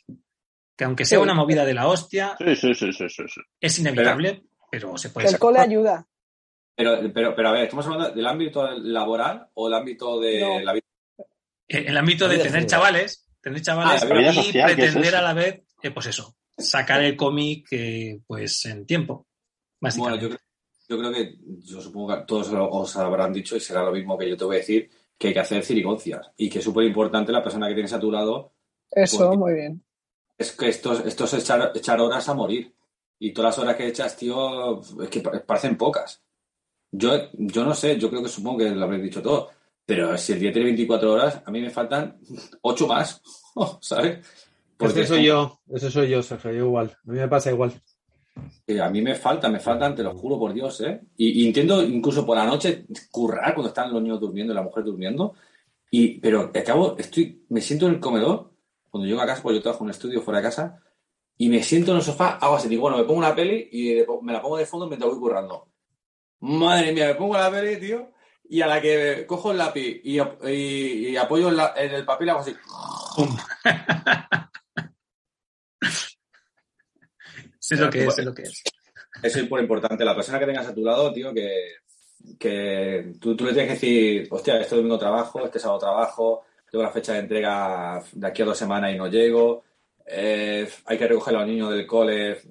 Que 0.75 0.83
aunque 0.83 1.05
sea 1.05 1.17
Sí. 1.19 1.23
una 1.23 1.33
movida 1.33 1.65
de 1.65 1.73
la 1.73 1.87
hostia, 1.87 2.35
Sí, 2.37 2.55
sí, 2.55 2.73
sí, 2.73 2.91
sí, 2.93 3.09
sí, 3.09 3.23
sí. 3.27 3.41
es 3.59 3.79
inevitable, 3.79 4.43
pero 4.71 4.97
se 4.97 5.09
puede 5.09 5.25
Que 5.25 5.29
el 5.29 5.31
sacar. 5.33 5.39
cole 5.39 5.59
ayuda. 5.59 6.07
Pero, 6.75 7.11
pero, 7.13 7.35
pero 7.35 7.49
a 7.49 7.51
ver, 7.53 7.63
¿estamos 7.63 7.85
hablando 7.87 8.11
del 8.11 8.27
ámbito 8.27 8.67
laboral 8.79 9.47
o 9.55 9.67
del 9.67 9.79
ámbito 9.79 10.19
de 10.19 10.39
No. 10.41 10.59
la 10.59 10.73
vida? 10.73 10.83
El 11.67 11.97
ámbito 11.97 12.27
de 12.29 12.37
tener 12.37 12.65
chavales, 12.67 13.27
tener 13.41 13.61
chavales 13.61 14.03
Ah, 14.03 14.05
vida 14.13 14.29
y 14.31 14.33
social, 14.35 14.75
¿qué 14.75 14.85
es 14.85 14.91
pretender 14.91 15.15
a 15.15 15.21
la 15.23 15.33
vez, 15.33 15.63
eh, 15.81 15.91
pues 15.91 16.05
eso, 16.05 16.35
sacar 16.57 17.03
el 17.03 17.15
cómic 17.15 17.67
eh, 17.71 18.19
pues 18.25 18.65
en 18.65 18.85
tiempo. 18.85 19.27
Bueno, 19.79 20.15
yo, 20.15 20.27
creo- 20.29 20.39
yo 20.89 20.97
creo 20.97 21.11
que, 21.13 21.35
yo 21.59 21.81
supongo 21.81 22.15
que 22.15 22.23
todos 22.25 22.49
os 22.53 22.95
habrán 22.97 23.33
dicho 23.33 23.55
y 23.55 23.59
será 23.59 23.83
lo 23.83 23.91
mismo 23.91 24.17
que 24.17 24.29
yo 24.29 24.37
te 24.37 24.45
voy 24.45 24.55
a 24.55 24.59
decir, 24.59 24.89
que 25.17 25.27
hay 25.29 25.33
que 25.33 25.39
hacer 25.39 25.63
cirigoncias 25.63 26.31
y 26.37 26.49
que 26.49 26.59
es 26.59 26.65
súper 26.65 26.85
importante 26.85 27.31
la 27.31 27.43
persona 27.43 27.67
que 27.67 27.73
tienes 27.73 27.93
a 27.93 27.99
tu 27.99 28.11
lado 28.11 28.53
Eso, 28.91 29.33
muy 29.35 29.53
bien. 29.53 29.83
es 30.37 30.51
que 30.53 30.69
esto, 30.69 30.93
es- 30.93 31.05
esto 31.05 31.25
es 31.25 31.33
echar, 31.35 31.71
echar 31.75 31.99
horas 31.99 32.27
a 32.29 32.33
morir. 32.33 32.73
Y 33.19 33.33
todas 33.33 33.57
las 33.57 33.63
horas 33.63 33.75
que 33.75 33.87
echas, 33.87 34.15
tío, 34.15 34.79
es 35.01 35.09
que 35.09 35.21
pa- 35.21 35.43
parecen 35.43 35.75
pocas. 35.75 36.21
Yo, 36.91 37.29
yo 37.33 37.65
no 37.65 37.73
sé, 37.73 37.97
yo 37.97 38.09
creo 38.09 38.21
que 38.21 38.29
supongo 38.29 38.59
que 38.59 38.69
lo 38.69 38.83
habréis 38.85 39.03
dicho 39.03 39.21
todo. 39.23 39.49
Pero 39.85 40.15
si 40.17 40.33
el 40.33 40.39
día 40.39 40.51
tiene 40.51 40.65
24 40.67 41.13
horas, 41.13 41.41
a 41.45 41.49
mí 41.49 41.59
me 41.61 41.69
faltan 41.71 42.19
8 42.61 42.85
más, 42.87 43.21
¿sabes? 43.81 44.19
Ese 44.79 45.07
soy 45.07 45.25
yo, 45.25 45.59
ese 45.73 45.91
soy 45.91 46.09
yo, 46.09 46.21
Sergio, 46.23 46.51
yo 46.51 46.65
igual. 46.65 46.91
A 47.07 47.11
mí 47.11 47.17
me 47.17 47.27
pasa 47.27 47.51
igual. 47.51 47.73
Eh, 48.67 48.79
a 48.79 48.89
mí 48.89 49.01
me 49.01 49.15
faltan, 49.15 49.51
me 49.51 49.59
faltan, 49.59 49.95
te 49.95 50.03
lo 50.03 50.15
juro 50.15 50.37
por 50.37 50.53
Dios, 50.53 50.79
¿eh? 50.81 51.01
Y, 51.17 51.43
y 51.43 51.47
entiendo 51.47 51.81
incluso 51.83 52.25
por 52.25 52.37
la 52.37 52.45
noche 52.45 52.85
currar 53.09 53.53
cuando 53.55 53.69
están 53.69 53.91
los 53.91 54.01
niños 54.01 54.19
durmiendo 54.19 54.53
y 54.53 54.55
la 54.55 54.61
mujer 54.61 54.83
durmiendo. 54.83 55.33
Y, 55.89 56.19
pero 56.19 56.51
acabo, 56.53 56.95
estoy, 56.97 57.45
me 57.49 57.61
siento 57.61 57.87
en 57.87 57.93
el 57.95 57.99
comedor, 57.99 58.53
cuando 58.89 59.07
llego 59.07 59.21
a 59.21 59.25
casa, 59.25 59.41
pues 59.41 59.55
yo 59.55 59.61
trabajo 59.61 59.83
en 59.83 59.85
un 59.85 59.91
estudio 59.91 60.21
fuera 60.21 60.39
de 60.39 60.43
casa, 60.47 60.79
y 61.37 61.49
me 61.49 61.63
siento 61.63 61.91
en 61.91 61.97
el 61.97 62.03
sofá, 62.03 62.37
hago 62.41 62.55
así, 62.57 62.67
digo, 62.67 62.81
bueno, 62.83 62.97
me 62.97 63.03
pongo 63.05 63.19
una 63.19 63.33
peli 63.35 63.69
y 63.71 64.03
me 64.21 64.33
la 64.33 64.41
pongo 64.41 64.57
de 64.57 64.65
fondo 64.65 64.87
mientras 64.87 65.09
voy 65.09 65.19
currando. 65.19 65.69
Madre 66.41 66.91
mía, 66.91 67.07
me 67.07 67.15
pongo 67.15 67.35
la 67.37 67.49
peli, 67.49 67.79
tío, 67.79 68.11
y 68.49 68.61
a 68.61 68.67
la 68.67 68.81
que 68.81 69.25
cojo 69.25 69.51
el 69.51 69.57
lápiz 69.57 70.01
y, 70.03 70.19
y- 70.19 71.07
y 71.09 71.17
apoyo 71.17 71.49
en, 71.49 71.57
la- 71.57 71.73
en 71.77 71.93
el 71.93 72.05
papel, 72.05 72.29
hago 72.29 72.39
así. 72.41 72.53
Sé 77.59 77.75
lo 77.75 77.89
que 77.89 78.05
es, 78.05 78.15
sé 78.15 78.23
lo 78.23 78.33
que 78.33 78.43
es. 78.43 78.63
Eso 79.21 79.39
es 79.39 79.43
súper 79.45 79.61
importante. 79.61 80.05
La 80.05 80.15
persona 80.15 80.39
que 80.39 80.45
tengas 80.45 80.67
a 80.67 80.73
tu 80.73 80.83
lado, 80.83 81.11
tío, 81.11 81.33
que, 81.33 81.75
que 82.39 83.13
tú, 83.19 83.31
le 83.31 83.53
tienes 83.53 83.67
que 83.67 83.73
decir, 83.73 84.27
hostia, 84.29 84.59
este 84.59 84.75
domingo 84.75 84.97
trabajo, 84.97 85.43
este 85.43 85.59
sábado 85.59 85.79
trabajo, 85.79 86.45
tengo 86.69 86.83
la 86.83 86.91
fecha 86.91 87.13
de 87.13 87.19
entrega 87.19 88.01
de 88.13 88.27
aquí 88.27 88.41
a 88.41 88.45
dos 88.45 88.57
semanas 88.57 88.93
y 88.93 88.97
no 88.97 89.07
llego, 89.07 89.63
eh, 90.05 90.69
hay 90.85 90.97
que 90.97 91.07
recoger 91.07 91.35
a 91.35 91.39
los 91.39 91.47
niños 91.47 91.71
del 91.71 91.85
cole. 91.85 92.41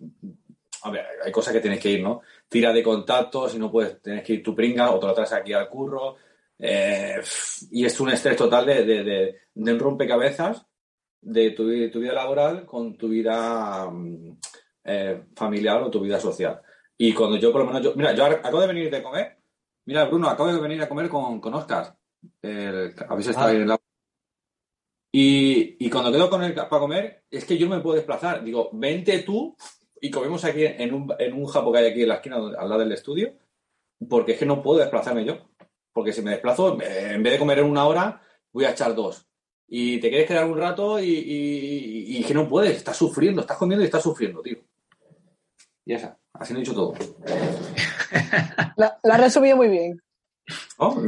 A 0.83 0.93
hay 1.25 1.33
cosas 1.33 1.53
que 1.53 1.61
tienes 1.61 1.81
que 1.81 1.91
ir, 1.91 2.03
¿no? 2.03 2.23
Tira 2.49 2.73
de 2.73 2.83
contacto, 2.83 3.49
si 3.49 3.59
no 3.59 3.71
puedes, 3.73 4.01
tienes 4.03 4.23
que 4.23 4.35
ir 4.35 4.43
tu 4.43 4.55
pringa 4.55 4.91
o 4.91 5.01
te 5.01 5.07
lo 5.07 5.15
traes 5.15 5.33
aquí 5.33 5.53
al 5.53 5.69
curro. 5.69 6.17
Eh, 6.59 7.21
y 7.71 7.85
es 7.85 8.01
un 8.01 8.11
estrés 8.11 8.37
total 8.37 8.67
de, 8.67 8.85
de, 8.85 9.05
de 9.55 9.73
un 9.73 9.79
rompecabezas 9.79 10.65
de 11.21 11.51
tu, 11.53 11.67
vi- 11.67 11.91
tu 11.91 12.01
vida 12.01 12.13
laboral 12.13 12.65
con 12.67 12.97
tu 12.97 13.09
vida 13.09 13.89
mm, 13.91 14.39
eh, 14.85 15.23
familiar 15.35 15.83
o 15.83 15.91
tu 15.91 16.01
vida 16.01 16.21
social. 16.21 16.61
Y 16.99 17.13
cuando 17.13 17.37
yo, 17.37 17.53
por 17.53 17.61
lo 17.63 17.67
menos, 17.67 17.83
yo, 17.83 17.95
mira, 17.95 18.13
yo 18.15 18.25
acabo 18.25 18.61
de 18.61 18.67
venir 18.69 18.91
de 18.91 19.03
comer. 19.03 19.37
Mira, 19.85 20.05
Bruno, 20.07 20.29
acabo 20.29 20.53
de 20.53 20.61
venir 20.61 20.81
a 20.83 20.89
comer 20.89 21.09
con, 21.09 21.41
con 21.41 21.55
Oscar. 21.55 21.97
El, 22.43 22.95
habéis 23.09 23.29
estado 23.29 23.49
Ah. 23.49 23.51
ahí 23.51 23.57
en 23.57 23.69
la... 23.69 23.79
Y, 25.13 25.77
y 25.87 25.91
cuando 25.91 26.13
quedo 26.13 26.29
con 26.29 26.43
él 26.43 26.55
para 26.55 26.69
comer, 26.69 27.25
es 27.31 27.45
que 27.45 27.57
yo 27.57 27.69
no 27.69 27.77
me 27.77 27.83
puedo 27.83 27.97
desplazar. 27.97 28.43
Digo, 28.45 28.71
vente 28.73 29.21
tú 29.21 29.57
y 30.01 30.11
comemos 30.11 30.45
aquí 30.45 30.65
en 30.65 30.93
un, 30.93 31.15
en 31.19 31.33
un 31.33 31.47
japo 31.47 31.73
que 31.73 31.79
hay 31.79 31.87
aquí 31.87 32.03
en 32.03 32.09
la 32.09 32.17
esquina, 32.17 32.37
al 32.37 32.53
lado 32.69 32.79
del 32.79 32.93
estudio, 32.93 33.33
porque 34.09 34.33
es 34.33 34.39
que 34.39 34.47
no 34.47 34.63
puedo 34.63 34.81
desplazarme 34.81 35.25
yo. 35.25 35.39
Porque 35.93 36.13
si 36.13 36.21
me 36.21 36.33
desplazo, 36.33 36.79
eh, 36.83 37.13
en 37.15 37.23
vez 37.23 37.33
de 37.35 37.39
comer 37.39 37.61
en 37.61 37.67
una 37.71 37.87
hora, 37.87 38.21
voy 38.53 38.65
a 38.67 38.71
echar 38.73 38.95
dos. 38.95 39.27
Y 39.69 39.99
te 40.01 40.09
quieres 40.09 40.29
quedar 40.29 40.45
un 40.45 40.57
rato 40.59 41.01
y, 41.01 41.11
y, 41.11 42.19
y 42.19 42.25
que 42.25 42.35
no 42.35 42.49
puedes, 42.49 42.77
estás 42.77 42.97
sufriendo, 42.97 43.41
estás 43.41 43.57
comiendo 43.57 43.83
y 43.83 43.87
estás 43.87 44.03
sufriendo, 44.03 44.41
tío. 44.43 44.59
Y 45.85 45.95
esa, 45.95 46.17
así 46.35 46.53
lo 46.53 46.59
he 46.61 46.63
dicho 46.63 46.75
todo. 46.75 46.95
La, 48.77 48.99
la 49.03 49.15
has 49.15 49.21
resumido 49.21 49.57
muy 49.57 49.69
bien. 49.69 50.01
Oh, 50.79 51.03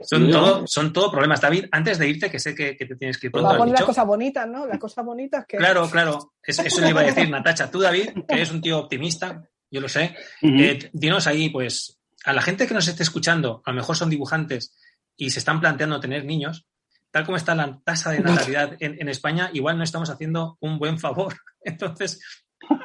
Son 0.00 0.26
Yo- 0.26 0.32
todo, 0.32 0.64
son 0.66 0.92
todo 0.92 1.10
problemas. 1.10 1.40
David, 1.40 1.66
antes 1.70 1.98
de 1.98 2.08
irte, 2.08 2.30
que 2.30 2.38
sé 2.38 2.54
que, 2.54 2.76
que 2.76 2.84
te 2.86 2.96
tienes 2.96 3.16
que 3.18 3.28
ir 3.28 3.30
pronto, 3.32 3.48
Va 3.48 3.54
a 3.54 3.58
poner 3.58 3.74
las 3.74 3.84
cosas 3.84 4.06
bonitas, 4.06 4.48
¿no? 4.48 4.66
Las 4.66 4.78
cosas 4.78 5.04
bonitas 5.04 5.46
que. 5.46 5.56
Claro, 5.56 5.88
claro. 5.90 6.32
Eso, 6.42 6.62
eso 6.62 6.80
le 6.80 6.90
iba 6.90 7.00
a 7.00 7.04
decir, 7.04 7.28
Natacha. 7.30 7.70
Tú, 7.70 7.80
David, 7.80 8.10
que 8.26 8.34
eres 8.34 8.50
un 8.50 8.60
tío 8.60 8.78
optimista, 8.78 9.42
yo 9.70 9.80
lo 9.80 9.88
sé. 9.88 10.14
Eh, 10.42 10.90
dinos 10.92 11.26
ahí, 11.26 11.48
pues, 11.50 11.98
a 12.24 12.32
la 12.32 12.42
gente 12.42 12.66
que 12.66 12.74
nos 12.74 12.88
esté 12.88 13.02
escuchando, 13.02 13.62
a 13.64 13.70
lo 13.70 13.76
mejor 13.76 13.96
son 13.96 14.10
dibujantes 14.10 14.76
y 15.16 15.30
se 15.30 15.38
están 15.38 15.60
planteando 15.60 16.00
tener 16.00 16.24
niños, 16.24 16.66
tal 17.10 17.24
como 17.24 17.36
está 17.36 17.54
la 17.54 17.78
tasa 17.84 18.10
de 18.10 18.20
natalidad 18.20 18.76
en, 18.80 19.00
en 19.00 19.08
España, 19.08 19.50
igual 19.52 19.76
no 19.78 19.84
estamos 19.84 20.10
haciendo 20.10 20.56
un 20.60 20.78
buen 20.78 20.98
favor. 20.98 21.34
Entonces, 21.62 22.20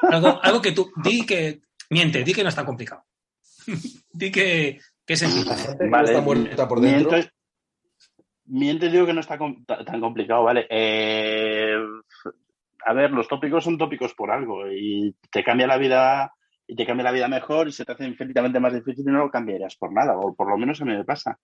algo, 0.02 0.39
algo 0.41 0.61
que 0.61 0.72
tú, 0.72 0.91
di 1.03 1.26
que, 1.26 1.61
miente, 1.89 2.23
di 2.23 2.34
que 2.34 2.43
no 2.43 2.49
está 2.49 2.65
complicado. 2.65 3.03
di 4.11 4.31
que, 4.31 4.80
que 5.06 5.14
es 5.14 5.19
sencillo. 5.19 5.52
Vale, 5.89 6.10
está 6.10 6.22
muerta 6.22 6.68
por 6.68 6.81
dentro. 6.81 7.18
Y 8.47 8.77
digo 8.77 9.06
que 9.06 9.14
no 9.14 9.22
está 9.22 9.38
com- 9.38 9.65
tan 9.65 9.99
complicado, 9.99 10.43
¿vale? 10.43 10.68
Eh, 10.69 11.76
a 12.85 12.93
ver, 12.93 13.11
los 13.11 13.27
tópicos 13.27 13.64
son 13.64 13.77
tópicos 13.77 14.14
por 14.14 14.30
algo 14.30 14.72
y 14.72 15.15
te 15.31 15.43
cambia 15.43 15.65
la 15.65 15.77
vida 15.77 16.31
y 16.68 16.76
te 16.76 16.85
cambia 16.85 17.06
la 17.06 17.11
vida 17.11 17.27
mejor 17.27 17.68
y 17.68 17.72
se 17.72 17.85
te 17.85 17.91
hace 17.91 18.06
infinitamente 18.06 18.60
más 18.60 18.73
difícil 18.73 19.03
y 19.07 19.11
no 19.11 19.19
lo 19.19 19.31
cambiarías 19.31 19.76
por 19.76 19.91
nada, 19.91 20.18
o 20.18 20.35
por 20.35 20.49
lo 20.49 20.57
menos 20.57 20.81
a 20.81 20.85
mí 20.85 20.93
me 20.95 21.03
pasa. 21.03 21.39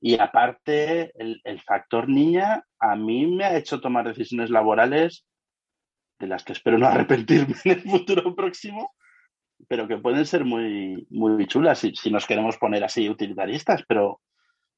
Y 0.00 0.18
aparte, 0.18 1.12
el, 1.20 1.40
el 1.44 1.60
factor 1.60 2.08
niña 2.08 2.62
a 2.78 2.94
mí 2.94 3.26
me 3.26 3.44
ha 3.44 3.56
hecho 3.56 3.80
tomar 3.80 4.06
decisiones 4.06 4.50
laborales 4.50 5.24
de 6.18 6.26
las 6.26 6.44
que 6.44 6.52
espero 6.52 6.78
no 6.78 6.86
arrepentirme 6.86 7.54
en 7.64 7.72
el 7.72 7.82
futuro 7.82 8.34
próximo, 8.34 8.94
pero 9.68 9.88
que 9.88 9.98
pueden 9.98 10.24
ser 10.24 10.44
muy, 10.44 11.06
muy 11.10 11.46
chulas 11.46 11.80
si, 11.80 11.94
si 11.96 12.10
nos 12.10 12.26
queremos 12.26 12.56
poner 12.58 12.84
así 12.84 13.08
utilitaristas, 13.08 13.82
pero, 13.88 14.20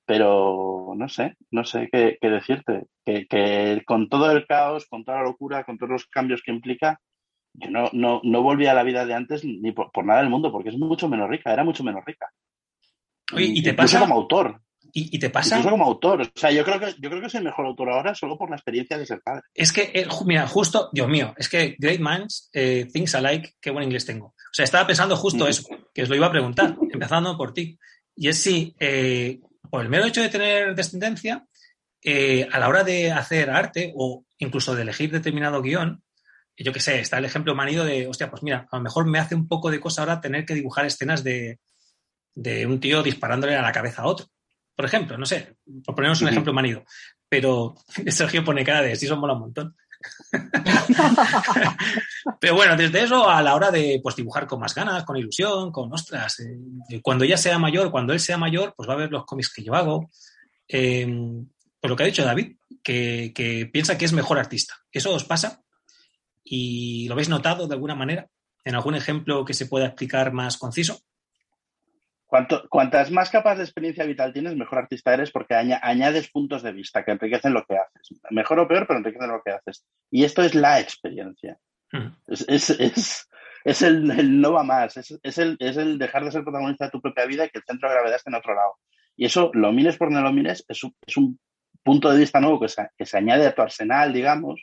pero 0.06 0.94
no 0.96 1.08
sé, 1.08 1.36
no 1.50 1.64
sé 1.64 1.88
qué, 1.92 2.18
qué 2.20 2.28
decirte. 2.30 2.86
Que, 3.04 3.26
que 3.26 3.82
con 3.86 4.08
todo 4.08 4.30
el 4.30 4.46
caos, 4.46 4.86
con 4.86 5.04
toda 5.04 5.18
la 5.18 5.24
locura, 5.24 5.64
con 5.64 5.76
todos 5.76 5.90
los 5.90 6.06
cambios 6.06 6.42
que 6.42 6.52
implica, 6.52 6.98
yo 7.52 7.70
no, 7.70 7.90
no, 7.92 8.20
no 8.22 8.42
volví 8.42 8.66
a 8.66 8.74
la 8.74 8.84
vida 8.84 9.04
de 9.04 9.14
antes 9.14 9.44
ni 9.44 9.72
por, 9.72 9.90
por 9.92 10.04
nada 10.04 10.20
del 10.20 10.30
mundo, 10.30 10.50
porque 10.52 10.70
es 10.70 10.78
mucho 10.78 11.08
menos 11.08 11.28
rica, 11.28 11.52
era 11.52 11.64
mucho 11.64 11.84
menos 11.84 12.04
rica. 12.04 12.28
Oye, 13.34 13.46
¿y 13.46 13.62
te 13.62 13.70
Incluso 13.70 13.96
pasa? 13.96 14.00
como 14.00 14.14
autor. 14.14 14.60
¿Y, 14.92 15.14
y 15.16 15.18
te 15.18 15.30
pasa? 15.30 15.56
Incluso 15.56 15.70
como 15.70 15.84
autor. 15.84 16.22
O 16.22 16.30
sea, 16.34 16.50
yo 16.50 16.64
creo 16.64 16.80
que 16.80 16.94
yo 16.98 17.10
creo 17.10 17.20
que 17.22 17.28
soy 17.30 17.38
el 17.38 17.44
mejor 17.44 17.66
autor 17.66 17.90
ahora 17.90 18.14
solo 18.14 18.36
por 18.36 18.50
la 18.50 18.56
experiencia 18.56 18.98
de 18.98 19.06
ser 19.06 19.20
padre. 19.22 19.42
Es 19.54 19.72
que, 19.72 19.90
eh, 19.94 20.06
mira, 20.24 20.46
justo, 20.46 20.90
Dios 20.92 21.08
mío, 21.08 21.34
es 21.36 21.48
que 21.48 21.76
Great 21.78 22.00
Minds, 22.00 22.50
eh, 22.52 22.86
Things 22.92 23.14
Alike, 23.14 23.54
qué 23.60 23.70
buen 23.70 23.84
inglés 23.84 24.04
tengo. 24.06 24.26
O 24.26 24.52
sea, 24.54 24.64
estaba 24.64 24.86
pensando 24.86 25.16
justo 25.16 25.44
Mm. 25.44 25.48
eso, 25.48 25.68
que 25.94 26.02
os 26.02 26.08
lo 26.08 26.16
iba 26.16 26.26
a 26.26 26.32
preguntar, 26.32 26.76
empezando 26.92 27.36
por 27.36 27.52
ti. 27.52 27.78
Y 28.16 28.28
es 28.28 28.38
si, 28.42 28.74
eh, 28.80 29.40
por 29.70 29.82
el 29.82 29.88
mero 29.88 30.04
hecho 30.06 30.20
de 30.22 30.28
tener 30.28 30.74
descendencia, 30.74 31.46
eh, 32.02 32.48
a 32.50 32.58
la 32.58 32.68
hora 32.68 32.82
de 32.82 33.12
hacer 33.12 33.50
arte 33.50 33.92
o 33.94 34.24
incluso 34.38 34.74
de 34.74 34.82
elegir 34.82 35.10
determinado 35.12 35.62
guion, 35.62 36.02
yo 36.56 36.72
qué 36.72 36.80
sé, 36.80 37.00
está 37.00 37.18
el 37.18 37.24
ejemplo 37.24 37.54
manido 37.54 37.84
de, 37.84 38.06
hostia, 38.06 38.30
pues 38.30 38.42
mira, 38.42 38.66
a 38.70 38.76
lo 38.76 38.82
mejor 38.82 39.06
me 39.06 39.18
hace 39.18 39.34
un 39.34 39.48
poco 39.48 39.70
de 39.70 39.80
cosa 39.80 40.02
ahora 40.02 40.20
tener 40.20 40.44
que 40.44 40.54
dibujar 40.54 40.84
escenas 40.84 41.24
de, 41.24 41.58
de 42.34 42.66
un 42.66 42.80
tío 42.80 43.02
disparándole 43.02 43.56
a 43.56 43.62
la 43.62 43.72
cabeza 43.72 44.02
a 44.02 44.06
otro. 44.06 44.26
Por 44.80 44.86
ejemplo, 44.86 45.18
no 45.18 45.26
sé, 45.26 45.56
por 45.84 45.94
ponernos 45.94 46.22
un 46.22 46.28
ejemplo 46.28 46.54
manido. 46.54 46.86
Pero 47.28 47.74
Sergio 48.06 48.42
pone 48.42 48.64
cara 48.64 48.80
de 48.80 48.96
sí, 48.96 49.06
son 49.06 49.20
mola 49.20 49.34
un 49.34 49.40
montón. 49.40 49.76
Pero 52.40 52.54
bueno, 52.54 52.74
desde 52.78 53.02
eso 53.02 53.28
a 53.28 53.42
la 53.42 53.54
hora 53.54 53.70
de 53.70 54.00
pues, 54.02 54.16
dibujar 54.16 54.46
con 54.46 54.58
más 54.58 54.74
ganas, 54.74 55.04
con 55.04 55.18
ilusión, 55.18 55.70
con 55.70 55.92
ostras, 55.92 56.40
eh, 56.40 57.02
cuando 57.02 57.26
ya 57.26 57.36
sea 57.36 57.58
mayor, 57.58 57.90
cuando 57.90 58.14
él 58.14 58.20
sea 58.20 58.38
mayor, 58.38 58.72
pues 58.74 58.88
va 58.88 58.94
a 58.94 58.96
ver 58.96 59.10
los 59.10 59.26
cómics 59.26 59.52
que 59.52 59.64
yo 59.64 59.74
hago. 59.74 60.10
Eh, 60.66 61.06
pues 61.78 61.90
lo 61.90 61.94
que 61.94 62.04
ha 62.04 62.06
dicho 62.06 62.24
David, 62.24 62.56
que, 62.82 63.32
que 63.34 63.68
piensa 63.70 63.98
que 63.98 64.06
es 64.06 64.14
mejor 64.14 64.38
artista. 64.38 64.76
¿Eso 64.90 65.12
os 65.12 65.24
pasa? 65.24 65.60
¿Y 66.42 67.06
lo 67.06 67.12
habéis 67.12 67.28
notado 67.28 67.68
de 67.68 67.74
alguna 67.74 67.94
manera? 67.94 68.30
¿En 68.64 68.76
algún 68.76 68.94
ejemplo 68.94 69.44
que 69.44 69.52
se 69.52 69.66
pueda 69.66 69.88
explicar 69.88 70.32
más 70.32 70.56
conciso? 70.56 71.02
Cuanto, 72.30 72.68
cuantas 72.68 73.10
más 73.10 73.28
capas 73.28 73.58
de 73.58 73.64
experiencia 73.64 74.04
vital 74.04 74.32
tienes, 74.32 74.54
mejor 74.56 74.78
artista 74.78 75.12
eres 75.12 75.32
porque 75.32 75.54
aña- 75.54 75.80
añades 75.82 76.30
puntos 76.30 76.62
de 76.62 76.70
vista 76.72 77.04
que 77.04 77.10
enriquecen 77.10 77.52
lo 77.52 77.64
que 77.66 77.76
haces. 77.76 78.20
Mejor 78.30 78.60
o 78.60 78.68
peor, 78.68 78.86
pero 78.86 79.00
enriquecen 79.00 79.28
lo 79.28 79.42
que 79.42 79.50
haces. 79.50 79.84
Y 80.12 80.22
esto 80.24 80.42
es 80.42 80.54
la 80.54 80.78
experiencia. 80.78 81.58
Mm. 81.92 82.06
Es, 82.28 82.44
es- 82.48 82.70
es- 82.70 83.28
es 83.64 83.82
el, 83.82 84.10
el 84.12 84.40
no 84.40 84.52
va 84.52 84.62
más, 84.62 84.96
es, 84.96 85.38
el, 85.38 85.56
es 85.58 85.76
el 85.76 85.98
dejar 85.98 86.24
de 86.24 86.30
ser 86.30 86.44
protagonista 86.44 86.86
de 86.86 86.92
tu 86.92 87.00
propia 87.02 87.26
vida 87.26 87.44
y 87.44 87.50
que 87.50 87.58
el 87.58 87.64
centro 87.64 87.88
de 87.88 87.94
gravedad 87.96 88.16
esté 88.16 88.30
en 88.30 88.36
otro 88.36 88.54
lado. 88.54 88.76
Y 89.16 89.26
eso, 89.26 89.50
lo 89.52 89.70
mires 89.72 89.98
por 89.98 90.08
donde 90.08 90.22
lo 90.22 90.32
mires, 90.32 90.64
es 90.68 90.82
un, 90.84 91.38
punto 91.82 92.10
de 92.10 92.18
vista 92.18 92.40
nuevo 92.40 92.60
que 92.60 92.68
se, 92.68 92.88
que 92.96 93.06
se 93.06 93.18
añade 93.18 93.46
a 93.46 93.54
tu 93.54 93.62
arsenal, 93.62 94.12
digamos, 94.12 94.62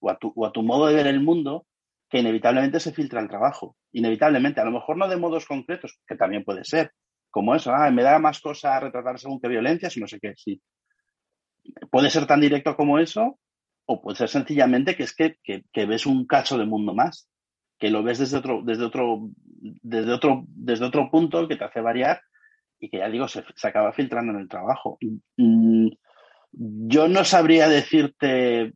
o 0.00 0.10
a, 0.10 0.18
tu, 0.18 0.32
o 0.36 0.46
a 0.46 0.52
tu 0.52 0.62
modo 0.62 0.86
de 0.86 0.94
ver 0.94 1.06
el 1.06 1.20
mundo, 1.20 1.66
que 2.08 2.18
inevitablemente 2.18 2.80
se 2.80 2.92
filtra 2.92 3.20
el 3.20 3.28
trabajo. 3.28 3.76
Inevitablemente, 3.92 4.60
a 4.60 4.64
lo 4.64 4.70
mejor 4.70 4.96
no 4.96 5.08
de 5.08 5.16
modos 5.16 5.46
concretos, 5.46 5.98
que 6.06 6.16
también 6.16 6.44
puede 6.44 6.64
ser, 6.64 6.92
como 7.30 7.54
eso, 7.54 7.72
me 7.92 8.02
da 8.02 8.18
más 8.18 8.40
cosa 8.40 8.80
retratar 8.80 9.18
según 9.18 9.40
qué 9.40 9.48
violencias 9.48 9.96
no 9.98 10.06
sé 10.06 10.18
qué, 10.18 10.32
sí. 10.36 10.60
Puede 11.90 12.08
ser 12.08 12.26
tan 12.26 12.40
directo 12.40 12.74
como 12.76 12.98
eso, 12.98 13.38
o 13.84 14.00
puede 14.00 14.16
ser 14.16 14.28
sencillamente 14.28 14.96
que 14.96 15.02
es 15.02 15.14
que, 15.14 15.86
ves 15.86 16.06
un 16.06 16.26
cacho 16.26 16.56
de 16.56 16.64
mundo 16.64 16.94
más, 16.94 17.28
que 17.78 17.90
lo 17.90 18.02
ves 18.02 18.18
desde 18.18 18.38
otro, 18.38 18.62
desde 18.64 18.84
otro, 18.84 19.30
desde 19.82 20.12
otro, 20.12 20.44
desde 20.48 20.84
otro 20.86 21.10
punto 21.10 21.46
que 21.46 21.56
te 21.56 21.64
hace 21.64 21.80
variar 21.80 22.20
y 22.80 22.88
que 22.88 22.98
ya 22.98 23.08
digo, 23.08 23.28
se, 23.28 23.44
se 23.54 23.68
acaba 23.68 23.92
filtrando 23.92 24.32
en 24.32 24.40
el 24.40 24.48
trabajo. 24.48 24.98
Mm, 25.36 25.88
Yo 26.52 27.08
no 27.08 27.24
sabría 27.24 27.68
decirte 27.68 28.72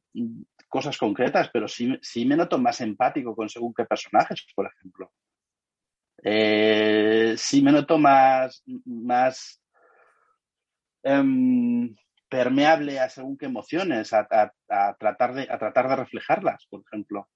cosas 0.77 0.99
concretas, 0.99 1.51
pero 1.53 1.69
sí, 1.69 1.85
sí 2.03 2.25
me 2.27 2.37
noto 2.37 2.59
más 2.59 2.81
empático 2.81 3.37
con 3.37 3.49
según 3.49 3.75
qué 3.75 3.85
personajes, 3.85 4.45
por 4.57 4.67
ejemplo. 4.67 5.13
Eh, 6.25 7.35
sí 7.37 7.63
me 7.63 7.73
noto 7.73 7.99
más, 7.99 8.63
más 8.85 9.61
em, 11.03 11.95
permeable 12.29 12.99
a 13.01 13.09
según 13.09 13.37
qué 13.37 13.47
emociones, 13.47 14.13
a, 14.13 14.27
a- 14.31 14.95
tratar 14.99 15.35
de, 15.35 15.43
a 15.51 15.59
tratar 15.59 15.89
de 15.89 15.97
reflejarlas, 15.97 16.67
por 16.71 16.83
ejemplo. 16.87 17.29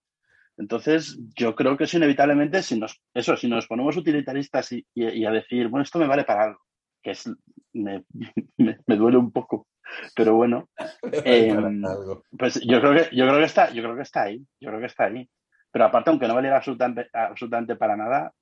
Entonces, 0.59 1.19
yo 1.37 1.55
creo 1.57 1.77
que 1.77 1.85
eso 1.85 1.99
inevitablemente, 1.99 2.63
si 2.63 2.79
nos, 2.79 3.01
eso, 3.15 3.37
si 3.37 3.49
nos 3.49 3.67
ponemos 3.69 3.97
utilitaristas 3.97 4.73
y, 4.73 4.87
y- 4.95 5.27
a 5.27 5.31
decir, 5.31 5.69
bueno, 5.69 5.85
esto 5.85 5.99
me 5.99 6.09
vale 6.09 6.25
para 6.25 6.45
algo, 6.45 6.61
que 7.03 7.13
es, 7.13 7.31
me- 7.75 8.05
me 8.87 8.97
duele 8.97 9.19
un 9.19 9.33
poco, 9.33 9.69
pero 10.15 10.35
bueno, 10.35 10.69
eh, 11.13 11.51
Algo. 11.51 12.25
pues 12.39 12.61
yo 12.65 12.81
creo 12.81 12.95
que, 12.95 13.17
yo 13.17 13.27
creo 13.27 13.39
que 13.39 13.45
está, 13.45 13.71
yo 13.71 13.83
creo 13.83 13.97
que 13.97 14.03
está 14.03 14.23
ahí, 14.23 14.45
yo 14.61 14.69
creo 14.69 14.81
que 14.81 14.87
está 14.87 15.05
ahí. 15.05 15.29
Pero 15.71 15.85
aparte, 15.85 16.11
aunque 16.11 16.27
no 16.27 16.35
valiera 16.35 16.57
absolutamente, 16.57 17.11
absolutamente 17.13 17.77
para 17.77 17.97
nada, 17.97 18.33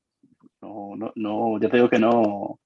no, 0.61 0.95
no, 0.97 1.13
no, 1.17 1.61
yo 1.61 1.69
te 1.69 1.77
digo 1.77 1.91
que 1.91 1.99
no. 1.99 2.61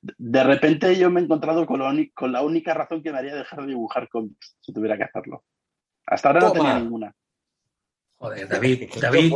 De 0.00 0.44
repente 0.44 0.96
yo 0.96 1.10
me 1.10 1.20
he 1.20 1.24
encontrado 1.24 1.66
con 1.66 1.80
con 2.14 2.32
la 2.32 2.42
única 2.42 2.74
razón 2.74 3.02
que 3.02 3.12
me 3.12 3.18
haría 3.18 3.34
dejar 3.34 3.62
de 3.62 3.68
dibujar 3.68 4.08
cómics, 4.08 4.56
si 4.60 4.72
tuviera 4.72 4.96
que 4.96 5.04
hacerlo. 5.04 5.44
Hasta 6.06 6.28
ahora 6.28 6.40
no 6.40 6.52
tenía 6.52 6.78
ninguna. 6.78 7.14
Joder, 8.18 8.48
David, 8.48 8.88
David, 9.00 9.32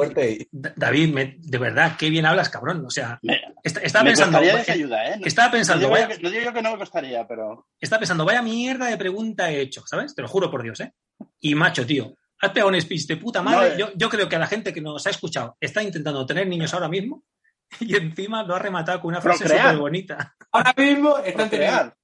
David, 0.51 1.13
me- 1.15 1.37
de 1.39 1.59
verdad, 1.59 1.97
qué 1.99 2.09
bien 2.09 2.25
hablas, 2.27 2.49
cabrón. 2.49 2.85
O 2.87 2.91
sea, 2.91 3.19
Me, 3.23 3.39
estaba 3.63 4.05
me 4.05 4.11
pensando, 4.11 4.41
eh, 4.41 4.61
esa 4.61 4.73
ayuda, 4.73 5.09
¿eh? 5.09 5.17
No- 5.19 5.27
estaba 5.27 5.51
pensando, 5.51 5.89
no, 5.89 5.95
digo 5.95 6.07
vaya, 6.09 6.15
yo 6.15 6.17
que, 6.17 6.23
no 6.23 6.31
digo 6.31 6.45
yo 6.45 6.53
que 6.55 6.63
no 6.63 6.73
me 6.73 6.79
costaría, 6.79 7.27
pero 7.29 7.67
estaba 7.79 8.01
pensando, 8.01 8.25
vaya 8.25 8.41
mierda 8.43 8.87
de 8.87 8.97
pregunta 8.97 9.51
he 9.51 9.61
hecho, 9.61 9.83
¿sabes? 9.87 10.15
Te 10.15 10.23
lo 10.23 10.29
juro 10.29 10.51
por 10.51 10.63
Dios, 10.63 10.81
¿eh? 10.81 10.95
Y 11.41 11.55
macho, 11.55 11.85
tío, 11.85 12.15
has 12.41 12.51
pegado 12.53 12.71
un 12.71 12.81
speech 12.81 13.07
de 13.07 13.17
puta 13.19 13.43
madre. 13.43 13.69
No, 13.71 13.75
eh. 13.75 13.79
yo, 13.79 13.91
yo 13.95 14.09
creo 14.09 14.29
que 14.29 14.37
a 14.37 14.39
la 14.39 14.47
gente 14.47 14.73
que 14.73 14.81
nos 14.81 15.07
ha 15.07 15.11
escuchado 15.11 15.57
está 15.61 15.83
intentando 15.83 16.25
tener 16.25 16.47
niños 16.47 16.73
ahora 16.73 16.89
mismo 16.89 17.23
y 17.81 17.95
encima 17.97 18.43
lo 18.45 18.55
ha 18.55 18.59
rematado 18.59 19.01
con 19.03 19.11
una 19.11 19.21
frase 19.21 19.47
súper 19.47 19.77
bonita. 19.77 20.35
Ahora 20.53 20.73
mismo 20.77 21.19
están 21.19 21.51
teniendo 21.51 21.77
procrear. 21.77 21.97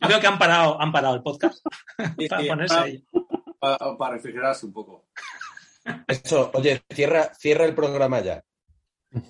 Yo 0.00 0.08
creo 0.08 0.20
que 0.20 0.26
han 0.26 0.38
parado, 0.38 0.80
han 0.80 0.92
parado 0.92 1.14
el 1.14 1.22
podcast 1.22 1.64
para 2.28 2.42
y- 2.42 2.48
ponerse 2.48 2.74
a 2.76 2.86
ello. 2.86 3.00
para, 3.58 3.96
para 3.96 4.14
refrigerarse 4.16 4.66
un 4.66 4.72
poco. 4.74 5.08
Eso, 6.08 6.50
oye, 6.54 6.82
cierra, 6.94 7.32
cierra 7.34 7.64
el 7.64 7.74
programa 7.74 8.20
ya. 8.20 8.42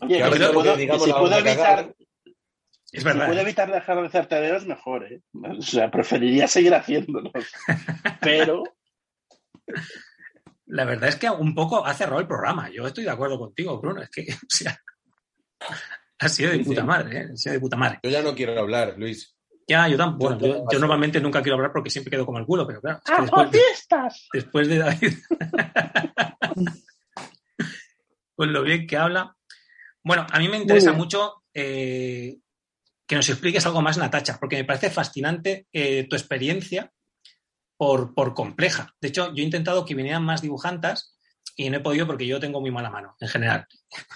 Oye, 0.03 0.19
Que 0.19 0.25
si 0.25 0.53
puedo, 0.53 0.77
que 0.77 0.99
si 0.99 1.13
puedo 1.13 1.29
cagar. 1.31 1.47
evitar, 1.81 1.95
Es 2.93 3.01
si 3.01 3.05
verdad. 3.05 3.27
puedo 3.27 3.39
¿eh? 3.39 3.43
evitar 3.43 3.73
dejar 3.73 4.01
de 4.01 4.07
hacer 4.07 4.27
TVOs, 4.27 4.67
mejor, 4.67 5.13
¿eh? 5.13 5.21
O 5.59 5.63
sea, 5.63 5.91
preferiría 5.91 6.47
seguir 6.49 6.75
haciéndolos. 6.75 7.33
Pero, 8.21 8.65
La 10.67 10.85
verdad 10.85 11.09
es 11.09 11.17
que 11.17 11.31
un 11.31 11.55
poco 11.55 11.85
ha 11.87 11.95
cerrado 11.95 12.21
el 12.21 12.27
programa. 12.27 12.71
Yo 12.71 12.87
estoy 12.87 13.05
de 13.05 13.11
acuerdo 13.11 13.39
contigo, 13.39 13.81
Bruno. 13.81 14.03
Es 14.03 14.11
que, 14.11 14.23
o 14.33 14.37
sea, 14.49 14.81
ha 16.19 16.29
sido 16.29 16.51
de 16.51 16.59
Sí, 16.59 16.65
puta 16.65 16.85
madre, 16.85 17.19
¿eh? 17.21 17.29
Ha 17.33 17.37
sido 17.37 17.53
de 17.55 17.61
puta 17.61 17.77
madre. 17.77 18.01
Yo 18.03 18.11
ya 18.11 18.23
no 18.23 18.35
quiero 18.35 18.59
hablar, 18.59 18.95
Luis. 18.97 19.36
Ya, 19.69 19.89
yo 19.89 19.97
tampoco. 19.97 20.37
Bueno, 20.37 20.65
Yo 20.71 20.79
normalmente 20.79 21.21
nunca 21.21 21.43
quiero 21.43 21.57
hablar 21.57 21.73
porque 21.73 21.91
siempre 21.91 22.11
quedo 22.11 22.25
como 22.25 22.39
el 22.39 22.47
culo, 22.47 22.67
pero 22.67 22.81
claro, 22.81 22.99
es 22.99 23.05
que 23.05 23.13
¡ah, 23.13 23.21
después, 23.23 23.51
de, 23.51 23.59
fiestas! 23.59 24.29
después 24.33 24.69
de 24.69 24.79
David, 24.79 25.13
con 28.35 28.53
lo 28.53 28.63
bien 28.63 28.87
que 28.87 28.97
habla. 28.97 29.37
Bueno, 30.05 30.27
a 30.31 30.39
mí 30.39 30.49
me 30.49 30.57
interesa 30.59 30.93
mucho 30.93 31.43
eh, 31.53 32.39
que 33.07 33.17
nos 33.17 33.29
expliques 33.29 33.65
algo 33.67 33.83
más, 33.83 33.99
Natacha, 33.99 34.37
porque 34.39 34.57
me 34.57 34.65
parece 34.65 34.91
fascinante 34.91 35.67
eh, 35.73 36.07
tu 36.09 36.15
experiencia 36.17 36.93
por, 37.77 38.15
por 38.15 38.35
compleja. 38.35 38.95
De 39.01 39.09
hecho, 39.09 39.35
yo 39.35 39.43
he 39.43 39.47
intentado 39.47 39.85
que 39.85 39.95
vinieran 39.97 40.25
más 40.25 40.43
dibujantas 40.43 41.19
y 41.57 41.69
no 41.71 41.79
he 41.79 41.81
podido 41.81 42.07
porque 42.07 42.27
yo 42.27 42.39
tengo 42.39 42.61
muy 42.61 42.71
mala 42.71 42.91
mano, 42.91 43.17
en 43.19 43.29
general. 43.29 43.67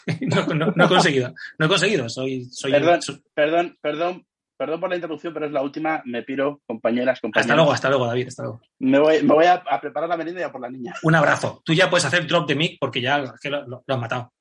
no, 0.20 0.46
no- 0.54 0.72
no 0.76 0.84
he 0.84 0.88
conseguido, 0.88 1.34
no 1.58 1.66
he 1.66 1.68
conseguido. 1.68 2.08
Soy, 2.08 2.44
soy, 2.52 2.70
Perdón, 2.70 3.02
soy- 3.02 3.24
perdón, 3.34 3.78
perdón, 3.80 4.26
perdón 4.60 4.78
por 4.80 4.90
la 4.90 4.96
interrupción, 4.96 5.32
pero 5.32 5.46
es 5.46 5.52
la 5.52 5.62
última. 5.62 6.02
Me 6.04 6.22
piro, 6.22 6.60
compañeras, 6.66 7.18
compañeros. 7.18 7.46
Hasta 7.46 7.56
luego, 7.56 7.72
hasta 7.72 7.88
luego, 7.88 8.06
David, 8.06 8.28
hasta 8.28 8.42
luego. 8.42 8.60
Me 8.80 8.98
voy, 8.98 9.22
me 9.22 9.32
voy 9.34 9.46
a, 9.46 9.54
a 9.54 9.80
preparar 9.80 10.06
la 10.06 10.18
merienda 10.18 10.42
ya 10.42 10.52
por 10.52 10.60
la 10.60 10.68
niña. 10.68 10.92
Un 11.02 11.14
abrazo. 11.14 11.62
Tú 11.64 11.72
ya 11.72 11.88
puedes 11.88 12.04
hacer 12.04 12.26
drop 12.26 12.46
de 12.46 12.54
mic 12.56 12.76
porque 12.78 13.00
ya 13.00 13.16
lo, 13.16 13.32
lo- 13.66 13.82
lo 13.86 13.94
has 13.94 14.00
matado. 14.00 14.32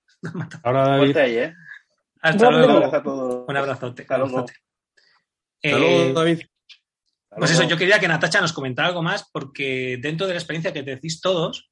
Ahora 0.64 0.90
David, 0.98 1.16
ahí, 1.16 1.38
¿eh? 1.38 1.54
Hasta 2.22 2.44
de 2.44 2.50
Un 2.50 2.58
luego. 2.60 2.74
abrazo 2.74 2.96
a 2.98 3.04
todos. 3.04 3.46
Un 3.48 3.56
abrazote. 3.58 4.02
Hasta 4.02 4.18
luego. 4.18 4.38
abrazote. 4.40 4.54
Hasta 5.64 5.78
Eh, 5.78 5.80
luego, 5.80 6.20
David. 6.20 6.40
Hasta 6.41 7.36
Pues 7.38 7.52
eso, 7.52 7.60
luego. 7.62 7.70
yo 7.72 7.78
quería 7.78 8.00
que 8.00 8.08
Natacha 8.10 8.41
nos 8.41 8.52
comentara 8.52 8.90
algo 8.90 9.02
más, 9.02 9.30
porque 9.32 9.98
dentro 10.02 10.28
de 10.28 10.34
la 10.34 10.40
experiencia 10.40 10.74
que 10.74 10.84
decís 10.84 11.22
todos, 11.22 11.72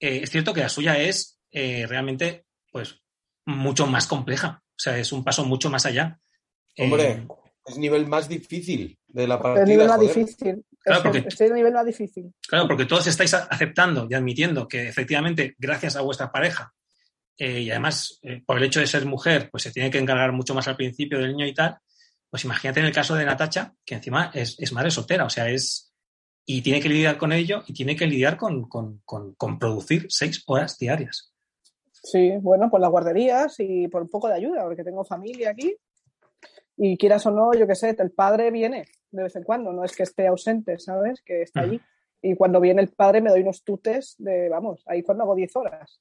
eh, 0.00 0.20
es 0.24 0.30
cierto 0.30 0.52
que 0.52 0.62
la 0.62 0.68
suya 0.68 0.98
es 0.98 1.38
eh, 1.52 1.86
realmente 1.88 2.46
pues 2.72 3.00
mucho 3.46 3.86
más 3.86 4.08
compleja. 4.08 4.60
O 4.64 4.78
sea, 4.78 4.98
es 4.98 5.12
un 5.12 5.22
paso 5.22 5.44
mucho 5.44 5.70
más 5.70 5.86
allá. 5.86 6.18
Hombre, 6.78 7.26
es 7.66 7.76
nivel 7.78 8.06
más 8.06 8.28
difícil 8.28 8.98
de 9.08 9.26
la 9.26 9.40
partida. 9.40 9.64
el 9.64 9.68
nivel 9.70 9.88
más 9.88 9.96
joder. 9.96 10.14
difícil. 10.14 10.64
Claro, 10.80 10.98
Es- 11.00 11.02
porque- 11.04 11.28
es 11.28 11.40
el 11.40 11.54
nivel 11.54 11.72
más 11.72 11.86
difícil. 11.86 12.32
Claro, 12.48 12.68
porque 12.68 12.84
todos 12.86 13.06
estáis 13.06 13.34
aceptando 13.34 14.06
y 14.08 14.14
admitiendo 14.14 14.68
que 14.68 14.88
efectivamente, 14.88 15.54
gracias 15.58 15.96
a 15.96 16.02
vuestra 16.02 16.30
pareja, 16.30 16.72
eh, 17.38 17.60
y 17.62 17.70
además 17.70 18.18
eh, 18.22 18.42
por 18.46 18.56
el 18.58 18.64
hecho 18.64 18.80
de 18.80 18.86
ser 18.86 19.04
mujer, 19.04 19.48
pues 19.50 19.62
se 19.64 19.72
tiene 19.72 19.90
que 19.90 19.98
encargar 19.98 20.32
mucho 20.32 20.54
más 20.54 20.68
al 20.68 20.76
principio 20.76 21.18
del 21.18 21.32
niño 21.32 21.46
y 21.46 21.54
tal, 21.54 21.76
pues 22.30 22.44
imagínate 22.44 22.80
en 22.80 22.86
el 22.86 22.92
caso 22.92 23.14
de 23.14 23.24
Natacha, 23.24 23.74
que 23.84 23.94
encima 23.96 24.30
es, 24.34 24.56
es 24.58 24.72
madre 24.72 24.90
soltera, 24.90 25.24
o 25.24 25.30
sea, 25.30 25.48
es... 25.50 25.92
Y 26.48 26.62
tiene 26.62 26.80
que 26.80 26.88
lidiar 26.88 27.18
con 27.18 27.32
ello 27.32 27.64
y 27.66 27.72
tiene 27.72 27.96
que 27.96 28.06
lidiar 28.06 28.36
con, 28.36 28.68
con- 28.68 29.00
con- 29.04 29.34
con 29.34 29.58
producir 29.58 30.06
seis 30.08 30.42
horas 30.46 30.78
diarias. 30.78 31.32
Sí, 31.92 32.30
bueno, 32.40 32.70
por 32.70 32.80
las 32.80 32.90
guarderías 32.90 33.56
y 33.58 33.88
por 33.88 34.02
un 34.02 34.08
poco 34.08 34.28
de 34.28 34.34
ayuda, 34.34 34.62
porque 34.62 34.84
tengo 34.84 35.04
familia 35.04 35.50
aquí. 35.50 35.74
Y 36.76 36.96
quieras 36.98 37.24
o 37.26 37.30
no, 37.30 37.52
yo 37.54 37.66
qué 37.66 37.74
sé, 37.74 37.96
el 37.98 38.10
padre 38.10 38.50
viene 38.50 38.84
de 39.10 39.22
vez 39.22 39.34
en 39.36 39.44
cuando, 39.44 39.72
no 39.72 39.82
es 39.84 39.96
que 39.96 40.02
esté 40.02 40.26
ausente, 40.26 40.78
¿sabes? 40.78 41.22
Que 41.22 41.42
está 41.42 41.60
allí. 41.62 41.80
Y 42.20 42.34
cuando 42.34 42.60
viene 42.60 42.82
el 42.82 42.88
padre 42.88 43.20
me 43.20 43.30
doy 43.30 43.40
unos 43.42 43.62
tutes 43.64 44.14
de, 44.18 44.48
vamos, 44.48 44.82
ahí 44.86 45.02
cuando 45.02 45.24
hago 45.24 45.34
10 45.34 45.56
horas. 45.56 46.00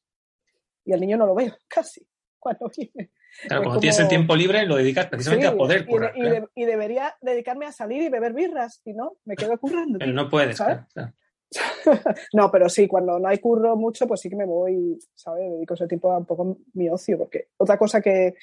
Y 0.83 0.91
al 0.93 0.99
niño 0.99 1.17
no 1.17 1.25
lo 1.27 1.35
veo, 1.35 1.53
casi, 1.67 2.05
cuando 2.39 2.69
viene. 2.75 3.11
Claro, 3.47 3.63
cuando 3.63 3.79
tienes 3.81 3.97
el 3.99 4.05
como- 4.05 4.09
tiempo 4.09 4.35
libre 4.35 4.65
lo 4.65 4.75
dedicas 4.77 5.07
precisamente 5.07 5.47
Sí, 5.47 5.53
a 5.53 5.57
poder 5.57 5.81
y, 5.81 5.83
de- 5.83 5.89
currar. 5.89 6.11
y 6.15 6.21
claro. 6.21 6.35
de- 6.35 6.47
y 6.55 6.65
debería 6.65 7.15
dedicarme 7.21 7.65
a 7.65 7.71
salir 7.71 8.01
y 8.01 8.09
beber 8.09 8.33
birras, 8.33 8.81
y 8.85 8.93
no, 8.93 9.17
me 9.25 9.35
quedo 9.35 9.57
currando. 9.57 9.99
Pero 9.99 10.11
tío. 10.11 10.21
no 10.23 10.29
puedes. 10.29 10.57
¿sabes? 10.57 10.79
claro, 10.93 11.13
claro. 11.13 11.13
No, 12.33 12.51
pero 12.51 12.67
sí, 12.69 12.87
cuando 12.87 13.19
no 13.19 13.27
hay 13.27 13.37
curro 13.37 13.75
mucho, 13.75 14.07
pues 14.07 14.19
sí 14.21 14.29
que 14.29 14.35
me 14.35 14.45
voy, 14.45 14.97
¿sabes? 15.13 15.49
Dedico 15.51 15.73
ese 15.75 15.87
tiempo 15.87 16.11
a 16.11 16.17
un 16.17 16.25
poco 16.25 16.57
mi 16.73 16.89
ocio, 16.89 17.17
porque 17.17 17.49
otra 17.57 17.77
cosa 17.77 18.01
que, 18.01 18.35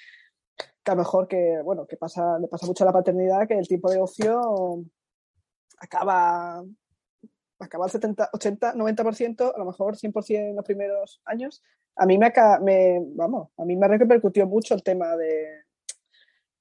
que 0.83 0.91
a 0.91 0.95
lo 0.95 1.01
mejor 1.01 1.29
que, 1.29 1.61
bueno, 1.63 1.87
que 1.87 1.97
pasa, 1.97 2.39
le 2.39 2.49
pasa 2.49 2.67
mucho 2.67 2.85
a 2.85 2.87
la 2.87 2.93
paternidad, 2.93 3.47
que 3.47 3.59
el 3.59 3.69
tiempo 3.69 3.91
de 3.91 4.01
ocio 4.01 4.85
acaba, 5.79 6.65
acaba 7.59 7.85
al 7.85 7.91
70, 7.91 8.31
80, 8.33 8.75
90%, 8.75 9.53
a 9.55 9.59
lo 9.59 9.65
mejor 9.65 9.97
100% 9.97 10.51
en 10.51 10.57
los 10.57 10.65
primeros 10.65 11.21
años. 11.25 11.63
A 11.97 12.07
mí 12.07 12.19
me, 12.19 12.33
me 12.63 13.01
vamos, 13.15 13.51
a 13.57 13.65
mí 13.65 13.77
me 13.77 13.89
repercutió 13.89 14.47
mucho 14.47 14.75
el 14.75 14.83
tema 14.83 15.17
de, 15.17 15.63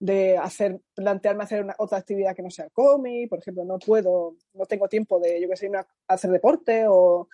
de 0.02 0.38
hacer, 0.38 0.82
plantearme 0.96 1.44
hacer 1.44 1.64
una, 1.64 1.76
otra 1.78 2.00
actividad 2.00 2.36
que 2.36 2.42
no 2.42 2.50
sea 2.50 2.70
cómic, 2.72 3.30
por 3.30 3.40
ejemplo, 3.40 3.64
no 3.64 3.78
puedo, 3.78 4.36
no 4.54 4.66
tengo 4.66 4.90
tiempo 4.90 5.20
de, 5.20 5.40
yo 5.40 5.48
que 5.48 5.56
sé, 5.56 5.68
irme 5.68 5.78
a 5.78 5.88
hacer 6.08 6.32
deporte 6.32 6.86
o 6.88 7.30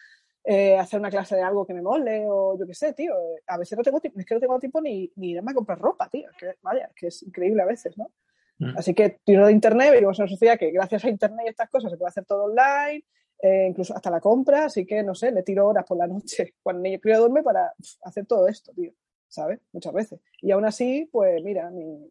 eh, 0.49 0.77
hacer 0.77 0.97
una 0.99 1.09
clase 1.09 1.35
de 1.35 1.41
algo 1.41 1.65
que 1.65 1.73
me 1.73 1.81
mole 1.81 2.25
o 2.25 2.57
yo 2.57 2.65
qué 2.65 2.73
sé, 2.73 2.93
tío. 2.93 3.13
A 3.47 3.57
veces 3.57 3.77
no 3.77 3.83
tengo 3.83 3.99
tiempo, 3.99 4.17
es 4.19 4.25
que 4.25 4.33
no 4.33 4.39
tengo 4.39 4.57
tiempo 4.59 4.79
ni, 4.79 5.11
ni 5.17 5.31
irme 5.31 5.51
a 5.51 5.53
comprar 5.53 5.77
ropa, 5.77 6.07
tío. 6.09 6.29
Que, 6.39 6.55
vaya, 6.61 6.89
que 6.95 7.07
es 7.07 7.21
increíble 7.23 7.61
a 7.61 7.65
veces, 7.65 7.97
¿no? 7.97 8.11
Mm. 8.59 8.77
Así 8.77 8.93
que 8.93 9.19
tiro 9.25 9.45
de 9.45 9.51
internet, 9.51 9.91
vivimos 9.91 10.17
en 10.17 10.23
una 10.23 10.29
sociedad 10.29 10.57
que 10.57 10.71
gracias 10.71 11.03
a 11.03 11.09
internet 11.09 11.45
y 11.45 11.49
estas 11.49 11.69
cosas 11.69 11.91
se 11.91 11.97
puede 11.97 12.09
hacer 12.09 12.23
todo 12.25 12.45
online, 12.45 13.03
eh, 13.41 13.67
incluso 13.69 13.93
hasta 13.93 14.09
la 14.09 14.21
compra, 14.21 14.65
así 14.65 14.85
que 14.85 15.03
no 15.03 15.13
sé, 15.13 15.31
le 15.31 15.43
tiro 15.43 15.67
horas 15.67 15.83
por 15.85 15.97
la 15.97 16.07
noche 16.07 16.55
cuando 16.63 16.79
el 16.79 16.83
niño 16.83 16.99
crío 17.01 17.19
duerme 17.19 17.43
para 17.43 17.73
pf, 17.77 17.97
hacer 18.03 18.25
todo 18.25 18.47
esto, 18.47 18.71
tío. 18.73 18.91
¿sabes? 19.29 19.59
Muchas 19.73 19.91
veces. 19.93 20.21
Y 20.41 20.51
aún 20.51 20.63
así, 20.63 21.09
pues 21.11 21.43
mira, 21.43 21.69
mi- 21.69 22.09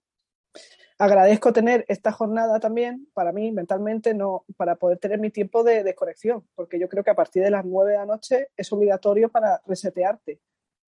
agradezco 0.98 1.52
tener 1.52 1.84
esta 1.88 2.12
jornada 2.12 2.58
también 2.60 3.06
para 3.12 3.32
mí 3.32 3.52
mentalmente, 3.52 4.14
no, 4.14 4.44
para 4.56 4.76
poder 4.76 4.98
tener 4.98 5.18
mi 5.18 5.30
tiempo 5.30 5.62
de 5.62 5.82
desconexión, 5.84 6.46
porque 6.54 6.78
yo 6.78 6.88
creo 6.88 7.04
que 7.04 7.10
a 7.10 7.14
partir 7.16 7.42
de 7.42 7.50
las 7.50 7.64
nueve 7.64 7.92
de 7.92 7.98
la 7.98 8.06
noche 8.06 8.48
es 8.56 8.72
obligatorio 8.72 9.28
para 9.28 9.60
resetearte. 9.66 10.40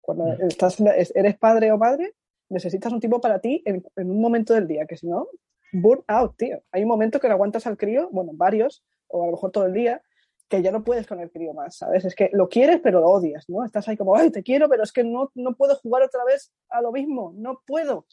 Cuando 0.00 0.24
Mm. 0.24 0.48
estás, 0.48 0.78
eres 0.80 1.38
padre 1.38 1.70
o 1.70 1.78
madre, 1.78 2.14
necesitas 2.48 2.92
un 2.92 3.00
tiempo 3.00 3.20
para 3.20 3.38
ti 3.38 3.62
en, 3.64 3.84
en 3.96 4.10
un 4.10 4.20
momento 4.20 4.52
del 4.54 4.66
día, 4.66 4.86
que 4.86 4.96
si 4.96 5.06
no, 5.06 5.28
burn 5.72 6.02
out, 6.08 6.36
tío. 6.36 6.62
Hay 6.72 6.82
un 6.82 6.88
momento 6.88 7.20
que 7.20 7.28
le 7.28 7.34
aguantas 7.34 7.66
al 7.66 7.76
crío, 7.76 8.08
bueno, 8.10 8.32
varios, 8.34 8.84
o 9.08 9.22
a 9.22 9.26
lo 9.26 9.32
mejor 9.32 9.52
todo 9.52 9.66
el 9.66 9.72
día, 9.72 10.02
que 10.48 10.60
ya 10.60 10.70
no 10.70 10.84
puedes 10.84 11.06
con 11.06 11.18
el 11.20 11.30
crío 11.30 11.54
más, 11.54 11.78
¿sabes? 11.78 12.04
Es 12.04 12.14
que 12.14 12.28
lo 12.34 12.48
quieres, 12.48 12.80
pero 12.82 13.00
lo 13.00 13.06
odias, 13.08 13.48
¿no? 13.48 13.64
Estás 13.64 13.88
ahí 13.88 13.96
como, 13.96 14.16
ay, 14.16 14.30
te 14.30 14.42
quiero, 14.42 14.68
pero 14.68 14.82
es 14.82 14.92
que 14.92 15.02
no, 15.02 15.30
no 15.34 15.54
puedo 15.56 15.76
jugar 15.76 16.02
otra 16.02 16.24
vez 16.24 16.52
a 16.68 16.82
lo 16.82 16.92
mismo, 16.92 17.32
no 17.36 17.62
puedo, 17.66 18.06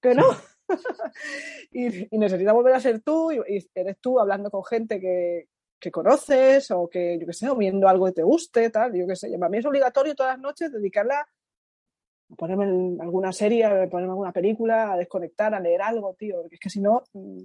que 0.00 0.14
no. 0.14 0.24
y, 1.72 2.14
y 2.14 2.18
necesitas 2.18 2.54
volver 2.54 2.74
a 2.74 2.80
ser 2.80 3.00
tú, 3.00 3.32
y, 3.32 3.68
eres 3.74 3.98
tú 4.00 4.18
hablando 4.18 4.50
con 4.50 4.64
gente 4.64 5.00
que, 5.00 5.48
que 5.78 5.90
conoces, 5.90 6.70
o 6.70 6.88
que, 6.88 7.18
yo 7.18 7.26
qué 7.26 7.32
sé, 7.32 7.48
o 7.48 7.56
viendo 7.56 7.88
algo 7.88 8.06
que 8.06 8.12
te 8.12 8.22
guste, 8.22 8.70
tal, 8.70 8.94
yo 8.94 9.06
qué 9.06 9.16
sé. 9.16 9.30
Para 9.38 9.50
mí 9.50 9.58
es 9.58 9.66
obligatorio 9.66 10.14
todas 10.14 10.34
las 10.34 10.40
noches 10.40 10.72
dedicarla 10.72 11.20
a 11.20 12.34
ponerme 12.34 12.64
en 12.64 13.00
alguna 13.00 13.32
serie, 13.32 13.64
a 13.64 13.88
ponerme 13.88 14.12
alguna 14.12 14.32
película, 14.32 14.92
a 14.92 14.96
desconectar, 14.96 15.54
a 15.54 15.60
leer 15.60 15.82
algo, 15.82 16.14
tío, 16.14 16.40
porque 16.40 16.56
es 16.56 16.60
que 16.60 16.70
si 16.70 16.80
no, 16.80 17.04
mm, 17.12 17.42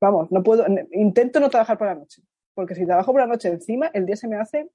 vamos, 0.00 0.30
no 0.30 0.42
puedo, 0.42 0.66
intento 0.92 1.40
no 1.40 1.48
trabajar 1.48 1.78
por 1.78 1.86
la 1.86 1.94
noche, 1.94 2.22
porque 2.54 2.74
si 2.74 2.84
trabajo 2.84 3.12
por 3.12 3.20
la 3.20 3.26
noche 3.26 3.48
encima, 3.48 3.86
el 3.94 4.04
día 4.04 4.16
se 4.16 4.28
me 4.28 4.36
hace, 4.36 4.70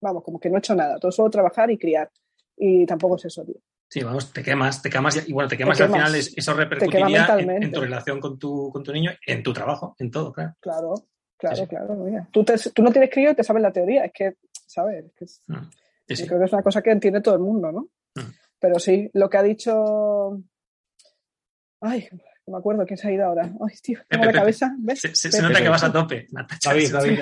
vamos, 0.00 0.24
como 0.24 0.40
que 0.40 0.50
no 0.50 0.56
he 0.56 0.58
hecho 0.58 0.74
nada, 0.74 0.98
todo 0.98 1.12
solo 1.12 1.30
trabajar 1.30 1.70
y 1.70 1.78
criar, 1.78 2.10
y 2.56 2.86
tampoco 2.86 3.16
es 3.16 3.26
eso, 3.26 3.44
tío. 3.44 3.60
Sí, 3.90 4.02
vamos, 4.02 4.32
te 4.32 4.42
quemas, 4.42 4.82
te 4.82 4.90
quemas 4.90 5.26
y 5.28 5.32
bueno, 5.32 5.48
te 5.48 5.56
quemas 5.56 5.78
Te 5.78 5.84
y 5.84 5.86
al 5.86 5.92
final 5.92 6.14
es- 6.14 6.36
eso 6.36 6.52
repercutiría 6.54 7.26
en, 7.38 7.72
tu 7.72 7.80
relación 7.80 8.20
con 8.20 8.38
tu, 8.38 8.70
con 8.70 8.82
tu 8.84 8.92
niño, 8.92 9.12
en 9.26 9.42
tu 9.42 9.52
trabajo, 9.52 9.94
en 9.98 10.10
todo, 10.10 10.30
claro. 10.32 10.54
Claro, 10.60 10.94
claro, 11.38 11.56
Sí, 11.56 11.66
claro, 11.66 11.94
mira. 11.96 12.28
Tú, 12.30 12.44
te- 12.44 12.58
tú 12.74 12.82
no 12.82 12.92
tienes 12.92 13.10
crío 13.10 13.30
y 13.30 13.34
te 13.34 13.42
sabes 13.42 13.62
la 13.62 13.72
teoría, 13.72 14.04
es 14.04 14.12
que, 14.12 14.34
¿sabes? 14.66 15.06
Es 15.06 15.12
que 15.14 15.24
es- 15.24 15.42
Mm. 15.46 15.70
Sí, 16.08 16.16
sí. 16.16 16.22
Yo 16.22 16.28
creo 16.28 16.38
que 16.40 16.44
es 16.46 16.52
una 16.52 16.62
cosa 16.62 16.82
que 16.82 16.90
entiende 16.90 17.20
todo 17.22 17.34
el 17.34 17.40
mundo, 17.40 17.70
¿no? 17.72 17.88
Mm. 18.14 18.30
Pero 18.58 18.78
sí, 18.78 19.10
lo 19.14 19.28
que 19.30 19.36
ha 19.38 19.42
dicho. 19.42 20.38
Ay, 21.80 22.08
no 22.46 22.52
me 22.52 22.58
acuerdo 22.58 22.84
quién 22.86 22.96
se 22.98 23.08
ha 23.08 23.12
ido 23.12 23.24
ahora. 23.26 23.44
Ay, 23.44 23.74
tío, 23.82 24.00
tengo 24.08 24.22
Pepe, 24.22 24.32
la 24.34 24.40
cabeza. 24.40 24.74
¿Ves? 24.78 25.00
Se, 25.00 25.14
se- 25.14 25.30
se 25.32 25.42
nota 25.42 25.62
que 25.62 25.68
vas 25.68 25.84
a 25.84 25.92
tope, 25.92 26.26
Natacha. 26.32 26.70
David, 26.70 26.92
David. 26.92 27.20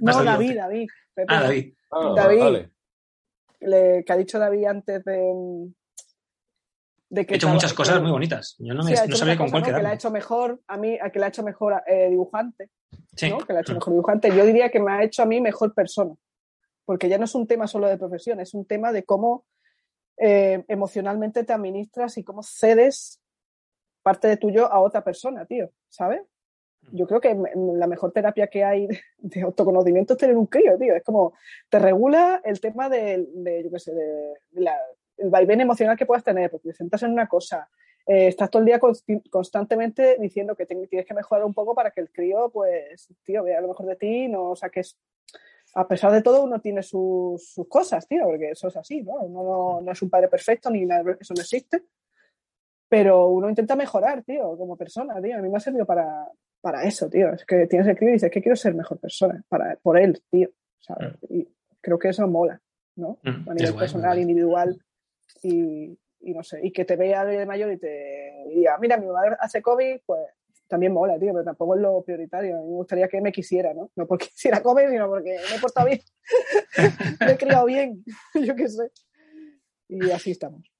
No, 0.00 0.24
David. 0.24 0.56
David. 0.56 0.88
Pepe, 1.14 1.34
Ah. 1.34 1.42
David. 1.42 1.74
Ah, 1.90 2.12
David. 2.16 2.38
vale. 2.40 2.70
Le- 3.60 4.04
que 4.04 4.12
ha 4.12 4.16
dicho 4.16 4.38
David 4.38 4.64
antes 4.66 5.04
de. 5.04 5.72
De 7.10 7.24
que 7.26 7.34
He 7.34 7.36
hecho 7.36 7.48
muchas 7.48 7.72
cosas 7.74 8.00
muy 8.02 8.10
bonitas. 8.10 8.56
Yo 8.58 8.74
no, 8.74 8.84
me, 8.84 8.90
Sí, 8.90 8.96
ha 8.96 9.00
no 9.00 9.06
hecho 9.06 9.16
sabía 9.16 9.36
con 9.36 9.50
cuál 9.50 9.62
¿no? 9.62 9.74
Que 9.74 9.82
la 9.82 9.90
ha 9.90 9.94
hecho 9.94 10.10
mejor, 10.10 10.60
a 10.66 10.76
mí, 10.76 10.98
a 11.00 11.10
que 11.10 11.18
la 11.18 11.26
ha 11.26 11.28
hecho 11.30 11.42
mejor 11.42 11.82
eh, 11.86 12.08
dibujante. 12.10 12.70
Sí. 13.16 13.30
¿no? 13.30 13.38
que 13.38 13.52
la 13.52 13.58
ha 13.60 13.62
hecho 13.62 13.72
Mm. 13.72 13.76
mejor 13.76 13.92
dibujante. 13.94 14.36
Yo 14.36 14.44
diría 14.46 14.70
que 14.70 14.80
me 14.80 14.92
ha 14.92 15.02
hecho 15.02 15.22
a 15.22 15.26
mí 15.26 15.40
mejor 15.40 15.74
persona, 15.74 16.14
porque 16.84 17.08
ya 17.08 17.18
no 17.18 17.24
es 17.24 17.34
un 17.34 17.46
tema 17.46 17.66
solo 17.66 17.86
de 17.88 17.98
profesión, 17.98 18.40
es 18.40 18.54
un 18.54 18.64
tema 18.66 18.92
de 18.92 19.04
cómo 19.04 19.44
eh, 20.20 20.64
emocionalmente 20.68 21.44
te 21.44 21.52
administras 21.52 22.18
y 22.18 22.24
cómo 22.24 22.42
cedes 22.42 23.20
parte 24.02 24.26
de 24.28 24.36
tuyo 24.36 24.66
a 24.72 24.80
otra 24.80 25.04
persona, 25.04 25.44
tío, 25.46 25.70
¿sabes? 25.88 26.22
Yo 26.92 27.06
creo 27.06 27.20
que 27.20 27.36
la 27.76 27.86
mejor 27.86 28.12
terapia 28.12 28.46
que 28.46 28.64
hay 28.64 28.86
de- 28.86 29.00
de 29.18 29.42
autoconocimiento 29.42 30.14
es 30.14 30.18
tener 30.18 30.36
un 30.36 30.46
crío, 30.46 30.78
tío. 30.78 30.94
Es 30.96 31.02
como 31.04 31.34
te 31.68 31.78
regula 31.78 32.40
el 32.44 32.60
tema 32.60 32.88
de, 32.88 33.26
de, 33.34 33.64
yo 33.64 33.70
qué 33.70 33.78
sé, 33.78 33.92
de, 33.94 34.34
de 34.50 34.60
la- 34.60 34.78
el 35.18 35.30
vaivén 35.30 35.60
emocional 35.60 35.96
que 35.96 36.06
puedas 36.06 36.24
tener, 36.24 36.50
porque 36.50 36.68
te 36.68 36.74
centras 36.74 37.02
en 37.02 37.12
una 37.12 37.26
cosa, 37.26 37.68
eh, 38.06 38.28
estás 38.28 38.50
todo 38.50 38.60
el 38.60 38.66
día 38.66 38.80
consti- 38.80 39.28
constantemente 39.30 40.16
diciendo 40.18 40.54
que 40.56 40.64
tienes 40.66 41.06
que 41.06 41.14
mejorar 41.14 41.44
un 41.44 41.52
poco 41.54 41.74
para 41.74 41.90
que 41.90 42.00
el 42.00 42.10
crío, 42.10 42.50
pues, 42.50 43.08
tío, 43.24 43.42
vea 43.44 43.60
lo 43.60 43.68
mejor 43.68 43.86
de 43.86 43.96
ti, 43.96 44.28
no 44.28 44.56
saques. 44.56 44.96
A 45.74 45.86
pesar 45.86 46.10
de 46.12 46.22
todo, 46.22 46.42
uno 46.44 46.60
tiene 46.60 46.82
sus, 46.82 47.52
sus 47.52 47.68
cosas, 47.68 48.08
tío, 48.08 48.24
porque 48.24 48.50
eso 48.50 48.68
es 48.68 48.76
así, 48.76 49.02
¿no? 49.02 49.12
Uno 49.20 49.42
no, 49.42 49.80
no 49.82 49.92
es 49.92 50.00
un 50.00 50.08
padre 50.08 50.28
perfecto 50.28 50.70
ni 50.70 50.86
nada, 50.86 51.16
eso 51.20 51.34
no 51.34 51.42
existe. 51.42 51.82
Pero 52.88 53.26
uno 53.28 53.50
intenta 53.50 53.76
mejorar, 53.76 54.22
tío, 54.22 54.56
como 54.56 54.76
persona, 54.76 55.20
tío. 55.20 55.36
A 55.36 55.42
mí 55.42 55.48
me 55.50 55.58
ha 55.58 55.60
servido 55.60 55.84
para, 55.84 56.26
para 56.62 56.84
eso, 56.84 57.08
tío. 57.10 57.34
Es 57.34 57.44
que 57.44 57.66
tienes 57.66 57.86
el 57.86 57.96
crío 57.96 58.10
y 58.10 58.12
dices 58.14 58.30
que 58.30 58.40
quiero 58.40 58.56
ser 58.56 58.74
mejor 58.74 58.98
persona, 58.98 59.44
para, 59.48 59.76
por 59.82 59.98
él, 59.98 60.22
tío. 60.30 60.48
¿sabes? 60.80 61.12
Y 61.28 61.46
creo 61.82 61.98
que 61.98 62.08
eso 62.08 62.26
mola, 62.26 62.60
¿no? 62.96 63.18
Mm, 63.22 63.28
A 63.50 63.54
nivel 63.54 63.74
personal, 63.78 64.18
individual 64.18 64.80
y, 65.42 65.96
no 66.20 66.42
sé, 66.42 66.60
y 66.62 66.72
que 66.72 66.84
te 66.84 66.96
vea 66.96 67.24
de 67.24 67.46
mayor 67.46 67.72
y 67.72 67.78
te 67.78 68.44
diga, 68.48 68.78
mira, 68.78 68.96
mi 68.96 69.06
madre 69.06 69.36
hace 69.40 69.62
COVID, 69.62 70.00
pues 70.04 70.20
también 70.66 70.92
mola, 70.92 71.18
tío, 71.18 71.32
pero 71.32 71.44
tampoco 71.44 71.74
es 71.74 71.80
lo 71.80 72.02
prioritario. 72.02 72.56
A 72.56 72.60
mí 72.60 72.66
me 72.66 72.76
gustaría 72.76 73.08
que 73.08 73.20
me 73.20 73.32
quisiera, 73.32 73.72
¿no? 73.74 73.90
No 73.96 74.06
porque 74.06 74.26
quisiera 74.34 74.62
comer, 74.62 74.90
sino 74.90 75.08
porque 75.08 75.38
me 75.50 75.56
he 75.56 75.60
portado 75.60 75.86
bien, 75.86 76.00
me 77.20 77.32
he 77.32 77.36
criado 77.36 77.66
bien, 77.66 78.04
yo 78.34 78.54
qué 78.54 78.68
sé. 78.68 78.90
Y 79.88 80.10
así 80.10 80.32
estamos. 80.32 80.70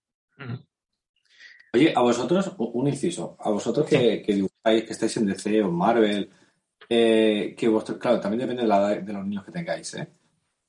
Oye, 1.73 1.93
a 1.95 2.01
vosotros, 2.01 2.55
un 2.59 2.89
inciso, 2.89 3.37
a 3.41 3.51
vosotros 3.51 3.87
que, 3.87 4.23
dibujáis, 4.27 4.85
que 4.85 4.93
estáis 4.93 5.16
en 5.16 5.27
DC 5.27 5.62
o 5.62 5.70
Marvel, 5.70 6.31
eh, 6.89 7.55
que 7.57 7.69
vosotros, 7.69 7.99
claro, 7.99 8.20
también 8.20 8.41
depende 8.41 8.62
de 8.62 8.69
la 8.69 8.89
de 8.89 9.12
los 9.12 9.27
niños 9.27 9.45
que 9.45 9.53
tengáis, 9.53 9.95
¿eh? 9.95 10.09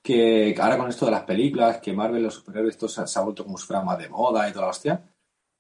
Que 0.01 0.55
ahora 0.59 0.77
con 0.77 0.89
esto 0.89 1.05
de 1.05 1.11
las 1.11 1.23
películas, 1.23 1.79
que 1.79 1.93
Marvel, 1.93 2.23
los 2.23 2.35
superhéroes, 2.35 2.75
esto 2.75 2.87
se, 2.87 3.05
se 3.05 3.19
ha 3.19 3.21
vuelto 3.21 3.43
como 3.43 3.57
si 3.57 3.67
fuera 3.67 3.83
más 3.83 3.97
de 3.97 4.09
moda 4.09 4.47
y 4.47 4.51
toda 4.51 4.65
la 4.65 4.71
hostia. 4.71 5.03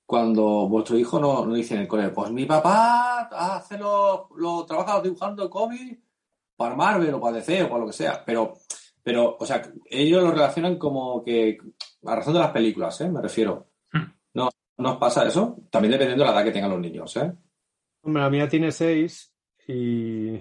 Cuando 0.05 0.67
vuestro 0.67 0.97
hijo 0.97 1.19
no, 1.19 1.45
no 1.45 1.53
dice 1.53 1.75
en 1.75 1.81
el 1.81 1.87
cole, 1.87 2.09
pues 2.09 2.31
mi 2.31 2.45
papá 2.45 3.29
hace 3.31 3.77
lo, 3.77 4.29
lo 4.37 4.65
trabaja 4.65 5.01
dibujando 5.01 5.49
cómics 5.49 5.99
para 6.55 6.75
Marvel 6.75 7.13
o 7.13 7.21
para 7.21 7.37
DC 7.37 7.63
o 7.63 7.69
para 7.69 7.81
lo 7.81 7.87
que 7.87 7.93
sea, 7.93 8.23
pero, 8.25 8.55
pero, 9.03 9.37
o 9.39 9.45
sea, 9.45 9.61
ellos 9.85 10.23
lo 10.23 10.31
relacionan 10.31 10.77
como 10.77 11.23
que, 11.23 11.57
a 12.05 12.15
razón 12.15 12.33
de 12.33 12.39
las 12.39 12.51
películas, 12.51 12.99
¿eh? 13.01 13.09
Me 13.09 13.21
refiero. 13.21 13.67
Hmm. 13.93 14.11
¿No, 14.33 14.49
¿No 14.77 14.93
os 14.93 14.97
pasa 14.97 15.27
eso? 15.27 15.57
También 15.69 15.91
dependiendo 15.91 16.23
de 16.23 16.29
la 16.29 16.35
edad 16.35 16.45
que 16.45 16.51
tengan 16.51 16.71
los 16.71 16.81
niños, 16.81 17.15
¿eh? 17.15 17.31
Hombre, 18.01 18.23
la 18.23 18.29
mía 18.29 18.49
tiene 18.49 18.71
seis 18.71 19.33
y 19.67 20.37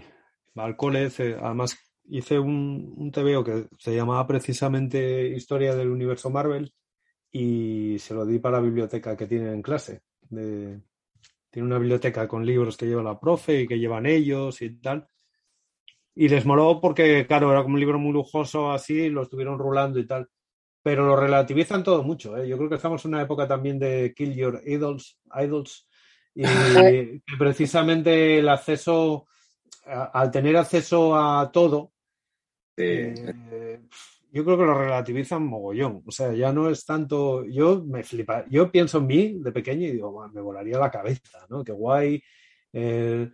va 0.58 0.64
al 0.64 0.76
cole. 0.76 1.10
Además, 1.40 1.76
hice 2.10 2.38
un, 2.38 2.94
un 2.96 3.10
TVO 3.12 3.44
que 3.44 3.66
se 3.78 3.94
llamaba 3.94 4.26
precisamente 4.26 5.28
Historia 5.28 5.74
del 5.74 5.88
Universo 5.90 6.30
Marvel 6.30 6.72
y 7.30 7.96
se 7.98 8.14
lo 8.14 8.24
di 8.24 8.38
para 8.38 8.58
la 8.58 8.62
biblioteca 8.64 9.16
que 9.16 9.26
tienen 9.26 9.52
en 9.54 9.62
clase. 9.62 10.02
De- 10.28 10.80
tiene 11.50 11.66
una 11.66 11.78
biblioteca 11.78 12.28
con 12.28 12.44
libros 12.44 12.76
que 12.76 12.86
lleva 12.86 13.02
la 13.02 13.18
profe 13.18 13.62
y 13.62 13.66
que 13.66 13.78
llevan 13.78 14.06
ellos 14.06 14.60
y 14.62 14.70
tal. 14.80 15.08
Y 16.14 16.28
les 16.28 16.44
moló 16.44 16.80
porque, 16.80 17.26
claro, 17.26 17.50
era 17.50 17.62
como 17.62 17.74
un 17.74 17.80
libro 17.80 17.98
muy 17.98 18.12
lujoso 18.12 18.70
así, 18.72 18.94
y 19.04 19.08
lo 19.08 19.22
estuvieron 19.22 19.58
rulando 19.58 19.98
y 19.98 20.06
tal. 20.06 20.28
Pero 20.82 21.06
lo 21.06 21.16
relativizan 21.16 21.82
todo 21.82 22.02
mucho, 22.02 22.36
¿eh? 22.36 22.48
Yo 22.48 22.56
creo 22.56 22.68
que 22.68 22.74
estamos 22.76 23.04
en 23.04 23.12
una 23.14 23.22
época 23.22 23.46
también 23.46 23.78
de 23.78 24.12
Kill 24.16 24.34
Your 24.34 24.60
Idols, 24.66 25.18
idols 25.40 25.88
y 26.34 26.42
que 26.42 27.22
precisamente 27.38 28.38
el 28.38 28.48
acceso, 28.48 29.26
a- 29.86 30.04
al 30.20 30.30
tener 30.30 30.56
acceso 30.56 31.16
a 31.16 31.50
todo, 31.52 31.92
eh, 32.78 33.80
yo 34.30 34.44
creo 34.44 34.58
que 34.58 34.64
lo 34.64 34.74
relativizan 34.78 35.46
mogollón. 35.46 36.02
O 36.06 36.10
sea, 36.10 36.32
ya 36.32 36.52
no 36.52 36.70
es 36.70 36.84
tanto. 36.84 37.44
Yo 37.46 37.84
me 37.84 38.02
flipa. 38.02 38.44
Yo 38.48 38.70
pienso 38.70 38.98
en 38.98 39.06
mí 39.06 39.38
de 39.40 39.52
pequeño 39.52 39.86
y 39.86 39.92
digo, 39.92 40.10
"Buah, 40.12 40.28
me 40.28 40.40
volaría 40.40 40.78
la 40.78 40.90
cabeza, 40.90 41.46
¿no? 41.48 41.64
Qué 41.64 41.72
guay. 41.72 42.22
Eh, 42.72 43.28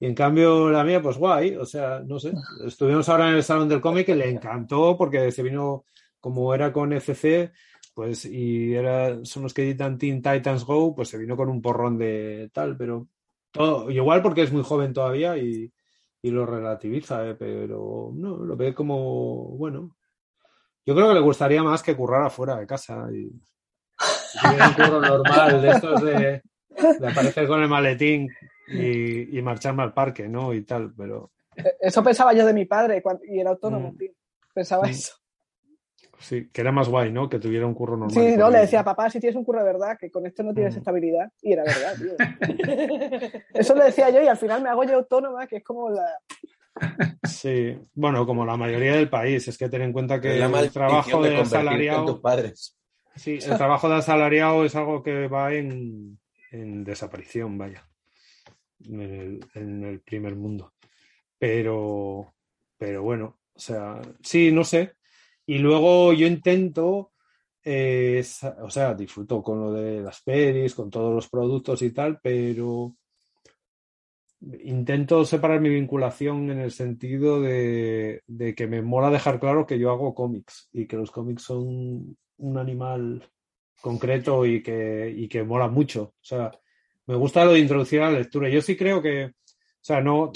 y 0.00 0.06
en 0.06 0.14
cambio, 0.14 0.70
la 0.70 0.84
mía, 0.84 1.00
pues 1.02 1.16
guay. 1.18 1.56
O 1.56 1.64
sea, 1.64 2.00
no 2.00 2.18
sé. 2.18 2.32
Estuvimos 2.66 3.08
ahora 3.08 3.30
en 3.30 3.36
el 3.36 3.42
Salón 3.42 3.68
del 3.68 3.80
Cómic 3.80 4.06
que 4.06 4.14
le 4.14 4.28
encantó 4.28 4.96
porque 4.96 5.30
se 5.30 5.42
vino, 5.42 5.84
como 6.20 6.54
era 6.54 6.72
con 6.72 6.92
FC, 6.92 7.52
pues, 7.94 8.24
y 8.24 8.74
era, 8.74 9.24
son 9.24 9.44
los 9.44 9.54
que 9.54 9.62
editan 9.62 9.98
Teen 9.98 10.22
Titans 10.22 10.64
Go, 10.64 10.94
pues 10.94 11.08
se 11.08 11.18
vino 11.18 11.36
con 11.36 11.48
un 11.48 11.60
porrón 11.62 11.98
de 11.98 12.50
tal, 12.52 12.76
pero 12.76 13.08
todo, 13.50 13.90
igual 13.90 14.22
porque 14.22 14.42
es 14.42 14.52
muy 14.52 14.62
joven 14.62 14.92
todavía 14.92 15.36
y, 15.36 15.72
y 16.22 16.30
lo 16.30 16.44
relativiza, 16.46 17.26
¿eh? 17.28 17.34
pero 17.34 18.10
no, 18.14 18.36
lo 18.38 18.56
ve 18.56 18.74
como, 18.74 19.44
bueno, 19.56 19.96
yo 20.84 20.94
creo 20.94 21.08
que 21.08 21.14
le 21.14 21.20
gustaría 21.20 21.62
más 21.62 21.82
que 21.82 21.96
currara 21.96 22.28
fuera 22.30 22.56
de 22.56 22.66
casa 22.66 23.06
y, 23.12 23.26
y 23.26 24.46
un 24.46 24.72
curro 24.74 25.00
normal 25.00 25.62
de 25.62 25.70
estos 25.70 26.02
de, 26.02 26.42
de 26.98 27.08
aparecer 27.08 27.46
con 27.48 27.62
el 27.62 27.68
maletín 27.68 28.28
y, 28.68 29.38
y 29.38 29.42
marcharme 29.42 29.82
al 29.82 29.92
parque, 29.94 30.28
¿no? 30.28 30.52
Y 30.54 30.62
tal, 30.64 30.92
pero 30.96 31.30
Eso 31.80 32.02
pensaba 32.02 32.32
yo 32.32 32.46
de 32.46 32.52
mi 32.54 32.64
padre 32.66 33.02
cuando- 33.02 33.24
y 33.24 33.40
era 33.40 33.50
autónomo, 33.50 33.92
Mm. 33.92 33.96
tío. 33.96 34.12
Pensaba 34.54 34.86
Mm. 34.86 34.90
eso. 34.90 35.14
Sí, 36.20 36.48
que 36.52 36.60
era 36.60 36.70
más 36.70 36.88
guay, 36.88 37.10
¿no? 37.10 37.28
Que 37.28 37.38
tuviera 37.40 37.66
un 37.66 37.74
curro 37.74 37.96
normal. 37.96 38.12
Sí, 38.14 38.36
no, 38.36 38.48
le 38.50 38.58
decía, 38.60 38.84
papá, 38.84 39.10
si 39.10 39.18
tienes 39.18 39.36
un 39.36 39.44
curro 39.44 39.58
de 39.58 39.64
verdad, 39.72 39.98
que 39.98 40.10
con 40.10 40.24
esto 40.26 40.42
no 40.44 40.54
tienes 40.54 40.74
Mm. 40.76 40.78
estabilidad. 40.78 41.32
Y 41.42 41.52
era 41.52 41.64
verdad, 41.64 41.94
tío. 41.96 42.12
Eso 43.54 43.74
le 43.74 43.84
decía 43.84 44.10
yo 44.10 44.22
y 44.22 44.28
al 44.28 44.36
final 44.36 44.62
me 44.62 44.68
hago 44.68 44.84
yo 44.84 44.94
autónoma, 44.96 45.46
que 45.46 45.56
es 45.56 45.64
como 45.64 45.90
la... 45.90 46.04
Sí, 47.24 47.76
bueno, 47.94 48.24
como 48.26 48.46
la 48.46 48.56
mayoría 48.56 48.94
del 48.94 49.10
país, 49.10 49.46
es 49.48 49.58
que 49.58 49.68
ten 49.68 49.82
en 49.82 49.92
cuenta 49.92 50.20
que 50.20 50.36
el 50.42 50.70
trabajo 50.70 51.22
de 51.22 51.30
de 51.30 51.36
asalariado. 51.40 52.06
tus 52.06 52.20
padres. 52.20 52.76
Sí, 53.16 53.38
el 53.42 53.56
trabajo 53.56 53.88
de 53.88 53.96
asalariado 53.96 54.64
es 54.64 54.74
algo 54.76 55.02
que 55.02 55.26
va 55.26 55.52
en, 55.52 56.18
en 56.52 56.84
desaparición, 56.84 57.58
vaya, 57.58 57.86
en 58.84 59.00
el, 59.00 59.40
en 59.54 59.84
el 59.84 60.00
primer 60.00 60.36
mundo. 60.36 60.72
Pero, 61.38 62.32
pero 62.78 63.02
bueno, 63.02 63.38
o 63.54 63.58
sea, 63.58 64.00
sí, 64.22 64.52
no 64.52 64.64
sé. 64.64 64.92
Y 65.50 65.58
luego 65.58 66.12
yo 66.12 66.28
intento, 66.28 67.10
eh, 67.64 68.22
o 68.62 68.70
sea, 68.70 68.94
disfruto 68.94 69.42
con 69.42 69.60
lo 69.60 69.72
de 69.72 70.00
las 70.00 70.22
pelis, 70.22 70.76
con 70.76 70.90
todos 70.90 71.12
los 71.12 71.28
productos 71.28 71.82
y 71.82 71.90
tal, 71.90 72.20
pero 72.22 72.94
intento 74.62 75.24
separar 75.24 75.60
mi 75.60 75.70
vinculación 75.70 76.52
en 76.52 76.60
el 76.60 76.70
sentido 76.70 77.40
de, 77.40 78.22
que 78.56 78.66
me 78.68 78.80
mola 78.80 79.10
dejar 79.10 79.40
claro 79.40 79.66
que 79.66 79.80
yo 79.80 79.90
hago 79.90 80.14
cómics 80.14 80.68
y 80.72 80.86
que 80.86 80.96
los 80.96 81.10
cómics 81.10 81.42
son 81.42 82.16
un 82.36 82.56
animal 82.56 83.28
concreto 83.80 84.46
y 84.46 84.62
que, 84.62 85.12
y 85.16 85.26
que 85.26 85.42
mola 85.42 85.66
mucho. 85.66 86.02
O 86.02 86.24
sea, 86.24 86.52
me 87.06 87.16
gusta 87.16 87.44
lo 87.44 87.54
de 87.54 87.58
introducir 87.58 88.02
a 88.02 88.12
la 88.12 88.20
lectura. 88.20 88.48
Yo 88.48 88.62
sí 88.62 88.76
creo 88.76 89.02
que, 89.02 89.24
o 89.24 89.32
sea, 89.80 90.00
no, 90.00 90.30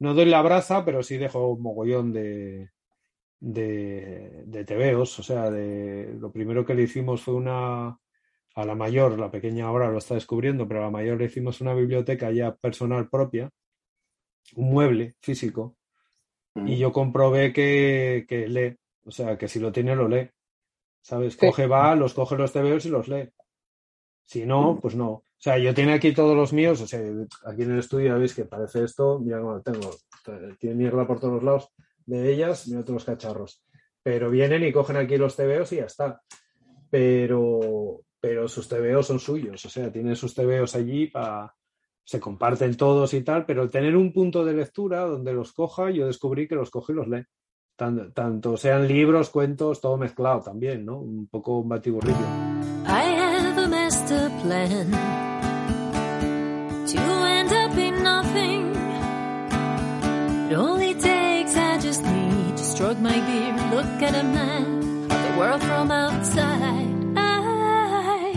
no 0.00 0.12
doy 0.12 0.24
la 0.24 0.42
braza, 0.42 0.84
pero 0.84 1.04
sí 1.04 1.18
dejo 1.18 1.52
un 1.52 1.62
mogollón 1.62 2.12
de, 2.12 2.70
de, 3.40 4.44
de 4.46 4.64
tebeos. 4.64 5.18
O 5.18 5.22
sea, 5.22 5.50
de, 5.50 6.14
lo 6.18 6.30
primero 6.30 6.64
que 6.64 6.74
le 6.74 6.82
hicimos 6.82 7.22
fue 7.22 7.34
una, 7.34 7.88
a 7.88 8.64
la 8.64 8.74
mayor, 8.74 9.18
la 9.18 9.30
pequeña 9.30 9.66
ahora 9.66 9.90
lo 9.90 9.98
está 9.98 10.14
descubriendo, 10.14 10.66
pero 10.66 10.80
a 10.80 10.84
la 10.84 10.90
mayor 10.90 11.18
le 11.18 11.26
hicimos 11.26 11.60
una 11.60 11.74
biblioteca 11.74 12.30
ya 12.30 12.54
personal 12.54 13.08
propia, 13.08 13.50
un 14.54 14.70
mueble 14.70 15.16
físico, 15.20 15.76
y 16.64 16.78
yo 16.78 16.90
comprobé 16.90 17.52
que, 17.52 18.24
que 18.26 18.48
lee, 18.48 18.78
o 19.04 19.10
sea, 19.10 19.36
que 19.36 19.46
si 19.46 19.60
lo 19.60 19.70
tiene 19.70 19.94
lo 19.94 20.08
lee. 20.08 20.30
¿Sabes? 21.02 21.34
Sí. 21.34 21.38
Coge, 21.38 21.66
va, 21.66 21.94
los 21.94 22.14
coge 22.14 22.36
los 22.36 22.50
tebeos 22.50 22.86
y 22.86 22.88
los 22.88 23.08
lee. 23.08 23.28
Si 24.24 24.46
no, 24.46 24.78
pues 24.80 24.96
no. 24.96 25.10
O 25.10 25.22
sea, 25.36 25.58
yo 25.58 25.74
tiene 25.74 25.92
aquí 25.92 26.14
todos 26.14 26.34
los 26.34 26.54
míos, 26.54 26.80
o 26.80 26.86
sea, 26.86 27.00
aquí 27.44 27.62
en 27.62 27.72
el 27.72 27.80
estudio 27.80 28.18
veis 28.18 28.34
que 28.34 28.46
parece 28.46 28.84
esto, 28.84 29.18
mira 29.18 29.38
cómo 29.38 29.52
lo 29.52 29.62
tengo, 29.62 29.90
tiene 30.58 30.76
mierda 30.76 31.06
por 31.06 31.20
todos 31.20 31.34
los 31.34 31.42
lados 31.42 31.70
de 32.06 32.32
ellas, 32.32 32.64
todos 32.70 32.88
los 32.90 33.04
cacharros. 33.04 33.62
Pero 34.02 34.30
vienen 34.30 34.64
y 34.64 34.72
cogen 34.72 34.96
aquí 34.96 35.16
los 35.16 35.36
tebeos 35.36 35.72
y 35.72 35.76
ya 35.76 35.84
está. 35.84 36.20
Pero, 36.90 38.00
pero 38.20 38.48
sus 38.48 38.68
tebeos 38.68 39.06
son 39.06 39.18
suyos, 39.18 39.64
o 39.64 39.68
sea, 39.68 39.92
tienen 39.92 40.16
sus 40.16 40.34
tebeos 40.34 40.74
allí 40.74 41.08
para 41.08 41.52
se 42.04 42.20
comparten 42.20 42.76
todos 42.76 43.12
y 43.14 43.22
tal, 43.22 43.44
pero 43.44 43.68
tener 43.68 43.96
un 43.96 44.12
punto 44.12 44.44
de 44.44 44.54
lectura 44.54 45.00
donde 45.00 45.32
los 45.32 45.52
coja, 45.52 45.90
yo 45.90 46.06
descubrí 46.06 46.46
que 46.46 46.54
los 46.54 46.70
coge 46.70 46.92
y 46.92 46.96
los 46.96 47.08
lee. 47.08 47.24
Tan- 47.74 48.12
tanto 48.14 48.56
sean 48.56 48.86
libros, 48.86 49.28
cuentos, 49.28 49.80
todo 49.80 49.96
mezclado 49.96 50.40
también, 50.40 50.86
¿no? 50.86 51.00
Un 51.00 51.26
poco 51.26 51.58
un 51.58 51.68
batiburrillo. 51.68 52.16
I 52.86 53.02
have 53.18 53.58
a 53.60 53.66
master 53.68 54.30
plan 54.42 55.16
end 57.46 57.52
up 57.52 57.78
in 57.78 58.02
nothing. 58.02 58.76
Only 60.54 60.94
stroke 62.76 62.98
my 62.98 63.18
beard, 63.26 63.56
look 63.74 64.02
at 64.02 64.14
a 64.14 64.22
man, 64.22 65.10
of 65.10 65.18
the 65.26 65.32
world 65.38 65.62
from 65.62 65.90
outside. 65.90 66.94
I, 67.16 68.34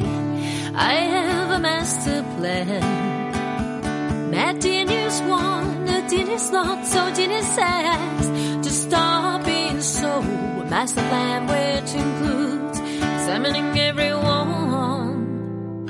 I 0.75 0.93
have 0.93 1.49
a 1.51 1.59
master 1.59 2.23
plan. 2.37 4.31
Mad 4.31 4.61
genius 4.61 5.19
one, 5.23 5.89
a 5.89 6.07
genius 6.09 6.51
not, 6.51 6.85
so 6.87 7.13
genius 7.13 7.47
says 7.53 8.29
to 8.65 8.69
stop 8.69 9.43
being 9.43 9.81
so. 9.81 10.21
A 10.21 10.65
master 10.69 11.01
plan 11.09 11.45
which 11.53 11.93
includes 11.93 12.79
examining 12.79 13.77
everyone, 13.77 15.17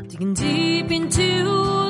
digging 0.08 0.34
deep 0.34 0.90
into 0.90 1.89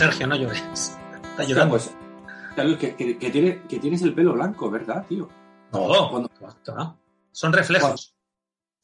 Sergio, 0.00 0.26
no 0.26 0.34
llores. 0.36 0.62
Está 1.30 1.44
llorando. 1.44 1.72
pues, 1.76 1.94
Carlos, 2.56 2.78
que, 2.78 2.94
que, 2.96 3.18
que 3.18 3.30
tiene- 3.30 3.62
que 3.68 3.78
tienes 3.78 4.00
el 4.00 4.14
pelo 4.14 4.32
blanco, 4.32 4.70
¿verdad, 4.70 5.04
tío? 5.06 5.28
No, 5.72 6.10
Cuando- 6.10 6.30
no. 6.68 6.98
Son 7.32 7.52
reflejos. 7.52 8.16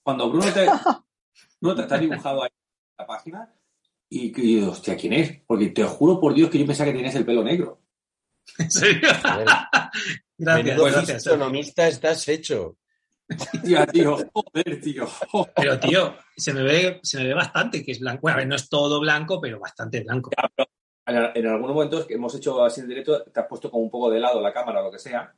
Cuando 0.02 0.28
Bruno 0.28 0.44
te, 0.52 0.66
Bruno 1.60 1.74
te, 1.74 1.84
te 1.88 1.94
ha 1.94 1.98
dibujado 1.98 2.43
ahí 2.43 2.51
en 2.52 2.94
la 2.98 3.06
página, 3.06 3.52
Y, 4.10 4.40
y 4.40 4.62
hostia, 4.62 4.94
¿quién 4.97 5.14
es? 5.14 5.40
Porque 5.47 5.68
te 5.70 5.84
juro 5.84 6.20
por 6.20 6.34
Dios 6.34 6.51
que 6.51 6.59
yo 6.59 6.66
pensaba 6.66 6.90
que 6.90 6.97
tenías 6.97 7.14
el 7.14 7.24
pelo 7.24 7.43
negro. 7.43 7.80
¿En 8.59 8.70
serio? 8.70 9.09
Gracias, 10.38 10.64
Menudo 10.64 10.84
gracias. 10.84 11.26
estás 11.88 12.28
hecho. 12.28 12.76
Hostia, 13.28 13.86
tío, 13.86 14.16
joder, 14.32 14.80
tío. 14.82 15.09
Pero, 15.56 15.80
tío, 15.80 16.14
se 16.36 16.52
me 16.52 16.62
ve, 16.62 17.01
se 17.02 17.18
me 17.18 17.24
ve 17.28 17.34
bastante 17.34 17.82
que 17.82 17.93
es 17.93 18.01
blanco. 18.01 18.20
Bueno, 18.22 18.36
a 18.36 18.38
ver, 18.38 18.47
no 18.48 18.55
es 18.55 18.68
todo 18.68 19.01
blanco, 19.01 19.40
pero 19.40 19.59
bastante 19.59 20.01
blanco. 20.02 20.30
En, 20.36 20.66
en 21.07 21.47
algunos 21.47 21.74
momentos 21.74 22.05
que 22.07 22.15
hemos 22.15 22.35
hecho 22.35 22.65
así 22.65 22.81
en 22.81 22.89
directo, 22.89 23.23
te 23.24 23.41
has 23.41 23.47
puesto 23.47 23.70
como 23.70 23.83
un 23.85 23.91
poco 23.91 24.11
de 24.11 24.20
lado 24.20 24.41
la 24.41 24.53
cámara 24.53 24.81
o 24.81 24.85
lo 24.85 24.91
que 24.91 24.99
sea. 24.99 25.33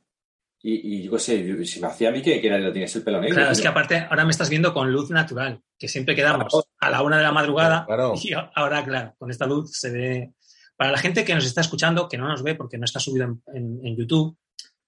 Y, 0.61 0.97
y 0.97 1.03
yo 1.03 1.11
qué 1.11 1.19
sé, 1.19 1.65
si 1.65 1.79
me 1.79 1.87
hacía 1.87 2.09
a 2.09 2.11
mí 2.11 2.21
que, 2.21 2.41
que 2.41 2.47
era- 2.47 2.73
tienes 2.73 2.93
el 2.95 3.03
pelo 3.03 3.21
negro. 3.21 3.35
Claro, 3.35 3.51
es 3.51 3.61
que 3.61 3.67
aparte 3.67 3.97
ahora 4.09 4.25
me 4.25 4.31
estás 4.31 4.49
viendo 4.49 4.73
con 4.73 4.91
luz 4.91 5.09
natural, 5.09 5.61
que 5.77 5.87
siempre 5.87 6.15
quedamos 6.15 6.65
a 6.79 6.89
la 6.89 7.01
una 7.01 7.17
de 7.17 7.23
la 7.23 7.31
madrugada 7.31 7.85
Claro. 7.85 8.13
y 8.21 8.31
ahora, 8.55 8.83
claro, 8.83 9.15
con 9.17 9.29
esta 9.31 9.45
luz 9.45 9.71
se 9.71 9.89
ve... 9.91 10.33
Para 10.75 10.91
la 10.91 10.97
gente 10.97 11.23
que 11.25 11.35
nos 11.35 11.45
está 11.45 11.61
escuchando, 11.61 12.07
que 12.07 12.17
no 12.17 12.27
nos 12.27 12.41
ve 12.41 12.55
porque 12.55 12.77
no 12.77 12.85
está 12.85 12.99
subido 12.99 13.25
en, 13.25 13.41
en- 13.53 13.85
en 13.85 13.95
YouTube, 13.97 14.37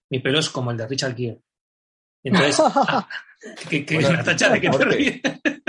mi 0.10 0.20
pelo 0.20 0.40
es 0.40 0.49
como 0.49 0.72
el 0.72 0.78
de 0.78 0.88
Richard 0.88 1.16
Gere. 1.16 1.40
Entonces, 2.23 2.60
ah, 2.76 3.07
que, 3.69 3.85
que 3.85 3.95
Bueno, 3.95 4.14
Natacha, 4.14 4.49
¿de 4.49 4.61
qué 4.61 4.69
te 4.69 4.85
ríes? 4.85 5.22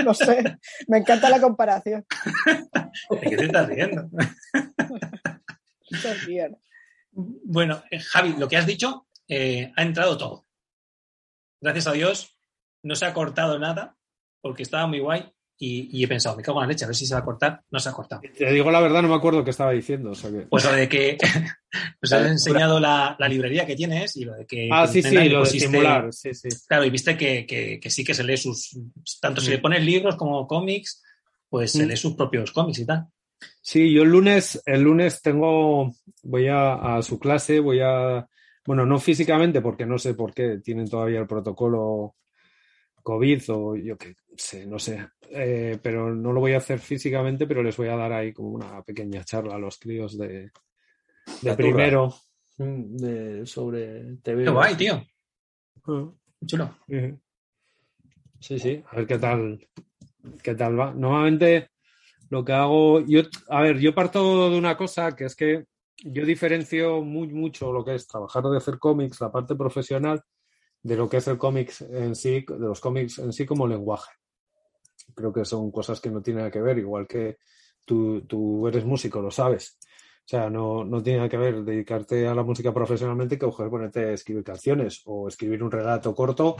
No 0.03 0.13
sé, 0.13 0.57
me 0.87 0.99
encanta 0.99 1.29
la 1.29 1.41
comparación. 1.41 2.05
¿De 3.09 3.19
qué 3.21 3.37
te 3.37 3.45
estás 3.45 3.67
riendo? 3.67 4.09
Bueno, 7.11 7.83
eh, 7.91 7.99
Javi, 7.99 8.35
lo 8.37 8.47
que 8.47 8.57
has 8.57 8.65
dicho, 8.65 9.07
eh, 9.27 9.71
ha 9.75 9.81
entrado 9.83 10.17
todo. 10.17 10.45
Gracias 11.61 11.87
a 11.87 11.93
Dios, 11.93 12.37
no 12.83 12.95
se 12.95 13.05
ha 13.05 13.13
cortado 13.13 13.57
nada, 13.59 13.95
porque 14.41 14.63
estaba 14.63 14.87
muy 14.87 14.99
guay 14.99 15.32
y, 15.57 15.89
y 15.99 16.03
he 16.03 16.07
pensado, 16.07 16.35
me 16.35 16.43
cago 16.43 16.59
en 16.59 16.67
la 16.67 16.73
leche, 16.73 16.83
a 16.83 16.87
ver 16.87 16.95
si 16.95 17.05
se 17.05 17.13
va 17.13 17.21
a 17.21 17.25
cortar. 17.25 17.61
No 17.71 17.79
se 17.79 17.87
ha 17.89 17.93
cortado. 17.93 18.21
Te 18.37 18.51
digo 18.51 18.69
la 18.71 18.81
verdad, 18.81 19.01
no 19.01 19.07
me 19.07 19.15
acuerdo 19.15 19.43
qué 19.43 19.51
estaba 19.51 19.71
diciendo. 19.71 20.11
o 20.11 20.15
sea 20.15 20.29
que- 20.31 20.47
Pues 20.49 20.63
lo 20.65 20.71
de 20.73 20.89
que 20.89 21.17
nos 22.01 22.11
has 22.11 22.25
enseñado 22.27 22.79
la, 22.79 23.15
la 23.19 23.27
librería 23.29 23.65
que 23.65 23.75
tienes 23.75 24.15
y 24.17 24.25
lo 24.25 24.33
de 24.35 24.45
que. 24.45 24.67
Ah, 24.71 24.87
sí, 24.87 25.01
sí, 25.01 25.29
lo 25.29 25.43
de 25.43 25.43
estimular. 25.57 26.11
Sí, 26.11 26.33
sí. 26.33 26.49
Claro, 26.67 26.85
y 26.85 26.89
viste 26.89 27.15
que, 27.17 27.45
que- 27.45 27.79
que 27.79 27.89
sí 27.89 28.03
que 28.03 28.13
se 28.13 28.23
lee 28.23 28.37
sus. 28.37 28.77
Tanto 29.21 29.41
si 29.41 29.49
Mm. 29.49 29.51
le 29.51 29.59
pones 29.59 29.83
libros 29.85 30.15
como 30.15 30.45
cómics, 30.47 31.01
pues 31.49 31.71
se 31.71 31.85
Mm. 31.85 31.89
lee 31.89 31.97
sus 31.97 32.15
propios 32.15 32.51
cómics 32.51 32.79
y 32.79 32.85
tal. 32.85 33.05
Sí, 33.61 33.91
yo 33.93 34.03
el 34.03 34.09
lunes, 34.09 34.61
el 34.65 34.81
lunes 34.81 35.21
tengo, 35.21 35.93
voy 36.23 36.47
a, 36.47 36.97
a 36.97 37.01
su 37.01 37.19
clase, 37.19 37.59
voy 37.59 37.79
a, 37.81 38.25
bueno, 38.65 38.85
no 38.85 38.99
físicamente, 38.99 39.61
porque 39.61 39.85
no 39.85 39.97
sé 39.97 40.13
por 40.13 40.33
qué 40.33 40.59
tienen 40.63 40.89
todavía 40.89 41.19
el 41.19 41.27
protocolo 41.27 42.15
COVID 43.01 43.41
o 43.49 43.75
yo 43.75 43.97
qué 43.97 44.15
sé, 44.37 44.65
no 44.65 44.79
sé, 44.79 45.05
Eh, 45.35 45.79
pero 45.81 46.13
no 46.13 46.31
lo 46.31 46.39
voy 46.39 46.53
a 46.53 46.57
hacer 46.57 46.79
físicamente, 46.79 47.47
pero 47.47 47.63
les 47.63 47.75
voy 47.75 47.87
a 47.87 47.95
dar 47.95 48.13
ahí 48.13 48.31
como 48.31 48.49
una 48.49 48.83
pequeña 48.83 49.23
charla 49.23 49.55
a 49.55 49.59
los 49.59 49.79
críos 49.79 50.15
de, 50.15 50.51
primero 51.57 52.13
mm, 52.57 52.95
de, 52.97 53.45
sobre 53.47 54.17
TV. 54.17 54.43
Qué 54.43 54.49
guay, 54.51 54.75
tío. 54.75 55.03
Qué 55.83 56.45
chulo. 56.45 56.75
Sí, 58.39 58.59
sí, 58.59 58.83
a 58.91 58.97
ver 58.97 59.07
qué 59.07 59.17
tal, 59.17 59.67
qué 60.43 60.53
tal 60.53 60.79
va. 60.79 60.93
Normalmente 60.93 61.71
lo 62.29 62.45
que 62.45 62.53
hago, 62.53 62.99
yo, 62.99 63.21
a 63.49 63.61
ver, 63.61 63.79
yo 63.79 63.95
parto 63.95 64.51
de 64.51 64.57
una 64.57 64.77
cosa 64.77 65.15
que 65.15 65.25
es 65.25 65.35
que 65.35 65.65
yo 66.03 66.25
diferencio 66.25 67.01
muy 67.01 67.29
mucho 67.29 67.71
lo 67.71 67.83
que 67.83 67.95
es 67.95 68.07
trabajar 68.07 68.43
de 68.43 68.57
hacer 68.57 68.77
cómics, 68.77 69.21
la 69.21 69.31
parte 69.31 69.55
profesional, 69.55 70.21
de 70.83 70.95
lo 70.95 71.09
que 71.09 71.17
es 71.17 71.27
el 71.27 71.37
cómics 71.37 71.81
en 71.81 72.13
sí, 72.15 72.45
de 72.47 72.59
los 72.59 72.79
cómics 72.79 73.17
en 73.19 73.33
sí 73.33 73.45
como 73.45 73.65
lenguaje. 73.65 74.11
Creo 75.15 75.31
que 75.33 75.45
son 75.45 75.71
cosas 75.71 75.99
que 75.99 76.09
no 76.09 76.21
tienen 76.21 76.39
nada 76.41 76.51
que 76.51 76.61
ver, 76.61 76.77
igual 76.77 77.07
que 77.07 77.37
tú, 77.85 78.21
tú 78.21 78.67
eres 78.67 78.85
músico, 78.85 79.21
lo 79.21 79.31
sabes. 79.31 79.77
O 80.25 80.27
sea, 80.27 80.49
no, 80.49 80.85
no 80.85 81.03
tiene 81.03 81.17
nada 81.19 81.29
que 81.29 81.37
ver 81.37 81.63
dedicarte 81.63 82.27
a 82.27 82.33
la 82.33 82.43
música 82.43 82.73
profesionalmente 82.73 83.37
que 83.37 83.45
coger, 83.45 83.69
ponerte 83.69 84.05
a 84.05 84.11
escribir 84.13 84.43
canciones 84.43 85.01
o 85.05 85.27
escribir 85.27 85.61
un 85.61 85.69
relato 85.71 86.15
corto 86.15 86.55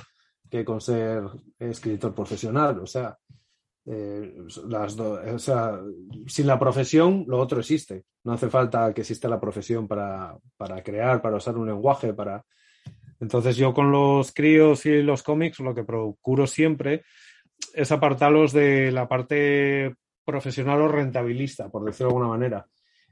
que 0.49 0.65
con 0.65 0.81
ser 0.81 1.23
escritor 1.57 2.13
profesional. 2.13 2.79
O 2.79 2.85
sea, 2.85 3.17
eh, 3.85 4.35
las 4.67 4.95
do- 4.95 5.19
o 5.33 5.39
sea, 5.39 5.79
sin 6.27 6.47
la 6.47 6.59
profesión, 6.59 7.23
lo 7.27 7.39
otro 7.39 7.59
existe. 7.59 8.03
No 8.25 8.33
hace 8.33 8.49
falta 8.49 8.93
que 8.93 9.01
exista 9.01 9.29
la 9.29 9.39
profesión 9.39 9.87
para, 9.87 10.37
para 10.57 10.83
crear, 10.83 11.21
para 11.21 11.37
usar 11.37 11.57
un 11.57 11.67
lenguaje, 11.67 12.13
para. 12.13 12.43
Entonces, 13.21 13.55
yo 13.55 13.73
con 13.73 13.91
los 13.91 14.33
críos 14.33 14.85
y 14.85 15.01
los 15.01 15.23
cómics, 15.23 15.59
lo 15.61 15.73
que 15.73 15.85
procuro 15.85 16.45
siempre 16.47 17.03
es 17.73 17.91
apartarlos 17.91 18.53
de 18.53 18.91
la 18.91 19.07
parte 19.07 19.95
profesional 20.25 20.81
o 20.81 20.87
rentabilista, 20.87 21.69
por 21.69 21.83
decirlo 21.83 22.09
de 22.09 22.15
alguna 22.15 22.29
manera, 22.29 22.67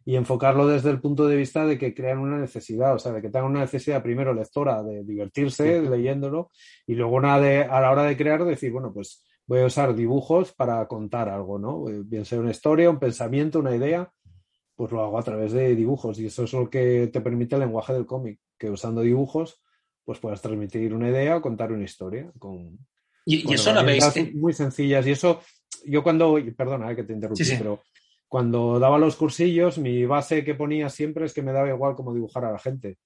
y 0.06 0.16
enfocarlo 0.16 0.68
desde 0.68 0.90
el 0.90 1.00
punto 1.00 1.28
de 1.28 1.36
vista 1.36 1.66
de 1.66 1.78
que 1.78 1.94
crean 1.94 2.20
una 2.20 2.38
necesidad, 2.38 2.96
o 2.96 3.00
sea, 3.00 3.12
de 3.12 3.22
que 3.22 3.30
tengan 3.30 3.52
una 3.52 3.62
necesidad 3.62 4.02
primero 4.02 4.34
lectora 4.34 4.82
de 4.84 5.04
divertirse 5.04 5.82
leyéndolo 5.82 6.52
y 6.88 6.96
luego 6.96 7.16
una 7.16 7.40
de, 7.40 7.64
a 7.64 7.82
la 7.82 7.92
hora 7.92 8.04
de 8.04 8.18
crear 8.18 8.44
decir, 8.46 8.72
bueno, 8.72 8.92
pues 8.94 9.24
voy 9.46 9.60
a 9.60 9.66
usar 9.66 9.94
dibujos 9.96 10.54
para 10.54 10.88
contar 10.88 11.30
algo, 11.30 11.60
¿no? 11.60 11.88
Eh, 11.90 12.02
Bien 12.04 12.26
sea 12.26 12.40
una 12.40 12.52
historia, 12.52 12.90
un 12.90 13.00
pensamiento, 13.00 13.60
una 13.60 13.76
idea, 13.76 14.12
pues 14.76 14.92
lo 14.92 15.04
hago 15.04 15.20
a 15.20 15.24
través 15.24 15.52
de 15.52 15.76
dibujos 15.76 16.20
y 16.20 16.28
eso 16.28 16.46
es 16.46 16.54
lo 16.54 16.70
que 16.70 17.10
te 17.12 17.22
permite 17.22 17.56
el 17.56 17.62
lenguaje 17.62 17.94
del 17.94 18.06
cómic, 18.06 18.40
que 18.58 18.70
usando 18.70 19.02
dibujos 19.02 19.62
pues 20.04 20.20
puedas 20.20 20.42
transmitir 20.42 20.94
una 20.96 21.10
idea 21.10 21.38
o 21.38 21.42
contar 21.42 21.72
una 21.72 21.84
historia 21.84 22.32
con, 22.40 22.80
Y, 23.26 23.54
eso 23.54 23.74
lo 23.74 23.84
veis. 23.84 24.04
herramientas 24.04 24.36
muy 24.36 24.54
sencillas 24.54 25.06
y 25.08 25.12
eso 25.12 25.42
yo 25.86 26.04
cuando 26.04 26.38
perdona 26.56 26.92
eh, 26.92 26.96
que 26.96 27.04
te 27.04 27.14
interrumpí 27.14 27.44
Sí, 27.44 27.52
sí. 27.52 27.56
pero 27.58 27.82
cuando 28.28 28.80
daba 28.80 28.98
los 28.98 29.16
cursillos 29.16 29.78
mi 29.78 30.06
base 30.06 30.44
que 30.44 30.56
ponía 30.56 30.90
siempre 30.90 31.26
es 31.26 31.34
que 31.34 31.42
me 31.42 31.52
daba 31.52 31.70
igual 31.70 31.96
cómo 31.96 32.14
dibujar 32.14 32.46
a 32.46 32.52
la 32.52 32.60
gente 32.60 32.98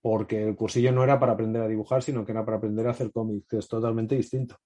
porque 0.00 0.42
el 0.48 0.56
cursillo 0.56 0.92
no 0.92 1.04
era 1.04 1.18
para 1.18 1.32
aprender 1.32 1.62
a 1.62 1.68
dibujar 1.68 2.02
sino 2.02 2.24
que 2.24 2.32
era 2.32 2.44
para 2.44 2.58
aprender 2.58 2.86
a 2.86 2.90
hacer 2.90 3.10
cómics 3.12 3.46
que 3.48 3.58
es 3.58 3.68
totalmente 3.68 4.14
distinto 4.16 4.56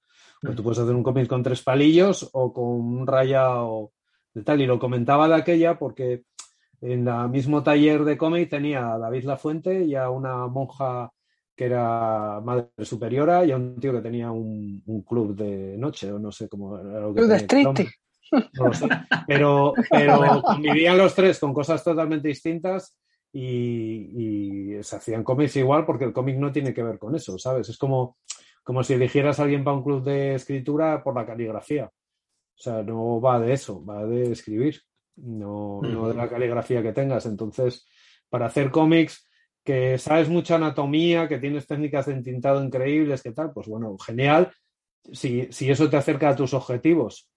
O 0.42 0.52
tú 0.52 0.62
puedes 0.62 0.78
hacer 0.78 0.94
un 0.94 1.02
cómic 1.02 1.28
con 1.28 1.42
tres 1.42 1.62
palillos 1.62 2.28
o 2.32 2.52
con 2.52 2.64
un 2.64 3.06
rayado 3.06 3.92
de 4.34 4.42
tal 4.42 4.60
y 4.60 4.66
lo 4.66 4.78
comentaba 4.78 5.28
de 5.28 5.34
aquella 5.34 5.78
porque 5.78 6.24
en 6.80 7.08
el 7.08 7.28
mismo 7.30 7.62
taller 7.62 8.04
de 8.04 8.18
cómic 8.18 8.50
tenía 8.50 8.92
a 8.92 8.98
David 8.98 9.24
Lafuente 9.24 9.84
y 9.84 9.94
a 9.94 10.10
una 10.10 10.46
monja 10.46 11.10
que 11.56 11.64
era 11.64 12.40
madre 12.44 12.68
superiora 12.82 13.44
y 13.44 13.50
a 13.50 13.56
un 13.56 13.80
tío 13.80 13.92
que 13.92 14.02
tenía 14.02 14.30
un, 14.30 14.82
un 14.84 15.02
club 15.02 15.34
de 15.34 15.76
noche, 15.78 16.12
o 16.12 16.18
no 16.18 16.30
sé 16.30 16.48
cómo 16.48 16.78
era 16.78 17.00
lo 17.00 17.14
que 17.14 17.22
Club 17.22 17.30
de 17.30 17.40
tenía. 17.40 17.74
No 18.52 18.66
lo 18.66 18.74
sé. 18.74 18.88
Pero, 19.26 19.72
pero 19.90 20.42
convivían 20.42 20.98
los 20.98 21.14
tres 21.14 21.38
con 21.38 21.54
cosas 21.54 21.82
totalmente 21.82 22.28
distintas 22.28 22.98
y, 23.32 24.76
y 24.76 24.82
se 24.82 24.96
hacían 24.96 25.24
cómics 25.24 25.56
igual 25.56 25.86
porque 25.86 26.04
el 26.04 26.12
cómic 26.12 26.36
no 26.36 26.52
tiene 26.52 26.74
que 26.74 26.82
ver 26.82 26.98
con 26.98 27.14
eso, 27.14 27.38
¿sabes? 27.38 27.68
Es 27.70 27.78
como, 27.78 28.18
como 28.62 28.84
si 28.84 28.92
eligieras 28.94 29.40
a 29.40 29.44
alguien 29.44 29.64
para 29.64 29.76
un 29.76 29.82
club 29.82 30.04
de 30.04 30.34
escritura 30.34 31.02
por 31.02 31.14
la 31.14 31.24
caligrafía. 31.24 31.86
O 31.86 32.58
sea, 32.58 32.82
no 32.82 33.20
va 33.20 33.40
de 33.40 33.52
eso, 33.52 33.84
va 33.84 34.04
de 34.04 34.32
escribir, 34.32 34.82
no, 35.16 35.80
no 35.82 36.08
de 36.08 36.14
la 36.14 36.28
caligrafía 36.28 36.82
que 36.82 36.92
tengas. 36.92 37.24
Entonces, 37.26 37.86
para 38.28 38.46
hacer 38.46 38.70
cómics 38.70 39.26
que 39.66 39.98
sabes 39.98 40.28
mucha 40.28 40.54
anatomía, 40.54 41.26
que 41.28 41.38
tienes 41.38 41.66
técnicas 41.66 42.06
de 42.06 42.12
entintado 42.12 42.64
increíbles, 42.64 43.22
que 43.22 43.32
tal, 43.32 43.52
pues 43.52 43.66
bueno, 43.66 43.98
genial. 43.98 44.52
Si, 45.12 45.48
si 45.50 45.70
eso 45.70 45.90
te 45.90 45.96
acerca 45.96 46.30
a 46.30 46.36
tus 46.36 46.54
objetivos, 46.54 47.28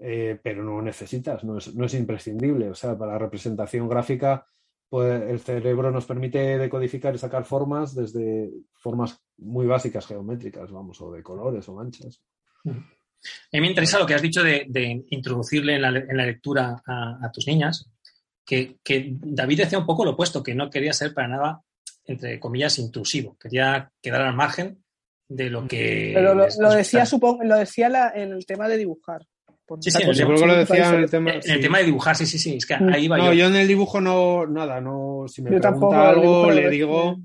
eh, 0.00 0.38
pero 0.42 0.64
no 0.64 0.82
necesitas, 0.82 1.44
no 1.44 1.58
es, 1.58 1.74
no 1.74 1.86
es 1.86 1.94
imprescindible. 1.94 2.68
O 2.68 2.74
sea, 2.74 2.98
para 2.98 3.12
la 3.12 3.18
representación 3.18 3.88
gráfica, 3.88 4.44
pues 4.88 5.22
el 5.22 5.38
cerebro 5.38 5.92
nos 5.92 6.04
permite 6.04 6.58
decodificar 6.58 7.14
y 7.14 7.18
sacar 7.18 7.44
formas 7.44 7.94
desde 7.94 8.50
formas 8.74 9.20
muy 9.36 9.66
básicas 9.66 10.06
geométricas, 10.06 10.72
vamos, 10.72 11.00
o 11.00 11.12
de 11.12 11.22
colores 11.22 11.68
o 11.68 11.74
manchas. 11.74 12.20
A 12.66 12.70
mí 13.52 13.60
me 13.60 13.68
interesa 13.68 14.00
lo 14.00 14.06
que 14.06 14.14
has 14.14 14.22
dicho 14.22 14.42
de, 14.42 15.04
introducirle 15.10 15.76
en 15.76 15.82
la, 15.82 15.88
en 15.88 16.16
la 16.16 16.26
lectura 16.26 16.82
a, 16.84 17.18
a, 17.22 17.30
tus 17.30 17.46
niñas, 17.46 17.88
que, 18.44 18.78
que, 18.82 19.14
David 19.20 19.58
decía 19.58 19.78
un 19.78 19.86
poco 19.86 20.04
lo 20.04 20.12
opuesto, 20.12 20.42
que 20.42 20.54
no 20.54 20.70
quería 20.70 20.92
ser 20.92 21.12
para 21.12 21.28
nada, 21.28 21.62
entre 22.08 22.40
comillas, 22.40 22.78
intrusivo, 22.78 23.36
quería 23.38 23.92
quedar 24.02 24.22
al 24.22 24.34
margen 24.34 24.82
de 25.28 25.50
lo 25.50 25.68
que... 25.68 26.12
Pero 26.14 26.34
lo, 26.34 26.46
lo 26.58 26.70
decía, 26.72 27.06
supongo, 27.06 27.44
lo 27.44 27.56
decía 27.56 27.88
la, 27.88 28.10
en 28.14 28.32
el 28.32 28.46
tema 28.46 28.66
de 28.66 28.78
dibujar. 28.78 29.24
Sí, 29.80 29.90
sí, 29.90 29.98
yo 30.14 30.26
creo 30.26 30.38
que 30.38 30.46
lo 30.46 30.56
decía 30.56 30.88
en 30.88 30.94
el 30.94 31.10
tema, 31.10 31.30
en 31.32 31.50
el 31.50 31.60
tema 31.60 31.78
de 31.78 31.84
dibujar, 31.84 32.16
sí, 32.16 32.24
sí, 32.24 32.38
sí, 32.38 32.56
es 32.56 32.64
que 32.64 32.78
Mm. 32.78 32.88
ahí 32.94 33.06
va 33.06 33.18
no, 33.18 33.26
yo. 33.26 33.32
yo 33.34 33.46
en 33.48 33.56
el 33.56 33.68
dibujo 33.68 34.00
no, 34.00 34.46
nada, 34.46 34.80
no, 34.80 35.26
si 35.28 35.42
me 35.42 35.50
Yo 35.50 35.60
pregunta 35.60 35.70
tampoco, 35.70 35.94
algo 35.94 36.50
le 36.50 36.70
digo, 36.70 37.18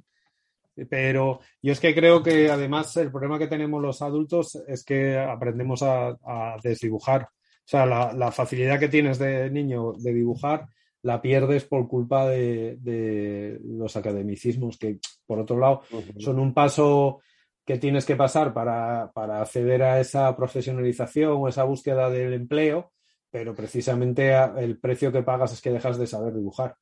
pero 0.90 1.40
yo 1.62 1.72
es 1.72 1.80
que 1.80 1.96
creo 1.96 2.22
que 2.22 2.52
además 2.52 2.98
el 2.98 3.12
problema 3.12 3.40
que 3.40 3.48
tenemos 3.48 3.82
los 3.82 4.02
adultos 4.02 4.62
es 4.68 4.84
que 4.84 5.18
aprendemos 5.18 5.84
a, 5.84 6.10
a 6.10 6.58
desdibujar. 6.62 7.22
O 7.22 7.66
sea, 7.66 7.86
la, 7.86 8.12
la, 8.12 8.30
facilidad 8.34 8.78
que 8.78 8.90
tienes 8.90 9.20
de 9.20 9.50
niño 9.50 9.94
de 9.94 10.14
dibujar 10.14 10.68
la 11.04 11.22
pierdes 11.22 11.66
por 11.66 11.88
culpa 11.88 12.28
de, 12.28 12.78
de 12.80 13.60
los 13.64 13.96
academicismos, 13.96 14.78
que 14.78 15.00
por 15.28 15.40
otro 15.40 15.60
lado 15.60 15.82
uh 15.92 15.98
-huh. 15.98 16.20
son 16.22 16.40
un 16.40 16.54
paso 16.54 17.20
que 17.66 17.78
tienes 17.78 18.06
que 18.06 18.16
pasar 18.16 18.54
para, 18.54 19.12
para, 19.14 19.42
acceder 19.42 19.84
a 19.84 20.00
esa 20.00 20.36
profesionalización 20.36 21.34
o 21.38 21.48
esa 21.48 21.64
búsqueda 21.64 22.10
del 22.10 22.34
empleo, 22.34 22.92
pero 23.30 23.54
precisamente 23.54 24.34
el 24.58 24.80
precio 24.80 25.12
que 25.12 25.24
pagas 25.24 25.54
es 25.54 25.62
que 25.62 25.72
dejas 25.72 25.98
de 25.98 26.08
saber 26.08 26.34
dibujar. 26.34 26.76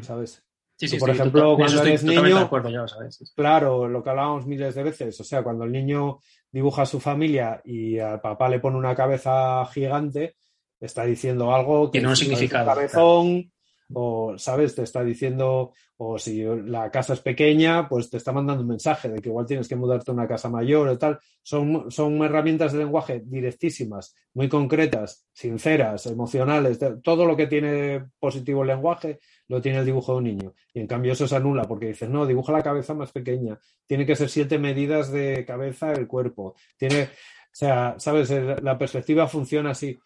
¿sabes? 0.00 0.42
Sí, 0.76 0.86
Tú, 0.86 0.92
sí, 0.94 0.98
por 0.98 1.10
ejemplo, 1.10 1.56
cuando 1.56 1.82
eres 1.82 2.02
niño- 2.02 2.22
de 2.22 2.38
acuerdo, 2.40 2.68
ya 2.68 2.80
lo 2.80 2.88
sabes. 2.88 3.14
sí, 3.16 3.26
sí. 3.26 3.32
Claro, 3.36 3.86
lo 3.88 4.02
que 4.02 4.10
hablábamos 4.10 4.46
miles 4.46 4.74
de 4.74 4.82
veces, 4.82 5.20
o 5.20 5.24
sea, 5.24 5.42
cuando 5.42 5.64
el 5.64 5.72
niño 5.72 6.18
dibuja 6.50 6.82
a 6.82 6.86
su 6.86 6.98
familia 7.00 7.60
y 7.64 7.98
al 7.98 8.20
papá 8.20 8.48
le 8.48 8.58
pone 8.60 8.76
una 8.76 8.94
cabeza 8.94 9.64
gigante, 9.66 10.34
está 10.80 11.04
diciendo 11.04 11.54
algo 11.54 11.90
que 11.90 11.98
Tiene 12.00 12.08
un 12.08 12.16
si 12.16 12.24
parece 12.24 12.36
significado, 12.40 12.66
cabezón, 12.74 13.52
o, 13.94 14.36
¿sabes? 14.36 14.74
Te 14.74 14.82
está 14.82 15.02
diciendo, 15.02 15.72
o 15.96 16.18
si 16.18 16.42
la 16.42 16.90
casa 16.90 17.14
es 17.14 17.20
pequeña, 17.20 17.88
pues 17.88 18.10
te 18.10 18.16
está 18.16 18.32
mandando 18.32 18.62
un 18.62 18.68
mensaje 18.68 19.08
de 19.08 19.20
que 19.20 19.28
igual 19.28 19.46
tienes 19.46 19.68
que 19.68 19.76
mudarte 19.76 20.10
a 20.10 20.14
una 20.14 20.26
casa 20.26 20.48
mayor 20.48 20.88
o 20.88 20.98
tal. 20.98 21.18
Son, 21.42 21.90
son 21.90 22.22
herramientas 22.22 22.72
de 22.72 22.80
lenguaje 22.80 23.22
directísimas, 23.24 24.14
muy 24.34 24.48
concretas, 24.48 25.26
sinceras, 25.32 26.06
emocionales, 26.06 26.78
todo 27.02 27.24
lo 27.24 27.36
que 27.36 27.46
tiene 27.46 28.04
positivo 28.18 28.62
el 28.62 28.68
lenguaje 28.68 29.20
lo 29.48 29.60
tiene 29.60 29.78
el 29.78 29.86
dibujo 29.86 30.12
de 30.12 30.18
un 30.18 30.24
niño. 30.24 30.54
Y 30.72 30.80
en 30.80 30.86
cambio 30.86 31.12
eso 31.12 31.28
se 31.28 31.36
anula 31.36 31.64
porque 31.64 31.86
dices, 31.86 32.08
no, 32.08 32.26
dibuja 32.26 32.52
la 32.52 32.62
cabeza 32.62 32.94
más 32.94 33.12
pequeña, 33.12 33.58
tiene 33.86 34.04
que 34.04 34.16
ser 34.16 34.28
siete 34.28 34.58
medidas 34.58 35.12
de 35.12 35.44
cabeza 35.44 35.92
el 35.92 36.08
cuerpo, 36.08 36.54
tiene, 36.76 37.04
o 37.04 37.08
sea, 37.52 37.94
sabes, 37.98 38.30
la 38.30 38.76
perspectiva 38.76 39.28
funciona 39.28 39.70
así. 39.70 39.98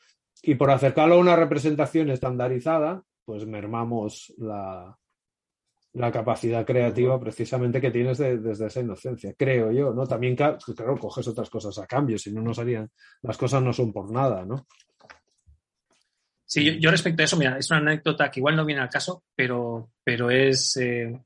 Y 0.43 0.55
por 0.55 0.71
acercarlo 0.71 1.15
a 1.15 1.19
una 1.19 1.35
representación 1.35 2.11
estandarizada, 2.11 3.03
pues 3.29 3.45
mermamos 3.47 4.33
la, 4.39 4.97
la 5.93 6.11
capacidad 6.11 6.65
creativa 6.65 7.21
precisamente 7.21 7.79
que 7.79 7.91
tienes 7.91 8.17
de- 8.17 8.39
desde 8.39 8.69
esa 8.69 8.81
inocencia, 8.81 9.35
creo 9.37 9.71
yo, 9.71 9.93
¿no? 9.93 10.07
También, 10.07 10.35
ca- 10.35 10.57
claro, 10.75 10.97
coges 10.97 11.29
otras 11.29 11.51
cosas 11.51 11.77
a 11.79 11.87
cambio, 11.87 12.17
si 12.19 12.33
no, 12.33 12.41
no 12.41 12.55
serían, 12.55 12.91
las 13.21 13.37
cosas 13.37 13.63
no 13.63 13.71
son 13.75 13.93
por 13.93 14.11
nada, 14.11 14.47
¿no? 14.47 14.67
Sí, 16.47 16.65
yo, 16.65 16.73
yo 16.81 16.91
respecto 16.91 17.21
a 17.21 17.27
eso, 17.27 17.37
mira, 17.37 17.59
es 17.59 17.71
una 17.71 17.81
anécdota 17.81 18.31
que 18.31 18.41
igual 18.41 18.57
no 18.57 18.65
viene 18.65 18.81
al 18.81 18.89
caso, 18.89 19.25
pero, 19.37 19.91
pero 20.03 20.31
es 20.31 20.75
eh, 20.79 21.21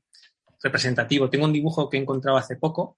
representativo. 0.61 1.29
Tengo 1.29 1.45
un 1.45 1.53
dibujo 1.53 1.89
que 1.89 1.95
he 1.95 2.01
encontrado 2.01 2.37
hace 2.37 2.57
poco 2.57 2.97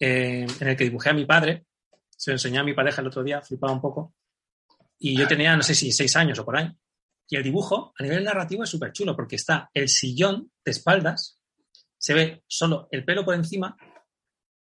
eh, 0.00 0.48
en 0.60 0.66
el 0.68 0.76
que 0.76 0.82
dibujé 0.82 1.10
a 1.10 1.14
mi 1.14 1.26
padre, 1.26 1.66
se 2.10 2.32
lo 2.32 2.34
enseñé 2.34 2.58
a 2.58 2.64
mi 2.64 2.74
pareja 2.74 3.02
el 3.02 3.06
otro 3.06 3.22
día, 3.22 3.40
flipaba 3.40 3.72
un 3.72 3.80
poco, 3.80 4.14
y 4.98 5.16
yo 5.16 5.28
tenía, 5.28 5.54
no 5.54 5.62
sé 5.62 5.76
si 5.76 5.92
seis 5.92 6.16
años 6.16 6.40
o 6.40 6.44
por 6.44 6.56
ahí. 6.56 6.68
Y 7.28 7.36
el 7.36 7.42
dibujo, 7.42 7.92
a 7.98 8.02
nivel 8.02 8.24
narrativo, 8.24 8.62
es 8.64 8.70
súper 8.70 8.92
chulo 8.92 9.16
porque 9.16 9.36
está 9.36 9.70
el 9.74 9.88
sillón 9.88 10.50
de 10.64 10.70
espaldas, 10.70 11.40
se 11.98 12.14
ve 12.14 12.44
solo 12.46 12.88
el 12.90 13.04
pelo 13.04 13.24
por 13.24 13.34
encima 13.34 13.76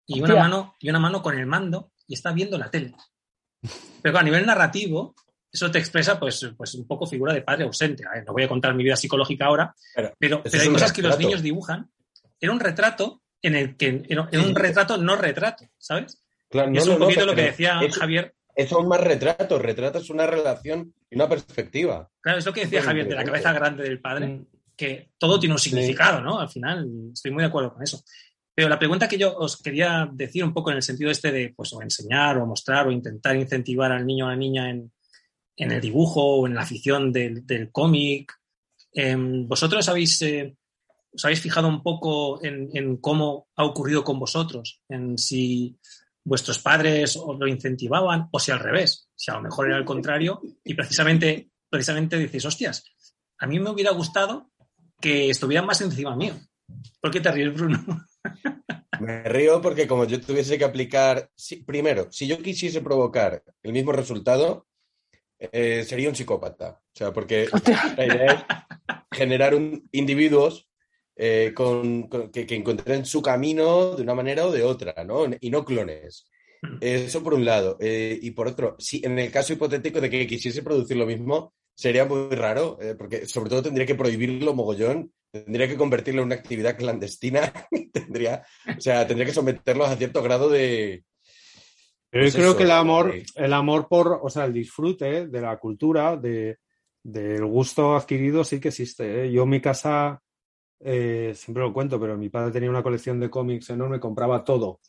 y 0.06 0.20
una 0.20 0.28
Hostia. 0.34 0.42
mano, 0.42 0.74
y 0.80 0.88
una 0.88 0.98
mano 1.00 1.20
con 1.22 1.38
el 1.38 1.46
mando 1.46 1.92
y 2.06 2.14
está 2.14 2.32
viendo 2.32 2.56
la 2.56 2.70
tele. 2.70 2.94
Pero 4.00 4.18
a 4.18 4.22
nivel 4.22 4.46
narrativo, 4.46 5.14
eso 5.50 5.70
te 5.70 5.78
expresa 5.78 6.18
pues, 6.20 6.48
pues 6.56 6.74
un 6.74 6.86
poco 6.86 7.06
figura 7.06 7.34
de 7.34 7.42
padre 7.42 7.64
ausente. 7.64 8.04
A 8.06 8.12
ver, 8.14 8.24
no 8.24 8.32
voy 8.32 8.44
a 8.44 8.48
contar 8.48 8.74
mi 8.74 8.84
vida 8.84 8.96
psicológica 8.96 9.46
ahora, 9.46 9.74
Pero 9.94 10.12
pero, 10.18 10.42
hay 10.62 10.68
cosas 10.70 10.92
que 10.92 11.02
los 11.02 11.18
niños 11.18 11.42
dibujan. 11.42 11.90
Era 12.40 12.52
un 12.52 12.60
retrato 12.60 13.22
en 13.42 13.54
el 13.56 13.76
que 13.76 14.02
era 14.08 14.22
un 14.32 14.54
retrato 14.54 14.96
no 14.98 15.16
retrato, 15.16 15.64
¿sabes? 15.78 16.22
Claro, 16.48 16.70
Y 16.70 16.74
no, 16.74 16.78
es 16.80 16.86
un 16.86 16.98
no, 16.98 17.04
poquito 17.06 17.26
lo 17.26 17.34
que 17.34 17.42
decía 17.42 17.80
es- 17.82 17.96
Javier. 17.96 18.35
Es 18.56 18.72
aún 18.72 18.88
más 18.88 19.00
retrato, 19.00 19.58
retratas 19.58 20.08
una 20.10 20.26
relación 20.26 20.92
y 21.10 21.14
una 21.16 21.28
perspectiva. 21.28 22.08
Claro, 22.20 22.38
es 22.38 22.46
lo 22.46 22.52
que 22.52 22.62
decía 22.62 22.82
Javier 22.82 23.06
de 23.06 23.14
la 23.14 23.20
interesante. 23.20 23.42
cabeza 23.44 23.60
grande 23.60 23.82
del 23.84 24.00
padre, 24.00 24.26
Mm. 24.28 24.46
que 24.74 25.10
todo 25.18 25.38
tiene 25.38 25.54
un 25.54 25.58
significado, 25.58 26.20
¿no? 26.22 26.40
Al 26.40 26.48
final, 26.48 26.88
estoy 27.12 27.30
muy 27.30 27.42
de 27.42 27.48
acuerdo 27.48 27.72
con 27.74 27.82
eso. 27.82 28.02
Pero 28.54 28.68
la 28.70 28.78
pregunta 28.78 29.06
que 29.08 29.18
yo 29.18 29.36
os 29.36 29.60
quería 29.62 30.08
decir 30.10 30.42
un 30.42 30.54
poco 30.54 30.70
en 30.70 30.76
el 30.78 30.82
sentido 30.82 31.10
este 31.10 31.30
de, 31.30 31.52
pues, 31.54 31.70
o 31.74 31.82
enseñar 31.82 32.38
o 32.38 32.46
mostrar 32.46 32.86
o 32.88 32.90
intentar 32.90 33.36
incentivar 33.36 33.92
al 33.92 34.06
niño 34.06 34.24
o 34.24 34.28
a 34.28 34.30
la 34.32 34.36
niña 34.36 34.70
en, 34.70 34.90
en 35.56 35.70
el 35.72 35.80
dibujo 35.80 36.22
o 36.22 36.46
en 36.46 36.54
la 36.54 36.62
afición 36.62 37.12
del, 37.12 37.46
del 37.46 37.70
cómic, 37.70 38.32
em, 38.92 39.46
¿vosotros 39.46 39.86
habéis, 39.90 40.20
eh, 40.22 40.56
os 41.12 41.24
habéis 41.26 41.40
fijado 41.42 41.68
un 41.68 41.82
poco 41.82 42.42
en, 42.42 42.70
en 42.74 42.96
cómo 42.96 43.48
ha 43.56 43.64
ocurrido 43.64 44.02
con 44.04 44.18
vosotros? 44.18 44.80
En 44.88 45.18
si 45.18 45.76
vuestros 46.26 46.58
padres 46.58 47.16
os 47.16 47.38
lo 47.38 47.46
incentivaban 47.46 48.28
o 48.32 48.38
si 48.40 48.50
al 48.50 48.58
revés, 48.58 49.08
si 49.14 49.30
a 49.30 49.34
lo 49.34 49.42
mejor 49.42 49.68
era 49.68 49.76
al 49.76 49.84
contrario 49.84 50.40
y 50.64 50.74
precisamente, 50.74 51.50
precisamente 51.70 52.18
dices, 52.18 52.44
hostias, 52.44 52.84
a 53.38 53.46
mí 53.46 53.60
me 53.60 53.70
hubiera 53.70 53.92
gustado 53.92 54.50
que 55.00 55.30
estuvieran 55.30 55.66
más 55.66 55.80
encima 55.80 56.16
mío. 56.16 56.34
¿Por 57.00 57.12
qué 57.12 57.20
te 57.20 57.30
ríes, 57.30 57.54
Bruno? 57.54 57.78
Me 59.00 59.22
río 59.24 59.60
porque 59.60 59.86
como 59.86 60.04
yo 60.06 60.18
tuviese 60.20 60.56
que 60.56 60.64
aplicar, 60.64 61.30
si- 61.36 61.56
primero, 61.62 62.08
si 62.10 62.26
yo 62.26 62.38
quisiese 62.38 62.80
provocar 62.80 63.42
el 63.62 63.72
mismo 63.72 63.92
resultado, 63.92 64.66
eh, 65.38 65.84
sería 65.86 66.08
un 66.08 66.14
psicópata. 66.16 66.80
O 66.82 66.96
sea, 66.96 67.12
porque 67.12 67.46
la 67.96 68.04
idea 68.06 68.32
es 68.32 69.06
generar 69.12 69.54
un- 69.54 69.86
individuos 69.92 70.66
eh, 71.16 71.52
con, 71.54 72.04
con- 72.08 72.30
que, 72.30 72.46
que 72.46 72.54
encuentren 72.56 73.04
su 73.06 73.22
camino 73.22 73.96
de 73.96 74.02
una 74.02 74.14
manera 74.14 74.46
o 74.46 74.52
de 74.52 74.62
otra, 74.62 75.04
¿no? 75.04 75.24
Y 75.40 75.50
no 75.50 75.64
clones. 75.64 76.28
Eso 76.80 77.22
por 77.22 77.34
un 77.34 77.44
lado. 77.44 77.76
Eh, 77.80 78.18
y 78.20 78.30
por 78.32 78.48
otro, 78.48 78.76
si 78.78 79.00
en 79.04 79.18
el 79.18 79.30
caso 79.30 79.52
hipotético 79.52 80.00
de 80.00 80.10
que 80.10 80.26
quisiese 80.26 80.62
producir 80.62 80.96
lo 80.96 81.06
mismo, 81.06 81.54
sería 81.74 82.04
muy 82.06 82.34
raro, 82.34 82.78
eh, 82.80 82.94
porque 82.96 83.26
sobre 83.26 83.50
todo 83.50 83.62
tendría 83.62 83.86
que 83.86 83.94
prohibirlo 83.94 84.54
mogollón, 84.54 85.12
tendría 85.30 85.68
que 85.68 85.76
convertirlo 85.76 86.22
en 86.22 86.26
una 86.26 86.34
actividad 86.36 86.76
clandestina, 86.76 87.52
tendría, 87.92 88.42
o 88.76 88.80
sea, 88.80 89.06
tendría 89.06 89.26
que 89.26 89.34
someterlos 89.34 89.88
a 89.88 89.96
cierto 89.96 90.22
grado 90.22 90.48
de... 90.48 91.04
Pero 92.10 92.24
Pues 92.24 92.32
yo 92.34 92.38
creo 92.38 92.48
eso, 92.50 92.58
que 92.58 92.64
el 92.64 92.70
amor, 92.70 93.14
el 93.34 93.52
amor 93.52 93.88
por, 93.88 94.20
o 94.22 94.30
sea, 94.30 94.44
el 94.46 94.52
disfrute 94.54 95.26
de 95.26 95.40
la 95.40 95.58
cultura, 95.58 96.16
de, 96.16 96.58
del 97.02 97.44
gusto 97.44 97.94
adquirido, 97.94 98.42
sí 98.44 98.58
que 98.60 98.68
existe. 98.68 99.30
Yo 99.30 99.42
en 99.42 99.48
mi 99.50 99.60
casa, 99.60 100.22
eh, 100.80 101.32
siempre 101.34 101.62
lo 101.62 101.72
cuento, 101.72 101.98
pero 101.98 102.16
mi 102.16 102.28
padre 102.28 102.52
tenía 102.52 102.70
una 102.70 102.82
colección 102.82 103.18
de 103.20 103.30
cómics 103.30 103.70
enorme, 103.70 104.00
compraba 104.00 104.44
todo, 104.44 104.80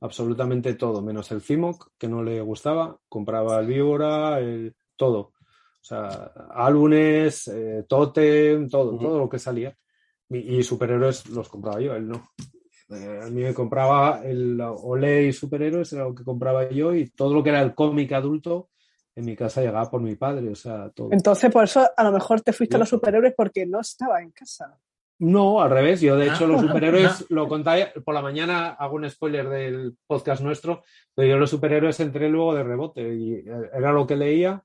absolutamente 0.00 0.74
todo, 0.74 1.02
menos 1.02 1.30
el 1.30 1.42
Cimoc, 1.42 1.90
que 1.98 2.08
no 2.08 2.22
le 2.22 2.40
gustaba, 2.40 2.98
compraba 3.08 3.60
el 3.60 3.66
Víbora, 3.66 4.40
el, 4.40 4.74
todo. 4.96 5.32
O 5.80 5.84
sea, 5.88 6.32
álbumes, 6.50 7.48
eh, 7.48 7.84
Totem, 7.88 8.68
todo, 8.68 8.98
todo 8.98 9.18
lo 9.18 9.28
que 9.28 9.38
salía. 9.38 9.74
Y, 10.28 10.58
y 10.58 10.62
superhéroes 10.62 11.28
los 11.28 11.48
compraba 11.48 11.80
yo, 11.80 11.94
él 11.94 12.08
no. 12.08 12.30
Eh, 12.90 13.20
a 13.22 13.26
mí 13.26 13.42
me 13.42 13.54
compraba 13.54 14.22
el 14.24 14.60
Olé 14.60 15.24
y 15.26 15.32
superhéroes, 15.32 15.92
era 15.92 16.04
lo 16.04 16.14
que 16.14 16.24
compraba 16.24 16.68
yo, 16.70 16.94
y 16.94 17.10
todo 17.10 17.34
lo 17.34 17.42
que 17.42 17.50
era 17.50 17.62
el 17.62 17.74
cómic 17.74 18.12
adulto 18.12 18.70
en 19.14 19.24
mi 19.24 19.36
casa 19.36 19.60
llegaba 19.60 19.90
por 19.90 20.00
mi 20.00 20.16
padre, 20.16 20.50
o 20.50 20.54
sea, 20.54 20.90
todo. 20.90 21.08
Entonces, 21.12 21.50
por 21.50 21.64
eso 21.64 21.86
a 21.96 22.04
lo 22.04 22.12
mejor 22.12 22.40
te 22.40 22.52
fuiste 22.52 22.76
a 22.76 22.78
los 22.78 22.88
superhéroes 22.88 23.34
porque 23.36 23.66
no 23.66 23.80
estaba 23.80 24.22
en 24.22 24.30
casa. 24.30 24.78
No, 25.20 25.60
al 25.60 25.70
revés, 25.70 26.00
yo 26.00 26.16
de 26.16 26.26
hecho 26.26 26.44
Ah, 26.44 26.48
los 26.48 26.62
ah, 26.62 26.66
superhéroes 26.68 27.26
lo 27.30 27.48
conté 27.48 27.92
por 28.04 28.14
la 28.14 28.22
mañana, 28.22 28.70
hago 28.70 28.96
un 28.96 29.10
spoiler 29.10 29.48
del 29.48 29.96
podcast 30.06 30.42
nuestro, 30.42 30.84
pero 31.14 31.28
yo 31.28 31.38
los 31.38 31.50
superhéroes 31.50 31.98
entré 32.00 32.28
luego 32.28 32.54
de 32.54 32.62
rebote 32.62 33.14
y 33.14 33.44
era 33.72 33.92
lo 33.92 34.06
que 34.06 34.16
leía 34.16 34.62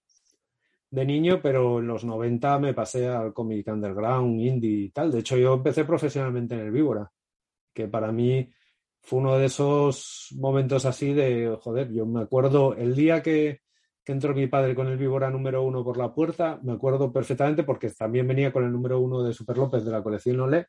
de 0.92 1.06
niño, 1.06 1.40
pero 1.42 1.80
en 1.80 1.88
los 1.88 2.04
90 2.06 2.60
me 2.60 2.76
pasé 2.76 3.08
al 3.08 3.34
cómic 3.34 3.68
underground, 3.68 4.40
indie 4.40 4.86
y 4.86 4.90
tal. 4.90 5.12
De 5.12 5.20
hecho, 5.20 5.36
yo 5.38 5.56
empecé 5.56 5.86
profesionalmente 5.86 6.54
en 6.54 6.62
el 6.62 6.72
Víbora, 6.72 7.12
que 7.74 7.88
para 7.88 8.12
mí 8.12 8.48
fue 9.02 9.20
uno 9.20 9.36
de 9.40 9.48
esos 9.48 10.28
momentos 10.38 10.86
así 10.86 11.12
de, 11.14 11.58
joder, 11.60 11.92
yo 11.92 12.06
me 12.06 12.22
acuerdo 12.22 12.76
el 12.76 12.96
día 12.96 13.24
que, 13.24 13.63
que 14.04 14.12
entró 14.12 14.34
mi 14.34 14.48
padre 14.48 14.76
con 14.76 14.88
el 14.88 14.98
Víbora 14.98 15.30
número 15.30 15.64
uno 15.64 15.84
por 15.84 15.98
la 15.98 16.14
puerta, 16.14 16.60
me 16.64 16.74
acuerdo 16.74 17.12
perfectamente 17.12 17.64
porque 17.64 17.90
también 17.90 18.28
venía 18.28 18.52
con 18.52 18.64
el 18.66 18.72
número 18.72 19.00
uno 19.00 19.24
de 19.24 19.34
Super 19.34 19.58
López 19.58 19.86
de 19.86 19.92
la 19.92 20.04
colección 20.04 20.40
Olé 20.40 20.68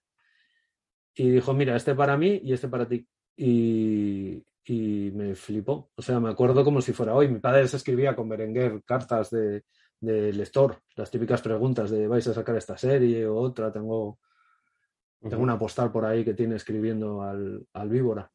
y 1.14 1.30
dijo, 1.30 1.52
mira, 1.52 1.76
este 1.76 1.94
para 1.94 2.16
mí 2.16 2.40
y 2.42 2.52
este 2.52 2.68
para 2.68 2.88
ti. 2.88 3.06
Y, 3.36 4.44
y 4.64 5.10
me 5.14 5.34
flipó. 5.34 5.90
O 5.96 6.02
sea, 6.02 6.20
me 6.20 6.30
acuerdo 6.30 6.64
como 6.64 6.80
si 6.80 6.92
fuera 6.92 7.14
hoy. 7.14 7.28
Mi 7.28 7.40
padre 7.40 7.66
se 7.68 7.76
escribía 7.76 8.16
con 8.16 8.28
Berenguer 8.28 8.82
cartas 8.84 9.30
de, 9.30 9.64
de 10.00 10.32
lector, 10.32 10.78
las 10.96 11.10
típicas 11.10 11.42
preguntas 11.42 11.90
de 11.90 12.06
vais 12.06 12.26
a 12.28 12.34
sacar 12.34 12.56
esta 12.56 12.76
serie 12.76 13.26
o 13.26 13.36
otra, 13.36 13.72
tengo, 13.72 14.18
tengo 15.20 15.42
una 15.42 15.58
postal 15.58 15.90
por 15.90 16.04
ahí 16.04 16.24
que 16.24 16.34
tiene 16.34 16.56
escribiendo 16.56 17.22
al, 17.22 17.66
al 17.72 17.88
Víbora. 17.88 18.30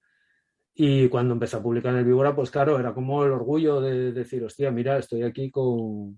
Y 0.81 1.09
cuando 1.09 1.33
empecé 1.33 1.57
a 1.57 1.61
publicar 1.61 1.91
en 1.91 1.99
el 1.99 2.05
Víbora, 2.05 2.33
pues 2.33 2.49
claro, 2.49 2.79
era 2.79 2.93
como 2.93 3.25
el 3.25 3.33
orgullo 3.33 3.81
de 3.81 4.13
decir, 4.13 4.41
hostia, 4.45 4.71
mira, 4.71 4.97
estoy 4.97 5.23
aquí 5.23 5.51
con 5.51 6.17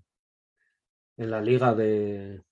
en 1.16 1.30
la 1.32 1.40
liga 1.40 1.74
de, 1.74 2.42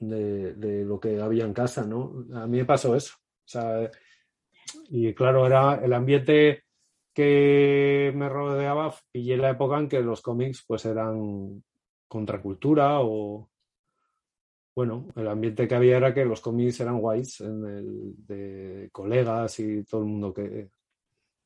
de, 0.00 0.54
de 0.54 0.84
lo 0.84 0.98
que 0.98 1.20
había 1.20 1.44
en 1.44 1.52
casa, 1.52 1.86
¿no? 1.86 2.26
A 2.34 2.48
mí 2.48 2.58
me 2.58 2.64
pasó 2.64 2.96
eso. 2.96 3.14
O 3.20 3.48
sea, 3.48 3.88
y 4.88 5.14
claro, 5.14 5.46
era 5.46 5.76
el 5.76 5.92
ambiente 5.92 6.64
que 7.14 8.12
me 8.16 8.28
rodeaba, 8.28 8.92
pillé 9.12 9.36
la 9.36 9.50
época 9.50 9.78
en 9.78 9.88
que 9.88 10.00
los 10.00 10.22
cómics 10.22 10.64
pues 10.66 10.84
eran 10.84 11.62
contracultura 12.08 12.98
o 13.02 13.48
bueno, 14.74 15.06
el 15.14 15.28
ambiente 15.28 15.68
que 15.68 15.76
había 15.76 15.98
era 15.98 16.12
que 16.12 16.24
los 16.24 16.40
cómics 16.40 16.80
eran 16.80 16.98
guays 16.98 17.40
en 17.40 17.64
el, 17.66 18.14
de 18.26 18.88
colegas 18.90 19.60
y 19.60 19.84
todo 19.84 20.00
el 20.00 20.08
mundo 20.08 20.34
que 20.34 20.70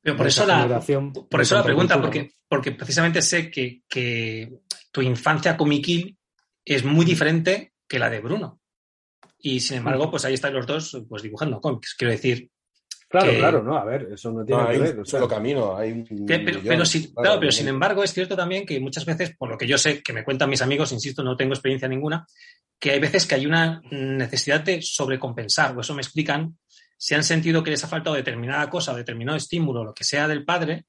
Pero 0.02 0.16
por 0.16 0.26
eso 0.26 0.46
la, 0.46 0.62
generación 0.62 1.12
por 1.12 1.28
de 1.40 1.42
eso 1.42 1.54
la 1.56 1.62
pregunta, 1.64 2.00
porque, 2.00 2.32
porque 2.48 2.72
precisamente 2.72 3.20
sé 3.22 3.50
que, 3.50 3.82
que 3.88 4.50
tu 4.90 5.02
infancia 5.02 5.56
comiquil 5.56 6.16
es 6.64 6.84
muy 6.84 7.04
diferente 7.04 7.72
que 7.86 7.98
la 7.98 8.08
de 8.08 8.20
Bruno. 8.20 8.60
Y 9.38 9.60
sin 9.60 9.78
embargo, 9.78 10.10
pues 10.10 10.24
ahí 10.24 10.34
están 10.34 10.54
los 10.54 10.66
dos 10.66 11.02
pues 11.08 11.22
dibujando 11.22 11.60
cómics. 11.60 11.94
Quiero 11.98 12.12
decir, 12.12 12.50
Claro, 13.08 13.32
que- 13.32 13.38
claro, 13.38 13.62
no, 13.64 13.76
a 13.76 13.84
ver, 13.84 14.08
eso 14.12 14.30
no 14.30 14.44
tiene 14.44 14.62
No, 14.62 14.68
que 14.68 14.74
hay 14.74 14.80
ver. 14.80 15.00
o 15.00 15.04
sea, 15.04 15.26
camino. 15.26 15.76
Hay 15.76 15.90
un 15.90 16.04
Que- 16.04 16.38
pero, 16.38 16.44
millón, 16.60 16.64
pero 16.68 16.84
sí- 16.84 17.00
claro, 17.12 17.14
claro, 17.22 17.40
pero 17.40 17.50
sin 17.52 17.66
embargo 17.66 18.04
es 18.04 18.12
cierto 18.12 18.36
también 18.36 18.64
que 18.64 18.78
muchas 18.78 19.04
veces, 19.04 19.34
por 19.36 19.50
lo 19.50 19.58
que 19.58 19.66
yo 19.66 19.76
sé, 19.78 20.00
que 20.00 20.12
me 20.12 20.22
cuentan 20.22 20.48
mis 20.48 20.62
amigos, 20.62 20.92
insisto, 20.92 21.24
no 21.24 21.36
tengo 21.36 21.52
experiencia 21.54 21.88
ninguna, 21.88 22.24
que 22.78 22.92
hay 22.92 23.00
veces 23.00 23.26
que 23.26 23.34
hay 23.34 23.46
una 23.46 23.82
necesidad 23.90 24.60
de 24.60 24.80
sobrecompensar, 24.80 25.76
o 25.76 25.80
eso 25.80 25.92
me 25.92 26.02
explican, 26.02 26.56
si 27.02 27.14
han 27.14 27.24
sentido 27.24 27.64
que 27.64 27.70
les 27.70 27.82
ha 27.82 27.88
faltado 27.88 28.14
determinada 28.14 28.68
cosa 28.68 28.92
o 28.92 28.96
determinado 28.96 29.34
estímulo, 29.34 29.82
lo 29.82 29.94
que 29.94 30.04
sea 30.04 30.28
del 30.28 30.44
padre, 30.44 30.84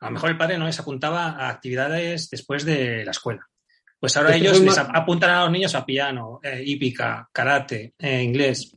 a 0.00 0.06
lo 0.06 0.10
mejor 0.10 0.30
el 0.30 0.36
padre 0.36 0.58
no 0.58 0.66
les 0.66 0.80
apuntaba 0.80 1.28
a 1.28 1.48
actividades 1.50 2.28
después 2.28 2.64
de 2.64 3.04
la 3.04 3.12
escuela. 3.12 3.46
Pues 4.00 4.16
ahora 4.16 4.34
ellos 4.34 4.60
les 4.60 4.76
apuntan 4.76 5.30
a 5.30 5.44
los 5.44 5.52
niños 5.52 5.76
a 5.76 5.86
piano, 5.86 6.40
eh, 6.42 6.64
hípica, 6.66 7.28
karate, 7.32 7.94
eh, 7.96 8.24
inglés. 8.24 8.76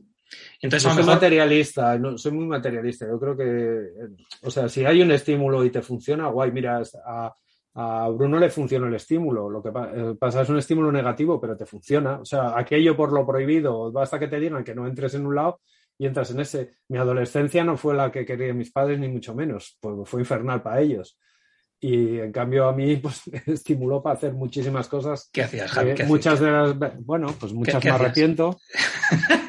Entonces, 0.62 0.88
a 0.88 0.94
soy 0.94 1.02
materialista, 1.02 1.98
no, 1.98 2.16
soy 2.16 2.30
muy 2.30 2.46
materialista. 2.46 3.04
Yo 3.04 3.18
creo 3.18 3.36
que, 3.36 3.44
eh, 3.44 4.24
o 4.42 4.50
sea, 4.50 4.68
si 4.68 4.84
hay 4.84 5.02
un 5.02 5.10
estímulo 5.10 5.64
y 5.64 5.70
te 5.70 5.82
funciona, 5.82 6.28
guay, 6.28 6.52
mira, 6.52 6.80
a, 7.04 7.34
a 7.74 8.08
Bruno 8.10 8.38
le 8.38 8.48
funciona 8.48 8.86
el 8.86 8.94
estímulo. 8.94 9.50
Lo 9.50 9.60
que 9.60 9.70
eh, 9.70 10.14
pasa 10.18 10.42
es 10.42 10.48
un 10.48 10.58
estímulo 10.58 10.92
negativo, 10.92 11.40
pero 11.40 11.56
te 11.56 11.66
funciona. 11.66 12.20
O 12.20 12.24
sea, 12.24 12.56
aquello 12.56 12.96
por 12.96 13.10
lo 13.10 13.26
prohibido, 13.26 13.90
basta 13.90 14.20
que 14.20 14.28
te 14.28 14.38
digan 14.38 14.62
que 14.62 14.74
no 14.76 14.86
entres 14.86 15.14
en 15.14 15.26
un 15.26 15.34
lado 15.34 15.60
y 16.00 16.06
entras 16.06 16.30
en 16.30 16.40
ese. 16.40 16.70
Mi 16.88 16.96
adolescencia 16.96 17.62
no 17.62 17.76
fue 17.76 17.94
la 17.94 18.10
que 18.10 18.24
querían 18.24 18.56
mis 18.56 18.72
padres, 18.72 18.98
ni 18.98 19.06
mucho 19.08 19.34
menos, 19.34 19.76
pues 19.82 20.08
fue 20.08 20.22
infernal 20.22 20.62
para 20.62 20.80
ellos. 20.80 21.18
Y 21.78 22.18
en 22.18 22.32
cambio 22.32 22.66
a 22.68 22.72
mí, 22.72 22.96
pues 23.02 23.22
me 23.30 23.42
estimuló 23.52 24.02
para 24.02 24.16
hacer 24.16 24.32
muchísimas 24.32 24.88
cosas. 24.88 25.28
¿qué 25.30 25.42
hacías, 25.42 25.70
Javi? 25.70 25.94
¿Qué 25.94 26.04
muchas 26.04 26.40
de 26.40 26.50
las, 26.50 26.74
bueno, 27.04 27.34
pues 27.38 27.52
muchas 27.52 27.82
qué 27.82 27.88
me 27.90 27.94
hacías? 27.94 28.00
arrepiento. 28.06 28.56
hacías? 29.10 29.40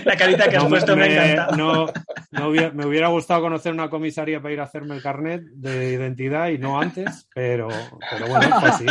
La 0.04 0.16
carita 0.16 0.48
que 0.48 0.56
has 0.56 0.62
No, 0.62 0.68
puesto 0.68 0.96
me, 0.96 1.08
me, 1.08 1.32
encanta. 1.32 1.56
no- 1.56 1.86
no 2.32 2.48
hubiera- 2.48 2.70
me 2.70 2.86
hubiera 2.86 3.08
gustado 3.08 3.40
conocer 3.42 3.72
una 3.72 3.90
comisaría 3.90 4.40
para 4.40 4.54
ir 4.54 4.60
a 4.60 4.64
hacerme 4.64 4.94
el 4.94 5.02
carnet 5.02 5.42
de 5.42 5.90
identidad 5.92 6.48
y 6.50 6.58
no 6.58 6.80
antes, 6.80 7.28
pero, 7.34 7.68
pero 8.10 8.28
bueno, 8.28 8.60
fue 8.60 8.68
así. 8.68 8.86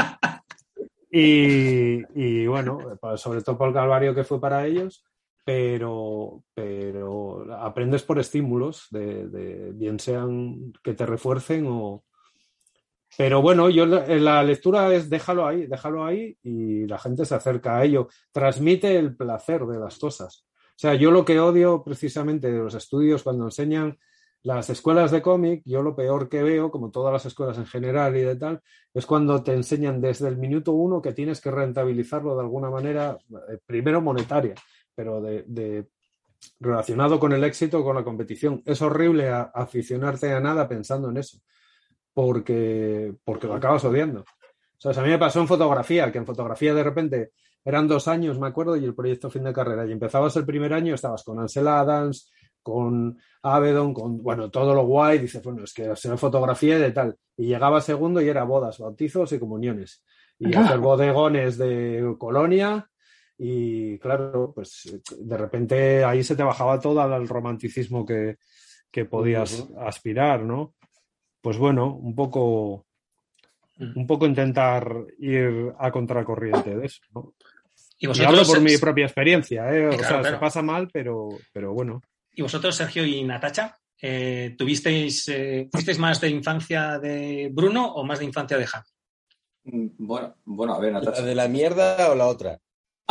Y, 1.12 2.04
y 2.14 2.48
bueno, 2.48 2.80
pues 3.00 3.22
sobre 3.22 3.42
todo 3.42 3.58
por 3.58 3.70
el 3.70 3.74
calvario 3.74 4.14
que 4.14 4.24
fue 4.24 4.40
para 4.42 4.66
ellos, 4.66 5.04
pero, 5.50 6.44
pero 6.54 7.52
aprendes 7.56 8.04
por 8.04 8.20
estímulos, 8.20 8.86
de, 8.92 9.72
bien 9.74 10.00
sean 10.00 10.72
que 10.84 10.94
te 10.94 11.08
refuercen 11.08 11.66
o... 11.68 12.04
Pero 13.18 13.42
bueno, 13.42 13.68
yo 13.72 13.88
la- 13.88 14.06
la 14.06 14.44
lectura 14.44 14.94
es 14.94 15.10
déjalo 15.10 15.48
ahí, 15.48 15.66
déjalo 15.66 16.06
ahí 16.06 16.38
y 16.44 16.86
la 16.86 17.00
gente 17.00 17.26
se 17.26 17.34
acerca 17.34 17.80
a 17.80 17.84
ello. 17.84 18.10
Transmite 18.32 18.96
el 18.96 19.16
placer 19.18 19.66
de 19.66 19.80
las 19.80 19.98
cosas. 19.98 20.46
O 20.52 20.76
sea, 20.76 20.94
yo 20.94 21.10
lo 21.10 21.26
que 21.26 21.40
odio 21.40 21.84
precisamente 21.84 22.52
de 22.52 22.60
los 22.60 22.76
estudios 22.76 23.24
cuando 23.24 23.46
enseñan 23.46 23.98
las 24.44 24.70
escuelas 24.70 25.10
de 25.10 25.24
cómic, 25.24 25.64
yo 25.66 25.82
lo 25.82 25.96
peor 25.96 26.30
que 26.30 26.44
veo, 26.44 26.70
como 26.70 26.92
todas 26.92 27.12
las 27.12 27.26
escuelas 27.26 27.58
en 27.58 27.66
general 27.66 28.16
y 28.16 28.22
de 28.22 28.36
tal, 28.36 28.62
es 28.94 29.06
cuando 29.08 29.44
te 29.44 29.54
enseñan 29.54 30.00
desde 30.00 30.28
el 30.28 30.38
minuto 30.38 30.74
uno 30.74 31.02
que 31.02 31.12
tienes 31.12 31.42
que 31.42 31.50
rentabilizarlo 31.52 32.36
de 32.36 32.42
alguna 32.42 32.70
manera, 32.70 33.18
eh, 33.52 33.58
primero 33.66 34.00
monetaria, 34.00 34.54
pero 35.00 35.22
de, 35.22 35.46
de- 35.48 35.88
relacionado 36.60 37.22
con 37.22 37.32
el 37.32 37.46
éxito, 37.46 37.86
con 37.86 37.96
la 37.96 38.04
competición. 38.04 38.62
Es 38.66 38.82
horrible 38.82 39.30
a- 39.30 39.44
aficionarte 39.56 40.30
a 40.34 40.42
nada 40.42 40.68
pensando 40.68 41.10
en 41.10 41.16
eso, 41.16 41.38
porque, 42.14 43.14
porque 43.24 43.48
lo 43.48 43.54
acabas 43.54 43.86
odiando. 43.86 44.22
O 44.22 44.94
sea, 44.94 45.02
a 45.02 45.06
mí 45.06 45.10
me 45.12 45.18
pasó 45.18 45.40
en 45.40 45.48
fotografía, 45.48 46.12
que 46.12 46.18
en 46.18 46.26
fotografía 46.26 46.74
de 46.74 46.84
repente 46.84 47.32
eran 47.64 47.88
dos 47.88 48.10
años, 48.10 48.38
me 48.40 48.48
acuerdo, 48.48 48.76
y 48.76 48.84
el 48.84 48.94
proyecto 48.94 49.30
fin 49.30 49.46
de 49.46 49.54
carrera. 49.54 49.86
Y 49.86 49.94
empezabas 49.94 50.36
el 50.36 50.46
primer 50.46 50.74
año, 50.74 50.96
estabas 50.96 51.24
con 51.24 51.40
Ansel 51.40 51.70
Adams, 51.70 52.30
con 52.62 53.18
Avedon, 53.42 53.94
con, 53.94 54.22
bueno, 54.22 54.52
todo 54.52 54.76
lo 54.76 54.84
guay. 54.86 55.20
Dices, 55.20 55.42
bueno, 55.42 55.64
es 55.64 55.74
que 55.74 55.96
sea 55.96 56.18
fotografía 56.18 56.78
y 56.78 56.82
de 56.82 56.92
tal. 56.92 57.16
Y 57.38 57.46
llegaba 57.46 57.80
segundo 57.80 58.20
y 58.20 58.28
era 58.28 58.44
bodas, 58.44 58.80
bautizos 58.80 59.32
y 59.32 59.40
comuniones. 59.40 60.04
Y 60.38 60.54
hacer 60.56 60.80
bodegones 60.80 61.58
de 61.58 62.16
colonia. 62.18 62.90
Y 63.42 63.98
claro, 64.00 64.52
pues 64.54 65.00
de 65.18 65.38
repente 65.38 66.04
ahí 66.04 66.24
se 66.24 66.36
te 66.36 66.44
bajaba 66.44 66.80
todo 66.80 67.00
al 67.02 67.26
romanticismo 67.28 68.06
que, 68.06 68.36
que 68.92 69.06
podías 69.06 69.66
aspirar, 69.80 70.42
¿no? 70.42 70.76
Pues 71.42 71.58
bueno, 71.58 71.96
un 71.96 72.14
poco, 72.16 72.86
un 73.78 74.06
poco 74.06 74.26
intentar 74.26 74.94
ir 75.20 75.74
a 75.80 75.90
contracorriente 75.90 76.76
de 76.76 76.86
eso, 76.86 77.02
¿no? 77.16 77.34
Y 77.98 78.08
hablo 78.24 78.44
por 78.44 78.60
mi 78.62 78.78
propia 78.78 79.06
experiencia, 79.06 79.74
¿eh? 79.74 79.88
O 79.88 79.92
claro, 79.92 80.04
sea, 80.04 80.20
claro. 80.20 80.36
se 80.36 80.40
pasa 80.40 80.62
mal, 80.62 80.90
pero, 80.92 81.30
pero 81.54 81.74
bueno. 81.74 82.02
y 82.34 82.42
vosotros, 82.42 82.76
Sergio 82.76 83.06
y 83.06 83.24
Natacha, 83.24 83.78
eh, 84.02 84.56
¿tuvisteis, 84.58 85.28
eh, 85.30 85.70
¿fuisteis 85.72 85.98
más 85.98 86.20
de 86.20 86.30
infancia 86.30 87.00
de 87.00 87.50
Bruno 87.54 87.94
o 87.94 88.04
más 88.04 88.20
de 88.20 88.26
infancia 88.26 88.58
de 88.58 88.66
Han? 88.74 88.84
Mm, 89.64 89.88
Bueno, 89.98 90.36
bueno, 90.46 90.74
a 90.76 90.80
ver, 90.80 90.92
¿La 90.94 91.00
Natasha. 91.00 91.22
de 91.24 91.36
la 91.36 91.48
mierda 91.48 92.10
o 92.12 92.16
la 92.16 92.28
otra? 92.28 92.60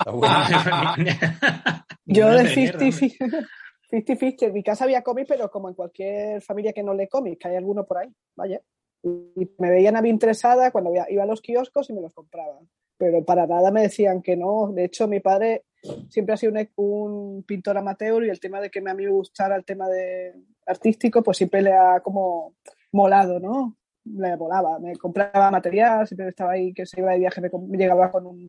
Buena. 0.07 0.97
Yo 2.07 2.29
de 2.31 2.45
mierda, 2.45 2.79
50 2.79 3.49
50 3.91 4.47
En 4.47 4.53
mi 4.53 4.63
casa 4.63 4.85
había 4.85 5.03
cómics, 5.03 5.29
pero 5.29 5.51
como 5.51 5.69
en 5.69 5.75
cualquier 5.75 6.41
familia 6.43 6.73
que 6.73 6.83
no 6.83 6.95
lee 6.95 7.09
cómics, 7.09 7.39
que 7.39 7.49
hay 7.49 7.57
alguno 7.57 7.85
por 7.85 7.99
ahí, 7.99 8.13
vaya. 8.37 8.61
Y 9.03 9.51
me 9.59 9.71
veían 9.71 9.97
a 9.97 10.03
mí 10.03 10.09
interesada 10.09 10.71
cuando 10.71 10.93
iba 11.09 11.23
a 11.23 11.27
los 11.27 11.41
kioscos 11.41 11.89
y 11.91 11.93
me 11.93 12.01
los 12.01 12.13
compraban. 12.13 12.69
Pero 12.97 13.25
para 13.25 13.47
nada 13.47 13.71
me 13.71 13.83
decían 13.83 14.23
que 14.23 14.37
no. 14.37 14.73
De 14.73 14.85
hecho, 14.85 15.07
mi 15.07 15.21
padre 15.21 15.65
siempre 16.09 16.35
ha 16.35 16.37
sido 16.37 16.53
un, 16.53 16.69
un 16.77 17.43
pintor 17.45 17.79
amateur 17.79 18.25
y 18.25 18.31
el 18.31 18.41
tema 18.41 18.61
de 18.61 18.71
que 18.71 18.81
a 18.81 18.95
mí 18.95 19.05
me 19.05 19.11
gustara 19.11 19.55
el 19.55 19.65
tema 19.65 19.89
de 19.89 20.35
artístico, 20.67 21.23
pues 21.23 21.37
siempre 21.37 21.63
le 21.63 21.73
ha 21.73 22.01
como 22.01 22.55
molado, 22.93 23.39
¿no? 23.39 23.77
Le 24.05 24.37
molaba. 24.37 24.79
Me 24.81 24.97
compraba 24.97 25.51
material, 25.51 26.07
siempre 26.07 26.29
estaba 26.29 26.53
ahí 26.53 26.73
que 26.73 26.87
se 26.87 27.01
iba 27.01 27.13
de 27.13 27.21
viaje, 27.21 27.41
me, 27.41 27.51
me 27.69 27.79
llegaba 27.79 28.11
con 28.11 28.27
un 28.27 28.49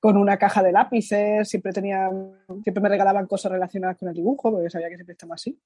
con 0.00 0.16
una 0.16 0.36
caja 0.38 0.62
de 0.62 0.72
lápices, 0.72 1.48
siempre 1.48 1.72
tenía, 1.72 2.08
siempre 2.62 2.82
me 2.82 2.88
regalaban 2.88 3.26
cosas 3.26 3.52
relacionadas 3.52 3.96
con 3.96 4.08
el 4.08 4.14
dibujo, 4.14 4.50
porque 4.52 4.70
sabía 4.70 4.88
que 4.88 4.96
siempre 4.96 5.12
estaba 5.12 5.34
así. 5.34 5.58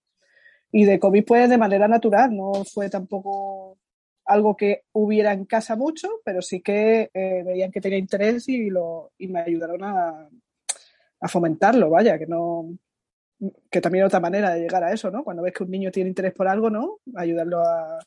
Y 0.73 0.85
de 0.85 0.98
cómic, 1.01 1.27
pues 1.27 1.51
de 1.51 1.59
manera 1.59 1.89
natural, 1.89 2.35
no 2.35 2.52
fue 2.65 2.89
tampoco 2.89 3.77
algo 4.24 4.57
que 4.57 4.85
hubiera 4.93 5.32
en 5.32 5.44
casa 5.44 5.74
mucho, 5.74 6.09
pero 6.24 6.40
sí 6.43 6.61
que 6.62 7.11
eh, 7.12 7.43
veían 7.44 7.73
que 7.73 7.81
tenía 7.81 7.98
interés 7.98 8.48
y, 8.48 8.70
lo, 8.70 9.11
y 9.19 9.27
me 9.27 9.40
ayudaron 9.40 9.82
a, 9.82 10.28
a 11.20 11.28
fomentarlo, 11.28 11.90
vaya, 11.90 12.19
que 12.19 12.27
no 12.27 12.70
que 13.70 13.81
también 13.81 14.05
otra 14.05 14.20
manera 14.20 14.51
de 14.55 14.61
llegar 14.61 14.85
a 14.85 14.93
eso, 14.93 15.11
¿no? 15.11 15.24
Cuando 15.24 15.43
ves 15.43 15.55
que 15.55 15.65
un 15.65 15.70
niño 15.70 15.90
tiene 15.90 16.11
interés 16.11 16.35
por 16.35 16.47
algo, 16.47 16.69
¿no? 16.69 16.98
Ayudarlo 17.16 17.61
a, 17.66 17.98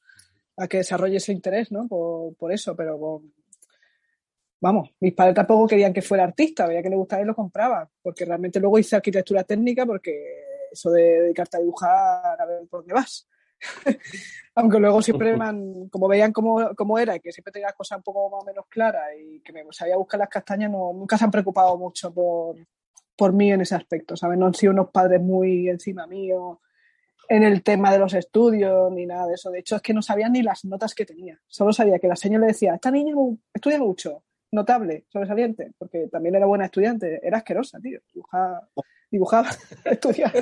a 0.58 0.68
que 0.68 0.78
desarrolle 0.78 1.18
ese 1.18 1.34
interés, 1.34 1.72
¿no? 1.72 1.88
Por, 1.88 2.36
por 2.36 2.52
eso, 2.54 2.76
pero 2.76 3.00
con- 3.00 3.34
vamos, 4.64 4.92
mis 5.02 5.14
padres 5.14 5.36
tampoco 5.36 5.68
querían 5.68 5.92
que 5.92 6.02
fuera 6.02 6.24
artista, 6.24 6.66
veía 6.66 6.82
que 6.82 6.90
le 6.90 6.96
gustaba 6.96 7.22
y 7.22 7.26
lo 7.26 7.36
compraba, 7.36 7.90
porque 8.02 8.24
realmente 8.24 8.62
luego 8.62 8.80
hice 8.80 8.96
arquitectura 8.96 9.44
técnica 9.44 9.86
porque 9.86 10.70
eso 10.72 10.90
de 10.90 11.22
dedicarte 11.22 11.58
a 11.58 11.60
dibujar, 11.60 12.40
a 12.40 12.46
ver 12.46 12.66
por 12.70 12.80
dónde 12.80 12.94
vas. 12.94 13.28
Aunque 14.56 14.80
luego 14.80 15.02
siempre 15.02 15.36
me 15.36 15.44
han, 15.44 15.90
como 15.90 16.08
veían 16.08 16.32
cómo, 16.32 16.74
cómo 16.78 16.98
era, 16.98 17.14
y 17.14 17.20
que 17.20 17.34
siempre 17.34 17.52
tenía 17.52 17.68
las 17.68 17.76
cosas 17.76 17.98
un 17.98 18.04
poco 18.04 18.30
más 18.30 18.42
o 18.42 18.46
menos 18.46 18.66
claras 18.70 19.10
y 19.20 19.42
que 19.42 19.52
me 19.52 19.66
sabía 19.72 19.98
buscar 19.98 20.22
las 20.22 20.30
castañas, 20.30 20.72
nunca 20.72 21.18
se 21.18 21.26
han 21.26 21.32
preocupado 21.32 21.78
mucho 21.78 22.14
por, 22.14 22.56
por 23.18 23.34
mí 23.34 23.52
en 23.52 23.62
ese 23.62 23.76
aspecto, 23.76 24.16
¿sabes? 24.16 24.38
No 24.38 24.46
han 24.46 24.54
sido 24.54 24.72
unos 24.72 24.92
padres 24.92 25.22
muy 25.22 25.68
encima 25.68 26.08
mío 26.08 26.62
en 27.28 27.44
el 27.44 27.64
tema 27.64 27.92
de 27.92 28.00
los 28.00 28.14
estudios 28.14 28.90
ni 28.94 29.06
nada 29.06 29.28
de 29.28 29.34
eso. 29.34 29.52
De 29.52 29.60
hecho, 29.60 29.76
es 29.76 29.82
que 29.82 29.94
no 29.94 30.02
sabían 30.02 30.32
ni 30.32 30.42
las 30.42 30.64
notas 30.64 30.96
que 30.96 31.06
tenía. 31.06 31.38
Solo 31.48 31.74
sabía 31.74 32.00
que 32.00 32.08
la 32.08 32.16
señora 32.16 32.46
le 32.46 32.54
decía, 32.54 32.76
esta 32.76 32.92
niña 32.92 33.14
estudia 33.54 33.80
mucho, 33.80 34.24
notable, 34.54 35.06
sobresaliente, 35.10 35.72
porque 35.80 36.08
también 36.08 36.36
era 36.36 36.46
buena 36.46 36.66
estudiante, 36.66 37.20
era 37.24 37.38
asquerosa, 37.38 37.80
tío. 37.80 38.00
Dibujaba, 38.14 38.70
dibujaba 39.10 39.50
estudiaba. 39.86 40.34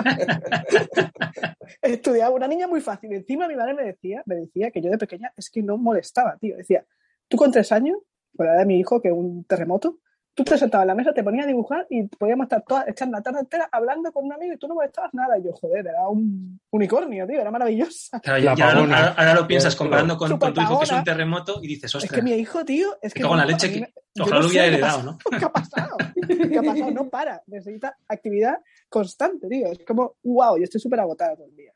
estudiaba 1.82 2.36
una 2.36 2.48
niña 2.48 2.68
muy 2.68 2.82
fácil. 2.82 3.14
Encima 3.14 3.48
mi 3.48 3.56
madre 3.56 3.74
me 3.74 3.84
decía, 3.84 4.22
me 4.26 4.36
decía 4.36 4.70
que 4.70 4.82
yo 4.82 4.92
de 4.92 4.98
pequeña 4.98 5.32
es 5.38 5.50
que 5.50 5.64
no 5.64 5.78
molestaba, 5.78 6.38
tío. 6.38 6.58
Decía, 6.58 6.86
tú 7.30 7.38
con 7.38 7.52
tres 7.52 7.72
años, 7.72 8.00
por 8.36 8.46
la 8.46 8.54
edad 8.54 8.60
de 8.60 8.66
mi 8.66 8.80
hijo, 8.80 9.02
que 9.02 9.12
un 9.12 9.46
terremoto, 9.46 10.00
tú 10.34 10.44
te 10.44 10.58
sentabas 10.58 10.86
en 10.86 10.88
la 10.88 10.96
mesa, 10.96 11.14
te 11.14 11.24
ponías 11.24 11.46
a 11.46 11.48
dibujar 11.48 11.86
y 11.90 12.04
podíamos 12.04 12.46
estar 12.46 12.64
todas, 12.68 12.88
echar 12.88 13.10
la 13.10 13.22
tarde 13.22 13.40
entera 13.42 13.68
hablando 13.72 14.12
con 14.12 14.26
un 14.26 14.34
amigo 14.34 14.54
y 14.54 14.58
tú 14.58 14.68
no 14.68 14.76
molestabas 14.76 15.14
nada. 15.14 15.38
Y 15.38 15.44
yo, 15.44 15.52
joder, 15.54 15.86
era 15.86 16.08
un 16.08 16.60
unicornio, 16.70 17.28
tío, 17.28 17.42
era 17.42 17.52
maravillosa. 17.52 18.20
Claro, 18.20 18.44
La 18.44 18.56
ya 18.56 18.72
ahora, 18.72 19.34
lo 19.34 19.48
piensas 19.48 19.76
comparando 19.76 20.18
con, 20.18 20.38
con 20.38 20.54
tu 20.54 20.62
hijo 20.62 20.80
que 20.80 20.86
es 20.86 20.92
un 20.92 21.04
terremoto 21.04 21.60
y 21.62 21.68
dices, 21.68 21.86
Es 21.86 21.96
ostras, 21.96 22.14
que 22.14 22.22
mi 22.22 22.32
hijo, 22.32 22.64
tío, 22.64 22.98
es 23.02 23.14
que. 23.14 23.24
en 23.24 23.30
la 23.30 23.36
no, 23.38 23.46
leche 23.46 23.68
a 23.68 23.72
que 23.72 23.94
ojalá 24.22 24.42
lo 24.42 24.48
hubiera 24.48 24.66
heredado, 24.66 25.04
¿no? 25.04 25.18
¿Qué 25.40 25.46
ha 25.46 25.52
pasado? 25.52 25.98
¿Qué 26.28 26.58
ha 26.58 26.64
pasado? 26.64 26.92
No 26.92 27.10
para. 27.10 27.42
Necesita 27.48 27.98
actividad 28.08 28.60
constante, 28.90 29.48
tío. 29.48 29.72
Es 29.72 29.80
como, 29.86 30.16
wow, 30.24 30.58
yo 30.58 30.64
estoy 30.64 30.82
súper 30.82 31.00
agotada 31.00 31.36
todo 31.36 31.46
el 31.46 31.56
día. 31.56 31.74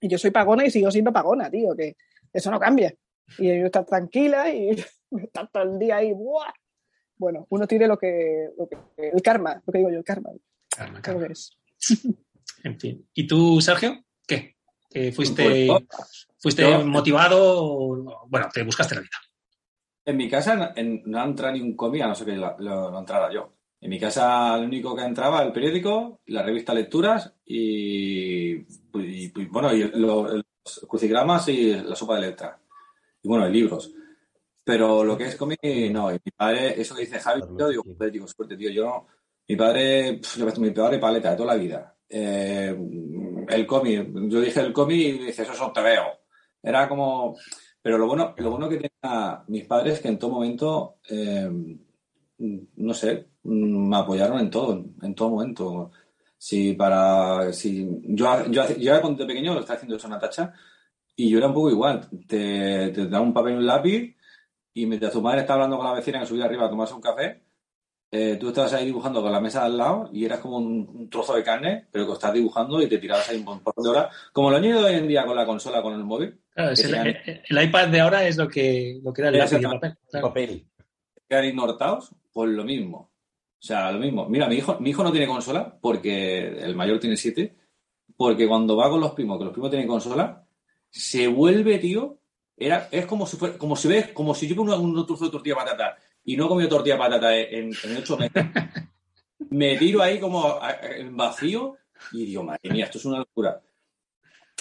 Y 0.00 0.08
yo 0.08 0.18
soy 0.18 0.30
pagona 0.30 0.66
y 0.66 0.70
sigo 0.70 0.90
siendo 0.90 1.12
pagona, 1.12 1.48
tío, 1.48 1.74
que 1.76 1.96
eso 2.32 2.50
no 2.50 2.58
cambia. 2.58 2.92
Y 3.38 3.46
yo 3.46 3.66
estar 3.66 3.84
tranquila 3.84 4.50
y 4.50 4.70
estar 5.22 5.48
todo 5.50 5.62
el 5.62 5.78
día 5.78 5.96
ahí, 5.96 6.12
¡buah! 6.12 6.52
Bueno, 7.22 7.46
uno 7.50 7.66
tiene 7.66 7.86
lo 7.86 7.96
que, 7.98 8.50
lo 8.58 8.68
que- 8.68 9.08
el 9.14 9.22
karma, 9.22 9.62
lo 9.64 9.72
que 9.72 9.78
digo 9.78 9.90
yo, 9.90 9.98
el 9.98 10.04
karma. 10.04 10.30
Karma, 10.68 11.00
creo 11.00 11.14
karma. 11.18 11.26
que 11.28 11.32
es. 11.32 11.56
En 12.64 12.78
fin. 12.78 13.08
¿Y 13.14 13.26
tú, 13.26 13.60
Sergio? 13.60 14.04
¿Qué? 14.26 14.56
¿Que 14.90 15.10
¿Fuiste, 15.12 15.66
Pues, 15.66 16.28
fuiste 16.38 16.62
yo- 16.62 16.84
motivado? 16.84 17.38
o- 17.64 18.26
Bueno, 18.28 18.48
te 18.52 18.62
buscaste 18.62 18.94
la 18.94 19.00
vida. 19.00 19.10
En 20.04 20.16
mi 20.16 20.28
casa 20.28 20.72
en- 20.76 21.02
no 21.06 21.24
entra 21.24 21.50
ni 21.52 21.60
un 21.60 21.74
cómic, 21.76 22.02
a 22.02 22.08
no 22.08 22.14
ser 22.14 22.26
que 22.26 22.36
lo, 22.36 22.56
lo- 22.58 22.90
lo 22.90 22.98
entrara 22.98 23.32
yo. 23.32 23.54
En 23.80 23.90
mi 23.90 23.98
casa 23.98 24.56
lo 24.58 24.64
único 24.64 24.94
que 24.94 25.02
entraba 25.02 25.38
era 25.38 25.46
el 25.46 25.52
periódico, 25.52 26.20
la 26.26 26.42
revista 26.42 26.72
Lecturas 26.74 27.32
y, 27.44 28.52
y- 28.54 28.64
y, 29.34 29.44
bueno, 29.46 29.72
y 29.74 29.90
lo- 29.98 30.28
los 30.36 30.86
crucigramas 30.88 31.48
y 31.48 31.72
la 31.74 31.96
sopa 31.96 32.14
de 32.16 32.20
letras. 32.22 32.58
Y 33.22 33.28
bueno, 33.28 33.48
y 33.48 33.52
libros. 33.52 33.92
Pero 34.64 35.02
lo 35.02 35.16
que 35.16 35.24
es 35.24 35.36
cómic, 35.36 35.60
no. 35.90 36.10
Y 36.10 36.18
mi 36.24 36.30
padre, 36.36 36.80
eso 36.80 36.94
que 36.94 37.02
dice 37.02 37.18
Javi, 37.18 37.42
yo 37.58 37.68
digo, 37.68 37.82
joder, 37.82 38.12
digo, 38.12 38.26
suerte, 38.28 38.56
tío. 38.56 38.70
Yo. 38.70 39.06
Mi 39.48 39.56
padre, 39.56 40.20
pf, 40.22 40.58
mi 40.60 40.70
padre 40.70 40.98
paleta 40.98 41.30
de 41.30 41.36
toda 41.36 41.54
la 41.54 41.60
vida. 41.60 41.96
Eh, 42.08 42.76
el 43.48 43.66
cómic, 43.66 44.08
yo 44.28 44.40
dije 44.40 44.60
el 44.60 44.72
cómic 44.72 44.98
y 44.98 45.12
dice, 45.26 45.42
eso 45.42 45.52
es 45.52 45.60
un 45.60 45.72
veo. 45.72 46.04
Era 46.62 46.88
como. 46.88 47.36
Pero 47.82 47.98
lo 47.98 48.06
bueno, 48.06 48.34
lo 48.36 48.50
bueno 48.50 48.68
que 48.68 48.76
tenía 48.76 49.42
mis 49.48 49.64
padres 49.64 49.94
es 49.94 50.00
que 50.00 50.08
en 50.08 50.18
todo 50.18 50.30
momento, 50.30 50.98
eh, 51.08 51.50
no 52.38 52.94
sé, 52.94 53.30
me 53.42 53.96
apoyaron 53.96 54.38
en 54.38 54.50
todo, 54.50 54.84
en 55.02 55.14
todo 55.14 55.30
momento. 55.30 55.90
Si 56.38 56.74
para. 56.74 57.52
Si, 57.52 57.88
yo, 58.04 58.46
yo, 58.46 58.68
yo 58.76 59.00
cuando 59.00 59.24
de 59.24 59.26
pequeño 59.26 59.54
lo 59.54 59.60
estaba 59.60 59.76
haciendo 59.76 59.96
eso 59.96 60.06
en 60.06 60.12
Natacha 60.12 60.52
y 61.16 61.30
yo 61.30 61.38
era 61.38 61.48
un 61.48 61.54
poco 61.54 61.70
igual. 61.70 62.08
Te, 62.28 62.90
te 62.90 63.06
da 63.08 63.20
un 63.20 63.34
papel 63.34 63.54
y 63.54 63.56
un 63.56 63.66
lápiz 63.66 64.16
y 64.74 64.86
mientras 64.86 65.12
tu 65.12 65.20
madre 65.22 65.40
está 65.42 65.54
hablando 65.54 65.76
con 65.76 65.86
la 65.86 65.92
vecina 65.94 66.20
que 66.20 66.26
subía 66.26 66.44
arriba 66.46 66.66
a 66.66 66.70
tomarse 66.70 66.94
un 66.94 67.00
café, 67.00 67.42
eh, 68.10 68.36
tú 68.38 68.48
estabas 68.48 68.72
ahí 68.74 68.84
dibujando 68.86 69.22
con 69.22 69.32
la 69.32 69.40
mesa 69.40 69.64
al 69.64 69.76
lado 69.78 70.10
y 70.12 70.24
eras 70.24 70.40
como 70.40 70.58
un, 70.58 70.86
un 70.94 71.08
trozo 71.08 71.34
de 71.34 71.42
carne, 71.42 71.86
pero 71.90 72.06
que 72.06 72.12
estás 72.12 72.32
dibujando 72.34 72.80
y 72.82 72.86
te 72.88 72.98
tirabas 72.98 73.28
ahí 73.30 73.38
un 73.38 73.44
montón 73.44 73.72
de 73.82 73.88
horas. 73.88 74.14
Como 74.32 74.50
lo 74.50 74.56
han 74.58 74.64
ido 74.64 74.84
hoy 74.84 74.94
en 74.94 75.08
día 75.08 75.24
con 75.24 75.34
la 75.36 75.46
consola, 75.46 75.80
con 75.82 75.94
el 75.94 76.04
móvil, 76.04 76.38
Claro, 76.54 76.72
es 76.72 76.82
Que 76.82 76.88
el, 76.88 76.94
el- 77.24 77.42
el 77.48 77.64
iPad 77.64 77.88
de 77.88 78.00
ahora 78.00 78.26
es 78.28 78.36
lo 78.36 78.46
que, 78.48 79.00
lo 79.02 79.12
que 79.14 79.22
era 79.22 79.30
el 79.30 79.38
lápiz 79.38 79.62
papel. 79.62 79.96
claro. 80.10 80.28
Papel. 80.28 80.66
quedan 81.26 81.44
inortados, 81.46 82.14
pues 82.30 82.50
lo 82.50 82.62
mismo. 82.64 83.10
O 83.58 83.64
sea, 83.64 83.90
lo 83.92 83.98
mismo. 83.98 84.28
Mira, 84.28 84.46
mi 84.48 84.56
hijo, 84.56 84.76
mi 84.80 84.90
hijo 84.90 85.02
no 85.02 85.10
tiene 85.12 85.26
consola 85.26 85.78
porque 85.80 86.48
el 86.62 86.74
mayor 86.76 86.98
tiene 87.00 87.16
siete, 87.16 87.56
porque 88.16 88.46
cuando 88.46 88.76
va 88.76 88.90
con 88.90 89.00
los 89.00 89.12
primos, 89.12 89.38
que 89.38 89.44
los 89.44 89.52
primos 89.54 89.70
tienen 89.70 89.88
consola, 89.88 90.44
se 90.90 91.26
vuelve, 91.28 91.78
tío, 91.78 92.18
era, 92.56 92.88
es 92.90 93.06
como 93.06 93.26
si 93.26 93.36
fuera, 93.36 93.56
como 93.58 93.76
si 93.76 93.88
ves, 93.88 94.08
como 94.12 94.34
si 94.34 94.46
yo 94.48 94.54
pongo 94.56 94.76
un, 94.78 94.96
un 94.96 95.06
trozo 95.06 95.24
de 95.24 95.30
tortilla 95.30 95.54
de 95.56 95.60
patata 95.64 95.96
y 96.24 96.36
no 96.36 96.46
he 96.46 96.48
comido 96.48 96.68
tortilla 96.68 96.94
de 96.94 97.00
patata 97.00 97.36
en, 97.36 97.70
en 97.84 97.96
ocho 97.96 98.16
meses, 98.16 98.44
me 99.50 99.76
tiro 99.76 100.02
ahí 100.02 100.20
como 100.20 100.46
a- 100.46 100.68
a- 100.68 100.96
en 100.96 101.16
vacío 101.16 101.76
y 102.12 102.26
digo, 102.26 102.42
madre 102.42 102.70
mía, 102.70 102.84
esto 102.86 102.98
es 102.98 103.04
una 103.04 103.18
locura. 103.18 103.60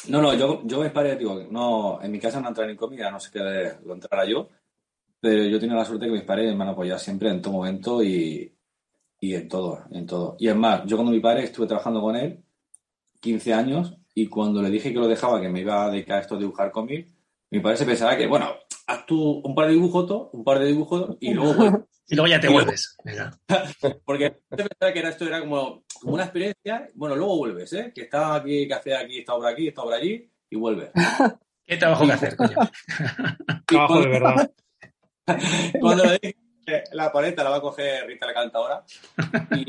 No, 0.08 0.22
no, 0.22 0.34
yo, 0.34 0.62
yo 0.66 0.82
mis 0.82 0.92
padres, 0.92 1.20
digo, 1.20 1.44
no, 1.52 2.00
en 2.02 2.12
mi 2.12 2.20
casa 2.20 2.40
no 2.42 2.48
entra 2.48 2.66
ni 2.66 2.76
comida, 2.76 3.12
no 3.12 3.20
sé 3.20 3.30
qué 3.32 3.40
lo 3.86 3.94
entrara 3.94 4.26
yo, 4.26 4.50
pero 5.20 5.44
yo 5.44 5.60
tengo 5.60 5.76
la 5.76 5.86
suerte 5.86 6.06
que 6.08 6.12
mis 6.12 6.24
padres 6.24 6.56
me 6.56 6.64
han 6.64 6.70
apoyado 6.72 6.98
siempre 7.00 7.30
en 7.30 7.42
todo 7.42 7.54
momento 7.54 8.02
y, 8.04 8.52
y 9.20 9.36
en 9.36 9.48
todo, 9.48 9.84
en 9.92 10.08
todo. 10.08 10.36
Y 10.40 10.48
es 10.48 10.56
más, 10.56 10.84
yo 10.86 10.98
cuando 10.98 11.12
mi 11.12 11.20
padre 11.20 11.44
estuve 11.44 11.68
trabajando 11.68 12.02
con 12.02 12.16
él 12.16 12.44
15 13.20 13.54
años 13.54 13.96
y 14.16 14.26
cuando 14.28 14.62
le 14.64 14.72
dije 14.72 14.92
que 14.92 14.98
lo 15.00 15.08
dejaba, 15.08 15.40
que 15.40 15.50
me 15.50 15.60
iba 15.62 15.86
a 15.86 15.92
dedicar 15.92 16.18
a 16.18 16.22
esto 16.22 16.36
de 16.36 16.42
dibujar 16.42 16.72
cómics, 16.72 17.14
mi 17.52 17.60
padre 17.60 17.78
se 17.78 17.86
pensaba 17.86 18.16
que, 18.16 18.28
bueno, 18.28 18.56
haz 18.88 19.06
tú 19.06 19.42
un 19.44 19.54
par 19.54 19.68
de 19.68 19.74
dibujos, 19.74 20.30
un 20.32 20.44
par 20.44 20.58
de 20.60 20.68
dibujos 20.68 21.18
y 21.20 21.34
luego 21.34 21.54
vuelves. 21.56 21.82
Y 22.08 22.16
luego 22.16 22.28
ya 22.28 22.40
te 22.40 22.48
vuelves. 22.50 22.98
Venga. 23.04 23.32
Porque 24.06 24.42
te 24.50 24.64
pensaba 24.64 24.94
que 24.94 25.00
era 25.00 25.10
esto 25.10 25.26
era 25.26 25.42
como, 25.42 25.84
como 26.02 26.14
una 26.14 26.24
experiencia, 26.24 26.90
bueno, 26.96 27.16
luego 27.16 27.38
vuelves, 27.38 27.72
¿eh? 27.74 27.92
Que 27.94 28.04
está 28.04 28.36
aquí, 28.36 28.68
que 28.68 28.74
hace 28.74 28.96
aquí, 28.96 29.20
esta 29.20 29.34
obra 29.34 29.50
aquí, 29.50 29.68
esta 29.68 29.82
obra 29.82 29.98
allí 29.98 30.30
y 30.50 30.56
vuelves. 30.56 30.92
¿Qué 31.66 31.78
trabajo 31.78 32.06
que 32.06 32.14
hacer, 32.14 32.36
coño? 32.36 32.58
Trabajo 33.66 34.02
de 34.02 34.08
verdad. 34.08 34.52
Cuando 35.80 36.06
le 36.06 36.20
dije 36.22 36.38
que 36.66 36.84
la 36.94 37.12
paleta 37.12 37.44
la 37.44 37.50
va 37.52 37.58
a 37.58 37.62
coger 37.62 38.06
Rita 38.08 38.26
la 38.26 38.34
cantadora 38.34 38.84
y 39.56 39.66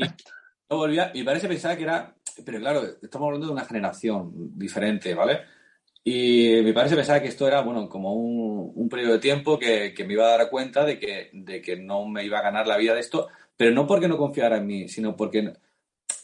no 0.69 0.77
volvía, 0.77 1.11
y 1.13 1.23
parece 1.23 1.47
pensar 1.47 1.77
que 1.77 1.83
era, 1.83 2.15
pero 2.45 2.59
claro, 2.59 2.81
estamos 3.01 3.27
hablando 3.27 3.47
de 3.47 3.53
una 3.53 3.65
generación 3.65 4.31
diferente, 4.57 5.13
¿vale? 5.13 5.41
Y 6.05 6.61
mi 6.63 6.73
padre 6.73 6.89
se 6.89 6.95
pensaba 6.97 7.21
que 7.21 7.29
esto 7.29 7.47
era, 7.47 7.61
bueno, 7.61 7.87
como 7.87 8.13
un, 8.13 8.71
un 8.75 8.89
periodo 8.89 9.13
de 9.13 9.19
tiempo 9.19 9.57
que, 9.57 9.93
que 9.93 10.03
me 10.03 10.13
iba 10.13 10.25
a 10.33 10.37
dar 10.37 10.49
cuenta 10.49 10.83
de 10.83 10.99
que, 10.99 11.29
de 11.31 11.61
que 11.61 11.77
no 11.77 12.05
me 12.07 12.25
iba 12.25 12.39
a 12.39 12.43
ganar 12.43 12.67
la 12.67 12.75
vida 12.77 12.93
de 12.93 12.99
esto, 12.99 13.29
pero 13.55 13.71
no 13.71 13.87
porque 13.87 14.07
no 14.09 14.17
confiara 14.17 14.57
en 14.57 14.67
mí, 14.67 14.89
sino 14.89 15.15
porque 15.15 15.41
no, 15.43 15.53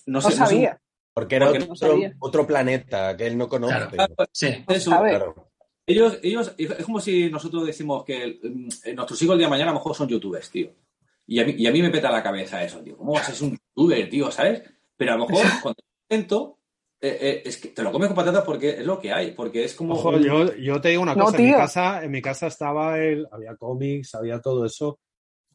No 0.06 0.20
sé, 0.22 0.28
no 0.30 0.32
sé- 0.32 0.38
sabía. 0.38 0.80
Porque 1.14 1.36
era 1.38 1.48
Porque 1.48 1.60
no 1.60 1.66
otro, 1.74 1.76
sabía. 1.76 2.14
otro 2.20 2.46
planeta 2.48 3.18
que 3.18 3.28
él 3.28 3.38
no 3.38 3.48
conoce. 3.50 3.88
Claro. 3.96 4.16
Sí. 4.32 4.64
eso. 4.68 4.92
Claro. 4.92 5.50
Ellos, 5.86 6.20
ellos, 6.22 6.54
es 6.58 6.86
como 6.86 7.00
si 7.00 7.30
nosotros 7.32 7.66
decimos 7.66 8.06
que 8.06 8.40
mm, 8.44 8.94
nuestros 8.96 9.22
hijos 9.24 9.34
el 9.34 9.40
día 9.40 9.48
de 9.48 9.52
mañana 9.52 9.72
a 9.72 9.74
lo 9.74 9.80
mejor 9.80 9.96
son 9.96 10.08
youtubers, 10.08 10.50
tío. 10.52 10.72
Y 11.26 11.40
a 11.40 11.46
mí, 11.46 11.56
y 11.58 11.68
a 11.68 11.72
mí 11.72 11.82
me 11.82 11.90
peta 11.90 12.12
la 12.12 12.22
cabeza 12.24 12.64
eso, 12.64 12.80
tío. 12.82 12.96
¿Cómo 12.96 13.14
vas 13.14 13.28
a 13.30 13.34
ser 13.34 13.48
un 13.50 13.58
youtuber, 13.76 14.10
tío? 14.10 14.30
¿Sabes? 14.32 14.62
Pero 14.96 15.14
a 15.14 15.18
lo 15.18 15.28
mejor 15.28 15.44
cuando 15.64 15.82
intento, 16.10 16.59
eh, 17.02 17.18
eh, 17.22 17.42
es 17.46 17.58
que 17.58 17.70
te 17.70 17.82
lo 17.84 17.92
comes 17.92 18.08
con 18.08 18.16
patatas 18.18 18.44
porque 18.44 18.70
es 18.72 18.86
lo 18.86 19.00
que 19.00 19.12
hay, 19.12 19.32
porque 19.32 19.64
es 19.64 19.74
como. 19.76 19.94
Ojo, 19.96 20.18
yo, 20.20 20.56
yo 20.56 20.82
te 20.82 20.90
digo 20.90 21.02
una 21.02 21.16
No, 21.16 21.24
cosa, 21.26 21.38
en 21.38 21.44
mi 21.46 21.52
casa, 21.54 22.04
en 22.04 22.12
mi 22.12 22.22
casa 22.22 22.48
estaba 22.48 23.00
el, 23.00 23.28
había 23.32 23.56
cómics, 23.56 24.16
había 24.16 24.40
todo 24.42 24.66
eso, 24.66 25.00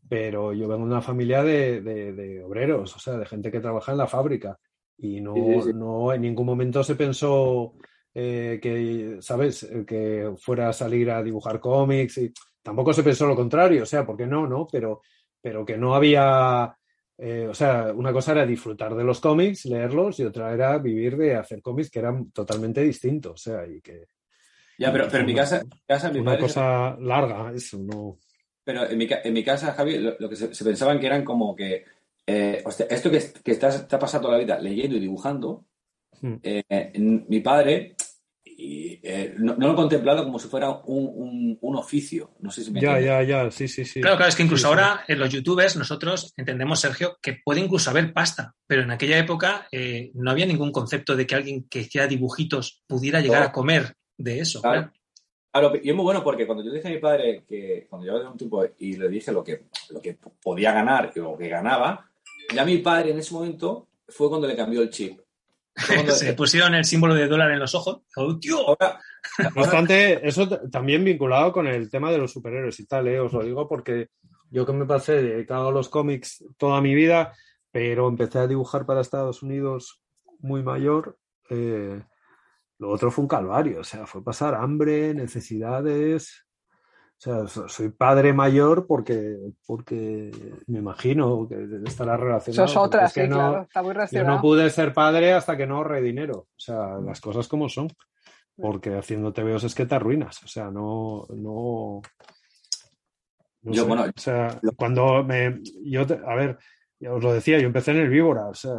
pero 0.09 0.53
yo 0.53 0.69
vengo 0.69 0.85
de 0.87 0.93
una 0.93 1.03
familia 1.03 1.43
de, 1.43 1.81
de- 1.81 2.13
de 2.13 2.43
obreros, 2.45 2.95
o 2.97 2.99
sea, 2.99 3.15
de 3.19 3.27
gente 3.27 3.51
que 3.51 3.61
trabaja 3.61 3.93
en 3.93 3.99
la 3.99 4.07
fábrica. 4.07 4.59
Y 4.99 5.21
no, 5.21 5.35
Sí, 5.35 5.63
sí, 5.63 5.73
sí. 5.73 5.73
no 5.75 6.13
en 6.13 6.23
ningún 6.23 6.47
momento 6.47 6.85
se 6.85 6.95
pensó 6.97 7.75
eh, 8.15 8.59
que, 8.63 9.19
¿sabes?, 9.21 9.69
que 9.87 10.33
fuera 10.39 10.69
a 10.69 10.73
salir 10.73 11.11
a 11.11 11.23
dibujar 11.23 11.61
cómics 11.61 12.19
y 12.19 12.33
tampoco 12.63 12.93
se 12.93 13.03
pensó 13.03 13.27
lo 13.27 13.35
contrario, 13.37 13.83
o 13.83 13.87
sea, 13.87 14.07
porque 14.07 14.27
no, 14.27 14.47
no, 14.47 14.67
pero, 14.71 15.03
pero 15.41 15.65
que 15.65 15.77
no 15.77 15.95
había, 15.95 16.77
eh, 17.19 17.47
o 17.49 17.55
sea, 17.55 17.93
una 17.95 18.13
cosa 18.13 18.33
era 18.33 18.47
disfrutar 18.47 18.95
de 18.95 19.05
los 19.05 19.21
cómics, 19.21 19.67
leerlos, 19.67 20.19
y 20.21 20.25
otra 20.25 20.53
era 20.53 20.79
vivir 20.79 21.17
de 21.17 21.37
hacer 21.37 21.63
cómics 21.63 21.91
que 21.91 22.01
eran 22.01 22.31
totalmente 22.31 22.81
distintos, 22.83 23.33
o 23.33 23.37
sea, 23.51 23.67
y 23.67 23.81
que 23.81 24.07
Ya, 24.79 24.91
pero, 24.93 25.07
pero 25.09 25.21
en 25.21 25.27
mi 25.27 25.35
casa, 25.35 25.63
mi 25.63 25.81
casa 25.87 26.11
mi 26.11 26.19
una 26.21 26.33
padre 26.33 26.43
cosa 26.43 26.97
larga, 27.01 27.53
eso, 27.55 27.79
no. 27.79 28.19
Pero 28.65 28.89
en 28.89 28.99
mi, 28.99 29.07
en 29.11 29.33
mi 29.33 29.45
casa, 29.45 29.73
Javi, 29.73 29.99
lo, 29.99 30.17
lo 30.19 30.29
que 30.29 30.37
se, 30.37 30.55
se 30.55 30.65
pensaban 30.65 30.99
que 30.99 31.07
eran 31.07 31.25
como 31.25 31.55
que. 31.55 31.85
eh, 32.27 32.63
hostia, 32.65 32.87
esto 32.91 33.11
que, 33.11 33.23
que 33.45 33.53
estás, 33.53 33.77
está 33.77 33.99
pasando 33.99 34.31
la 34.31 34.39
vida 34.39 34.59
leyendo 34.59 34.97
y 34.97 35.01
dibujando, 35.01 35.65
Hmm. 36.23 36.37
eh, 36.43 36.93
mi 36.95 37.41
padre 37.41 37.97
y, 38.57 39.01
eh, 39.03 39.35
no, 39.39 39.55
no 39.57 39.67
lo 39.69 39.73
he 39.73 39.77
contemplado 39.77 40.25
como 40.25 40.39
si 40.39 40.49
fuera 40.49 40.71
un, 40.71 41.11
un- 41.15 41.59
un 41.61 41.77
oficio. 41.77 42.31
No 42.41 42.51
sé 42.51 42.65
si 42.65 42.71
me 42.71 42.81
Ya, 42.81 42.99
entiendes. 42.99 43.29
ya, 43.29 43.45
ya, 43.45 43.51
sí, 43.51 43.69
sí, 43.69 43.85
sí. 43.85 44.01
Claro, 44.01 44.17
claro, 44.17 44.29
es 44.29 44.37
que 44.37 44.43
incluso 44.45 44.69
Sí, 44.69 44.75
sí. 44.75 44.81
ahora 44.81 45.05
en 45.09 45.19
los 45.19 45.31
youtubers 45.31 45.77
nosotros 45.77 46.33
entendemos, 46.37 46.81
Sergio, 46.81 47.19
que 47.21 47.39
puede 47.45 47.61
incluso 47.61 47.91
haber 47.91 48.13
pasta, 48.13 48.55
pero 48.67 48.83
en 48.83 48.91
aquella 48.91 49.19
época 49.19 49.67
eh, 49.73 50.11
no 50.15 50.31
había 50.31 50.47
ningún 50.47 50.73
concepto 50.73 51.17
de 51.17 51.27
que 51.27 51.35
alguien 51.35 51.67
que 51.69 51.81
hiciera 51.81 52.07
dibujitos 52.07 52.83
pudiera 52.87 53.21
llegar 53.21 53.41
No. 53.43 53.47
a 53.49 53.53
comer 53.53 53.95
de 54.17 54.41
eso. 54.41 54.61
Claro. 54.63 54.83
claro. 54.83 54.93
Claro, 55.71 55.73
y 55.81 55.89
es 55.91 55.95
muy 55.95 56.03
bueno 56.03 56.25
porque 56.25 56.47
cuando 56.47 56.65
yo 56.65 56.73
dije 56.73 56.89
a 56.89 56.91
mi 56.91 56.99
padre 56.99 57.45
que 57.47 57.87
cuando 57.89 58.05
llevaba 58.07 58.29
un 58.29 58.37
tiempo 58.37 58.65
y 58.79 58.97
le 58.97 59.09
dije 59.09 59.31
lo 59.31 59.45
que, 59.45 59.67
lo 59.91 60.01
que 60.03 60.19
podía 60.43 60.73
ganar 60.73 61.13
y 61.15 61.21
lo 61.21 61.37
que 61.39 61.49
ganaba, 61.49 62.11
ya 62.53 62.65
mi 62.65 62.79
padre 62.79 63.13
en 63.13 63.19
ese 63.21 63.33
momento 63.33 63.87
fue 64.09 64.29
cuando 64.29 64.49
le 64.49 64.57
cambió 64.57 64.83
el 64.83 64.91
chip. 64.91 65.21
Se 66.09 66.35
pusieron 66.35 66.75
el 66.75 66.85
símbolo 66.85 67.15
de 67.15 67.27
dólar 67.27 67.51
en 67.51 67.59
los 67.59 67.75
ojos. 67.75 68.03
¡Oh, 68.17 68.39
tío! 68.39 68.59
ahora, 68.69 69.01
No 69.55 69.63
obstante, 69.63 70.27
eso 70.27 70.49
también 70.71 71.05
vinculado 71.05 71.53
con 71.53 71.67
el 71.67 71.91
tema 71.91 72.11
de 72.11 72.19
los 72.19 72.33
superhéroes 72.33 72.79
y 72.81 72.87
tal, 72.87 73.09
¿eh? 73.09 73.21
os 73.21 73.33
lo 73.33 73.43
digo 73.43 73.69
porque 73.69 74.09
yo 74.51 74.65
que 74.67 74.73
me 74.73 74.87
pasé 74.87 75.23
dedicado 75.23 75.69
a 75.69 75.73
los 75.73 75.89
cómics 75.89 76.45
toda 76.57 76.81
mi 76.81 76.95
vida, 76.95 77.35
pero 77.71 78.09
empecé 78.09 78.39
a 78.39 78.47
dibujar 78.47 78.87
para 78.87 79.01
Estados 79.01 79.43
Unidos 79.43 80.03
muy 80.39 80.63
mayor, 80.63 81.19
eh, 81.51 82.03
lo 82.79 82.91
otro 82.91 83.11
fue 83.11 83.23
un 83.23 83.29
calvario, 83.29 83.81
o 83.81 83.85
sea, 83.85 84.07
fue 84.07 84.23
pasar 84.23 84.55
hambre, 84.55 85.15
necesidades. 85.15 86.44
O 87.27 87.27
sea, 87.27 87.47
so- 87.49 87.69
soy 87.69 87.89
padre 87.89 88.35
mayor 88.35 88.87
porque, 88.87 89.39
porque 89.67 90.31
me 90.67 90.81
imagino 90.81 91.49
que 91.49 91.57
estará 91.87 92.17
relacionado. 92.19 92.65
Eso 92.67 92.73
es 92.73 92.77
otra, 92.77 93.01
porque 93.01 93.07
es 93.07 93.13
sí, 93.13 93.21
que 93.23 93.29
no- 93.29 93.37
claro. 93.37 93.63
Está 93.63 93.83
muy 93.83 93.95
yo 94.11 94.25
no 94.25 94.41
pude 94.43 94.69
ser 94.71 94.93
padre 94.93 95.33
hasta 95.33 95.57
que 95.57 95.67
no 95.67 95.77
ahorré 95.79 96.03
dinero. 96.03 96.35
O 96.51 96.59
sea, 96.59 96.99
las 97.05 97.21
cosas 97.23 97.49
como 97.49 97.69
son. 97.69 97.89
Porque 98.57 98.95
haciendo 98.97 99.33
TVOs 99.33 99.65
es 99.65 99.75
que 99.75 99.87
te 99.87 99.95
arruinas. 99.95 100.43
O 100.45 100.47
sea, 100.49 100.67
no. 100.71 101.27
no, 101.31 102.03
no 103.63 103.73
Yo, 103.73 103.83
sé. 103.83 103.89
bueno, 103.89 104.05
o 104.05 104.21
sea, 104.21 104.61
cuando 104.77 105.25
me. 105.25 105.61
Yo, 105.83 106.07
te- 106.07 106.21
a 106.25 106.35
ver, 106.35 106.59
ya 107.01 107.13
os 107.15 107.25
lo 107.25 107.33
decía, 107.33 107.59
yo 107.59 107.67
empecé 107.67 107.93
en 107.93 107.97
el 107.99 108.11
Víbora. 108.11 108.47
O 108.49 108.55
sea, 108.55 108.75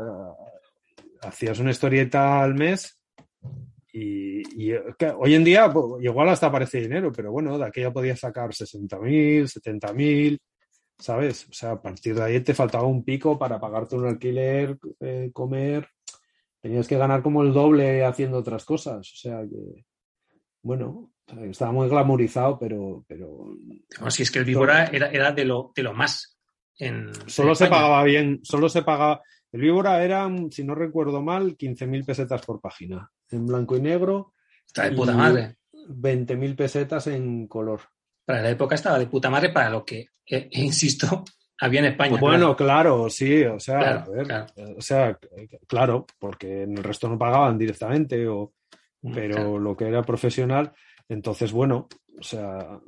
hacías 1.24 1.60
una 1.60 1.72
historieta 1.72 2.42
al 2.44 2.54
mes. 2.54 3.02
Y, 3.98 4.42
y, 4.62 4.72
eh, 4.74 4.82
que 4.98 5.08
hoy 5.08 5.36
en 5.36 5.44
día, 5.44 5.72
pues, 5.72 6.04
igual 6.04 6.30
hasta 6.30 6.52
parece 6.52 6.82
dinero, 6.82 7.12
pero 7.12 7.32
bueno, 7.32 7.58
de 7.58 7.66
aquella 7.66 7.94
podía 7.94 8.16
sacar 8.16 8.50
60.000, 8.50 9.48
70.000. 9.48 10.40
¿sabes? 10.98 11.48
O 11.50 11.54
sea, 11.54 11.72
a 11.72 11.82
partir 11.82 12.16
de 12.16 12.24
ahí 12.24 12.40
te 12.42 12.54
faltaba 12.54 12.86
un 12.86 13.04
pico 13.04 13.38
para 13.38 13.60
pagarte 13.60 13.96
un 13.96 14.08
alquiler, 14.08 14.78
eh, 15.00 15.30
comer. 15.34 15.90
Tenías 16.62 16.88
que 16.88 16.98
ganar 16.98 17.22
como 17.22 17.44
el 17.44 17.54
doble 17.54 18.04
haciendo 18.04 18.38
otras 18.38 18.66
cosas. 18.66 19.12
O 19.12 19.16
sea 19.16 19.42
que, 19.42 19.86
bueno, 20.62 21.12
estaba 21.44 21.72
muy 21.72 21.88
glamorizado, 21.90 22.58
pero, 22.58 23.06
pero 23.08 23.56
No, 24.00 24.10
si 24.10 24.24
es 24.24 24.32
que 24.32 24.40
el 24.40 24.46
Víbora 24.46 24.86
era, 24.86 25.10
era 25.10 25.32
de, 25.32 25.46
lo, 25.46 25.72
de 25.76 25.84
lo 25.84 25.94
más. 25.94 26.40
En, 26.78 27.14
solo 27.28 27.50
en 27.50 27.56
se 27.56 27.68
pagaba 27.68 28.04
bien, 28.04 28.40
solo 28.44 28.70
se 28.70 28.82
pagaba. 28.82 29.22
El 29.56 29.62
Víbora 29.62 30.04
eran, 30.04 30.52
si 30.52 30.64
no 30.64 30.76
recuerdo 30.76 31.22
mal, 31.22 31.56
15.000 31.58 32.06
pesetas 32.06 32.46
por 32.46 32.60
página. 32.60 33.10
En 33.30 33.46
blanco 33.46 33.78
y 33.78 33.82
negro, 33.82 34.34
Está 34.66 34.90
de 34.90 34.96
puta 34.96 35.14
madre. 35.16 35.58
20.000 35.72 36.56
pesetas 36.56 37.08
en 37.08 37.48
color. 37.48 37.82
Para 38.26 38.42
la 38.42 38.50
época 38.50 38.76
estaba 38.76 39.00
de 39.00 39.08
puta 39.08 39.30
madre 39.30 39.50
para 39.50 39.70
lo 39.70 39.86
que, 39.86 40.10
eh, 40.30 40.50
insisto, 40.52 41.24
había 41.60 41.80
en 41.80 41.86
España. 41.86 42.18
Bueno, 42.20 42.56
claro, 42.56 43.10
sí, 43.10 43.44
o 43.44 43.60
sea, 43.60 43.80
Claro, 43.80 44.00
a 44.00 44.10
ver, 44.10 44.26
claro. 44.26 44.46
o 44.78 44.82
sea, 44.82 45.18
claro, 45.68 46.06
porque 46.20 46.64
en 46.64 46.78
el 46.78 46.84
resto 46.84 47.08
no 47.08 47.18
pagaban 47.18 47.58
directamente, 47.58 48.28
o, 48.28 48.54
Mm, 49.06 49.14
pero 49.14 49.60
lo 49.60 49.78
que 49.78 49.88
era 49.88 50.02
profesional, 50.02 50.74
entonces, 51.08 51.52
bueno, 51.52 51.88
o 52.20 52.24
sea, 52.24 52.80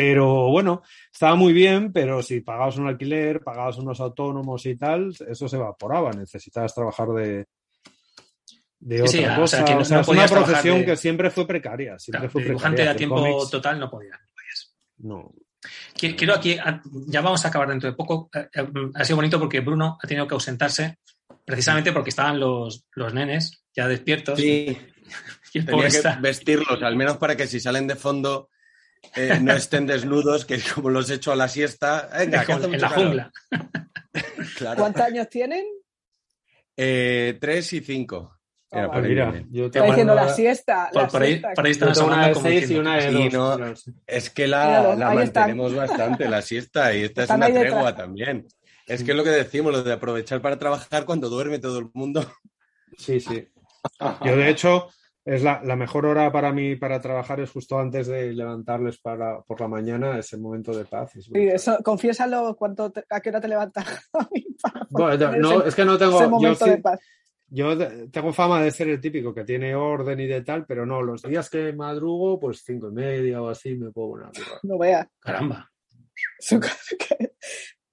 pero 0.00 0.48
bueno, 0.50 0.82
estaba 1.12 1.34
muy 1.34 1.52
bien, 1.52 1.92
pero 1.92 2.22
si 2.22 2.40
pagabas 2.40 2.76
un 2.76 2.86
alquiler, 2.86 3.40
pagabas 3.42 3.78
unos 3.78 3.98
autónomos 4.00 4.64
y 4.66 4.76
tal, 4.76 5.12
eso 5.28 5.48
se 5.48 5.56
evaporaba, 5.56 6.12
necesitabas 6.12 6.72
trabajar 6.72 7.08
de, 7.08 7.46
de 8.78 8.96
Sí, 8.98 9.02
otra 9.02 9.10
sí, 9.10 9.18
o 9.18 9.24
sea, 9.24 9.36
cosa, 9.36 9.64
que 9.64 9.74
no- 9.74 9.80
o 9.80 9.84
sea, 9.84 9.96
no 9.96 10.00
es 10.02 10.08
una 10.08 10.26
profesión 10.28 10.78
de- 10.78 10.84
que 10.84 10.96
siempre 10.96 11.30
fue 11.30 11.48
precaria, 11.48 11.98
siempre 11.98 12.20
Claro, 12.20 12.30
fue 12.30 12.42
de 12.42 12.48
dibujante 12.48 12.76
precaria, 12.76 12.92
a 12.92 12.96
tiempo 12.96 13.16
cómics, 13.16 13.50
total 13.50 13.80
no 13.80 13.90
podía. 13.90 14.20
no 14.98 15.32
Quiero 15.96 16.34
aquí, 16.34 16.56
a- 16.56 16.80
ya 17.08 17.20
vamos 17.20 17.44
a 17.44 17.48
acabar 17.48 17.68
dentro 17.68 17.90
de 17.90 17.96
poco. 17.96 18.30
Eh, 18.32 18.48
eh, 18.54 18.66
Ha 18.94 19.04
sido 19.04 19.16
bonito 19.16 19.40
porque 19.40 19.58
Bruno 19.58 19.98
ha 20.00 20.06
tenido 20.06 20.28
que 20.28 20.34
ausentarse 20.34 20.98
precisamente 21.44 21.92
porque 21.92 22.10
estaban 22.10 22.38
los, 22.38 22.84
los 22.94 23.12
nenes 23.12 23.64
ya 23.74 23.88
despiertos. 23.88 24.38
Sí, 24.38 24.78
Y 25.54 25.58
el 25.58 25.66
tenía 25.66 25.88
que 25.88 26.00
vestirlos, 26.20 26.80
al 26.82 26.94
menos 26.94 27.16
para 27.16 27.34
que 27.36 27.48
si 27.48 27.58
salen 27.58 27.88
de 27.88 27.96
fondo 27.96 28.50
eh, 29.16 29.38
no 29.40 29.52
estén 29.52 29.86
desnudos, 29.86 30.44
que 30.44 30.58
como 30.74 30.90
los 30.90 31.10
echo 31.10 31.32
a 31.32 31.36
la 31.36 31.48
siesta. 31.48 32.08
Venga, 32.18 32.44
que 32.44 32.52
hace 32.52 32.64
en 32.64 32.70
mucho 32.70 32.82
la 32.82 32.88
calor. 32.90 33.04
jungla. 33.06 33.32
Claro. 34.56 34.80
¿Cuántos 34.80 35.02
años 35.02 35.28
tienen? 35.28 35.64
Eh, 36.76 37.36
tres 37.40 37.72
y 37.72 37.80
cinco. 37.80 38.34
Era 38.70 38.86
vale. 38.86 38.92
por 38.92 39.02
ahí 39.04 39.10
Mira, 39.10 39.30
viene. 39.30 39.46
yo 39.50 39.66
Está 39.66 39.78
tengo 39.80 39.92
diciendo 39.92 40.12
una- 40.14 40.24
la 40.24 40.34
siesta. 40.34 40.90
Por, 40.92 41.02
la 41.02 41.08
por 41.08 41.22
ahí, 41.22 41.28
siesta. 41.30 41.52
por 41.54 41.66
ahí 41.66 41.72
yo 41.72 41.86
están 41.86 41.92
tengo 41.94 42.06
una 42.08 42.26
de 42.28 42.32
como 42.34 42.46
6 42.46 42.70
y 42.70 42.74
una 42.76 42.96
de 42.96 43.10
Sí, 43.10 43.28
2. 43.28 43.32
no. 43.58 43.74
Es 44.06 44.30
que 44.30 44.46
la, 44.48 44.94
la 44.96 45.10
ahí 45.10 45.18
están. 45.18 45.42
mantenemos 45.44 45.74
bastante, 45.74 46.28
la 46.28 46.42
siesta, 46.42 46.94
y 46.94 47.04
esta 47.04 47.24
es 47.24 47.30
una 47.30 47.46
tregua 47.46 47.94
también. 47.96 48.46
Es 48.86 49.02
que 49.04 49.10
es 49.12 49.16
lo 49.16 49.24
que 49.24 49.30
decimos, 49.30 49.72
lo 49.72 49.82
de 49.82 49.92
aprovechar 49.92 50.40
para 50.42 50.58
trabajar 50.58 51.04
cuando 51.04 51.28
duerme 51.28 51.58
todo 51.58 51.78
el 51.78 51.86
mundo. 51.94 52.30
Sí, 52.98 53.20
sí. 53.20 53.46
Yo, 54.24 54.36
de 54.36 54.48
hecho, 54.50 54.88
es 55.24 55.42
la, 55.42 55.60
la 55.62 55.76
mejor 55.76 56.06
hora 56.06 56.32
para 56.32 56.52
mí 56.52 56.76
para 56.76 57.00
trabajar 57.00 57.38
es 57.40 57.50
justo 57.50 57.78
antes 57.78 58.06
de 58.06 58.32
levantarles 58.32 58.98
para, 58.98 59.42
por 59.42 59.60
la 59.60 59.68
mañana, 59.68 60.18
ese 60.18 60.38
momento 60.38 60.76
de 60.76 60.84
paz. 60.86 61.14
es 61.16 61.24
Sí, 61.26 61.30
eso, 61.48 61.78
confiésalo 61.84 62.56
cuánto 62.56 62.90
te- 62.90 63.04
a 63.10 63.20
qué 63.20 63.28
hora 63.30 63.40
te 63.40 63.48
levantas. 63.48 63.86
Bueno, 64.90 65.32
no, 65.38 65.62
es 65.64 65.74
que 65.74 65.84
no 65.84 65.96
tengo. 65.98 66.16
ese 66.16 66.24
Yo, 66.24 66.30
momento 66.30 66.64
sí- 66.64 66.70
de 66.72 66.78
paz. 66.78 66.98
yo 67.48 67.76
tengo 68.10 68.32
fama 68.32 68.62
de 68.62 68.70
ser 68.70 68.88
el 68.88 69.00
típico 69.00 69.32
que 69.34 69.44
tiene 69.44 69.74
orden 69.74 70.18
y 70.18 70.26
de 70.26 70.42
tal, 70.42 70.64
pero 70.66 70.84
no, 70.86 71.02
los 71.02 71.22
días 71.22 71.48
que 71.50 71.72
madrugo, 71.74 72.40
pues 72.40 72.62
cinco 72.64 72.88
y 72.88 72.92
media 72.94 73.40
o 73.42 73.48
así 73.48 73.76
me 73.76 73.90
puedo 73.92 74.10
poner 74.10 74.26
a 74.26 74.30
currar. 74.30 74.58
No 74.62 74.78
veas. 74.78 75.06
Caramba. 75.20 75.70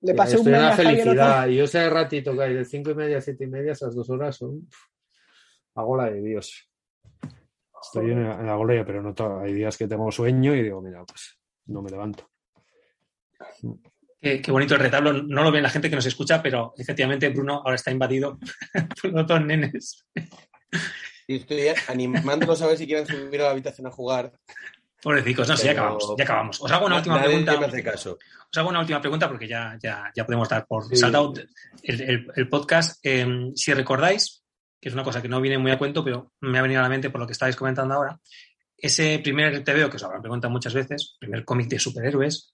Le 0.01 0.11
Sí, 0.11 0.17
pasé 0.17 0.33
un 0.37 0.47
estoy 0.47 0.53
una 0.53 0.71
felicidad. 0.73 1.47
Y 1.47 1.57
yo 1.57 1.63
ese 1.65 1.89
ratito 1.89 2.33
que 2.35 2.43
hay 2.43 2.53
de 2.53 2.65
cinco 2.65 2.91
y 2.91 2.95
media 2.95 3.17
a 3.17 3.21
siete 3.21 3.43
y 3.45 3.47
media, 3.47 3.71
esas 3.73 3.95
dos 3.95 4.09
horas 4.09 4.35
son. 4.37 4.67
hago 5.75 5.97
la 5.97 6.09
de 6.11 6.21
Dios. 6.21 6.69
Estoy 7.81 8.11
en, 8.11 8.19
en 8.19 8.45
la 8.47 8.55
gloria, 8.55 8.83
pero 8.85 9.01
no 9.01 9.13
hay 9.41 9.53
días 9.53 9.77
que 9.77 9.87
tengo 9.87 10.11
sueño 10.11 10.55
y 10.55 10.63
digo, 10.63 10.81
mira, 10.81 11.03
pues 11.05 11.37
no 11.67 11.81
me 11.81 11.89
levanto. 11.91 12.29
Qué, 14.21 14.41
qué 14.41 14.51
bonito 14.51 14.73
el 14.75 14.79
retablo. 14.81 15.13
No 15.13 15.43
lo 15.43 15.51
ven 15.51 15.63
la 15.63 15.69
gente 15.69 15.89
que 15.89 15.95
nos 15.95 16.05
escucha, 16.05 16.41
pero 16.41 16.73
efectivamente 16.77 17.29
Bruno 17.29 17.55
ahora 17.63 17.75
está 17.75 17.91
invadido 17.91 18.39
por 19.01 19.11
los 19.11 19.27
dos 19.27 19.45
nenes. 19.45 20.05
Y 21.27 21.37
estoy 21.37 21.67
animándolos 21.87 22.61
a 22.61 22.67
ver 22.67 22.77
si 22.77 22.85
quieren 22.87 23.05
subir 23.05 23.41
a 23.41 23.45
la 23.45 23.51
habitación 23.51 23.87
a 23.87 23.91
jugar. 23.91 24.31
Pobrecicos, 25.01 25.47
no, 25.47 25.55
sí, 25.57 25.65
ya 25.65 25.73
acabamos, 25.73 26.15
ya 26.17 26.23
acabamos. 26.23 26.61
Os 26.61 26.71
hago 26.71 26.87
una 26.87 26.95
última 26.97 27.15
Nadie 27.17 27.27
pregunta. 27.27 27.59
me 27.59 27.65
hace 27.67 27.83
caso. 27.83 28.17
Os 28.51 28.57
hago 28.57 28.69
una 28.69 28.79
última 28.79 28.99
pregunta 29.01 29.27
porque 29.27 29.47
ya, 29.47 29.77
ya, 29.81 30.11
ya 30.15 30.25
podemos 30.25 30.49
dar 30.49 30.65
por 30.65 30.85
Sí. 30.87 30.95
saldado 30.95 31.33
el, 31.83 32.01
el- 32.01 32.27
el 32.35 32.49
podcast. 32.49 32.99
Eh, 33.03 33.51
si 33.55 33.73
recordáis, 33.73 34.43
que 34.85 34.89
es 34.89 34.93
una 34.93 35.03
cosa 35.03 35.19
que 35.19 35.27
no 35.27 35.41
viene 35.41 35.57
muy 35.57 35.71
a 35.71 35.79
cuento, 35.79 36.03
pero 36.03 36.31
me 36.41 36.59
ha 36.59 36.61
venido 36.61 36.79
a 36.79 36.83
la 36.83 36.89
mente 36.89 37.09
por 37.09 37.19
lo 37.19 37.25
que 37.25 37.33
estáis 37.33 37.55
comentando 37.55 37.95
ahora, 37.95 38.19
ese 38.77 39.17
primer 39.17 39.63
TVO 39.63 39.89
que 39.89 39.95
os 39.95 40.03
habrán 40.03 40.21
preguntado 40.21 40.51
muchas 40.51 40.75
veces, 40.75 41.15
primer 41.19 41.43
cómic 41.43 41.69
de 41.69 41.79
superhéroes, 41.79 42.51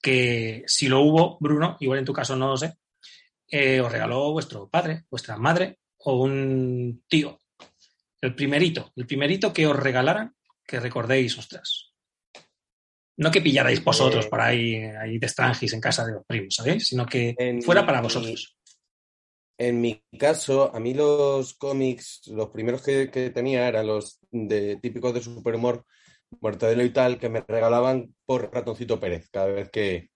que 0.00 0.62
si 0.66 0.88
lo 0.88 1.02
hubo, 1.02 1.36
Bruno, 1.40 1.76
igual 1.80 1.98
en 1.98 2.06
tu 2.06 2.14
caso 2.14 2.36
no 2.36 2.48
lo 2.48 2.56
sé, 2.56 2.78
eh, 3.48 3.82
os 3.82 3.92
regaló 3.92 4.32
vuestro 4.32 4.66
padre, 4.66 5.04
vuestra 5.10 5.36
madre 5.36 5.80
o 5.98 6.22
un 6.22 7.04
tío. 7.06 7.38
El 8.18 8.34
primerito, 8.34 8.90
el 8.96 9.06
primerito 9.06 9.52
que 9.52 9.66
os 9.66 9.76
regalaran, 9.76 10.34
que 10.66 10.80
recordéis, 10.80 11.36
ostras. 11.36 11.92
No 13.18 13.30
que 13.30 13.42
pillarais 13.42 13.84
vosotros 13.84 14.24
Eh, 14.24 14.28
por 14.30 14.40
ahí, 14.40 14.76
ahí 14.76 15.18
de 15.18 15.26
extranjis 15.26 15.74
en 15.74 15.82
casa 15.82 16.06
de 16.06 16.14
los 16.14 16.24
primos, 16.24 16.54
¿sabéis? 16.54 16.88
Sino 16.88 17.04
que 17.04 17.34
En 17.36 17.60
fuera 17.60 17.84
para 17.84 18.00
vosotros. 18.00 18.56
En 19.56 19.80
mi 19.80 20.02
caso, 20.18 20.74
a 20.74 20.80
mí 20.80 20.94
los 20.94 21.54
cómics, 21.54 22.26
los 22.28 22.50
primeros 22.50 22.82
que, 22.82 23.10
que 23.10 23.30
tenía 23.30 23.68
eran 23.68 23.86
los 23.86 24.18
de 24.30 24.76
típicos 24.76 25.14
de 25.14 25.22
superhumor, 25.22 25.84
Mortadelo 26.40 26.84
y 26.84 26.90
tal, 26.90 27.18
que 27.18 27.28
me 27.28 27.44
regalaban 27.46 28.14
por 28.26 28.52
Ratoncito 28.52 28.98
Pérez 28.98 29.28
cada 29.30 29.46
vez 29.46 29.70
que, 29.70 30.10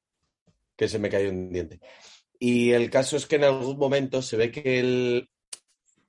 que 0.77 0.89
se 0.89 0.99
me 0.99 1.09
cayó 1.09 1.31
un 1.31 1.53
diente. 1.53 1.81
Y 2.39 2.71
el 2.71 2.91
caso 2.91 3.17
es 3.17 3.27
que 3.27 3.37
en 3.37 3.45
algún 3.45 3.79
momento 3.79 4.23
se 4.23 4.37
ve 4.37 4.51
que 4.51 4.81
el... 4.81 5.31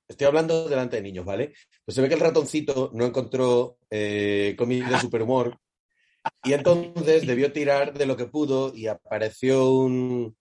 Estoy 0.08 0.26
hablando 0.26 0.68
delante 0.68 0.96
de 0.96 1.04
niños, 1.04 1.26
¿vale? 1.26 1.54
Pues 1.86 1.96
se 1.96 2.02
ve 2.02 2.08
que 2.08 2.16
el 2.16 2.20
ratoncito 2.20 2.90
no 2.94 3.06
encontró 3.06 3.78
eh, 3.92 4.56
cómics 4.58 4.90
de 4.90 5.00
superhumor 5.00 5.60
y 6.44 6.54
entonces 6.54 7.28
debió 7.28 7.52
tirar 7.52 7.94
de 7.94 8.08
lo 8.08 8.18
que 8.18 8.26
pudo 8.26 8.76
y 8.76 8.88
apareció 8.88 9.72
un, 9.72 10.36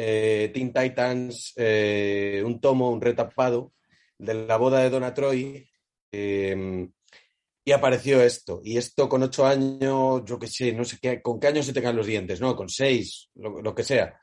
eh, 0.00 0.50
Teen 0.54 0.72
Titans, 0.72 1.52
eh, 1.56 2.42
un 2.44 2.60
tomo, 2.60 2.90
un 2.90 3.00
retapado 3.00 3.72
de 4.18 4.34
la 4.34 4.56
boda 4.56 4.80
de 4.82 4.90
Donna 4.90 5.14
Troy. 5.14 5.68
eh, 6.12 6.88
y 7.64 7.72
apareció 7.72 8.22
esto. 8.22 8.60
Y 8.64 8.78
esto 8.78 9.08
con 9.08 9.22
ocho 9.22 9.46
años, 9.46 10.22
yo 10.24 10.38
qué 10.38 10.46
sé, 10.46 10.72
no 10.72 10.84
sé 10.84 10.98
qué, 11.00 11.20
con 11.22 11.38
qué 11.38 11.48
años 11.48 11.66
se 11.66 11.72
tengan 11.72 11.96
los 11.96 12.06
dientes, 12.06 12.40
¿no? 12.40 12.56
Con 12.56 12.68
seis, 12.68 13.28
lo, 13.34 13.74
que 13.74 13.84
sea. 13.84 14.18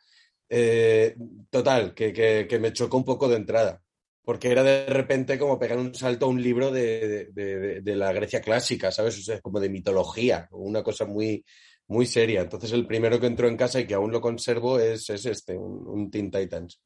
Eh, 0.50 1.16
total, 1.50 1.94
que, 1.94 2.12
que- 2.14 2.48
me 2.60 2.74
chocó 2.74 2.98
un 2.98 3.06
poco 3.06 3.28
de 3.30 3.36
entrada. 3.38 3.82
Porque 4.24 4.50
era 4.52 4.64
de 4.64 4.88
repente 4.88 5.38
como 5.38 5.60
pegar 5.60 5.78
un 5.78 5.94
salto 5.94 6.26
a 6.26 6.30
un 6.30 6.42
libro 6.42 6.72
de, 6.72 7.28
de- 7.32 7.96
la 7.96 8.12
Grecia 8.14 8.42
clásica, 8.42 8.92
¿sabes? 8.92 9.30
O 9.30 9.42
como 9.42 9.60
de 9.60 9.70
mitología, 9.70 10.48
una 10.52 10.82
cosa 10.84 11.06
muy, 11.06 11.46
muy 11.88 12.06
seria. 12.06 12.42
Entonces 12.42 12.72
el 12.72 12.88
primero 12.88 13.20
que 13.20 13.28
entró 13.28 13.48
en 13.48 13.58
casa 13.58 13.80
y 13.80 13.88
que 13.88 13.94
aún 13.94 14.12
lo 14.12 14.22
conservo 14.22 14.80
es, 14.80 15.10
es 15.10 15.26
este, 15.26 15.58
un, 15.58 15.88
un 15.88 16.10
Teen 16.12 16.32
Titans. 16.32 16.80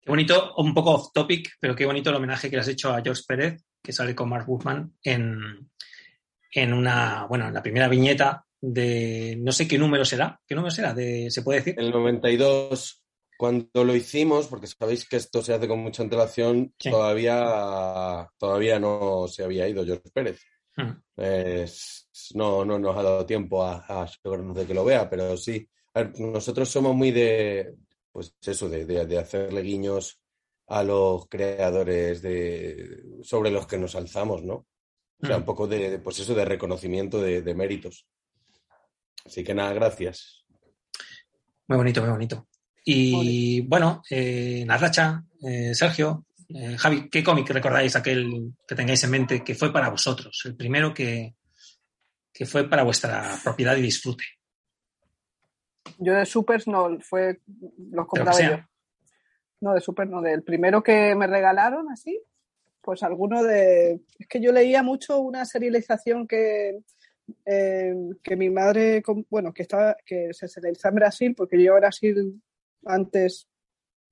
Qué 0.00 0.10
bonito, 0.10 0.54
un 0.58 0.72
poco 0.72 0.92
off 0.92 1.12
topic, 1.12 1.54
pero 1.60 1.74
qué 1.74 1.84
bonito 1.84 2.10
el 2.10 2.16
homenaje 2.16 2.48
que 2.48 2.56
le 2.56 2.62
has 2.62 2.68
hecho 2.68 2.90
a 2.90 3.02
George 3.02 3.22
Pérez, 3.26 3.64
que 3.82 3.92
sale 3.92 4.14
con 4.14 4.28
Mark 4.28 4.46
Buchman 4.46 4.92
en, 5.02 5.68
en 6.52 6.72
una, 6.72 7.26
bueno, 7.28 7.48
en 7.48 7.54
la 7.54 7.62
primera 7.62 7.88
viñeta 7.88 8.44
de 8.60 9.36
no 9.38 9.50
sé 9.52 9.66
qué 9.66 9.78
número 9.78 10.04
será. 10.04 10.40
¿Qué 10.46 10.54
número 10.54 10.70
será? 10.70 10.94
De, 10.94 11.30
¿Se 11.30 11.42
puede 11.42 11.58
decir? 11.58 11.74
El 11.78 11.90
92, 11.90 13.02
cuando 13.36 13.84
lo 13.84 13.94
hicimos, 13.96 14.46
porque 14.46 14.68
sabéis 14.68 15.08
que 15.08 15.16
esto 15.16 15.42
se 15.42 15.54
hace 15.54 15.66
con 15.68 15.80
mucha 15.80 16.02
antelación, 16.04 16.72
Sí. 16.78 16.88
todavía, 16.90 18.28
todavía 18.38 18.78
no 18.78 19.26
se 19.28 19.42
había 19.44 19.68
ido 19.68 19.84
George 19.84 20.08
Pérez. 20.12 20.40
Mm. 20.76 20.90
No, 21.16 22.64
no 22.64 22.78
nos 22.78 22.96
ha 22.96 23.02
dado 23.02 23.26
tiempo 23.26 23.62
a, 23.64 23.84
a 23.86 24.02
asegurarnos 24.02 24.56
de 24.56 24.66
que 24.66 24.74
lo 24.74 24.84
vea, 24.84 25.08
pero 25.08 25.36
sí. 25.36 25.66
A 25.94 26.02
ver, 26.02 26.20
nosotros 26.20 26.68
somos 26.68 26.94
muy 26.94 27.10
de, 27.10 27.74
pues 28.12 28.34
eso, 28.44 28.68
de, 28.68 28.84
de- 28.84 29.06
de 29.06 29.18
hacerle 29.18 29.62
guiños 29.62 30.20
a 30.68 30.82
los 30.82 31.26
creadores 31.28 32.20
de, 32.22 33.02
sobre 33.22 33.50
los 33.50 33.66
que 33.66 33.78
nos 33.78 33.94
alzamos, 33.94 34.42
¿no? 34.42 34.66
O 35.22 35.26
sea, 35.26 35.36
Mm. 35.36 35.40
un 35.40 35.44
poco 35.46 35.66
de, 35.66 35.90
de, 35.90 35.98
pues 36.00 36.18
eso, 36.18 36.34
de 36.34 36.44
reconocimiento 36.44 37.20
de, 37.20 37.40
de 37.40 37.54
méritos. 37.54 38.06
Así 39.24 39.42
que 39.42 39.54
nada, 39.54 39.72
gracias. 39.72 40.44
Muy 41.68 41.78
bonito, 41.78 42.00
muy 42.02 42.10
bonito. 42.10 42.46
Y 42.84 43.62
bueno, 43.62 44.02
eh, 44.10 44.64
Natacha, 44.66 45.24
eh, 45.42 45.74
Sergio, 45.74 46.26
eh, 46.48 46.76
Javi, 46.76 47.08
¿qué 47.10 47.24
cómic 47.24 47.48
recordáis 47.50 47.96
aquel 47.96 48.52
que 48.66 48.74
tengáis 48.74 49.02
en 49.04 49.10
mente 49.10 49.44
que 49.44 49.54
fue 49.54 49.72
para 49.72 49.88
vosotros? 49.88 50.42
El 50.44 50.56
primero 50.56 50.94
que, 50.94 51.34
que 52.32 52.46
fue 52.46 52.68
para 52.68 52.84
vuestra 52.84 53.36
propiedad 53.42 53.76
y 53.76 53.82
disfrute. 53.82 54.24
Yo 55.98 56.14
de 56.14 56.26
Supers 56.26 56.66
no, 56.66 56.98
fue, 57.00 57.40
los 57.90 58.06
compraba 58.06 58.40
yo. 58.40 58.58
No, 59.60 59.72
de 59.72 59.80
Super 59.80 60.08
no, 60.08 60.20
del 60.20 60.42
primero 60.42 60.82
que 60.82 61.14
me 61.14 61.26
regalaron 61.26 61.90
así, 61.90 62.20
pues 62.82 63.02
alguno 63.02 63.42
de... 63.42 64.02
Es 64.18 64.28
que 64.28 64.40
yo 64.40 64.52
leía 64.52 64.82
mucho 64.82 65.18
una 65.18 65.44
serialización 65.44 66.28
que, 66.28 66.80
eh, 67.46 67.94
que 68.22 68.36
mi 68.36 68.50
madre, 68.50 69.02
bueno, 69.30 69.52
que, 69.54 69.62
estaba, 69.62 69.96
que 70.04 70.32
se 70.32 70.46
serializaba 70.46 70.90
en 70.90 70.96
Brasil, 70.96 71.34
porque 71.34 71.62
yo 71.62 71.72
a 71.72 71.80
Brasil 71.80 72.40
antes 72.84 73.48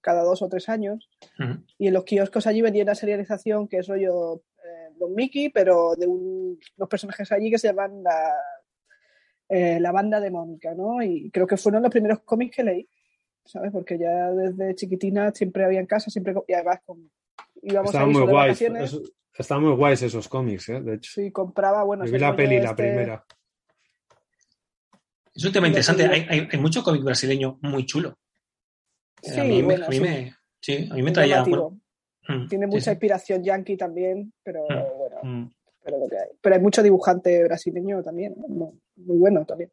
cada 0.04 0.22
dos 0.22 0.42
o 0.42 0.48
tres 0.50 0.68
años, 0.68 1.08
Ujú. 1.40 1.64
y 1.78 1.88
en 1.88 1.94
los 1.94 2.04
kioscos 2.04 2.46
allí 2.46 2.60
vendía 2.60 2.82
una 2.82 2.94
serialización 2.94 3.66
que 3.68 3.78
es 3.78 3.88
rollo 3.88 4.42
eh, 4.62 4.92
Don 4.98 5.14
Mickey, 5.14 5.48
pero 5.48 5.94
de 5.96 6.06
un- 6.06 6.60
unos 6.76 6.88
personajes 6.90 7.32
allí 7.32 7.50
que 7.50 7.58
se 7.58 7.68
llaman 7.68 8.02
la, 8.02 8.34
eh, 9.48 9.80
la 9.80 9.92
banda 9.92 10.20
de 10.20 10.30
Mónica, 10.30 10.74
¿no? 10.74 11.02
Y 11.02 11.30
creo 11.30 11.46
que 11.46 11.56
fueron 11.56 11.82
los 11.82 11.90
primeros 11.90 12.20
cómics 12.20 12.56
que 12.56 12.64
leí, 12.64 12.88
¿sabes? 13.44 13.72
Porque 13.72 13.98
ya 13.98 14.30
desde 14.32 14.74
chiquitina 14.74 15.32
siempre 15.34 15.64
había 15.64 15.80
en 15.80 15.86
casa, 15.86 16.10
siempre, 16.10 16.34
y 16.46 16.52
además 16.52 16.80
con, 16.84 17.10
íbamos 17.62 17.90
Estaban 17.90 18.08
ahí 18.10 18.14
muy 18.14 18.32
vacaciones, 18.32 18.82
eso- 18.92 19.02
Estaban 19.36 19.64
muy 19.64 19.74
guays 19.74 20.00
esos 20.02 20.28
cómics, 20.28 20.68
¿eh? 20.68 20.80
De 20.80 20.94
hecho. 20.94 21.10
sí, 21.12 21.32
compraba, 21.32 21.82
bueno, 21.82 22.04
Yo 22.06 22.12
vi 22.12 22.18
la 22.20 22.36
peli, 22.36 22.58
la 22.60 22.70
este- 22.70 22.82
primera. 22.84 23.24
Es 25.34 25.44
un 25.44 25.52
tema 25.52 25.66
interesante. 25.66 26.04
Hay, 26.06 26.24
hay- 26.28 26.48
hay 26.52 26.58
mucho 26.60 26.84
cómic 26.84 27.02
brasileño 27.02 27.58
muy 27.62 27.84
chulo. 27.84 28.16
Sí, 29.22 29.40
a 29.40 29.44
mí, 29.44 29.56
me- 29.56 29.62
bueno, 29.62 29.86
a 29.86 29.88
mí 29.88 29.96
sí. 29.96 30.02
me, 30.02 30.34
sí, 30.60 30.88
a 30.90 30.94
mí 30.94 31.02
me 31.02 31.12
traía. 31.12 31.42
bueno, 31.44 31.80
mm, 32.28 32.48
Tiene 32.48 32.66
sí, 32.66 32.70
mucha 32.70 32.84
sí. 32.84 32.90
inspiración 32.90 33.42
yankee 33.42 33.76
también, 33.76 34.32
pero 34.42 34.64
Mm. 34.64 34.98
bueno, 34.98 35.16
Mm. 35.22 35.50
pero 35.82 35.98
lo 35.98 36.08
que 36.08 36.16
hay. 36.18 36.28
Pero 36.40 36.54
hay 36.56 36.60
mucho 36.60 36.82
dibujante 36.82 37.42
brasileño 37.44 38.02
también, 38.02 38.32
¿eh? 38.32 38.44
muy, 38.48 38.72
bueno 38.96 39.44
también. 39.44 39.70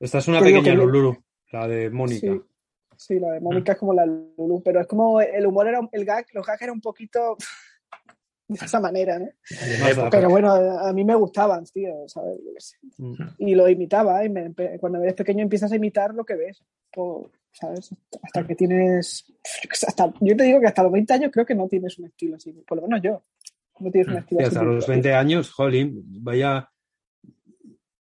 Esta 0.00 0.18
es 0.18 0.28
una 0.28 0.38
Te 0.40 0.46
pequeña 0.46 0.62
que- 0.72 0.76
Lululu, 0.76 1.16
la 1.52 1.68
de 1.68 1.90
Mónica. 1.90 2.20
Sí, 2.32 2.40
sí, 2.96 3.18
la 3.20 3.32
de 3.32 3.40
Mm. 3.40 3.44
Mónica 3.44 3.72
es 3.72 3.78
como 3.78 3.94
la 3.94 4.04
Lulu, 4.06 4.62
pero 4.64 4.80
es 4.80 4.86
como 4.86 5.20
el 5.20 5.46
humor 5.46 5.68
era, 5.68 5.80
el 5.92 6.04
gag, 6.04 6.26
los 6.32 6.46
gags 6.46 6.62
eran 6.62 6.74
un 6.74 6.80
poquito 6.80 7.36
de 8.48 8.64
esa 8.66 8.80
manera, 8.80 9.18
¿no? 9.18 9.28
Pero 10.10 10.28
bueno, 10.28 10.52
a 10.52 10.92
mí 10.92 11.04
me 11.04 11.14
gustaban, 11.14 11.64
tío, 11.64 12.06
¿sabes? 12.08 12.38
Mm. 12.98 13.14
Y 13.38 13.54
lo 13.54 13.68
imitaba, 13.68 14.24
y 14.24 14.28
me 14.28 14.52
cuando 14.80 15.00
eres 15.00 15.14
pequeño 15.14 15.42
empiezas 15.42 15.72
a 15.72 15.76
imitar 15.76 16.12
lo 16.14 16.24
que 16.24 16.34
ves, 16.36 16.62
¿sabes? 17.52 17.90
Hasta 18.22 18.46
que 18.46 18.54
tienes, 18.54 19.24
hasta, 19.86 20.12
yo 20.20 20.36
te 20.36 20.44
digo 20.44 20.60
que 20.60 20.66
hasta 20.66 20.82
los 20.82 20.92
20 20.92 21.12
años 21.12 21.30
creo 21.32 21.46
que 21.46 21.54
no 21.54 21.68
tienes 21.68 21.98
un 21.98 22.06
estilo 22.06 22.36
así, 22.36 22.52
por 22.66 22.76
lo 22.78 22.82
menos 22.88 23.00
yo, 23.02 23.24
no 23.80 23.90
tienes 23.90 24.08
un 24.08 24.18
estilo 24.18 24.40
Sí, 24.40 24.46
así. 24.46 24.56
hasta 24.56 24.64
los 24.64 24.86
20 24.86 25.14
años, 25.14 25.50
jolín, 25.50 26.02
vaya. 26.22 26.68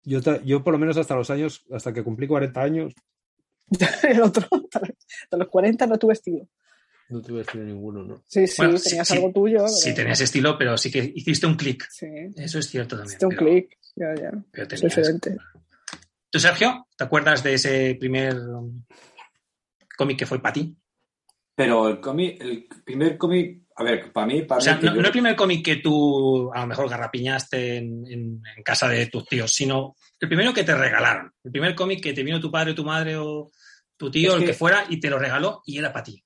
Yo, 0.04 0.20
yo 0.44 0.64
por 0.64 0.74
lo 0.74 0.80
menos 0.80 0.98
hasta 0.98 1.16
los 1.16 1.30
años, 1.30 1.66
hasta 1.72 1.94
que 1.94 2.04
cumplí 2.04 2.28
40 2.28 2.62
años, 2.62 2.94
El 4.04 4.22
otro, 4.22 4.44
hasta 4.52 4.80
los, 4.80 4.90
hasta 5.24 5.38
los 5.38 5.48
40 5.48 5.86
no 5.88 5.98
tuve 6.00 6.14
estilo. 6.14 6.48
no 7.10 7.22
tuve 7.22 7.42
estilo 7.42 7.64
ninguno, 7.64 8.04
¿no? 8.04 8.24
Sí, 8.28 8.48
sí, 8.48 8.56
Bueno, 8.58 8.80
tenías 8.80 9.08
sí. 9.08 9.16
algo 9.16 9.32
tuyo. 9.32 9.68
Sí, 9.68 9.94
tenías 9.94 10.22
estilo, 10.22 10.58
pero 10.58 10.78
sí 10.78 10.90
que 10.92 11.12
hiciste 11.16 11.46
un 11.46 11.56
clic. 11.56 11.86
Sí, 11.90 12.08
Eso 12.36 12.58
es 12.60 12.68
cierto 12.68 12.96
también. 12.96 13.10
hiciste 13.10 13.26
un 13.28 13.36
pero- 13.36 13.46
clic, 13.46 13.78
ya, 13.96 14.16
ya. 14.16 14.32
pero 14.52 14.64
Es 14.64 14.70
tenías- 14.70 14.82
diferente. 14.96 15.38
¿Tú, 16.32 16.40
Sergio, 16.40 16.88
te 16.98 17.04
acuerdas 17.04 17.44
de 17.44 17.54
ese 17.56 17.96
primer 18.00 18.36
cómic 20.00 20.18
que 20.20 20.26
fue 20.26 20.42
para 20.42 20.54
ti? 20.54 20.76
Pero 21.56 21.90
el 21.90 22.00
cómic, 22.00 22.42
el 22.42 22.68
primer 22.86 23.18
cómic, 23.18 23.64
a 23.76 23.84
ver, 23.84 24.12
para 24.14 24.26
mí, 24.28 24.44
para 24.44 24.60
O 24.60 24.62
sea, 24.62 24.76
mí, 24.78 24.86
no, 24.86 24.96
yo- 24.96 25.02
no 25.02 25.08
el 25.08 25.12
primer 25.12 25.36
cómic 25.36 25.64
que 25.66 25.76
tú 25.78 26.50
a 26.54 26.62
lo 26.62 26.68
mejor 26.68 26.90
garrapiñaste 26.90 27.78
en, 27.78 28.08
en- 28.08 28.42
en 28.56 28.64
casa 28.64 28.88
de 28.88 29.08
tus 29.08 29.26
tíos, 29.26 29.52
sino 29.52 29.96
el 30.20 30.28
primero 30.30 30.54
que 30.54 30.64
te 30.64 30.74
regalaron. 30.76 31.32
El 31.44 31.52
primer 31.52 31.76
cómic 31.76 32.02
que 32.02 32.14
te 32.14 32.24
vino 32.24 32.40
tu 32.40 32.50
padre 32.50 32.74
tu 32.74 32.86
madre 32.86 33.18
o 33.18 33.52
tu 33.98 34.10
tío, 34.10 34.30
Es 34.30 34.36
el 34.36 34.40
que- 34.42 34.46
que 34.48 34.54
fuera, 34.54 34.86
y 34.90 35.00
te 35.02 35.10
lo 35.10 35.20
regaló 35.20 35.62
y 35.66 35.78
era 35.78 35.92
para 35.92 36.04
ti. 36.06 36.24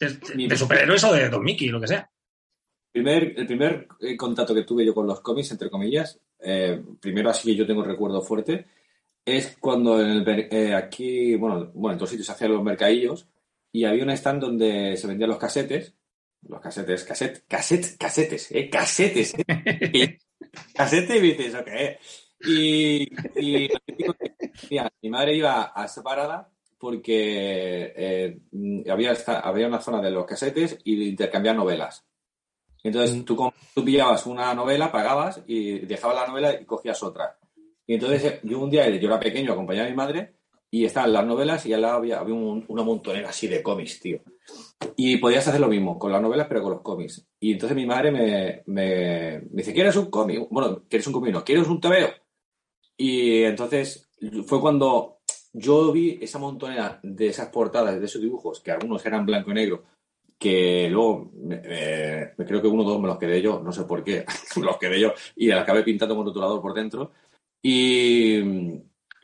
De, 0.00 0.08
de- 0.08 0.34
Mi- 0.34 0.48
de 0.48 0.56
superhéroes 0.56 1.04
o 1.04 1.12
de 1.14 1.28
Don 1.28 1.44
Mickey, 1.44 1.68
lo 1.68 1.80
que 1.80 1.86
sea. 1.86 2.08
primer, 2.90 3.34
el 3.38 3.46
primer 3.46 3.86
eh, 4.00 4.16
contacto 4.16 4.52
que 4.54 4.64
tuve 4.64 4.84
yo 4.84 4.92
con 4.94 5.06
los 5.06 5.20
cómics, 5.20 5.50
entre 5.52 5.70
comillas, 5.70 6.20
eh, 6.40 6.82
primero 7.00 7.30
así 7.30 7.48
que 7.48 7.56
yo 7.56 7.66
tengo 7.66 7.80
un 7.82 7.86
recuerdo 7.88 8.20
fuerte, 8.20 8.66
es 9.24 9.56
cuando 9.60 10.00
en 10.00 10.08
el 10.28 10.48
eh, 10.50 10.74
aquí, 10.74 11.34
bueno, 11.36 11.70
bueno, 11.74 11.92
en 11.92 11.98
todos 11.98 12.10
sitios 12.10 12.26
se 12.26 12.32
hacían 12.32 12.52
los 12.52 12.62
mercadillos 12.62 13.28
y 13.70 13.84
había 13.84 14.04
un 14.04 14.10
stand 14.10 14.40
donde 14.42 14.96
se 14.96 15.06
vendían 15.06 15.30
los 15.30 15.38
casetes, 15.38 15.94
los 16.42 16.60
casetes, 16.60 17.04
caset, 17.04 17.44
caset, 17.46 17.96
casetes, 17.96 18.50
eh, 18.52 18.68
casetes, 18.68 19.34
eh. 19.38 20.18
casete 20.74 21.16
y 21.16 21.20
dices, 21.20 21.46
¿eso 21.54 21.64
qué 21.64 21.84
es? 21.86 22.28
Y, 22.44 23.02
y 23.40 23.70
mi 25.02 25.10
madre 25.10 25.36
iba 25.36 25.72
a 25.74 25.84
esa 25.84 26.02
parada 26.02 26.50
porque 26.78 27.92
eh, 27.96 28.38
mm, 28.50 28.90
había, 28.90 29.12
esta- 29.12 29.38
había 29.40 29.68
una 29.68 29.80
zona 29.80 30.02
de 30.02 30.10
los 30.10 30.26
casetes 30.26 30.78
y 30.84 30.96
de 30.96 31.04
intercambiar 31.04 31.54
novelas. 31.54 32.04
Entonces 32.82 33.16
Mm. 33.16 33.22
tú 33.24 33.84
pillabas 33.84 34.26
una 34.26 34.52
novela, 34.54 34.90
pagabas 34.90 35.40
y 35.46 35.78
dejabas 35.86 36.16
la 36.16 36.26
novela 36.26 36.60
y 36.60 36.64
cogías 36.64 37.00
otra. 37.04 37.38
Y 37.92 37.96
entonces 37.96 38.24
eh, 38.24 38.40
yo 38.44 38.58
un 38.58 38.70
día, 38.70 38.88
yo 38.88 39.06
era 39.06 39.20
pequeño, 39.20 39.52
acompañaba 39.52 39.86
a 39.86 39.90
mi 39.90 39.94
madre 39.96 40.32
y 40.70 40.86
estaban 40.86 41.12
las 41.12 41.26
novelas 41.26 41.66
y 41.66 41.74
al 41.74 41.82
lado 41.82 41.96
había, 41.98 42.20
había 42.20 42.32
un- 42.34 42.64
una 42.68 42.82
montonera 42.82 43.28
así 43.28 43.48
de 43.48 43.62
cómics, 43.62 44.00
tío. 44.00 44.20
Y 44.96 45.18
podías 45.18 45.46
hacer 45.46 45.60
lo 45.60 45.68
mismo 45.68 45.98
con 45.98 46.10
las 46.10 46.22
novelas, 46.22 46.46
pero 46.48 46.62
con 46.62 46.72
los 46.72 46.80
cómics. 46.80 47.26
Y 47.38 47.52
entonces 47.52 47.76
mi 47.76 47.84
madre 47.84 48.10
me, 48.10 48.62
me, 48.64 49.40
me 49.40 49.58
dice, 49.58 49.74
¿quieres 49.74 49.94
un 49.96 50.06
cómic? 50.06 50.46
Bueno, 50.48 50.84
¿quieres 50.88 51.06
un 51.06 51.12
cómic? 51.12 51.34
No, 51.34 51.44
¿quieres 51.44 51.68
un 51.68 51.82
TVO? 51.82 52.08
Y 52.96 53.42
entonces 53.42 54.08
fue 54.46 54.58
cuando 54.62 55.18
yo 55.52 55.92
vi 55.92 56.18
esa 56.22 56.38
montonera 56.38 56.98
de 57.02 57.26
esas 57.26 57.50
portadas, 57.50 58.00
de 58.00 58.06
esos 58.06 58.22
dibujos, 58.22 58.60
que 58.60 58.70
algunos 58.70 59.04
eran 59.04 59.26
blanco 59.26 59.50
y 59.50 59.54
negro, 59.54 59.82
que 60.38 60.88
luego 60.88 61.30
creo 62.38 62.62
que 62.62 62.68
uno 62.68 62.84
o 62.84 62.90
dos 62.90 63.00
me 63.02 63.08
los 63.08 63.18
quedé 63.18 63.42
yo, 63.42 63.60
no 63.62 63.70
sé 63.70 63.84
por 63.84 64.02
qué, 64.02 64.24
me 64.56 64.62
los 64.64 64.78
quedé 64.78 64.98
yo 64.98 65.12
y 65.36 65.48
la 65.48 65.60
acabé 65.60 65.82
pintando 65.82 66.16
con 66.16 66.24
rotulador 66.24 66.62
por 66.62 66.72
dentro. 66.72 67.12
Y, 67.62 68.38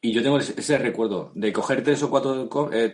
y 0.01 0.13
yo 0.13 0.23
tengo 0.23 0.39
ese, 0.39 0.59
ese 0.59 0.79
recuerdo 0.79 1.33
de 1.35 1.53
coger 1.53 1.83
tres 1.83 2.03
o 2.05 2.11
cuatro 2.11 2.49
eh, 2.73 2.91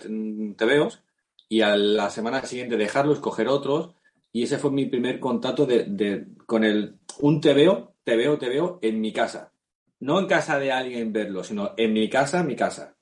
TVOs 0.56 1.02
y 1.48 1.60
a 1.60 1.76
la 1.76 2.08
semana 2.10 2.42
siguiente 2.46 2.76
dejarlos, 2.76 3.20
coger 3.20 3.48
otros. 3.48 3.94
Y 4.32 4.42
ese 4.44 4.58
fue 4.58 4.70
mi 4.72 4.86
primer 4.86 5.20
contacto 5.20 5.66
de, 5.66 5.84
de- 5.84 6.26
con 6.46 6.64
el, 6.64 6.96
un 7.20 7.40
TVO, 7.40 7.94
TVO, 8.04 8.38
TVO 8.38 8.78
en 8.82 9.00
mi 9.00 9.12
casa. 9.12 9.52
No 10.00 10.18
en 10.18 10.26
casa 10.26 10.58
de 10.58 10.72
alguien 10.72 11.12
verlo, 11.12 11.44
sino 11.44 11.72
en 11.76 11.92
mi 11.92 12.08
casa, 12.08 12.42
mi 12.42 12.56
casa. 12.56 12.96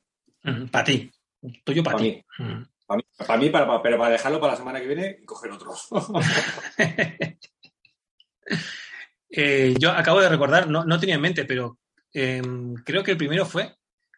Para 0.70 0.84
ti. 0.84 1.10
Tuyo 1.64 1.82
para 1.82 1.96
Pa' 1.96 2.02
ti. 2.02 2.24
Mm. 2.38 2.62
Para 2.86 2.96
mí, 2.98 3.04
para 3.26 3.38
mí 3.38 3.50
para, 3.50 3.66
para- 3.66 3.82
pero 3.82 3.98
para 3.98 4.10
dejarlo 4.10 4.40
para 4.40 4.52
la 4.52 4.58
semana 4.58 4.80
que 4.80 4.86
viene 4.88 5.18
y 5.22 5.24
coger 5.24 5.52
otros. 5.52 5.88
Eh, 9.34 9.74
yo 9.78 9.90
acabo 9.92 10.20
de 10.20 10.28
recordar, 10.28 10.68
no, 10.68 10.84
no 10.84 11.00
tenía 11.00 11.14
en 11.14 11.20
mente, 11.22 11.44
pero 11.46 11.78
eh, 12.14 12.42
creo 12.84 13.02
que 13.02 13.12
el 13.12 13.16
primero 13.16 13.46
fue, 13.46 13.76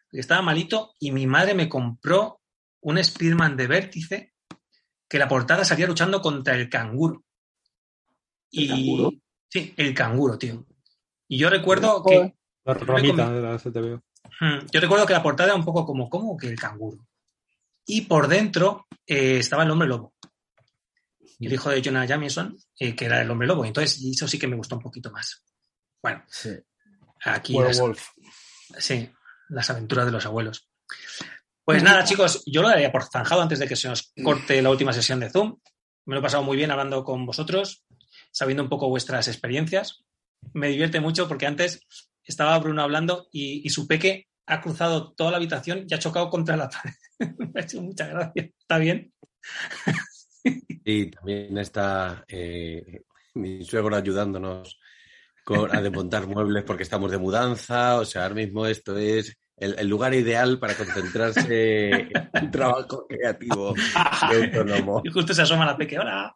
que 0.09 0.19
estaba 0.19 0.41
malito 0.41 0.93
y 0.99 1.11
mi 1.11 1.27
madre 1.27 1.53
me 1.53 1.69
compró 1.69 2.41
un 2.81 3.03
Spearman 3.03 3.57
de 3.57 3.67
vértice 3.67 4.33
que 5.07 5.19
la 5.19 5.27
portada 5.27 5.63
salía 5.65 5.87
luchando 5.87 6.21
contra 6.21 6.55
el 6.55 6.69
canguro. 6.69 7.23
¿El 8.51 8.63
Y, 8.63 8.67
canguro? 8.67 9.11
Sí, 9.49 9.73
el 9.77 9.93
canguro, 9.93 10.37
tío. 10.37 10.65
Y 11.27 11.37
yo 11.37 11.49
recuerdo 11.49 12.03
que... 12.03 12.15
Joder. 12.15 12.35
La 12.65 12.73
ramita 12.73 13.31
de 13.31 13.41
la 13.41 13.59
STV. 13.59 14.01
Mm, 14.41 14.65
Yo 14.71 14.79
recuerdo 14.81 15.05
que 15.05 15.13
la 15.13 15.21
portada 15.21 15.49
era 15.49 15.55
un 15.55 15.63
poco 15.63 15.85
como, 15.85 16.09
¿cómo 16.09 16.35
que 16.35 16.47
el 16.47 16.59
canguro? 16.59 17.07
Y 17.85 18.01
por 18.01 18.27
dentro 18.27 18.87
eh, 19.05 19.37
estaba 19.37 19.63
el 19.63 19.69
hombre 19.71 19.87
lobo. 19.87 20.15
El 21.39 21.53
hijo 21.53 21.69
de 21.69 21.81
Jonah 21.83 22.05
Jameson, 22.05 22.57
eh, 22.79 22.95
que 22.95 23.05
era 23.05 23.21
el 23.21 23.29
hombre 23.29 23.47
lobo. 23.47 23.65
Entonces, 23.65 24.01
eso 24.03 24.27
sí 24.27 24.39
que 24.39 24.47
me 24.47 24.55
gustó 24.55 24.77
un 24.77 24.81
poquito 24.81 25.11
más. 25.11 25.43
Bueno, 26.01 26.23
aquí 27.25 27.53
las, 27.53 27.77
Werewolf. 27.77 28.09
sí, 28.77 29.09
las 29.49 29.69
aventuras 29.69 30.05
de 30.05 30.11
los 30.11 30.25
abuelos. 30.25 30.69
Pues 31.63 31.83
nada, 31.83 32.03
chicos, 32.05 32.43
yo 32.45 32.61
lo 32.61 32.69
daría 32.69 32.91
por 32.91 33.03
zanjado 33.03 33.41
antes 33.41 33.59
de 33.59 33.67
que 33.67 33.75
se 33.75 33.89
nos 33.89 34.13
corte 34.23 34.61
la 34.61 34.69
última 34.69 34.93
sesión 34.93 35.19
de 35.19 35.29
Zoom. 35.29 35.59
Me 36.05 36.15
lo 36.15 36.19
he 36.19 36.23
pasado 36.23 36.43
muy 36.43 36.55
bien 36.55 36.71
hablando 36.71 37.03
con 37.03 37.25
vosotros, 37.25 37.85
sabiendo 38.31 38.63
un 38.63 38.69
poco 38.69 38.89
vuestras 38.89 39.27
experiencias. 39.27 40.05
Me 40.53 40.69
divierte 40.69 40.99
mucho 40.99 41.27
porque 41.27 41.47
antes 41.47 41.81
estaba 42.23 42.57
Bruno 42.59 42.83
hablando 42.83 43.27
y, 43.31 43.65
y 43.65 43.69
su 43.69 43.87
peque 43.87 44.27
ha 44.47 44.61
cruzado 44.61 45.13
toda 45.13 45.31
la 45.31 45.37
habitación 45.37 45.85
y 45.87 45.93
ha 45.93 45.99
chocado 45.99 46.29
contra 46.29 46.55
la 46.55 46.69
pared. 46.69 46.93
Me 47.53 47.59
ha 47.59 47.63
hecho 47.63 47.81
mucha 47.81 48.07
gracia. 48.07 48.49
¿Está 48.59 48.77
bien? 48.77 49.11
Y 50.83 51.09
también 51.09 51.57
está 51.57 52.23
eh, 52.27 53.03
mi 53.33 53.63
suegro 53.65 53.95
ayudándonos 53.95 54.79
con, 55.45 55.73
a 55.73 55.81
desmontar 55.81 56.27
muebles 56.27 56.65
porque 56.65 56.83
estamos 56.83 57.11
de 57.11 57.17
mudanza. 57.17 57.95
O 57.99 58.05
sea, 58.05 58.23
ahora 58.23 58.35
mismo 58.35 58.65
esto 58.65 58.97
es 58.97 59.37
el, 59.55 59.87
lugar 59.87 60.13
ideal 60.13 60.59
para 60.59 60.75
concentrarse 60.75 61.89
en 61.91 62.11
un 62.41 62.51
trabajo 62.51 63.07
creativo 63.07 63.73
y 63.75 64.35
autónomo. 64.43 65.01
Y 65.05 65.11
justo 65.11 65.33
se 65.33 65.43
asoma 65.43 65.65
la 65.65 65.77
peque, 65.77 65.97
hola. 65.97 66.35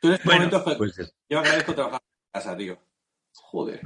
Tú 0.00 0.12
este 0.12 0.24
bueno, 0.24 0.50
pues 0.78 1.12
yo 1.28 1.38
agradezco 1.38 1.74
trabajar 1.74 2.00
en 2.02 2.32
casa, 2.32 2.56
tío. 2.56 2.78
Joder. 3.32 3.80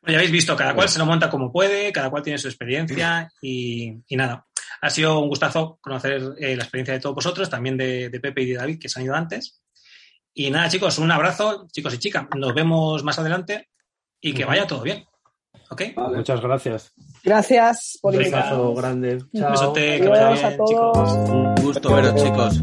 Bueno, 0.00 0.12
ya 0.12 0.16
habéis 0.16 0.32
visto, 0.32 0.56
cada 0.56 0.74
cual 0.74 0.88
se 0.88 0.98
lo 0.98 1.06
monta 1.06 1.30
como 1.30 1.52
puede, 1.52 1.92
cada 1.92 2.10
cual 2.10 2.22
tiene 2.22 2.38
su 2.38 2.48
experiencia 2.48 3.30
y, 3.40 4.02
nada. 4.10 4.46
Ha 4.80 4.90
sido 4.90 5.20
un 5.20 5.28
gustazo 5.28 5.78
conocer 5.80 6.34
eh, 6.38 6.56
la 6.56 6.64
experiencia 6.64 6.94
de 6.94 7.00
todos 7.00 7.14
vosotros, 7.14 7.48
también 7.48 7.76
de, 7.76 8.10
Pepe 8.22 8.42
y 8.42 8.50
de 8.50 8.56
David, 8.56 8.78
que 8.80 8.88
se 8.88 8.98
han 8.98 9.06
ido 9.06 9.14
antes. 9.14 9.62
Y 10.38 10.52
nada, 10.52 10.68
chicos, 10.68 10.98
un 10.98 11.10
abrazo, 11.10 11.66
chicos 11.72 11.94
y 11.94 11.98
chicas. 11.98 12.28
Nos 12.36 12.54
vemos 12.54 13.02
más 13.02 13.18
adelante 13.18 13.70
y 14.20 14.32
que 14.32 14.44
vaya 14.44 14.68
todo 14.68 14.82
bien. 14.82 15.04
¿Ok? 15.68 15.82
Muchas 16.14 16.40
gracias. 16.40 16.92
Gracias, 17.24 17.98
por 18.00 18.14
Un 18.14 18.24
abrazo 18.24 18.72
grande. 18.72 19.18
Chao. 19.34 19.46
Un 19.46 19.50
besote, 19.50 20.00
que 20.00 20.06
vaya 20.06 20.30
bien, 20.30 20.46
a 20.46 20.56
todos. 20.56 20.70
Chicos. 20.70 21.12
Un 21.28 21.54
gusto 21.56 21.92
veros, 21.92 22.22
chicos. 22.22 22.60